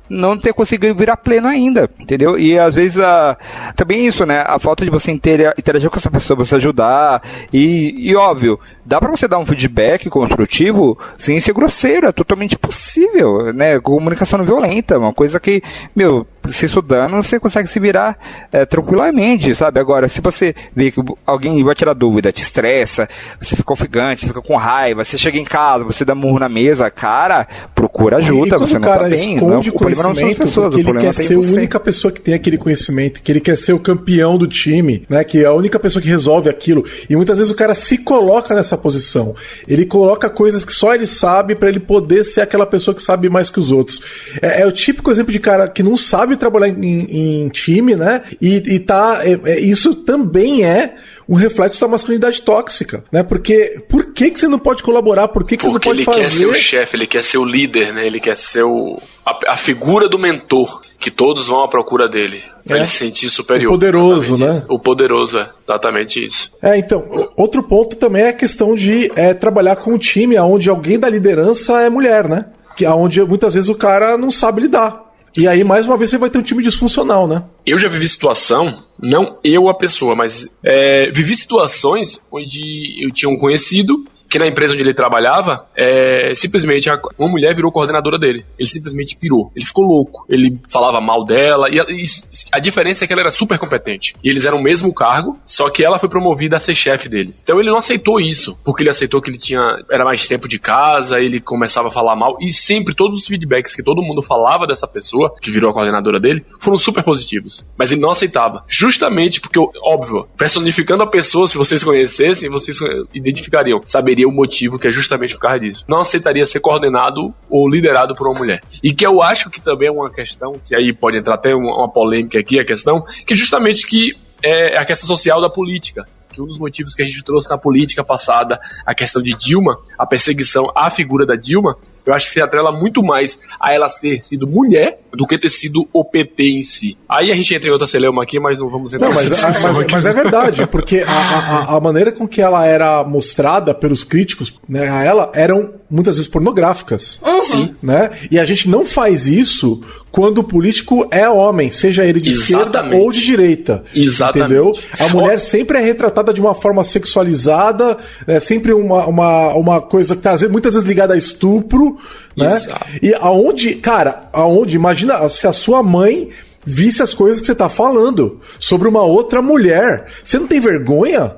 não 0.09 0.37
ter 0.37 0.53
conseguido 0.53 0.95
virar 0.95 1.17
pleno 1.17 1.47
ainda. 1.47 1.89
Entendeu? 1.99 2.37
E 2.37 2.57
às 2.57 2.75
vezes 2.75 2.99
a, 2.99 3.37
também 3.75 4.07
isso, 4.07 4.25
né? 4.25 4.43
A 4.45 4.59
falta 4.59 4.85
de 4.85 4.91
você 4.91 5.11
interagir 5.11 5.89
com 5.89 5.97
essa 5.97 6.11
pessoa, 6.11 6.37
você 6.37 6.55
ajudar. 6.55 7.21
E, 7.51 8.09
e 8.09 8.15
óbvio, 8.15 8.59
dá 8.89 8.99
para 8.99 9.11
você 9.11 9.27
dar 9.27 9.37
um 9.37 9.45
feedback 9.45 10.09
construtivo 10.09 10.97
sem 11.15 11.39
ser 11.39 11.53
grosseiro, 11.53 12.07
é 12.07 12.11
totalmente 12.11 12.57
possível, 12.57 13.53
né? 13.53 13.79
Comunicação 13.79 14.39
não 14.39 14.45
violenta, 14.45 14.97
uma 14.97 15.13
coisa 15.13 15.39
que, 15.39 15.61
meu, 15.95 16.25
se 16.51 16.65
estudando 16.65 17.15
você 17.15 17.39
consegue 17.39 17.67
se 17.67 17.79
virar 17.79 18.17
é, 18.51 18.65
tranquilamente, 18.65 19.53
sabe? 19.55 19.79
Agora, 19.79 20.07
se 20.07 20.21
você 20.21 20.55
vê 20.75 20.91
que 20.91 21.01
alguém 21.25 21.63
vai 21.63 21.75
tirar 21.75 21.93
dúvida, 21.93 22.31
te 22.31 22.41
estressa, 22.41 23.07
você 23.41 23.55
fica 23.55 23.73
ofegante, 23.73 24.21
você 24.21 24.27
fica 24.27 24.41
com 24.41 24.55
raiva, 24.55 25.03
você 25.03 25.17
chega 25.17 25.37
em 25.37 25.43
casa, 25.43 25.83
você 25.83 26.03
dá 26.03 26.15
murro 26.15 26.39
na 26.39 26.49
mesa, 26.49 26.89
cara, 26.89 27.47
procura 27.73 28.17
ajuda, 28.17 28.57
você 28.57 28.73
não 28.73 28.81
tá 28.81 29.03
bem. 29.03 29.35
Não, 29.35 29.59
o 29.59 29.71
problema 29.71 30.03
não 30.03 30.15
são 30.15 30.27
as 30.27 30.35
pessoas, 30.35 30.73
o 30.73 30.83
problema 30.83 30.99
ele 30.99 31.13
quer 31.13 31.13
ser 31.13 31.35
a 31.35 31.39
única 31.39 31.79
pessoa 31.79 32.11
que 32.11 32.21
tem 32.21 32.33
aquele 32.33 32.57
conhecimento, 32.57 33.21
que 33.21 33.31
ele 33.31 33.41
quer 33.41 33.57
ser 33.57 33.73
o 33.73 33.79
campeão 33.79 34.37
do 34.37 34.47
time, 34.47 35.05
né? 35.09 35.23
Que 35.23 35.43
é 35.43 35.45
a 35.45 35.53
única 35.53 35.79
pessoa 35.79 36.01
que 36.01 36.07
resolve 36.07 36.49
aquilo. 36.49 36.83
E 37.09 37.15
muitas 37.15 37.37
vezes 37.37 37.51
o 37.51 37.55
cara 37.55 37.73
se 37.73 37.97
coloca 37.97 38.53
nessa 38.55 38.77
posição. 38.77 39.35
Ele 39.67 39.85
coloca 39.85 40.29
coisas 40.29 40.63
que 40.65 40.73
só 40.73 40.93
ele 40.93 41.05
sabe 41.05 41.55
para 41.55 41.69
ele 41.69 41.79
poder 41.79 42.23
ser 42.23 42.41
aquela 42.41 42.65
pessoa 42.65 42.93
que 42.95 43.01
sabe 43.01 43.29
mais 43.29 43.49
que 43.49 43.59
os 43.59 43.71
outros. 43.71 44.01
É, 44.41 44.61
é, 44.61 44.67
o 44.67 44.71
típico 44.71 45.11
exemplo 45.11 45.31
de 45.31 45.39
cara 45.39 45.67
que 45.67 45.83
não 45.83 45.95
sabe 45.97 46.35
trabalhar 46.39 46.69
em, 46.69 47.43
em 47.43 47.49
time, 47.49 47.95
né? 47.95 48.23
E, 48.41 48.55
e 48.55 48.79
tá. 48.79 49.21
É, 49.23 49.39
é, 49.51 49.59
isso 49.59 49.93
também 49.95 50.63
é 50.63 50.95
um 51.27 51.35
reflexo 51.35 51.79
da 51.79 51.87
masculinidade 51.87 52.41
tóxica, 52.41 53.03
né? 53.11 53.21
Porque 53.21 53.83
por 53.87 54.13
que, 54.13 54.31
que 54.31 54.39
você 54.39 54.47
não 54.47 54.57
pode 54.57 54.81
colaborar? 54.81 55.27
Por 55.27 55.43
que, 55.43 55.57
que 55.57 55.63
você 55.63 55.71
não 55.71 55.79
pode 55.79 56.03
fazer? 56.03 56.21
Ele 56.21 56.29
quer 56.29 56.35
ser 56.35 56.45
o 56.47 56.53
chefe, 56.53 56.97
ele 56.97 57.07
quer 57.07 57.23
ser 57.23 57.37
o 57.37 57.45
líder, 57.45 57.93
né? 57.93 58.07
Ele 58.07 58.19
quer 58.19 58.35
ser 58.35 58.63
o, 58.63 58.99
a, 59.23 59.37
a 59.49 59.57
figura 59.57 60.09
do 60.09 60.17
mentor 60.17 60.81
que 60.99 61.11
todos 61.11 61.47
vão 61.47 61.63
à 61.63 61.67
procura 61.67 62.09
dele. 62.09 62.41
Pra 62.65 62.77
é. 62.77 62.79
ele 62.81 62.87
se 62.87 62.97
sentir 62.97 63.29
superior. 63.29 63.69
O 63.69 63.75
poderoso, 63.75 64.37
né? 64.37 64.63
O 64.67 64.79
poderoso, 64.79 65.37
é. 65.37 65.49
Exatamente 65.67 66.23
isso. 66.23 66.51
É, 66.61 66.77
então, 66.77 67.05
outro 67.37 67.61
ponto 67.63 67.95
também 67.95 68.23
é 68.23 68.29
a 68.29 68.33
questão 68.33 68.73
de 68.73 69.11
é, 69.15 69.33
trabalhar 69.33 69.75
com 69.77 69.93
um 69.93 69.97
time 69.97 70.37
onde 70.39 70.69
alguém 70.69 70.99
da 70.99 71.07
liderança 71.07 71.79
é 71.81 71.89
mulher, 71.89 72.27
né? 72.27 72.47
Que 72.75 72.85
é 72.85 72.91
onde 72.91 73.21
muitas 73.23 73.53
vezes 73.53 73.69
o 73.69 73.75
cara 73.75 74.17
não 74.17 74.31
sabe 74.31 74.61
lidar. 74.61 75.08
E 75.37 75.47
aí, 75.47 75.63
mais 75.63 75.85
uma 75.85 75.97
vez, 75.97 76.09
você 76.09 76.17
vai 76.17 76.29
ter 76.29 76.37
um 76.37 76.43
time 76.43 76.63
disfuncional, 76.63 77.27
né? 77.27 77.43
Eu 77.65 77.77
já 77.77 77.87
vivi 77.87 78.07
situação, 78.07 78.83
não 79.01 79.37
eu 79.43 79.69
a 79.69 79.73
pessoa, 79.73 80.15
mas 80.15 80.47
é, 80.63 81.11
vivi 81.11 81.35
situações 81.35 82.21
onde 82.31 83.03
eu 83.03 83.11
tinha 83.11 83.29
um 83.29 83.37
conhecido 83.37 84.03
que 84.29 84.39
na 84.39 84.47
empresa 84.47 84.73
onde 84.73 84.83
ele 84.83 84.93
trabalhava, 84.93 85.65
é, 85.75 86.33
simplesmente 86.35 86.89
uma 87.17 87.29
mulher 87.29 87.55
virou 87.55 87.71
coordenadora 87.71 88.17
dele. 88.17 88.45
Ele 88.57 88.69
simplesmente 88.69 89.17
pirou. 89.17 89.51
Ele 89.55 89.65
ficou 89.65 89.85
louco. 89.85 90.25
Ele 90.29 90.59
falava 90.69 91.01
mal 91.01 91.25
dela. 91.25 91.69
E 91.69 91.79
a, 91.79 91.85
e 91.89 92.05
a 92.51 92.59
diferença 92.59 93.03
é 93.03 93.07
que 93.07 93.13
ela 93.13 93.23
era 93.23 93.31
super 93.31 93.57
competente. 93.57 94.15
E 94.23 94.29
eles 94.29 94.45
eram 94.45 94.59
o 94.59 94.63
mesmo 94.63 94.93
cargo, 94.93 95.37
só 95.45 95.69
que 95.69 95.83
ela 95.83 95.97
foi 95.97 96.09
promovida 96.09 96.57
a 96.57 96.59
ser 96.59 96.75
chefe 96.75 97.09
deles. 97.09 97.39
Então 97.41 97.59
ele 97.59 97.69
não 97.69 97.77
aceitou 97.77 98.19
isso, 98.19 98.57
porque 98.63 98.83
ele 98.83 98.89
aceitou 98.89 99.21
que 99.21 99.29
ele 99.29 99.37
tinha 99.37 99.77
era 99.91 100.05
mais 100.05 100.27
tempo 100.27 100.47
de 100.47 100.59
casa, 100.59 101.19
ele 101.19 101.39
começava 101.39 101.87
a 101.87 101.91
falar 101.91 102.15
mal. 102.15 102.37
E 102.39 102.51
sempre 102.51 102.93
todos 102.93 103.19
os 103.19 103.27
feedbacks 103.27 103.75
que 103.75 103.83
todo 103.83 104.01
mundo 104.01 104.21
falava 104.21 104.67
dessa 104.67 104.87
pessoa, 104.87 105.35
que 105.41 105.49
virou 105.49 105.71
a 105.71 105.73
coordenadora 105.73 106.19
dele, 106.19 106.45
foram 106.59 106.77
super 106.77 107.03
positivos. 107.03 107.65
Mas 107.77 107.91
ele 107.91 108.01
não 108.01 108.11
aceitava. 108.11 108.63
Justamente 108.67 109.41
porque, 109.41 109.59
óbvio, 109.83 110.27
personificando 110.37 111.03
a 111.03 111.07
pessoa, 111.07 111.47
se 111.47 111.57
vocês 111.57 111.83
conhecessem, 111.83 112.49
vocês 112.49 112.77
identificariam, 113.13 113.81
saberiam 113.85 114.18
o 114.25 114.31
motivo 114.31 114.77
que 114.77 114.87
é 114.87 114.91
justamente 114.91 115.33
por 115.33 115.41
causa 115.41 115.59
disso. 115.59 115.85
Não 115.87 115.99
aceitaria 115.99 116.45
ser 116.45 116.59
coordenado 116.59 117.33
ou 117.49 117.69
liderado 117.69 118.15
por 118.15 118.27
uma 118.27 118.37
mulher. 118.37 118.61
E 118.83 118.93
que 118.93 119.05
eu 119.05 119.21
acho 119.21 119.49
que 119.49 119.61
também 119.61 119.87
é 119.87 119.91
uma 119.91 120.09
questão, 120.11 120.53
que 120.63 120.75
aí 120.75 120.93
pode 120.93 121.17
entrar 121.17 121.35
até 121.35 121.53
uma 121.53 121.91
polêmica 121.91 122.39
aqui, 122.39 122.59
a 122.59 122.65
questão, 122.65 123.03
que 123.25 123.35
justamente 123.35 123.85
que 123.85 124.13
é 124.43 124.77
a 124.77 124.85
questão 124.85 125.07
social 125.07 125.41
da 125.41 125.49
política 125.49 126.05
que 126.31 126.41
um 126.41 126.45
dos 126.45 126.59
motivos 126.59 126.93
que 126.93 127.01
a 127.01 127.05
gente 127.05 127.23
trouxe 127.23 127.49
na 127.49 127.57
política 127.57 128.03
passada, 128.03 128.59
a 128.85 128.93
questão 128.93 129.21
de 129.21 129.33
Dilma, 129.33 129.75
a 129.97 130.05
perseguição 130.05 130.71
à 130.75 130.89
figura 130.89 131.25
da 131.25 131.35
Dilma, 131.35 131.75
eu 132.05 132.13
acho 132.13 132.27
que 132.27 132.33
se 132.33 132.41
atrela 132.41 132.71
muito 132.71 133.03
mais 133.03 133.39
a 133.59 133.73
ela 133.73 133.89
ser 133.89 134.19
sido 134.19 134.47
mulher 134.47 134.99
do 135.13 135.25
que 135.25 135.37
ter 135.37 135.49
sido 135.49 135.87
o 135.91 136.03
PT 136.03 136.43
em 136.43 136.63
si. 136.63 136.97
Aí 137.07 137.31
a 137.31 137.35
gente 137.35 137.53
entra 137.53 137.69
em 137.69 137.71
outra 137.71 137.87
celeuma 137.87 138.23
aqui, 138.23 138.39
mas 138.39 138.57
não 138.57 138.69
vamos 138.69 138.93
entrar 138.93 139.07
não, 139.07 139.15
mas, 139.15 139.29
mas, 139.29 139.91
mas, 139.91 140.05
é 140.05 140.13
verdade, 140.13 140.67
porque 140.67 141.03
a, 141.05 141.11
a, 141.11 141.77
a, 141.77 141.79
maneira 141.79 142.11
com 142.11 142.27
que 142.27 142.41
ela 142.41 142.65
era 142.65 143.03
mostrada 143.03 143.73
pelos 143.73 144.03
críticos 144.03 144.53
né, 144.67 144.89
a 144.89 145.03
ela 145.03 145.31
eram 145.33 145.71
muitas 145.89 146.17
vezes 146.17 146.29
pornográficas. 146.29 147.19
Uhum. 147.23 147.41
Sim. 147.41 147.75
Né? 147.81 148.11
E 148.29 148.39
a 148.39 148.45
gente 148.45 148.69
não 148.69 148.85
faz 148.85 149.27
isso 149.27 149.81
quando 150.11 150.39
o 150.39 150.43
político 150.43 151.07
é 151.11 151.29
homem, 151.29 151.71
seja 151.71 152.05
ele 152.05 152.19
de 152.19 152.29
Exatamente. 152.29 152.75
esquerda 152.75 152.97
ou 152.97 153.11
de 153.11 153.21
direita. 153.21 153.83
Exatamente. 153.93 154.39
Entendeu? 154.39 154.71
A 154.99 155.07
mulher 155.09 155.39
sempre 155.39 155.77
é 155.77 155.81
retratada 155.81 156.33
de 156.33 156.41
uma 156.41 156.55
forma 156.55 156.83
sexualizada, 156.83 157.97
é 158.27 158.39
sempre 158.39 158.73
uma, 158.73 159.05
uma, 159.05 159.53
uma 159.53 159.81
coisa 159.81 160.15
que 160.15 160.21
tá 160.21 160.35
muitas 160.49 160.73
vezes 160.73 160.87
ligada 160.87 161.13
a 161.13 161.17
estupro, 161.17 161.88
né? 162.35 162.55
Exato. 162.55 162.85
E 163.01 163.13
aonde, 163.15 163.75
cara, 163.75 164.29
aonde, 164.33 164.75
imagina 164.75 165.27
se 165.29 165.47
a 165.47 165.53
sua 165.53 165.81
mãe 165.83 166.29
visse 166.65 167.01
as 167.01 167.13
coisas 167.13 167.39
que 167.39 167.47
você 167.47 167.55
tá 167.55 167.69
falando 167.69 168.41
sobre 168.59 168.87
uma 168.87 169.03
outra 169.03 169.41
mulher. 169.41 170.07
Você 170.23 170.37
não 170.37 170.47
tem 170.47 170.59
vergonha? 170.59 171.35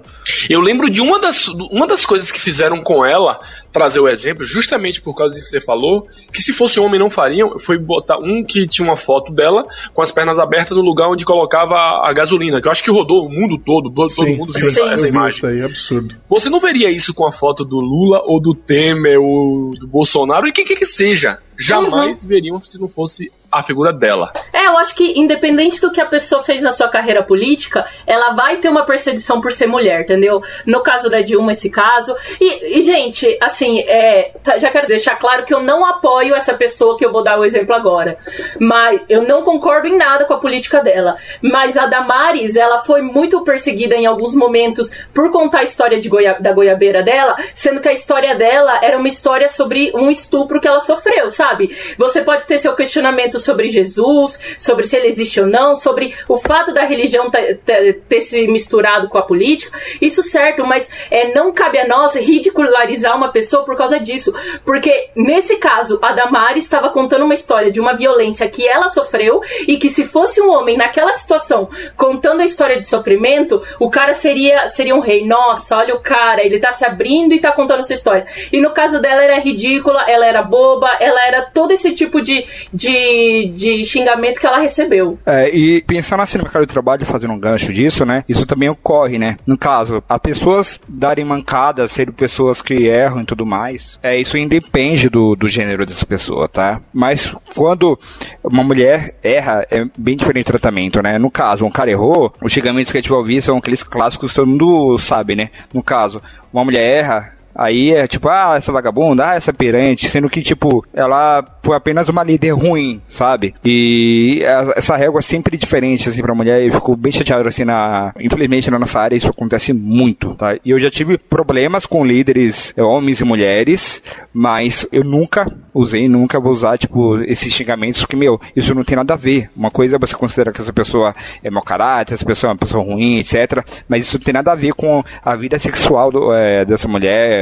Eu 0.49 0.61
lembro 0.61 0.89
de 0.89 1.01
uma 1.01 1.19
das, 1.19 1.47
uma 1.47 1.87
das 1.87 2.05
coisas 2.05 2.31
que 2.31 2.39
fizeram 2.39 2.83
com 2.83 3.05
ela 3.05 3.39
trazer 3.71 3.99
o 3.99 4.07
exemplo, 4.07 4.45
justamente 4.45 5.01
por 5.01 5.15
causa 5.15 5.35
disso 5.35 5.47
que 5.47 5.59
você 5.59 5.65
falou, 5.65 6.07
que 6.31 6.41
se 6.41 6.53
fosse 6.53 6.79
homem 6.79 6.99
não 6.99 7.09
fariam, 7.09 7.57
foi 7.57 7.77
botar 7.77 8.17
um 8.17 8.43
que 8.43 8.67
tinha 8.67 8.87
uma 8.87 8.97
foto 8.97 9.31
dela 9.31 9.63
com 9.93 10.01
as 10.01 10.11
pernas 10.11 10.39
abertas 10.39 10.75
no 10.75 10.83
lugar 10.83 11.09
onde 11.09 11.25
colocava 11.25 11.75
a 11.75 12.13
gasolina, 12.13 12.61
que 12.61 12.67
eu 12.67 12.71
acho 12.71 12.83
que 12.83 12.91
rodou 12.91 13.25
o 13.25 13.29
mundo 13.29 13.57
todo, 13.57 13.89
todo, 13.89 14.09
sim, 14.09 14.35
mundo 14.35 14.53
viu 14.53 14.69
essa, 14.69 14.81
essa 14.83 15.07
imagem. 15.07 15.37
Isso 15.37 15.47
aí, 15.47 15.61
absurdo. 15.63 16.15
Você 16.27 16.49
não 16.49 16.59
veria 16.59 16.89
isso 16.89 17.13
com 17.13 17.25
a 17.25 17.31
foto 17.31 17.63
do 17.63 17.79
Lula 17.79 18.21
ou 18.25 18.39
do 18.39 18.53
Temer 18.53 19.19
ou 19.19 19.71
do 19.71 19.87
Bolsonaro 19.87 20.47
e 20.47 20.51
quem 20.51 20.65
quer 20.65 20.75
que 20.75 20.85
seja. 20.85 21.39
Jamais 21.57 22.23
uhum. 22.23 22.27
veriam 22.27 22.61
se 22.61 22.79
não 22.79 22.87
fosse 22.87 23.31
a 23.51 23.61
figura 23.61 23.91
dela. 23.91 24.31
É, 24.53 24.67
eu 24.67 24.77
acho 24.77 24.95
que 24.95 25.19
independente 25.19 25.81
do 25.81 25.91
que 25.91 25.99
a 25.99 26.05
pessoa 26.05 26.43
fez 26.43 26.61
na 26.61 26.71
sua 26.71 26.87
carreira 26.87 27.21
política, 27.21 27.85
ela 28.07 28.31
vai 28.31 28.57
ter 28.57 28.69
uma 28.69 28.85
perseguição 28.85 29.41
por 29.41 29.51
ser 29.51 29.67
mulher, 29.67 30.01
entendeu? 30.01 30.41
No 30.65 30.81
caso 30.81 31.09
da 31.09 31.21
Dilma, 31.21 31.51
esse 31.51 31.69
caso. 31.69 32.15
E, 32.39 32.79
e 32.79 32.81
gente, 32.81 33.37
assim, 33.41 33.79
é, 33.81 34.31
tá, 34.43 34.57
já 34.57 34.71
quero 34.71 34.87
deixar 34.87 35.17
claro 35.17 35.43
que 35.43 35.53
eu 35.53 35.61
não 35.61 35.85
apoio 35.85 36.33
essa 36.33 36.53
pessoa 36.53 36.97
que 36.97 37.05
eu 37.05 37.11
vou 37.11 37.23
dar 37.23 37.39
o 37.39 37.43
exemplo 37.43 37.75
agora. 37.75 38.17
Mas 38.59 39.01
eu 39.09 39.23
não 39.23 39.43
concordo 39.43 39.87
em 39.87 39.97
nada 39.97 40.25
com 40.25 40.33
a 40.33 40.39
política 40.39 40.81
dela. 40.81 41.17
Mas 41.41 41.75
a 41.75 41.87
Damares, 41.87 42.55
ela 42.55 42.83
foi 42.83 43.01
muito 43.01 43.43
perseguida 43.43 43.95
em 43.95 44.05
alguns 44.05 44.33
momentos 44.33 44.89
por 45.13 45.29
contar 45.31 45.59
a 45.59 45.63
história 45.63 45.99
de 45.99 46.07
Goia, 46.07 46.37
da 46.39 46.53
goiabeira 46.53 47.03
dela, 47.03 47.35
sendo 47.53 47.81
que 47.81 47.89
a 47.89 47.93
história 47.93 48.35
dela 48.35 48.79
era 48.81 48.97
uma 48.97 49.07
história 49.07 49.49
sobre 49.49 49.91
um 49.93 50.09
estupro 50.09 50.61
que 50.61 50.67
ela 50.67 50.79
sofreu, 50.79 51.29
sabe? 51.29 51.75
Você 51.97 52.21
pode 52.21 52.45
ter 52.45 52.57
seu 52.57 52.75
questionamento 52.75 53.40
sobre 53.41 53.69
Jesus, 53.69 54.39
sobre 54.57 54.85
se 54.85 54.95
ele 54.95 55.07
existe 55.07 55.41
ou 55.41 55.47
não, 55.47 55.75
sobre 55.75 56.15
o 56.29 56.37
fato 56.37 56.73
da 56.73 56.83
religião 56.83 57.29
ter 57.29 58.21
se 58.21 58.47
misturado 58.47 59.09
com 59.09 59.17
a 59.17 59.23
política. 59.23 59.77
Isso 60.01 60.23
certo, 60.23 60.65
mas 60.65 60.89
é, 61.09 61.33
não 61.33 61.51
cabe 61.51 61.79
a 61.79 61.87
nós 61.87 62.15
ridicularizar 62.15 63.15
uma 63.15 63.31
pessoa 63.31 63.65
por 63.65 63.75
causa 63.75 63.99
disso. 63.99 64.33
Porque 64.63 65.09
nesse 65.15 65.57
caso, 65.57 65.99
a 66.01 66.13
Damares 66.13 66.63
estava 66.63 66.89
contando 66.89 67.25
uma 67.25 67.33
história 67.33 67.71
de 67.71 67.79
uma 67.79 67.95
violência 67.95 68.47
que 68.49 68.67
ela 68.67 68.89
sofreu 68.89 69.41
e 69.67 69.77
que 69.77 69.89
se 69.89 70.05
fosse 70.05 70.41
um 70.41 70.51
homem 70.51 70.77
naquela 70.77 71.11
situação 71.11 71.69
contando 71.95 72.41
a 72.41 72.45
história 72.45 72.79
de 72.79 72.87
sofrimento, 72.87 73.61
o 73.79 73.89
cara 73.89 74.13
seria, 74.13 74.69
seria 74.69 74.95
um 74.95 74.99
rei. 74.99 75.25
Nossa, 75.25 75.77
olha 75.77 75.95
o 75.95 75.99
cara, 75.99 76.45
ele 76.45 76.59
tá 76.59 76.71
se 76.71 76.85
abrindo 76.85 77.33
e 77.33 77.39
tá 77.39 77.51
contando 77.51 77.79
essa 77.79 77.93
história. 77.93 78.27
E 78.51 78.61
no 78.61 78.71
caso 78.71 79.01
dela 79.01 79.23
era 79.23 79.39
ridícula, 79.39 80.03
ela 80.07 80.25
era 80.25 80.41
boba, 80.41 80.89
ela 80.99 81.25
era 81.25 81.43
todo 81.43 81.71
esse 81.71 81.93
tipo 81.93 82.21
de, 82.21 82.45
de 82.73 83.30
de, 83.49 83.83
xingamento 83.83 84.39
que 84.39 84.47
ela 84.47 84.59
recebeu. 84.59 85.17
É, 85.25 85.49
e 85.49 85.81
pensando 85.81 86.21
assim 86.21 86.37
no 86.37 86.43
mercado 86.43 86.65
de 86.65 86.71
trabalho, 86.71 87.05
fazendo 87.05 87.33
um 87.33 87.39
gancho 87.39 87.73
disso, 87.73 88.05
né? 88.05 88.23
Isso 88.27 88.45
também 88.45 88.69
ocorre, 88.69 89.17
né? 89.17 89.37
No 89.45 89.57
caso, 89.57 90.03
as 90.07 90.19
pessoas 90.19 90.79
darem 90.87 91.25
mancadas, 91.25 91.91
serem 91.91 92.13
pessoas 92.13 92.61
que 92.61 92.87
erram 92.87 93.21
e 93.21 93.25
tudo 93.25 93.45
mais, 93.45 93.99
é, 94.01 94.19
isso 94.19 94.37
independe 94.37 95.09
do, 95.09 95.35
do 95.35 95.49
gênero 95.49 95.85
dessa 95.85 96.05
pessoa, 96.05 96.47
tá? 96.47 96.81
Mas 96.93 97.33
quando 97.55 97.99
uma 98.43 98.63
mulher 98.63 99.15
erra, 99.23 99.65
é 99.69 99.85
bem 99.97 100.15
diferente 100.15 100.49
o 100.49 100.57
tratamento, 100.57 101.01
né? 101.01 101.17
No 101.17 101.31
caso, 101.31 101.65
um 101.65 101.71
cara 101.71 101.91
errou, 101.91 102.33
os 102.43 102.51
xingamentos 102.51 102.91
que 102.91 102.97
a 102.97 103.01
gente 103.01 103.09
vai 103.09 103.19
ouvir 103.19 103.41
são 103.41 103.57
aqueles 103.57 103.83
clássicos 103.83 104.31
que 104.31 104.35
todo 104.35 104.47
mundo 104.47 104.97
sabe, 104.99 105.35
né? 105.35 105.49
No 105.73 105.83
caso, 105.83 106.21
uma 106.51 106.63
mulher 106.63 106.81
erra, 106.81 107.33
Aí 107.55 107.91
é 107.93 108.07
tipo, 108.07 108.29
ah, 108.29 108.55
essa 108.57 108.71
vagabunda, 108.71 109.29
ah, 109.29 109.35
essa 109.35 109.53
pirante, 109.53 110.09
sendo 110.09 110.29
que, 110.29 110.41
tipo, 110.41 110.85
ela 110.93 111.43
foi 111.61 111.75
apenas 111.75 112.09
uma 112.09 112.23
líder 112.23 112.51
ruim, 112.51 113.01
sabe? 113.07 113.53
E 113.63 114.41
essa 114.75 114.95
régua 114.95 115.19
é 115.19 115.23
sempre 115.23 115.57
diferente, 115.57 116.09
assim, 116.09 116.21
pra 116.21 116.35
mulher, 116.35 116.63
e 116.63 116.71
ficou 116.71 116.95
bem 116.95 117.11
chateado, 117.11 117.47
assim, 117.47 117.63
na... 117.63 118.13
Infelizmente, 118.19 118.71
na 118.71 118.79
nossa 118.79 118.99
área, 118.99 119.15
isso 119.15 119.27
acontece 119.27 119.73
muito, 119.73 120.33
tá? 120.35 120.55
E 120.65 120.71
eu 120.71 120.79
já 120.79 120.89
tive 120.89 121.17
problemas 121.17 121.85
com 121.85 122.05
líderes, 122.05 122.73
é, 122.75 122.83
homens 122.83 123.19
e 123.19 123.23
mulheres, 123.23 124.01
mas 124.33 124.87
eu 124.91 125.03
nunca 125.03 125.45
usei, 125.73 126.07
nunca 126.07 126.39
vou 126.39 126.51
usar, 126.51 126.77
tipo, 126.77 127.21
esses 127.23 127.53
xingamentos, 127.53 128.05
que, 128.05 128.15
meu, 128.15 128.39
isso 128.55 128.73
não 128.73 128.83
tem 128.83 128.95
nada 128.95 129.13
a 129.13 129.17
ver. 129.17 129.49
Uma 129.55 129.71
coisa 129.71 129.95
é 129.95 129.99
você 129.99 130.15
considerar 130.15 130.51
que 130.51 130.61
essa 130.61 130.73
pessoa 130.73 131.15
é 131.43 131.49
mau 131.49 131.63
caráter, 131.63 132.15
essa 132.15 132.25
pessoa 132.25 132.49
é 132.49 132.53
uma 132.53 132.59
pessoa 132.59 132.83
ruim, 132.83 133.19
etc. 133.19 133.63
Mas 133.87 134.05
isso 134.05 134.17
não 134.17 134.23
tem 134.23 134.33
nada 134.33 134.51
a 134.51 134.55
ver 134.55 134.73
com 134.73 135.03
a 135.23 135.35
vida 135.35 135.57
sexual 135.59 136.11
do, 136.11 136.33
é, 136.33 136.65
dessa 136.65 136.87
mulher, 136.87 137.40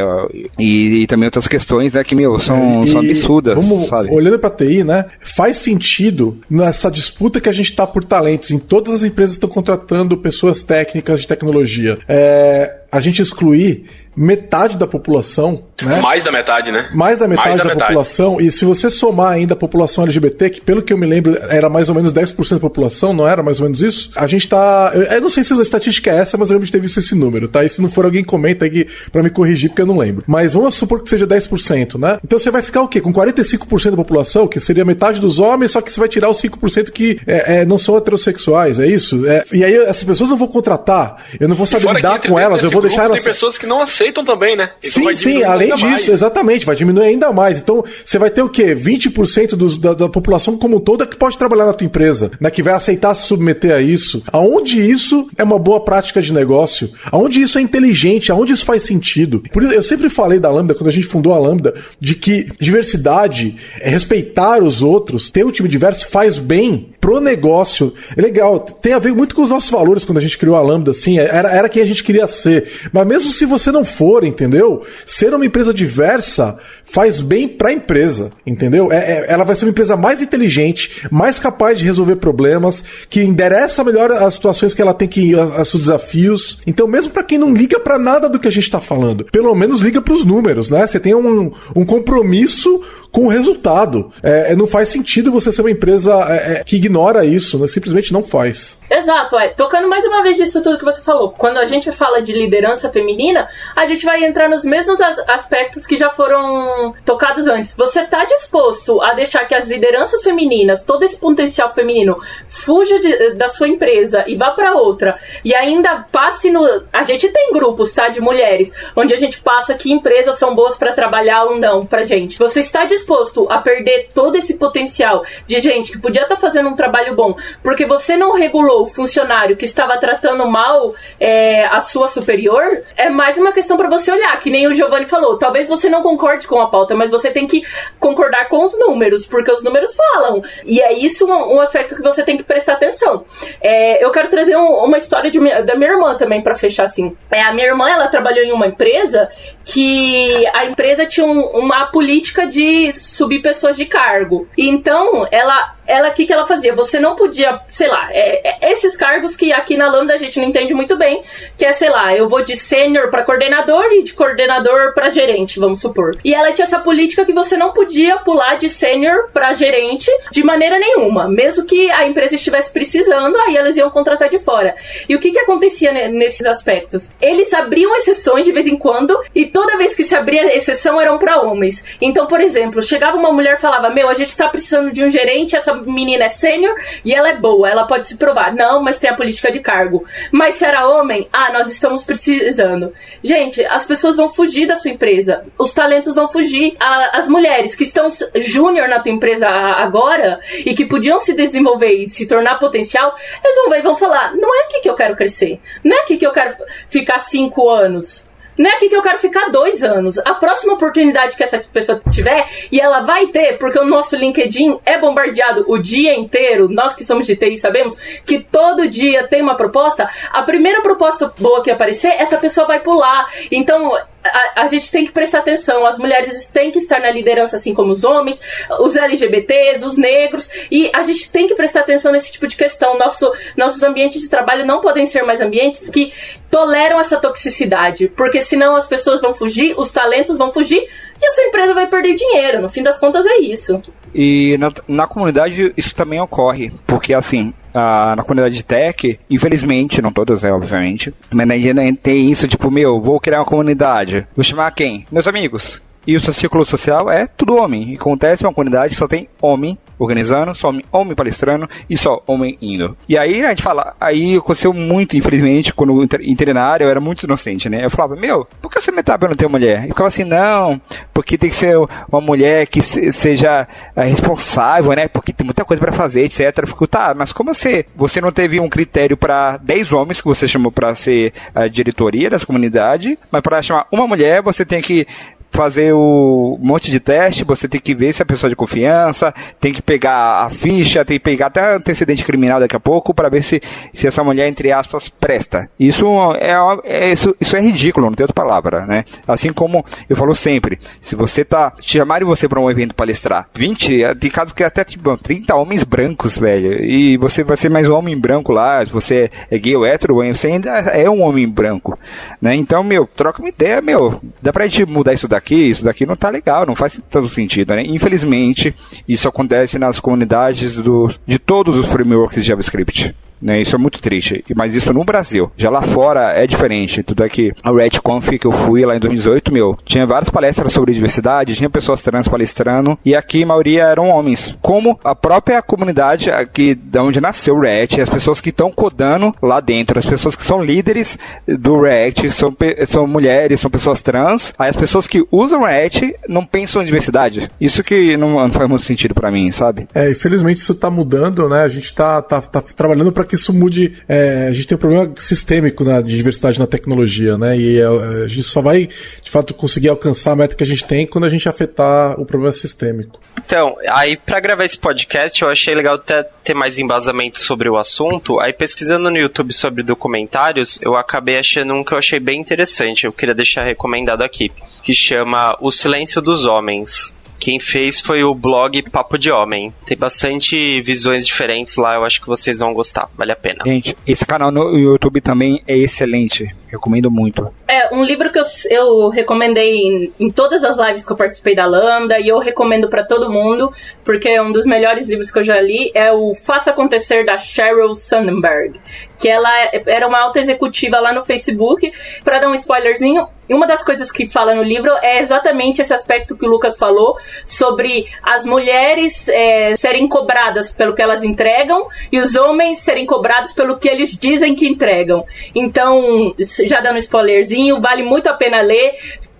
e, 0.57 1.03
e, 1.03 1.07
também 1.07 1.25
outras 1.25 1.47
questões, 1.47 1.93
né, 1.93 2.03
que, 2.03 2.15
meu, 2.15 2.39
são, 2.39 2.83
é, 2.83 2.87
são 2.87 2.99
absurdas, 2.99 3.55
vamos, 3.55 3.87
sabe? 3.87 4.09
Olhando 4.11 4.39
pra 4.39 4.49
TI, 4.49 4.83
né, 4.83 5.05
faz 5.21 5.57
sentido 5.57 6.37
nessa 6.49 6.89
disputa 6.89 7.41
que 7.41 7.49
a 7.49 7.53
gente 7.53 7.73
tá 7.73 7.85
por 7.85 8.03
talentos, 8.03 8.51
em 8.51 8.59
todas 8.59 8.93
as 8.95 9.03
empresas 9.03 9.35
estão 9.35 9.49
contratando 9.49 10.17
pessoas 10.17 10.61
técnicas 10.61 11.21
de 11.21 11.27
tecnologia. 11.27 11.97
É, 12.07 12.77
a 12.91 12.99
gente 12.99 13.21
excluir 13.21 13.85
metade 14.19 14.77
da 14.77 14.85
população, 14.85 15.63
né? 15.81 16.01
Mais 16.01 16.25
da 16.25 16.31
metade, 16.31 16.73
né? 16.73 16.89
Mais 16.93 17.19
da 17.19 17.27
metade 17.27 17.47
mais 17.47 17.57
da, 17.57 17.63
da 17.63 17.73
metade. 17.73 17.93
população. 17.93 18.41
E 18.41 18.51
se 18.51 18.65
você 18.65 18.89
somar 18.89 19.31
ainda 19.31 19.53
a 19.53 19.57
população 19.57 20.03
LGBT, 20.03 20.49
que 20.49 20.61
pelo 20.61 20.81
que 20.81 20.91
eu 20.91 20.97
me 20.97 21.07
lembro 21.07 21.37
era 21.49 21.69
mais 21.69 21.87
ou 21.87 21.95
menos 21.95 22.11
10% 22.11 22.55
da 22.55 22.59
população, 22.59 23.13
não 23.13 23.25
era 23.25 23.41
mais 23.41 23.61
ou 23.61 23.65
menos 23.65 23.81
isso? 23.81 24.11
A 24.15 24.27
gente 24.27 24.49
tá. 24.49 24.91
Eu, 24.93 25.03
eu 25.03 25.21
não 25.21 25.29
sei 25.29 25.43
se 25.43 25.53
a 25.53 25.61
estatística 25.61 26.11
é 26.11 26.17
essa, 26.17 26.37
mas 26.37 26.49
eu 26.49 26.55
lembro 26.55 26.65
de 26.65 26.71
ter 26.71 26.81
visto 26.81 26.97
esse 26.97 27.15
número, 27.15 27.47
tá? 27.47 27.63
E 27.63 27.69
se 27.69 27.81
não 27.81 27.89
for 27.89 28.03
alguém 28.03 28.21
comenta 28.21 28.65
aqui 28.65 28.85
pra 29.09 29.23
me 29.23 29.29
corrigir, 29.29 29.69
porque 29.69 29.83
eu 29.83 29.87
não 29.87 29.97
lembro. 29.97 30.25
Mas 30.27 30.53
vamos 30.53 30.75
supor 30.75 31.01
que 31.01 31.09
seja 31.09 31.25
10%, 31.25 31.97
né? 31.97 32.19
Então 32.21 32.37
você 32.37 32.51
vai 32.51 32.61
ficar 32.61 32.81
o 32.81 32.89
quê? 32.89 32.99
Com 32.99 33.13
45% 33.13 33.91
da 33.91 33.95
população, 33.95 34.49
que 34.49 34.59
seria 34.59 34.83
metade 34.83 35.21
dos 35.21 35.39
homens, 35.39 35.71
só 35.71 35.81
que 35.81 35.91
você 35.91 35.99
vai 35.99 36.09
tirar 36.09 36.29
os 36.29 36.41
5% 36.41 36.91
que 36.91 37.21
é, 37.25 37.61
é, 37.61 37.65
não 37.65 37.77
são 37.77 37.95
heterossexuais, 37.95 38.79
é 38.79 38.87
isso? 38.87 39.25
É, 39.25 39.45
e 39.53 39.63
aí 39.63 39.75
essas 39.75 40.03
pessoas 40.03 40.29
não 40.29 40.37
vão 40.37 40.47
contratar, 40.47 41.23
eu 41.39 41.47
não 41.47 41.55
vou 41.55 41.65
saber 41.65 41.93
lidar 41.93 42.19
com 42.19 42.37
elas, 42.37 42.61
eu 42.61 42.69
vou 42.69 42.81
deixar 42.81 43.05
elas. 43.05 43.21
Tem 43.21 43.31
pessoas 43.31 43.57
que 43.57 43.65
não 43.65 43.81
aceitam 43.81 44.08
aceitam 44.09 44.25
também, 44.25 44.55
né? 44.55 44.69
Então 44.83 45.03
sim, 45.09 45.15
sim, 45.15 45.43
além 45.43 45.73
disso, 45.73 45.85
mais. 45.85 46.09
exatamente, 46.09 46.65
vai 46.65 46.75
diminuir 46.75 47.05
ainda 47.05 47.31
mais. 47.31 47.59
Então, 47.59 47.83
você 48.03 48.17
vai 48.17 48.29
ter 48.29 48.41
o 48.41 48.49
quê? 48.49 48.75
20% 48.75 49.49
dos, 49.51 49.77
da, 49.77 49.93
da 49.93 50.09
população 50.09 50.57
como 50.57 50.77
um 50.77 50.79
todo 50.79 51.03
é 51.03 51.07
que 51.07 51.15
pode 51.15 51.37
trabalhar 51.37 51.65
na 51.65 51.73
tua 51.73 51.85
empresa, 51.85 52.31
né? 52.39 52.49
Que 52.49 52.63
vai 52.63 52.73
aceitar 52.73 53.13
se 53.13 53.27
submeter 53.27 53.73
a 53.73 53.81
isso. 53.81 54.23
Aonde 54.31 54.81
isso 54.81 55.27
é 55.37 55.43
uma 55.43 55.59
boa 55.59 55.79
prática 55.79 56.21
de 56.21 56.33
negócio? 56.33 56.89
Aonde 57.11 57.41
isso 57.41 57.57
é 57.57 57.61
inteligente? 57.61 58.31
Aonde 58.31 58.53
isso 58.53 58.65
faz 58.65 58.83
sentido? 58.83 59.43
Por 59.53 59.63
isso, 59.63 59.73
eu 59.73 59.83
sempre 59.83 60.09
falei 60.09 60.39
da 60.39 60.51
Lambda, 60.51 60.73
quando 60.73 60.89
a 60.89 60.91
gente 60.91 61.07
fundou 61.07 61.33
a 61.33 61.39
Lambda, 61.39 61.75
de 61.99 62.15
que 62.15 62.47
diversidade, 62.59 63.55
é 63.79 63.89
respeitar 63.89 64.63
os 64.63 64.81
outros, 64.81 65.29
ter 65.29 65.45
um 65.45 65.51
time 65.51 65.69
diverso 65.69 66.07
faz 66.07 66.37
bem 66.37 66.89
pro 66.99 67.19
negócio. 67.19 67.93
É 68.15 68.21
legal, 68.21 68.59
tem 68.59 68.93
a 68.93 68.99
ver 68.99 69.13
muito 69.13 69.35
com 69.35 69.43
os 69.43 69.49
nossos 69.49 69.69
valores 69.69 70.03
quando 70.03 70.17
a 70.17 70.21
gente 70.21 70.37
criou 70.37 70.55
a 70.55 70.61
Lambda, 70.61 70.91
assim, 70.91 71.19
era, 71.19 71.51
era 71.51 71.69
quem 71.69 71.81
a 71.81 71.85
gente 71.85 72.03
queria 72.03 72.27
ser. 72.27 72.69
Mas 72.91 73.07
mesmo 73.07 73.31
se 73.31 73.45
você 73.45 73.71
não 73.71 73.85
for, 73.89 74.23
entendeu? 74.23 74.85
Ser 75.05 75.33
uma 75.33 75.45
empresa 75.45 75.73
diversa 75.73 76.57
faz 76.89 77.21
bem 77.21 77.47
para 77.47 77.69
a 77.69 77.73
empresa, 77.73 78.31
entendeu? 78.45 78.91
É, 78.91 78.97
é, 78.97 79.25
ela 79.29 79.43
vai 79.43 79.55
ser 79.55 79.65
uma 79.65 79.71
empresa 79.71 79.95
mais 79.95 80.21
inteligente, 80.21 81.07
mais 81.11 81.39
capaz 81.39 81.77
de 81.77 81.85
resolver 81.85 82.15
problemas, 82.15 82.83
que 83.09 83.21
endereça 83.21 83.83
melhor 83.83 84.11
as 84.11 84.33
situações 84.33 84.73
que 84.73 84.81
ela 84.81 84.93
tem 84.93 85.07
que 85.07 85.35
os 85.35 85.67
seus 85.67 85.81
desafios. 85.81 86.59
Então, 86.65 86.87
mesmo 86.87 87.11
para 87.11 87.23
quem 87.23 87.37
não 87.37 87.53
liga 87.53 87.79
para 87.79 87.99
nada 87.99 88.27
do 88.27 88.39
que 88.39 88.47
a 88.47 88.51
gente 88.51 88.63
está 88.63 88.81
falando, 88.81 89.25
pelo 89.25 89.53
menos 89.53 89.81
liga 89.81 90.01
para 90.01 90.13
os 90.13 90.25
números, 90.25 90.69
né? 90.69 90.85
Você 90.85 90.99
tem 90.99 91.13
um, 91.13 91.51
um 91.75 91.85
compromisso 91.85 92.81
com 93.11 93.25
o 93.25 93.29
resultado. 93.29 94.11
É, 94.21 94.53
é, 94.53 94.55
não 94.55 94.67
faz 94.67 94.89
sentido 94.89 95.31
você 95.31 95.51
ser 95.51 95.61
uma 95.61 95.71
empresa 95.71 96.13
é, 96.29 96.59
é, 96.59 96.63
que 96.63 96.75
ignora 96.75 97.25
isso, 97.25 97.59
né? 97.59 97.67
simplesmente 97.67 98.13
não 98.13 98.23
faz. 98.23 98.77
Exato, 98.89 99.37
é. 99.37 99.49
Tocando 99.49 99.87
mais 99.87 100.03
uma 100.05 100.23
vez 100.23 100.37
disso 100.37 100.61
tudo 100.61 100.77
que 100.77 100.85
você 100.85 101.01
falou. 101.01 101.31
Quando 101.31 101.57
a 101.57 101.65
gente 101.65 101.91
fala 101.91 102.21
de 102.21 102.33
liderança 102.33 102.89
feminina, 102.89 103.47
a 103.75 103.85
gente 103.85 104.05
vai 104.05 104.23
entrar 104.23 104.49
nos 104.49 104.63
mesmos 104.63 104.99
aspectos 105.27 105.85
que 105.85 105.97
já 105.97 106.09
foram 106.09 106.78
tocados 107.05 107.47
antes. 107.47 107.75
Você 107.75 108.01
está 108.01 108.25
disposto 108.25 109.01
a 109.01 109.13
deixar 109.13 109.45
que 109.45 109.55
as 109.55 109.67
lideranças 109.67 110.21
femininas, 110.21 110.83
todo 110.83 111.03
esse 111.03 111.17
potencial 111.17 111.73
feminino, 111.73 112.15
fuja 112.47 112.99
de, 112.99 113.33
da 113.35 113.47
sua 113.47 113.67
empresa 113.67 114.23
e 114.27 114.35
vá 114.35 114.51
para 114.51 114.73
outra, 114.73 115.17
e 115.43 115.53
ainda 115.53 116.05
passe 116.11 116.49
no. 116.49 116.65
A 116.91 117.03
gente 117.03 117.27
tem 117.29 117.51
grupos, 117.51 117.93
tá? 117.93 118.07
De 118.07 118.21
mulheres, 118.21 118.71
onde 118.95 119.13
a 119.13 119.17
gente 119.17 119.39
passa 119.41 119.73
que 119.73 119.91
empresas 119.91 120.37
são 120.37 120.55
boas 120.55 120.77
para 120.77 120.93
trabalhar 120.93 121.45
ou 121.45 121.57
não 121.57 121.85
pra 121.85 122.05
gente. 122.05 122.37
Você 122.37 122.59
está 122.59 122.85
disposto 122.85 123.47
a 123.49 123.59
perder 123.59 124.07
todo 124.13 124.35
esse 124.35 124.55
potencial 124.55 125.23
de 125.45 125.59
gente 125.59 125.91
que 125.91 125.99
podia 125.99 126.23
estar 126.23 126.35
tá 126.35 126.41
fazendo 126.41 126.69
um 126.69 126.75
trabalho 126.75 127.15
bom, 127.15 127.35
porque 127.63 127.85
você 127.85 128.15
não 128.15 128.33
regulou 128.33 128.83
o 128.83 128.87
funcionário 128.87 129.55
que 129.55 129.65
estava 129.65 129.97
tratando 129.97 130.47
mal 130.47 130.93
é, 131.19 131.65
a 131.65 131.81
sua 131.81 132.07
superior, 132.07 132.81
é 132.95 133.09
mais 133.09 133.37
uma 133.37 133.51
questão 133.51 133.77
para 133.77 133.89
você 133.89 134.11
olhar, 134.11 134.39
que 134.39 134.49
nem 134.49 134.67
o 134.67 134.75
Giovanni 134.75 135.07
falou. 135.07 135.37
Talvez 135.37 135.67
você 135.67 135.89
não 135.89 136.01
concorde 136.01 136.47
com 136.47 136.61
a 136.61 136.68
pauta, 136.69 136.95
mas 136.95 137.11
você 137.11 137.31
tem 137.31 137.47
que 137.47 137.63
concordar 137.99 138.47
com 138.47 138.63
os 138.63 138.77
números, 138.77 139.25
porque 139.25 139.51
os 139.51 139.63
números 139.63 139.95
falam. 139.95 140.41
E 140.65 140.81
é 140.81 140.93
isso 140.93 141.25
um, 141.25 141.55
um 141.55 141.61
aspecto 141.61 141.95
que 141.95 142.01
você 142.01 142.23
tem 142.23 142.37
que 142.37 142.43
prestar 142.43 142.73
atenção. 142.73 143.25
É, 143.61 144.03
eu 144.03 144.11
quero 144.11 144.29
trazer 144.29 144.55
um, 144.55 144.85
uma 144.85 144.97
história 144.97 145.29
de, 145.29 145.39
da 145.63 145.75
minha 145.75 145.91
irmã 145.91 146.15
também 146.15 146.41
para 146.41 146.55
fechar 146.55 146.83
assim. 146.83 147.15
É, 147.31 147.41
a 147.41 147.53
minha 147.53 147.67
irmã 147.67 147.89
ela 147.89 148.07
trabalhou 148.07 148.43
em 148.43 148.51
uma 148.51 148.67
empresa 148.67 149.29
que 149.65 150.45
a 150.53 150.65
empresa 150.65 151.05
tinha 151.05 151.25
um, 151.25 151.41
uma 151.41 151.87
política 151.87 152.47
de 152.47 152.91
subir 152.91 153.41
pessoas 153.41 153.77
de 153.77 153.85
cargo. 153.85 154.47
Então 154.57 155.27
ela 155.31 155.75
ela, 155.89 156.09
o 156.09 156.13
que, 156.13 156.25
que 156.25 156.31
ela 156.31 156.45
fazia? 156.45 156.73
Você 156.75 156.99
não 156.99 157.15
podia, 157.15 157.59
sei 157.69 157.87
lá, 157.87 158.07
é, 158.11 158.67
é, 158.67 158.71
esses 158.71 158.95
cargos 158.95 159.35
que 159.35 159.51
aqui 159.51 159.75
na 159.75 159.91
Lambda 159.91 160.13
a 160.13 160.17
gente 160.17 160.39
não 160.39 160.47
entende 160.47 160.73
muito 160.73 160.95
bem, 160.95 161.23
que 161.57 161.65
é, 161.65 161.71
sei 161.71 161.89
lá, 161.89 162.15
eu 162.15 162.29
vou 162.29 162.43
de 162.43 162.55
sênior 162.55 163.09
para 163.09 163.23
coordenador 163.23 163.85
e 163.91 164.03
de 164.03 164.13
coordenador 164.13 164.93
para 164.93 165.09
gerente, 165.09 165.59
vamos 165.59 165.81
supor. 165.81 166.11
E 166.23 166.33
ela 166.33 166.51
tinha 166.51 166.65
essa 166.65 166.79
política 166.79 167.25
que 167.25 167.33
você 167.33 167.57
não 167.57 167.73
podia 167.73 168.17
pular 168.17 168.55
de 168.55 168.69
sênior 168.69 169.29
para 169.33 169.53
gerente 169.53 170.11
de 170.31 170.43
maneira 170.43 170.77
nenhuma, 170.77 171.27
mesmo 171.27 171.65
que 171.65 171.89
a 171.91 172.05
empresa 172.05 172.35
estivesse 172.35 172.71
precisando, 172.71 173.35
aí 173.37 173.57
elas 173.57 173.75
iam 173.75 173.89
contratar 173.89 174.29
de 174.29 174.39
fora. 174.39 174.75
E 175.07 175.15
o 175.15 175.19
que, 175.19 175.31
que 175.31 175.39
acontecia 175.39 175.91
nesses 176.09 176.45
aspectos? 176.45 177.09
Eles 177.19 177.51
abriam 177.53 177.95
exceções 177.95 178.45
de 178.45 178.51
vez 178.51 178.67
em 178.67 178.77
quando 178.77 179.19
e 179.33 179.47
toda 179.47 179.77
vez 179.77 179.95
que 179.95 180.03
se 180.03 180.15
abria 180.15 180.55
exceção 180.55 181.01
eram 181.01 181.17
para 181.17 181.41
homens. 181.41 181.83
Então, 181.99 182.27
por 182.27 182.39
exemplo, 182.39 182.81
chegava 182.83 183.17
uma 183.17 183.31
mulher 183.31 183.55
e 183.55 183.61
falava: 183.61 183.89
Meu, 183.89 184.07
a 184.07 184.13
gente 184.13 184.35
tá 184.37 184.47
precisando 184.47 184.91
de 184.91 185.03
um 185.03 185.09
gerente, 185.09 185.55
essa 185.55 185.78
menina 185.85 186.25
é 186.25 186.29
sênior 186.29 186.75
e 187.03 187.13
ela 187.13 187.29
é 187.29 187.37
boa, 187.37 187.69
ela 187.69 187.85
pode 187.85 188.07
se 188.07 188.17
provar. 188.17 188.53
Não, 188.53 188.81
mas 188.81 188.97
tem 188.97 189.09
a 189.09 189.15
política 189.15 189.51
de 189.51 189.59
cargo. 189.59 190.05
Mas 190.31 190.55
se 190.55 190.65
era 190.65 190.87
homem, 190.87 191.27
ah, 191.31 191.51
nós 191.51 191.71
estamos 191.71 192.03
precisando. 192.03 192.93
Gente, 193.23 193.63
as 193.65 193.85
pessoas 193.85 194.15
vão 194.15 194.33
fugir 194.33 194.67
da 194.67 194.75
sua 194.75 194.91
empresa, 194.91 195.45
os 195.57 195.73
talentos 195.73 196.15
vão 196.15 196.31
fugir. 196.31 196.75
As 196.79 197.27
mulheres 197.27 197.75
que 197.75 197.83
estão 197.83 198.07
júnior 198.35 198.87
na 198.87 198.99
tua 198.99 199.11
empresa 199.11 199.47
agora 199.47 200.39
e 200.53 200.73
que 200.73 200.85
podiam 200.85 201.19
se 201.19 201.33
desenvolver 201.33 201.91
e 201.91 202.09
se 202.09 202.27
tornar 202.27 202.59
potencial, 202.59 203.15
eles 203.43 203.55
vão 203.55 203.69
ver 203.69 203.79
e 203.79 203.83
vão 203.83 203.95
falar: 203.95 204.35
não 204.35 204.55
é 204.55 204.65
aqui 204.65 204.81
que 204.81 204.89
eu 204.89 204.95
quero 204.95 205.15
crescer, 205.15 205.59
não 205.83 205.95
é 205.97 206.01
aqui 206.01 206.17
que 206.17 206.25
eu 206.25 206.31
quero 206.31 206.55
ficar 206.89 207.19
cinco 207.19 207.69
anos. 207.69 208.28
Não 208.59 208.69
é 208.69 208.73
aqui 208.73 208.89
que 208.89 208.95
eu 208.95 209.01
quero 209.01 209.17
ficar 209.19 209.49
dois 209.51 209.81
anos. 209.81 210.17
A 210.17 210.33
próxima 210.33 210.73
oportunidade 210.73 211.37
que 211.37 211.43
essa 211.43 211.59
pessoa 211.59 212.01
tiver, 212.11 212.45
e 212.69 212.77
ela 212.77 213.03
vai 213.03 213.27
ter, 213.27 213.57
porque 213.57 213.79
o 213.79 213.85
nosso 213.85 214.17
LinkedIn 214.17 214.81
é 214.85 214.99
bombardeado 214.99 215.63
o 215.65 215.77
dia 215.77 216.13
inteiro, 216.13 216.67
nós 216.67 216.93
que 216.93 217.05
somos 217.05 217.25
de 217.25 217.37
TI 217.37 217.55
sabemos 217.55 217.95
que 218.25 218.41
todo 218.41 218.89
dia 218.89 219.25
tem 219.29 219.41
uma 219.41 219.55
proposta. 219.55 220.09
A 220.29 220.43
primeira 220.43 220.81
proposta 220.81 221.33
boa 221.39 221.63
que 221.63 221.71
aparecer, 221.71 222.09
essa 222.09 222.37
pessoa 222.37 222.67
vai 222.67 222.81
pular. 222.81 223.31
Então, 223.49 223.93
a, 224.23 224.63
a, 224.63 224.67
gente 224.67 224.91
tem 224.91 225.05
que 225.05 225.11
prestar 225.11 225.39
atenção. 225.39 225.85
As 225.85 225.97
mulheres 225.97 226.47
têm 226.47 226.71
que 226.71 226.79
estar 226.79 226.99
na 226.99 227.11
liderança, 227.11 227.55
assim 227.55 227.73
como 227.73 227.91
os 227.91 228.03
homens, 228.03 228.39
os 228.79 228.95
LGBTs, 228.95 229.85
os 229.85 229.97
negros, 229.97 230.49
e 230.69 230.89
a 230.93 231.01
gente 231.03 231.31
tem 231.31 231.47
que 231.47 231.55
prestar 231.55 231.81
atenção 231.81 232.11
nesse 232.11 232.31
tipo 232.31 232.47
de 232.47 232.55
questão. 232.55 232.97
Nosso, 232.97 233.31
nossos 233.55 233.81
ambientes 233.83 234.21
de 234.21 234.29
trabalho 234.29 234.65
não 234.65 234.81
podem 234.81 235.05
ser 235.05 235.23
mais 235.23 235.41
ambientes 235.41 235.89
que 235.89 236.13
toleram 236.49 236.99
essa 236.99 237.17
toxicidade, 237.17 238.07
porque 238.09 238.41
senão 238.41 238.75
as 238.75 238.87
pessoas 238.87 239.21
vão 239.21 239.33
fugir, 239.35 239.75
os 239.77 239.91
talentos 239.91 240.37
vão 240.37 240.51
fugir 240.51 240.89
e 241.21 241.25
a 241.25 241.31
sua 241.31 241.43
empresa 241.45 241.73
vai 241.73 241.87
perder 241.87 242.15
dinheiro. 242.15 242.61
No 242.61 242.69
fim 242.69 242.83
das 242.83 242.99
contas, 242.99 243.25
é 243.25 243.37
isso. 243.39 243.81
E 244.13 244.57
na, 244.57 244.71
na 244.87 245.07
comunidade 245.07 245.73
isso 245.77 245.93
também 245.93 246.19
ocorre, 246.19 246.71
porque 246.87 247.13
assim, 247.13 247.53
a, 247.73 248.15
na 248.15 248.23
comunidade 248.23 248.55
de 248.55 248.63
tech, 248.63 249.19
infelizmente, 249.29 250.01
não 250.01 250.11
todas, 250.11 250.43
é, 250.43 250.51
obviamente, 250.51 251.13
mas 251.31 251.49
ainda 251.49 251.81
tem 252.01 252.31
isso, 252.31 252.47
tipo, 252.47 252.71
meu, 252.71 252.99
vou 252.99 253.19
criar 253.19 253.39
uma 253.39 253.45
comunidade. 253.45 254.27
Vou 254.35 254.43
chamar 254.43 254.71
quem? 254.71 255.05
Meus 255.11 255.27
amigos. 255.27 255.81
E 256.07 256.15
o 256.15 256.21
seu 256.21 256.33
círculo 256.33 256.65
social 256.65 257.11
é 257.11 257.27
tudo 257.27 257.55
homem. 257.55 257.91
E 257.91 257.95
acontece 257.95 258.43
uma 258.43 258.53
comunidade 258.53 258.95
só 258.95 259.07
tem 259.07 259.29
homem 259.41 259.77
organizando, 259.99 260.55
só 260.55 260.71
homem 260.91 261.15
palestrando 261.15 261.69
e 261.89 261.97
só 261.97 262.23
homem 262.25 262.57
indo. 262.61 262.97
E 263.07 263.17
aí 263.17 263.45
a 263.45 263.49
gente 263.49 263.61
fala, 263.61 263.93
aí 263.99 264.37
aconteceu 264.37 264.73
muito, 264.73 265.17
infelizmente, 265.17 265.73
quando 265.73 266.01
eu 266.01 266.03
entrei 266.23 266.53
na 266.53 266.63
área, 266.63 266.85
eu 266.85 266.89
era 266.89 267.01
muito 267.01 267.23
inocente, 267.23 267.69
né? 267.69 267.83
Eu 267.83 267.89
falava, 267.89 268.15
meu, 268.15 268.47
por 268.61 268.71
que 268.71 268.81
você 268.81 268.91
me 268.91 269.03
tá 269.03 269.17
não 269.21 269.35
ter 269.35 269.47
mulher? 269.47 269.83
E 269.83 269.87
ficava 269.89 270.07
assim, 270.07 270.23
não, 270.23 270.81
porque 271.13 271.37
tem 271.37 271.49
que 271.49 271.55
ser 271.55 271.77
uma 272.09 272.21
mulher 272.21 272.65
que 272.67 272.81
seja 272.81 273.67
eh, 273.95 274.03
responsável, 274.03 274.93
né? 274.93 275.07
Porque 275.07 275.33
tem 275.33 275.45
muita 275.45 275.65
coisa 275.65 275.81
para 275.81 275.91
fazer, 275.91 276.23
etc. 276.23 276.57
Eu 276.59 276.67
fico, 276.67 276.87
tá, 276.87 277.13
mas 277.15 277.31
como 277.31 277.53
você, 277.53 277.85
você 277.95 278.21
não 278.21 278.31
teve 278.31 278.59
um 278.59 278.69
critério 278.69 279.17
para 279.17 279.57
10 279.57 279.91
homens 279.91 280.21
que 280.21 280.27
você 280.27 280.47
chamou 280.47 280.71
para 280.71 280.95
ser 280.95 281.33
a 281.53 281.67
diretoria 281.67 282.29
dessa 282.29 282.45
comunidade, 282.45 283.19
mas 283.29 283.41
para 283.41 283.61
chamar 283.61 283.87
uma 283.91 284.07
mulher, 284.07 284.41
você 284.41 284.63
tem 284.63 284.81
que 284.81 285.05
fazer 285.51 285.93
o 285.93 286.57
monte 286.61 286.91
de 286.91 286.99
teste, 286.99 287.43
você 287.43 287.67
tem 287.67 287.81
que 287.81 287.95
ver 287.95 288.13
se 288.13 288.21
a 288.21 288.25
pessoa 288.25 288.47
é 288.47 288.51
de 288.51 288.55
confiança, 288.55 289.33
tem 289.59 289.73
que 289.73 289.81
pegar 289.81 290.45
a 290.45 290.49
ficha, 290.49 291.03
tem 291.03 291.17
que 291.17 291.23
pegar 291.23 291.47
até 291.47 291.75
antecedente 291.75 292.23
criminal 292.23 292.59
daqui 292.59 292.75
a 292.75 292.79
pouco 292.79 293.13
para 293.13 293.29
ver 293.29 293.43
se, 293.43 293.61
se 293.91 294.07
essa 294.07 294.23
mulher, 294.23 294.47
entre 294.47 294.71
aspas, 294.71 295.09
presta. 295.09 295.69
Isso 295.79 296.05
é, 296.35 296.53
é, 296.85 297.11
isso, 297.11 297.35
isso 297.39 297.57
é 297.57 297.61
ridículo, 297.61 298.07
não 298.07 298.15
tem 298.15 298.23
outra 298.23 298.33
palavra, 298.33 298.85
né? 298.85 299.03
Assim 299.27 299.51
como 299.51 299.83
eu 300.09 300.15
falo 300.15 300.35
sempre, 300.35 300.79
se 301.01 301.15
você 301.15 301.43
tá, 301.43 301.73
chamarem 301.81 302.25
você 302.25 302.47
para 302.47 302.59
um 302.59 302.69
evento 302.69 302.95
palestrar, 302.95 303.49
20, 303.53 304.15
tem 304.19 304.29
casos 304.29 304.53
que 304.53 304.63
até 304.63 304.83
tipo 304.83 305.17
30 305.17 305.55
homens 305.55 305.83
brancos, 305.83 306.37
velho, 306.37 306.83
e 306.83 307.17
você 307.17 307.43
vai 307.43 307.57
ser 307.57 307.69
mais 307.69 307.89
um 307.89 307.95
homem 307.95 308.17
branco 308.17 308.53
lá, 308.53 308.85
se 308.85 308.91
você 308.91 309.29
é 309.49 309.57
gay 309.57 309.75
ou 309.75 309.85
hétero, 309.85 310.15
você 310.15 310.47
ainda 310.47 310.69
é 310.69 311.09
um 311.09 311.21
homem 311.21 311.47
branco, 311.47 311.97
né? 312.41 312.55
Então, 312.55 312.83
meu, 312.83 313.07
troca 313.07 313.41
uma 313.41 313.49
ideia, 313.49 313.81
meu, 313.81 314.21
dá 314.41 314.53
pra 314.53 314.67
gente 314.67 314.85
mudar 314.85 315.13
isso 315.13 315.27
daqui 315.27 315.38
daqui, 315.39 315.55
isso 315.55 315.83
daqui 315.83 316.05
não 316.05 316.15
tá 316.15 316.29
legal, 316.29 316.65
não 316.65 316.75
faz 316.75 316.99
todo 317.09 317.29
sentido, 317.29 317.73
né? 317.73 317.83
Infelizmente, 317.85 318.75
isso 319.07 319.27
acontece 319.27 319.79
nas 319.79 319.99
comunidades 319.99 320.75
do, 320.75 321.13
de 321.25 321.39
todos 321.39 321.75
os 321.75 321.85
frameworks 321.85 322.43
de 322.43 322.47
JavaScript. 322.47 323.15
Né? 323.41 323.61
Isso 323.61 323.75
é 323.75 323.79
muito 323.79 324.01
triste. 324.01 324.43
Mas 324.55 324.75
isso 324.75 324.93
no 324.93 325.03
Brasil. 325.03 325.51
Já 325.55 325.69
lá 325.69 325.81
fora 325.81 326.33
é 326.33 326.45
diferente. 326.45 327.03
Tudo 327.03 327.23
é 327.23 327.29
que 327.29 327.53
a 327.63 327.71
RedConf 327.71 328.29
que 328.37 328.45
eu 328.45 328.51
fui 328.51 328.85
lá 328.85 328.95
em 328.95 328.99
2018, 328.99 329.53
meu, 329.53 329.77
tinha 329.85 330.05
várias 330.05 330.29
palestras 330.29 330.73
sobre 330.73 330.93
diversidade, 330.93 331.55
tinha 331.55 331.69
pessoas 331.69 332.01
trans 332.01 332.27
palestrando, 332.27 332.97
e 333.03 333.15
aqui 333.15 333.43
a 333.43 333.47
maioria 333.47 333.83
eram 333.83 334.09
homens. 334.09 334.55
Como 334.61 334.99
a 335.03 335.15
própria 335.15 335.61
comunidade 335.61 336.29
aqui 336.29 336.75
da 336.75 337.03
onde 337.03 337.21
nasceu 337.21 337.55
o 337.55 337.59
React, 337.59 338.01
as 338.01 338.09
pessoas 338.09 338.41
que 338.41 338.49
estão 338.49 338.71
codando 338.71 339.33
lá 339.41 339.59
dentro, 339.59 339.99
as 339.99 340.05
pessoas 340.05 340.35
que 340.35 340.45
são 340.45 340.63
líderes 340.63 341.17
do 341.47 341.81
React, 341.81 342.31
são, 342.31 342.55
são 342.87 343.07
mulheres, 343.07 343.59
são 343.59 343.69
pessoas 343.69 344.01
trans. 344.01 344.53
Aí 344.57 344.69
as 344.69 344.75
pessoas 344.75 345.07
que 345.07 345.25
usam 345.31 345.61
o 345.61 345.65
React 345.65 346.15
não 346.27 346.45
pensam 346.45 346.81
em 346.81 346.85
diversidade. 346.85 347.49
Isso 347.59 347.83
que 347.83 348.15
não, 348.17 348.39
não 348.39 348.51
faz 348.51 348.69
muito 348.69 348.85
sentido 348.85 349.13
para 349.13 349.31
mim, 349.31 349.51
sabe? 349.51 349.87
É, 349.93 350.09
infelizmente 350.09 350.57
isso 350.57 350.75
tá 350.75 350.89
mudando, 350.89 351.47
né? 351.49 351.63
A 351.63 351.67
gente 351.67 351.93
tá, 351.93 352.21
tá, 352.21 352.41
tá 352.41 352.61
trabalhando 352.61 353.11
para 353.11 353.23
que 353.29 353.35
isso 353.35 353.53
mude. 353.53 353.93
É, 354.07 354.47
a 354.47 354.51
gente 354.51 354.67
tem 354.67 354.75
um 354.75 354.79
problema 354.79 355.13
sistêmico 355.17 355.83
na, 355.83 356.01
de 356.01 356.17
diversidade 356.17 356.59
na 356.59 356.67
tecnologia, 356.67 357.37
né? 357.37 357.57
E 357.57 357.81
a, 357.81 357.85
é, 357.85 358.23
a 358.25 358.27
gente 358.27 358.43
só 358.43 358.61
vai, 358.61 358.89
de 359.21 359.31
fato, 359.31 359.53
conseguir 359.53 359.89
alcançar 359.89 360.31
a 360.31 360.35
meta 360.35 360.55
que 360.55 360.63
a 360.63 360.65
gente 360.65 360.83
tem 360.85 361.05
quando 361.05 361.25
a 361.25 361.29
gente 361.29 361.47
afetar 361.47 362.19
o 362.19 362.25
problema 362.25 362.51
sistêmico. 362.51 363.21
Então, 363.45 363.75
aí 363.87 364.17
para 364.17 364.39
gravar 364.39 364.65
esse 364.65 364.77
podcast, 364.77 365.41
eu 365.41 365.49
achei 365.49 365.73
legal 365.73 365.97
ter, 365.97 366.25
ter 366.43 366.53
mais 366.53 366.77
embasamento 366.77 367.39
sobre 367.39 367.69
o 367.69 367.77
assunto. 367.77 368.39
Aí 368.39 368.51
pesquisando 368.51 369.09
no 369.09 369.17
YouTube 369.17 369.53
sobre 369.53 369.83
documentários, 369.83 370.79
eu 370.81 370.95
acabei 370.95 371.37
achando 371.37 371.73
um 371.73 371.83
que 371.83 371.93
eu 371.93 371.97
achei 371.97 372.19
bem 372.19 372.39
interessante. 372.39 373.05
Eu 373.05 373.13
queria 373.13 373.35
deixar 373.35 373.63
recomendado 373.63 374.23
aqui, 374.23 374.51
que 374.83 374.93
chama 374.93 375.55
O 375.61 375.71
Silêncio 375.71 376.21
dos 376.21 376.45
Homens. 376.45 377.13
Quem 377.39 377.59
fez 377.59 378.01
foi 378.01 378.23
o 378.23 378.35
blog 378.35 378.81
Papo 378.89 379.17
de 379.17 379.31
Homem. 379.31 379.73
Tem 379.85 379.97
bastante 379.97 380.81
visões 380.81 381.25
diferentes 381.25 381.77
lá, 381.77 381.95
eu 381.95 382.03
acho 382.03 382.21
que 382.21 382.27
vocês 382.27 382.59
vão 382.59 382.73
gostar, 382.73 383.09
vale 383.17 383.31
a 383.31 383.35
pena. 383.35 383.63
Gente, 383.65 383.95
esse 384.05 384.25
canal 384.25 384.51
no 384.51 384.77
YouTube 384.77 385.21
também 385.21 385.61
é 385.67 385.77
excelente. 385.77 386.53
Recomendo 386.69 387.09
muito. 387.09 387.51
É, 387.67 387.93
um 387.93 388.03
livro 388.03 388.31
que 388.31 388.39
eu, 388.39 388.45
eu 388.69 389.09
recomendei 389.09 389.73
em, 389.73 390.13
em 390.19 390.31
todas 390.31 390.63
as 390.63 390.77
lives 390.77 391.03
que 391.03 391.11
eu 391.11 391.17
participei 391.17 391.55
da 391.55 391.65
Lambda 391.65 392.19
e 392.19 392.27
eu 392.27 392.37
recomendo 392.37 392.87
para 392.89 393.03
todo 393.03 393.31
mundo, 393.31 393.73
porque 394.05 394.29
é 394.29 394.41
um 394.41 394.51
dos 394.51 394.65
melhores 394.65 395.09
livros 395.09 395.31
que 395.31 395.39
eu 395.39 395.43
já 395.43 395.59
li, 395.59 395.91
é 395.95 396.11
o 396.11 396.35
Faça 396.35 396.69
Acontecer 396.69 397.25
da 397.25 397.37
Sheryl 397.37 397.95
Sandberg, 397.95 398.79
que 399.19 399.27
ela 399.27 399.49
era 399.87 400.07
uma 400.07 400.19
alta 400.19 400.39
executiva 400.39 400.99
lá 400.99 401.11
no 401.11 401.25
Facebook. 401.25 401.91
Para 402.23 402.39
dar 402.39 402.49
um 402.49 402.53
spoilerzinho, 402.53 403.27
uma 403.49 403.65
das 403.65 403.83
coisas 403.83 404.11
que 404.11 404.27
fala 404.27 404.53
no 404.53 404.61
livro 404.61 404.91
é 405.01 405.19
exatamente 405.19 405.81
esse 405.81 405.93
aspecto 405.93 406.37
que 406.37 406.45
o 406.45 406.49
Lucas 406.49 406.77
falou 406.77 407.17
sobre 407.45 408.07
as 408.23 408.45
mulheres 408.45 409.27
é, 409.27 409.75
serem 409.75 410.07
cobradas 410.07 410.71
pelo 410.71 410.93
que 410.93 411.01
elas 411.01 411.23
entregam 411.23 411.87
e 412.11 412.19
os 412.19 412.35
homens 412.35 412.79
serem 412.79 413.05
cobrados 413.05 413.51
pelo 413.51 413.79
que 413.79 413.89
eles 413.89 414.15
dizem 414.17 414.53
que 414.53 414.67
entregam. 414.67 415.25
Então, 415.55 416.33
já 416.67 416.81
dando 416.81 416.97
spoilerzinho, 416.97 417.79
vale 417.79 418.03
muito 418.03 418.27
a 418.27 418.33
pena 418.33 418.61
ler. 418.61 418.97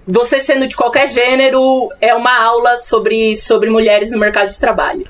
Você 0.08 0.40
sendo 0.40 0.68
de 0.68 0.76
qualquer 0.76 1.10
gênero, 1.10 1.90
é 2.02 2.14
uma 2.16 2.36
aula 2.44 2.78
sobre, 2.78 3.36
sobre 3.36 3.70
mulheres 3.70 4.12
no 4.12 4.18
mercado 4.18 4.50
de 4.50 4.60
trabalho. 4.60 5.06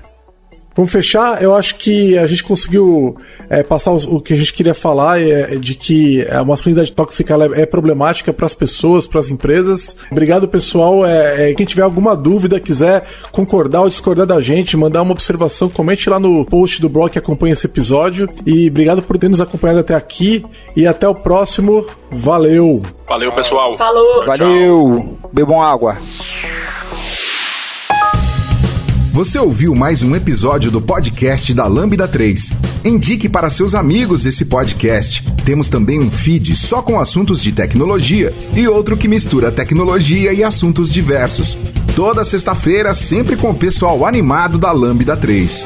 Vamos 0.80 0.94
fechar. 0.94 1.44
Eu 1.44 1.54
acho 1.54 1.76
que 1.76 2.18
a 2.18 2.26
gente 2.26 2.42
conseguiu 2.42 3.18
é, 3.50 3.62
passar 3.62 3.92
o, 3.92 4.16
o, 4.16 4.22
que 4.22 4.34
a 4.34 4.38
gente 4.38 4.54
queria 4.54 4.74
falar 4.74 5.22
é, 5.22 5.58
de 5.58 5.76
que 5.76 6.26
a 6.32 6.42
masculinidade 6.42 6.94
tóxica 6.94 7.36
é, 7.36 7.64
é, 7.64 7.66
problemática 7.66 8.32
para 8.32 8.46
as 8.46 8.56
pessoas, 8.56 9.06
para 9.06 9.20
as 9.20 9.28
empresas. 9.28 9.98
Obrigado, 10.10 10.48
pessoal. 10.48 11.06
É, 11.06 11.50
é, 11.50 11.54
quem 11.54 11.66
tiver 11.66 11.82
alguma 11.82 12.16
dúvida, 12.16 12.62
quiser 12.62 13.06
concordar 13.30 13.82
ou 13.82 13.90
discordar 13.90 14.26
da 14.26 14.40
gente, 14.40 14.78
mandar 14.78 15.02
uma 15.02 15.12
observação, 15.12 15.68
comente 15.68 16.10
lá 16.10 16.18
no 16.18 16.46
post 16.46 16.80
do 16.80 16.88
blog 16.88 17.12
que 17.12 17.20
acompanha 17.20 17.52
esse 17.52 17.68
episódio. 17.68 18.26
E 18.46 18.70
obrigado 18.70 19.02
por 19.02 19.18
ter 19.18 19.28
nos 19.28 19.42
acompanhado 19.42 19.82
até 19.82 19.96
aqui. 19.96 20.46
E 20.78 20.88
até 20.88 21.10
o 21.10 21.14
próximo. 21.14 21.86
Valeu! 22.10 22.82
Valeu, 23.06 23.32
pessoal. 23.34 23.78
Falou! 23.78 24.26
Valeu! 24.26 25.20
Bebam 25.34 25.62
água. 25.62 25.98
Você 29.12 29.40
ouviu 29.40 29.74
mais 29.74 30.04
um 30.04 30.16
episódio 30.16 30.70
do 30.70 30.80
podcast 30.80 31.52
da 31.54 31.66
Lambda 31.66 32.08
3. 32.08 32.52
Indique 32.86 33.28
para 33.28 33.50
seus 33.50 33.74
amigos 33.74 34.26
esse 34.26 34.46
podcast. 34.46 35.26
Temos 35.44 35.68
também 35.68 36.00
um 36.00 36.12
feed 36.12 36.56
só 36.56 36.82
com 36.82 37.00
assuntos 37.00 37.42
de 37.42 37.52
tecnologia 37.52 38.34
e 38.54 38.68
outro 38.68 38.96
que 38.96 39.08
mistura 39.08 39.52
tecnologia 39.52 40.32
e 40.32 40.44
assuntos 40.44 40.92
diversos. 40.92 41.58
Toda 41.96 42.24
sexta-feira, 42.24 42.94
sempre 42.94 43.36
com 43.36 43.50
o 43.50 43.56
pessoal 43.56 44.06
animado 44.06 44.60
da 44.60 44.72
Lambda 44.72 45.18
3. 45.18 45.66